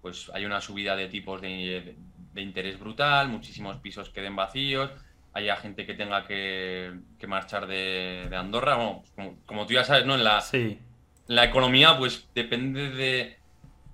pues 0.00 0.30
hay 0.32 0.44
una 0.44 0.60
subida 0.60 0.94
de 0.94 1.08
tipos 1.08 1.40
de, 1.40 1.96
de 2.40 2.46
interés 2.46 2.80
brutal, 2.80 3.28
muchísimos 3.28 3.76
pisos 3.76 4.08
queden 4.08 4.34
vacíos, 4.34 4.90
haya 5.32 5.56
gente 5.56 5.86
que 5.86 5.94
tenga 5.94 6.26
que, 6.26 6.98
marchar 7.28 7.66
de, 7.66 8.28
Andorra. 8.34 8.76
como, 9.46 9.66
tú 9.66 9.74
ya 9.74 9.84
sabes, 9.84 10.06
¿no? 10.06 10.14
En 10.14 10.24
la, 10.24 10.42
la 11.26 11.44
economía, 11.44 11.96
pues 11.98 12.28
depende 12.34 12.90
de. 12.90 13.36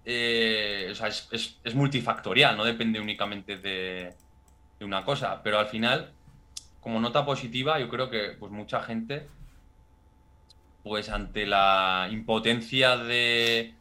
Eh, 0.04 0.88
o 0.92 0.94
sea, 0.94 1.08
es, 1.08 1.74
multifactorial, 1.74 2.56
no 2.56 2.64
depende 2.64 3.00
únicamente 3.00 3.56
de, 3.58 4.14
una 4.80 5.04
cosa. 5.04 5.42
Pero 5.42 5.58
al 5.58 5.66
final, 5.66 6.12
como 6.80 7.00
nota 7.00 7.24
positiva, 7.26 7.80
yo 7.80 7.88
creo 7.88 8.08
que 8.08 8.36
pues 8.38 8.52
mucha 8.52 8.82
gente, 8.82 9.26
pues 10.84 11.08
ante 11.08 11.46
la 11.46 12.08
impotencia 12.10 12.96
de 12.96 13.74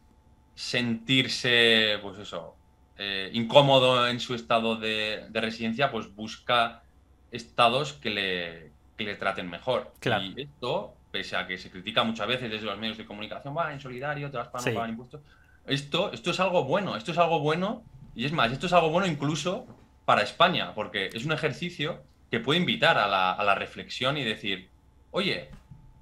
sentirse, 0.56 1.98
pues 2.02 2.18
eso, 2.18 2.55
eh, 2.98 3.30
incómodo 3.34 4.08
en 4.08 4.20
su 4.20 4.34
estado 4.34 4.76
de, 4.76 5.28
residencia, 5.34 5.90
pues 5.90 6.14
busca 6.14 6.82
estados 7.30 7.92
que 7.92 8.10
le, 8.10 8.72
le 8.96 9.14
traten 9.16 9.50
mejor. 9.50 9.92
Y 10.02 10.40
esto, 10.40 10.94
pese 11.10 11.36
a 11.36 11.46
que 11.46 11.58
se 11.58 11.70
critica 11.70 12.04
muchas 12.04 12.26
veces 12.26 12.50
desde 12.50 12.64
los 12.64 12.78
medios 12.78 12.96
de 12.96 13.04
comunicación, 13.04 13.54
va 13.56 13.72
en 13.72 13.80
solidario, 13.80 14.30
te 14.30 14.38
vas 14.38 14.48
para 14.48 14.64
no 14.64 14.74
pagar 14.74 14.90
impuestos. 14.90 15.20
Esto, 15.66 16.12
esto 16.12 16.30
es 16.30 16.40
algo 16.40 16.64
bueno, 16.64 16.96
esto 16.96 17.12
es 17.12 17.18
algo 17.18 17.40
bueno, 17.40 17.82
y 18.14 18.24
es 18.24 18.32
más, 18.32 18.50
esto 18.52 18.66
es 18.66 18.72
algo 18.72 18.88
bueno 18.88 19.06
incluso 19.06 19.66
para 20.06 20.22
España, 20.22 20.72
porque 20.74 21.10
es 21.12 21.24
un 21.26 21.32
ejercicio 21.32 22.02
que 22.30 22.40
puede 22.40 22.60
invitar 22.60 22.96
a 22.96 23.08
la, 23.08 23.32
a 23.32 23.44
la 23.44 23.54
reflexión 23.54 24.16
y 24.16 24.24
decir, 24.24 24.70
oye, 25.10 25.50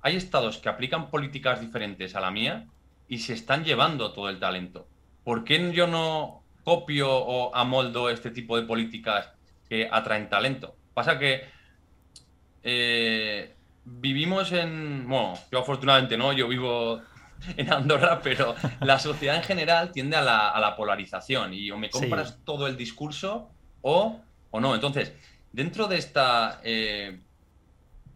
hay 0.00 0.16
estados 0.16 0.58
que 0.58 0.68
aplican 0.68 1.10
políticas 1.10 1.60
diferentes 1.60 2.14
a 2.14 2.20
la 2.20 2.30
mía 2.30 2.66
y 3.08 3.18
se 3.18 3.32
están 3.32 3.64
llevando 3.64 4.12
todo 4.12 4.28
el 4.28 4.38
talento. 4.38 4.86
¿Por 5.24 5.44
qué 5.44 5.72
yo 5.72 5.86
no 5.86 6.43
copio 6.64 7.08
o 7.10 7.54
amoldo 7.54 8.08
este 8.08 8.30
tipo 8.30 8.56
de 8.56 8.66
políticas 8.66 9.30
que 9.68 9.88
atraen 9.90 10.28
talento. 10.28 10.74
Pasa 10.94 11.18
que 11.18 11.44
eh, 12.62 13.54
vivimos 13.84 14.52
en. 14.52 15.06
Bueno, 15.08 15.34
yo 15.52 15.60
afortunadamente 15.60 16.16
no, 16.16 16.32
yo 16.32 16.48
vivo 16.48 17.02
en 17.56 17.72
Andorra, 17.72 18.20
pero 18.22 18.54
la 18.80 18.98
sociedad 18.98 19.36
en 19.36 19.42
general 19.42 19.92
tiende 19.92 20.16
a 20.16 20.22
la, 20.22 20.74
polarización 20.76 21.54
y 21.54 21.70
o 21.70 21.76
me 21.76 21.90
compras 21.90 22.38
todo 22.44 22.66
el 22.66 22.76
discurso 22.76 23.50
o, 23.82 24.20
o, 24.50 24.60
no. 24.60 24.74
Entonces, 24.74 25.12
dentro 25.52 25.86
de 25.86 25.98
esta 25.98 26.60
eh, 26.64 27.20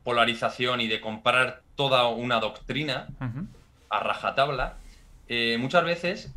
polarización 0.02 0.80
y 0.80 0.88
de 0.88 1.00
comprar 1.00 1.62
toda 1.76 2.08
una 2.08 2.40
doctrina 2.40 3.08
a 3.90 4.00
rajatabla, 4.00 4.78
eh, 5.28 5.56
muchas 5.60 5.84
veces 5.84 6.34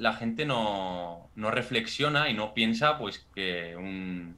la 0.00 0.14
gente 0.14 0.46
no, 0.46 1.28
reflexiona 1.36 2.30
y 2.30 2.34
no 2.34 2.54
piensa 2.54 2.96
pues 2.98 3.18
que 3.34 3.76
un 3.76 4.34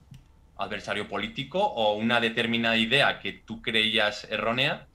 adversario 0.59 1.09
político 1.09 1.61
o 1.61 1.95
una 1.95 2.21
determinada 2.21 2.77
idea 2.77 3.21
que 3.21 3.33
tú 3.33 3.63
creías 3.63 4.29
errónea, 4.31 4.87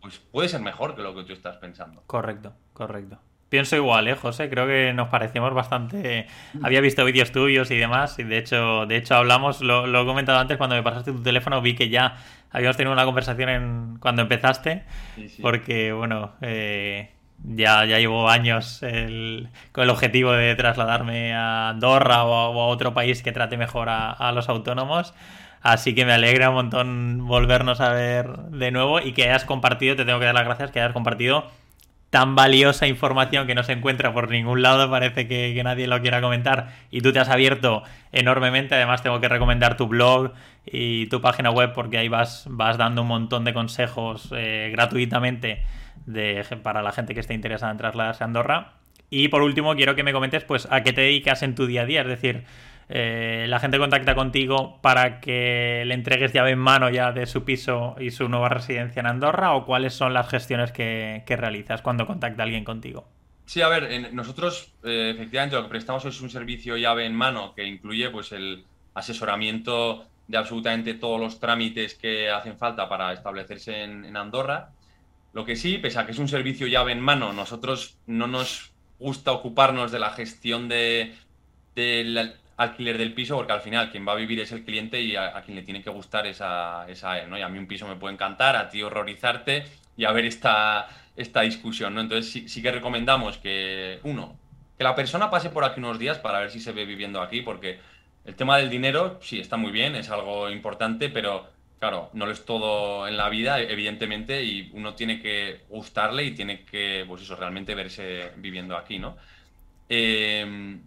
pues 0.00 0.18
puede 0.18 0.48
ser 0.48 0.60
mejor 0.60 0.96
que 0.96 1.02
lo 1.02 1.14
que 1.14 1.22
tú 1.22 1.32
estás 1.32 1.56
pensando. 1.58 2.02
Correcto, 2.06 2.52
correcto. 2.72 3.18
Pienso 3.48 3.76
igual, 3.76 4.08
¿eh, 4.08 4.16
José? 4.16 4.50
Creo 4.50 4.66
que 4.66 4.92
nos 4.92 5.08
parecemos 5.08 5.54
bastante... 5.54 6.26
Había 6.62 6.80
visto 6.80 7.04
vídeos 7.04 7.30
tuyos 7.30 7.70
y 7.70 7.76
demás, 7.76 8.18
y 8.18 8.24
de 8.24 8.38
hecho, 8.38 8.86
de 8.86 8.96
hecho 8.96 9.14
hablamos, 9.14 9.60
lo, 9.60 9.84
he 9.86 10.06
comentado 10.06 10.38
antes, 10.38 10.56
cuando 10.56 10.74
me 10.74 10.82
pasaste 10.82 11.12
tu 11.12 11.22
teléfono 11.22 11.60
vi 11.60 11.76
que 11.76 11.90
ya 11.90 12.16
habíamos 12.50 12.76
tenido 12.76 12.92
una 12.92 13.04
conversación 13.04 13.48
en... 13.50 13.98
cuando 14.00 14.22
empezaste, 14.22 14.84
porque, 15.40 15.92
bueno, 15.92 16.32
eh, 16.40 17.12
ya, 17.44 17.84
ya 17.84 17.98
llevo 17.98 18.28
años 18.28 18.80
con 19.72 19.84
el 19.84 19.90
objetivo 19.90 20.32
de 20.32 20.54
trasladarme 20.54 21.34
a 21.34 21.70
Andorra 21.70 22.24
o 22.24 22.60
a, 22.60 22.66
otro 22.66 22.94
país 22.94 23.22
que 23.22 23.32
trate 23.32 23.56
mejor 23.56 23.88
a, 23.90 24.32
los 24.32 24.48
autónomos. 24.48 25.14
Así 25.60 25.94
que 25.94 26.04
me 26.04 26.12
alegra 26.12 26.48
un 26.50 26.56
montón 26.56 27.26
volvernos 27.26 27.80
a 27.80 27.92
ver 27.92 28.36
de 28.50 28.70
nuevo 28.72 29.00
y 29.00 29.12
que 29.12 29.24
hayas 29.24 29.44
compartido, 29.44 29.94
te 29.94 30.04
tengo 30.04 30.18
que 30.18 30.24
dar 30.24 30.34
las 30.34 30.44
gracias, 30.44 30.70
que 30.72 30.80
hayas 30.80 30.92
compartido 30.92 31.44
tan 32.10 32.34
valiosa 32.34 32.86
información 32.86 33.46
que 33.46 33.54
no 33.54 33.62
se 33.62 33.72
encuentra 33.72 34.12
por 34.12 34.28
ningún 34.28 34.60
lado, 34.60 34.90
parece 34.90 35.26
que, 35.26 35.58
nadie 35.64 35.86
lo 35.86 36.02
quiera 36.02 36.20
comentar 36.20 36.68
y 36.90 37.00
tú 37.00 37.10
te 37.10 37.20
has 37.20 37.30
abierto 37.30 37.84
enormemente, 38.12 38.74
además 38.74 39.02
tengo 39.02 39.18
que 39.18 39.28
recomendar 39.28 39.78
tu 39.78 39.86
blog 39.86 40.32
y 40.66 41.06
tu 41.06 41.22
página 41.22 41.50
web 41.50 41.72
porque 41.72 41.96
ahí 41.96 42.08
vas, 42.08 42.44
vas 42.50 42.76
dando 42.76 43.00
un 43.00 43.08
montón 43.08 43.44
de 43.44 43.54
consejos 43.54 44.28
eh, 44.36 44.68
gratuitamente 44.72 45.62
de, 46.06 46.44
para 46.62 46.82
la 46.82 46.92
gente 46.92 47.14
que 47.14 47.20
esté 47.20 47.34
interesada 47.34 47.72
en 47.72 47.78
trasladarse 47.78 48.24
a 48.24 48.26
Andorra. 48.26 48.74
Y 49.10 49.28
por 49.28 49.42
último, 49.42 49.74
quiero 49.76 49.94
que 49.94 50.02
me 50.02 50.12
comentes 50.12 50.44
pues 50.44 50.66
a 50.70 50.82
qué 50.82 50.92
te 50.92 51.02
dedicas 51.02 51.42
en 51.42 51.54
tu 51.54 51.66
día 51.66 51.82
a 51.82 51.86
día, 51.86 52.00
es 52.00 52.08
decir, 52.08 52.44
eh, 52.88 53.46
la 53.48 53.58
gente 53.58 53.78
contacta 53.78 54.14
contigo 54.14 54.78
para 54.82 55.20
que 55.20 55.82
le 55.86 55.94
entregues 55.94 56.32
llave 56.32 56.50
en 56.50 56.58
mano 56.58 56.90
ya 56.90 57.12
de 57.12 57.26
su 57.26 57.44
piso 57.44 57.94
y 57.98 58.10
su 58.10 58.28
nueva 58.28 58.48
residencia 58.48 59.00
en 59.00 59.06
Andorra 59.06 59.54
o 59.54 59.64
cuáles 59.64 59.94
son 59.94 60.14
las 60.14 60.28
gestiones 60.28 60.72
que, 60.72 61.24
realizas 61.26 61.82
cuando 61.82 62.06
contacta 62.06 62.42
alguien 62.42 62.64
contigo. 62.64 63.06
Sí, 63.46 63.60
a 63.60 63.68
ver, 63.68 64.12
nosotros 64.12 64.72
eh, 64.84 65.12
efectivamente 65.14 65.56
lo 65.56 65.64
que 65.64 65.68
prestamos 65.68 66.04
es 66.04 66.20
un 66.20 66.30
servicio 66.30 66.76
llave 66.76 67.04
en 67.04 67.14
mano 67.14 67.54
que 67.54 67.64
incluye 67.64 68.08
pues 68.10 68.32
el 68.32 68.64
asesoramiento 68.94 70.06
de 70.28 70.38
absolutamente 70.38 70.94
todos 70.94 71.20
los 71.20 71.40
trámites 71.40 71.94
que 71.94 72.30
hacen 72.30 72.56
falta 72.56 72.88
para 72.88 73.12
establecerse 73.12 73.82
en 73.82 74.16
Andorra 74.16 74.70
lo 75.32 75.44
que 75.44 75.56
sí, 75.56 75.78
pese 75.78 75.98
a 75.98 76.06
que 76.06 76.12
es 76.12 76.18
un 76.18 76.28
servicio 76.28 76.66
llave 76.66 76.92
en 76.92 77.00
mano, 77.00 77.32
nosotros 77.32 77.96
no 78.06 78.26
nos 78.26 78.72
gusta 78.98 79.32
ocuparnos 79.32 79.90
de 79.90 79.98
la 79.98 80.10
gestión 80.10 80.68
del 80.68 81.14
alquiler 82.56 82.98
del 82.98 83.14
piso, 83.14 83.36
porque 83.36 83.52
al 83.52 83.60
final 83.60 83.90
quien 83.90 84.06
va 84.06 84.12
a 84.12 84.16
vivir 84.16 84.40
es 84.40 84.52
el 84.52 84.64
cliente 84.64 85.00
y 85.00 85.16
a, 85.16 85.40
quien 85.42 85.56
le 85.56 85.62
tiene 85.62 85.82
que 85.82 85.90
gustar 85.90 86.26
es 86.26 86.40
a, 86.42 86.86
él, 86.86 87.30
¿no? 87.30 87.38
Y 87.38 87.42
a 87.42 87.48
mí 87.48 87.58
un 87.58 87.66
piso 87.66 87.88
me 87.88 87.96
puede 87.96 88.14
encantar, 88.14 88.56
a 88.56 88.68
ti 88.68 88.82
horrorizarte 88.82 89.64
y 89.96 90.04
a 90.04 90.12
ver 90.12 90.26
esta, 90.26 90.86
esta 91.16 91.40
discusión, 91.40 91.94
¿no? 91.94 92.00
Entonces 92.00 92.50
sí 92.50 92.62
que 92.62 92.70
recomendamos 92.70 93.38
que, 93.38 94.00
uno, 94.04 94.36
que 94.76 94.84
la 94.84 94.94
persona 94.94 95.30
pase 95.30 95.50
por 95.50 95.64
aquí 95.64 95.80
unos 95.80 95.98
días 95.98 96.18
para 96.18 96.40
ver 96.40 96.50
si 96.50 96.60
se 96.60 96.72
ve 96.72 96.84
viviendo 96.84 97.20
aquí, 97.22 97.40
porque 97.40 97.80
el 98.24 98.36
tema 98.36 98.58
del 98.58 98.70
dinero 98.70 99.18
sí 99.22 99.40
está 99.40 99.56
muy 99.56 99.72
bien, 99.72 99.96
es 99.96 100.10
algo 100.10 100.50
importante, 100.50 101.08
pero 101.08 101.48
Claro, 101.82 102.10
no 102.12 102.26
lo 102.26 102.30
es 102.30 102.44
todo 102.44 103.08
en 103.08 103.16
la 103.16 103.28
vida, 103.28 103.58
evidentemente, 103.58 104.44
y 104.44 104.70
uno 104.72 104.94
tiene 104.94 105.20
que 105.20 105.62
gustarle 105.68 106.22
y 106.22 106.30
tiene 106.30 106.62
que, 106.62 107.04
pues 107.08 107.22
eso, 107.22 107.34
realmente 107.34 107.74
verse 107.74 108.30
viviendo 108.36 108.76
aquí, 108.76 109.00
¿no? 109.00 109.16
Eh, 109.88 110.78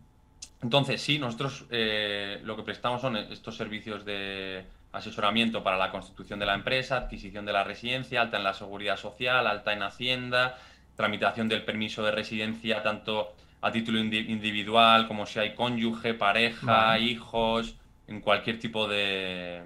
entonces, 0.63 1.01
sí, 1.01 1.19
nosotros 1.19 1.65
eh, 1.69 2.39
lo 2.45 2.55
que 2.55 2.63
prestamos 2.63 3.01
son 3.01 3.17
estos 3.17 3.57
servicios 3.57 4.05
de 4.05 4.63
asesoramiento 4.93 5.61
para 5.61 5.75
la 5.75 5.91
constitución 5.91 6.39
de 6.39 6.45
la 6.45 6.53
empresa, 6.53 6.95
adquisición 6.95 7.45
de 7.45 7.51
la 7.51 7.65
residencia, 7.65 8.21
alta 8.21 8.37
en 8.37 8.45
la 8.45 8.53
seguridad 8.53 8.95
social, 8.95 9.47
alta 9.47 9.73
en 9.73 9.83
Hacienda, 9.83 10.57
tramitación 10.95 11.49
del 11.49 11.65
permiso 11.65 12.03
de 12.03 12.11
residencia 12.11 12.81
tanto 12.83 13.35
a 13.59 13.69
título 13.69 13.99
individual, 13.99 15.09
como 15.09 15.25
si 15.25 15.39
hay 15.39 15.55
cónyuge, 15.55 16.13
pareja, 16.13 16.97
hijos, 16.99 17.75
en 18.07 18.21
cualquier 18.21 18.59
tipo 18.59 18.87
de, 18.87 19.61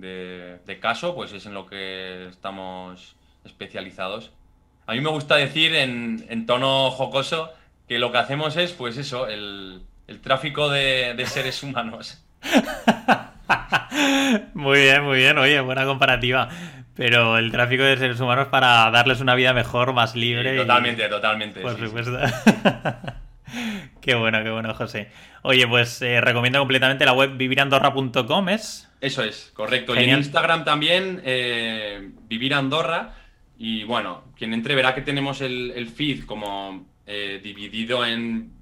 de, 0.00 0.78
caso, 0.80 1.14
pues 1.14 1.32
es 1.32 1.46
en 1.46 1.54
lo 1.54 1.66
que 1.66 2.28
estamos 2.28 3.16
especializados. 3.44 4.32
A 4.86 4.92
mí 4.92 5.00
me 5.00 5.10
gusta 5.10 5.36
decir 5.36 5.74
en, 5.74 6.46
tono 6.46 6.90
jocoso 6.90 7.50
que 7.88 7.98
lo 7.98 8.12
que 8.12 8.18
hacemos 8.18 8.56
es, 8.56 8.72
pues 8.72 8.96
eso, 8.96 9.26
el, 9.26 9.82
tráfico 10.22 10.68
de, 10.68 11.14
de 11.14 11.26
seres 11.26 11.62
humanos. 11.62 12.24
muy 14.54 14.80
bien, 14.80 15.04
muy 15.04 15.18
bien, 15.18 15.38
oye, 15.38 15.60
buena 15.60 15.84
comparativa. 15.84 16.48
Pero 16.94 17.38
el 17.38 17.50
tráfico 17.50 17.82
de 17.82 17.96
seres 17.96 18.20
humanos 18.20 18.48
para 18.48 18.90
darles 18.90 19.20
una 19.20 19.34
vida 19.34 19.54
mejor, 19.54 19.92
más 19.92 20.14
libre. 20.14 20.56
totalmente, 20.56 21.08
totalmente. 21.08 21.60
Por 21.60 21.78
supuesto. 21.78 22.18
qué 24.00 24.14
bueno, 24.14 24.42
qué 24.42 24.50
bueno, 24.50 24.74
José. 24.74 25.08
Oye, 25.42 25.66
pues 25.66 26.00
eh, 26.02 26.20
recomiendo 26.20 26.58
completamente 26.58 27.04
la 27.04 27.12
web 27.12 27.36
vivirandorra.com, 27.36 28.48
¿es? 28.48 28.88
Eso 29.00 29.22
es, 29.22 29.50
correcto. 29.54 29.94
Y 29.94 30.04
en 30.04 30.18
Instagram 30.18 30.64
también, 30.64 31.22
eh, 31.24 32.10
Vivir 32.28 32.54
Andorra. 32.54 33.14
Y 33.58 33.84
bueno, 33.84 34.24
quien 34.36 34.54
entre 34.54 34.74
verá 34.74 34.94
que 34.94 35.02
tenemos 35.02 35.40
el, 35.40 35.90
feed 35.94 36.24
como 36.24 36.86
eh, 37.06 37.40
dividido 37.42 38.04
en 38.04 38.52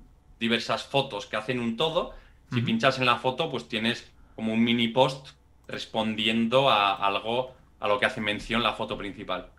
diversas 0.40 0.84
fotos 0.84 1.26
que 1.26 1.36
hacen 1.36 1.60
un 1.60 1.76
todo. 1.76 2.14
Si 2.52 2.62
pinchas 2.62 2.98
en 2.98 3.06
la 3.06 3.16
foto, 3.16 3.50
pues 3.50 3.68
tienes 3.68 4.10
como 4.34 4.54
un 4.54 4.64
mini 4.64 4.88
post 4.88 5.28
respondiendo 5.66 6.70
a 6.70 6.94
algo 6.94 7.54
a 7.78 7.88
lo 7.88 7.98
que 7.98 8.06
hace 8.06 8.20
mención 8.20 8.62
la 8.62 8.72
foto 8.72 8.96
principal. 8.96 9.50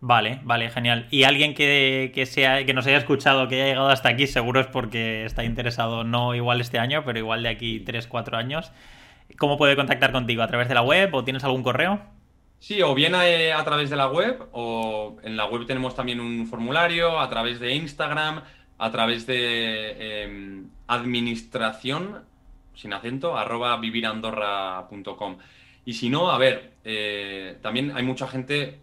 Vale, 0.00 0.40
vale, 0.44 0.70
genial. 0.70 1.08
Y 1.10 1.24
alguien 1.24 1.54
que, 1.54 2.24
sea, 2.26 2.64
que 2.64 2.72
nos 2.72 2.86
haya 2.86 2.98
escuchado, 2.98 3.48
que 3.48 3.56
haya 3.56 3.66
llegado 3.66 3.88
hasta 3.88 4.08
aquí, 4.10 4.26
seguro 4.26 4.60
es 4.60 4.68
porque 4.68 5.24
está 5.24 5.44
interesado, 5.44 6.04
no 6.04 6.34
igual 6.34 6.60
este 6.60 6.78
año, 6.78 7.02
pero 7.04 7.18
igual 7.18 7.42
de 7.42 7.48
aquí 7.48 7.80
3, 7.80 8.06
4 8.06 8.36
años. 8.36 8.70
¿Cómo 9.38 9.58
puede 9.58 9.76
contactar 9.76 10.12
contigo? 10.12 10.42
¿A 10.42 10.46
través 10.46 10.68
de 10.68 10.74
la 10.74 10.82
web 10.82 11.12
o 11.14 11.24
tienes 11.24 11.42
algún 11.44 11.62
correo? 11.62 12.00
Sí, 12.60 12.82
o 12.82 12.94
bien 12.94 13.14
a, 13.14 13.64
través 13.64 13.90
de 13.90 13.96
la 13.96 14.08
web, 14.08 14.48
o 14.52 15.16
en 15.22 15.36
la 15.36 15.46
web 15.46 15.66
tenemos 15.66 15.94
también 15.94 16.20
un 16.20 16.46
formulario, 16.46 17.20
a 17.20 17.28
través 17.28 17.60
de 17.60 17.74
Instagram, 17.74 18.42
a 18.78 18.90
través 18.90 19.26
de 19.26 20.22
em, 20.24 20.68
administración, 20.88 22.24
sin 22.74 22.92
acento, 22.92 23.36
arroba 23.36 23.76
vivirandorra.com. 23.76 25.38
Y 25.84 25.94
si 25.94 26.10
no, 26.10 26.30
a 26.30 26.38
ver, 26.38 26.74
eh, 26.84 27.58
también 27.62 27.92
hay 27.96 28.02
mucha 28.02 28.26
gente, 28.26 28.80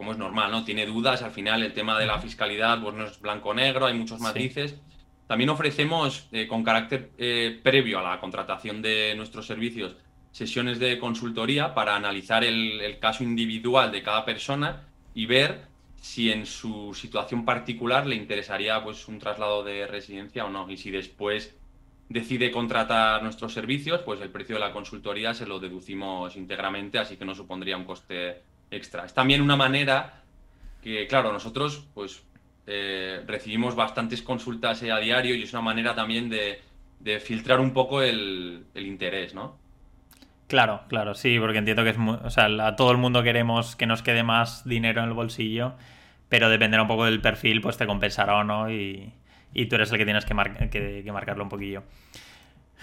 como 0.00 0.12
es 0.12 0.18
normal, 0.18 0.50
¿no? 0.50 0.64
Tiene 0.64 0.86
dudas, 0.86 1.20
al 1.20 1.30
final 1.30 1.62
el 1.62 1.74
tema 1.74 1.98
de 1.98 2.06
la 2.06 2.18
fiscalidad 2.18 2.80
pues 2.80 2.94
no 2.94 3.04
es 3.04 3.20
blanco-negro, 3.20 3.84
hay 3.84 3.92
muchos 3.92 4.18
matices. 4.18 4.74
También 5.26 5.50
ofrecemos, 5.50 6.26
eh, 6.32 6.46
con 6.48 6.64
carácter 6.64 7.10
eh, 7.18 7.60
previo 7.62 7.98
a 7.98 8.02
la 8.02 8.18
contratación 8.18 8.80
de 8.80 9.12
nuestros 9.14 9.46
servicios, 9.46 9.96
sesiones 10.32 10.78
de 10.78 10.98
consultoría 10.98 11.74
para 11.74 11.96
analizar 11.96 12.44
el, 12.44 12.98
caso 12.98 13.24
individual 13.24 13.92
de 13.92 14.02
cada 14.02 14.24
persona 14.24 14.88
y 15.12 15.26
ver 15.26 15.66
si 15.96 16.32
en 16.32 16.46
su 16.46 16.94
situación 16.94 17.44
particular 17.44 18.06
le 18.06 18.16
interesaría 18.16 18.82
pues 18.82 19.06
un 19.06 19.18
traslado 19.18 19.62
de 19.64 19.86
residencia 19.86 20.46
o 20.46 20.48
no. 20.48 20.70
Y 20.70 20.78
si 20.78 20.90
después 20.90 21.54
decide 22.08 22.50
contratar 22.50 23.22
nuestros 23.22 23.52
servicios, 23.52 24.00
pues 24.00 24.18
el 24.22 24.30
precio 24.30 24.54
de 24.54 24.60
la 24.60 24.72
consultoría 24.72 25.34
se 25.34 25.44
lo 25.44 25.60
deducimos 25.60 26.36
íntegramente, 26.36 26.98
así 26.98 27.18
que 27.18 27.26
no 27.26 27.34
supondría 27.34 27.76
un 27.76 27.84
coste 27.84 28.48
extra. 28.70 29.04
Es 29.04 29.14
también 29.14 29.42
una 29.42 29.56
manera 29.56 30.22
que, 30.82 31.06
claro, 31.06 31.32
nosotros 31.32 31.86
pues 31.94 32.22
eh, 32.66 33.22
recibimos 33.26 33.74
bastantes 33.74 34.22
consultas 34.22 34.82
a 34.82 34.98
diario 34.98 35.34
y 35.34 35.42
es 35.42 35.52
una 35.52 35.62
manera 35.62 35.94
también 35.94 36.28
de, 36.30 36.60
filtrar 37.20 37.60
un 37.60 37.72
poco 37.72 38.02
el, 38.02 38.66
interés, 38.74 39.34
¿no? 39.34 39.58
Claro, 40.46 40.82
claro, 40.88 41.14
sí, 41.14 41.38
porque 41.38 41.58
entiendo 41.58 41.84
que 41.84 41.90
es 41.90 41.98
o 41.98 42.30
sea, 42.30 42.46
a 42.66 42.76
todo 42.76 42.90
el 42.90 42.98
mundo 42.98 43.22
queremos 43.22 43.76
que 43.76 43.86
nos 43.86 44.02
quede 44.02 44.22
más 44.22 44.64
dinero 44.64 45.02
en 45.02 45.08
el 45.08 45.14
bolsillo, 45.14 45.74
pero 46.28 46.48
dependerá 46.48 46.82
un 46.82 46.88
poco 46.88 47.04
del 47.04 47.20
perfil, 47.20 47.60
pues 47.60 47.76
te 47.76 47.86
compensará 47.86 48.36
o 48.36 48.44
no 48.44 48.70
y, 48.70 49.12
y 49.54 49.66
tú 49.66 49.76
eres 49.76 49.90
el 49.92 49.98
que 49.98 50.04
tienes 50.04 50.24
que, 50.24 51.02
que, 51.04 51.12
marcarlo 51.12 51.44
un 51.44 51.48
poquillo. 51.48 51.82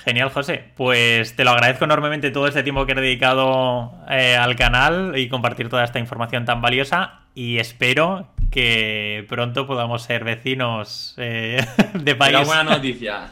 Genial, 0.03 0.29
José. 0.29 0.63
Pues 0.75 1.35
te 1.35 1.43
lo 1.43 1.51
agradezco 1.51 1.85
enormemente 1.85 2.31
todo 2.31 2.47
este 2.47 2.63
tiempo 2.63 2.85
que 2.85 2.93
he 2.93 2.95
dedicado 2.95 3.93
eh, 4.09 4.35
al 4.35 4.55
canal 4.55 5.17
y 5.17 5.27
compartir 5.27 5.69
toda 5.69 5.83
esta 5.83 5.99
información 5.99 6.45
tan 6.45 6.61
valiosa. 6.61 7.21
Y 7.33 7.57
espero 7.57 8.27
que 8.51 9.25
pronto 9.27 9.67
podamos 9.67 10.03
ser 10.03 10.23
vecinos 10.23 11.13
eh, 11.17 11.65
de 11.93 12.15
país. 12.15 12.35
Una 12.35 12.45
buena 12.45 12.63
noticia. 12.63 13.31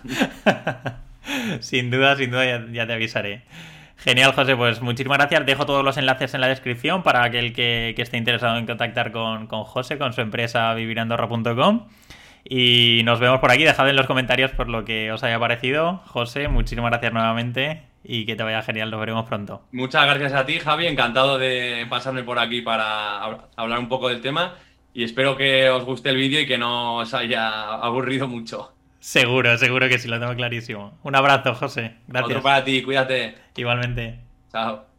sin 1.60 1.90
duda, 1.90 2.16
sin 2.16 2.32
duda, 2.32 2.66
ya, 2.72 2.88
te 2.88 2.94
avisaré. 2.94 3.44
Genial, 3.98 4.34
José. 4.34 4.56
Pues 4.56 4.82
muchísimas 4.82 5.18
gracias. 5.18 5.46
Dejo 5.46 5.66
todos 5.66 5.84
los 5.84 5.98
enlaces 5.98 6.34
en 6.34 6.42
la 6.42 6.48
descripción 6.48 7.04
para 7.04 7.24
aquel 7.24 7.54
que, 7.54 7.94
que 7.96 8.02
esté 8.02 8.18
interesado 8.18 8.58
en 8.58 8.66
contactar 8.66 9.12
con, 9.12 9.48
con 9.48 9.64
José, 9.64 9.98
con 9.98 10.14
su 10.14 10.22
empresa 10.22 10.74
vivirandorra.com. 10.74 11.88
Y 12.48 13.02
nos 13.04 13.20
vemos 13.20 13.40
por 13.40 13.52
aquí. 13.52 13.64
Dejad 13.64 13.90
en 13.90 13.96
los 13.96 14.06
comentarios 14.06 14.52
por 14.52 14.70
lo 14.70 14.86
que 14.86 15.12
os 15.12 15.24
haya 15.24 15.40
parecido. 15.40 16.02
José, 16.06 16.48
muchísimas 16.48 16.92
gracias 16.92 17.12
nuevamente 17.12 17.84
y 18.04 18.26
que 18.26 18.36
te 18.36 18.44
vaya 18.44 18.62
genial. 18.62 18.92
Nos 18.92 19.00
veremos 19.00 19.26
pronto. 19.26 19.64
Muchas 19.72 20.06
gracias 20.06 20.34
a 20.34 20.46
ti, 20.46 20.60
Javi. 20.60 20.86
Encantado 20.86 21.38
de 21.40 21.88
pasarme 21.90 22.24
por 22.24 22.38
aquí 22.40 22.62
para 22.62 23.24
hablar 23.56 23.80
un 23.80 23.90
poco 23.90 24.10
del 24.10 24.22
tema. 24.22 24.56
Y 24.94 25.04
espero 25.04 25.36
que 25.36 25.70
os 25.70 25.84
guste 25.84 26.10
el 26.10 26.18
vídeo 26.18 26.40
y 26.40 26.48
que 26.48 26.58
no 26.58 26.98
os 26.98 27.14
haya 27.14 27.74
aburrido 27.74 28.28
mucho. 28.28 28.72
Seguro, 29.00 29.58
seguro 29.58 29.90
que 29.90 30.00
sí, 30.00 30.08
lo 30.08 30.20
tengo 30.20 30.34
clarísimo. 30.36 30.98
Un 31.04 31.16
abrazo, 31.16 31.54
José. 31.54 31.96
Gracias. 32.08 32.30
Otro 32.30 32.42
para 32.42 32.64
ti, 32.64 32.82
cuídate. 32.82 33.36
Igualmente. 33.56 34.20
Chao. 34.52 34.95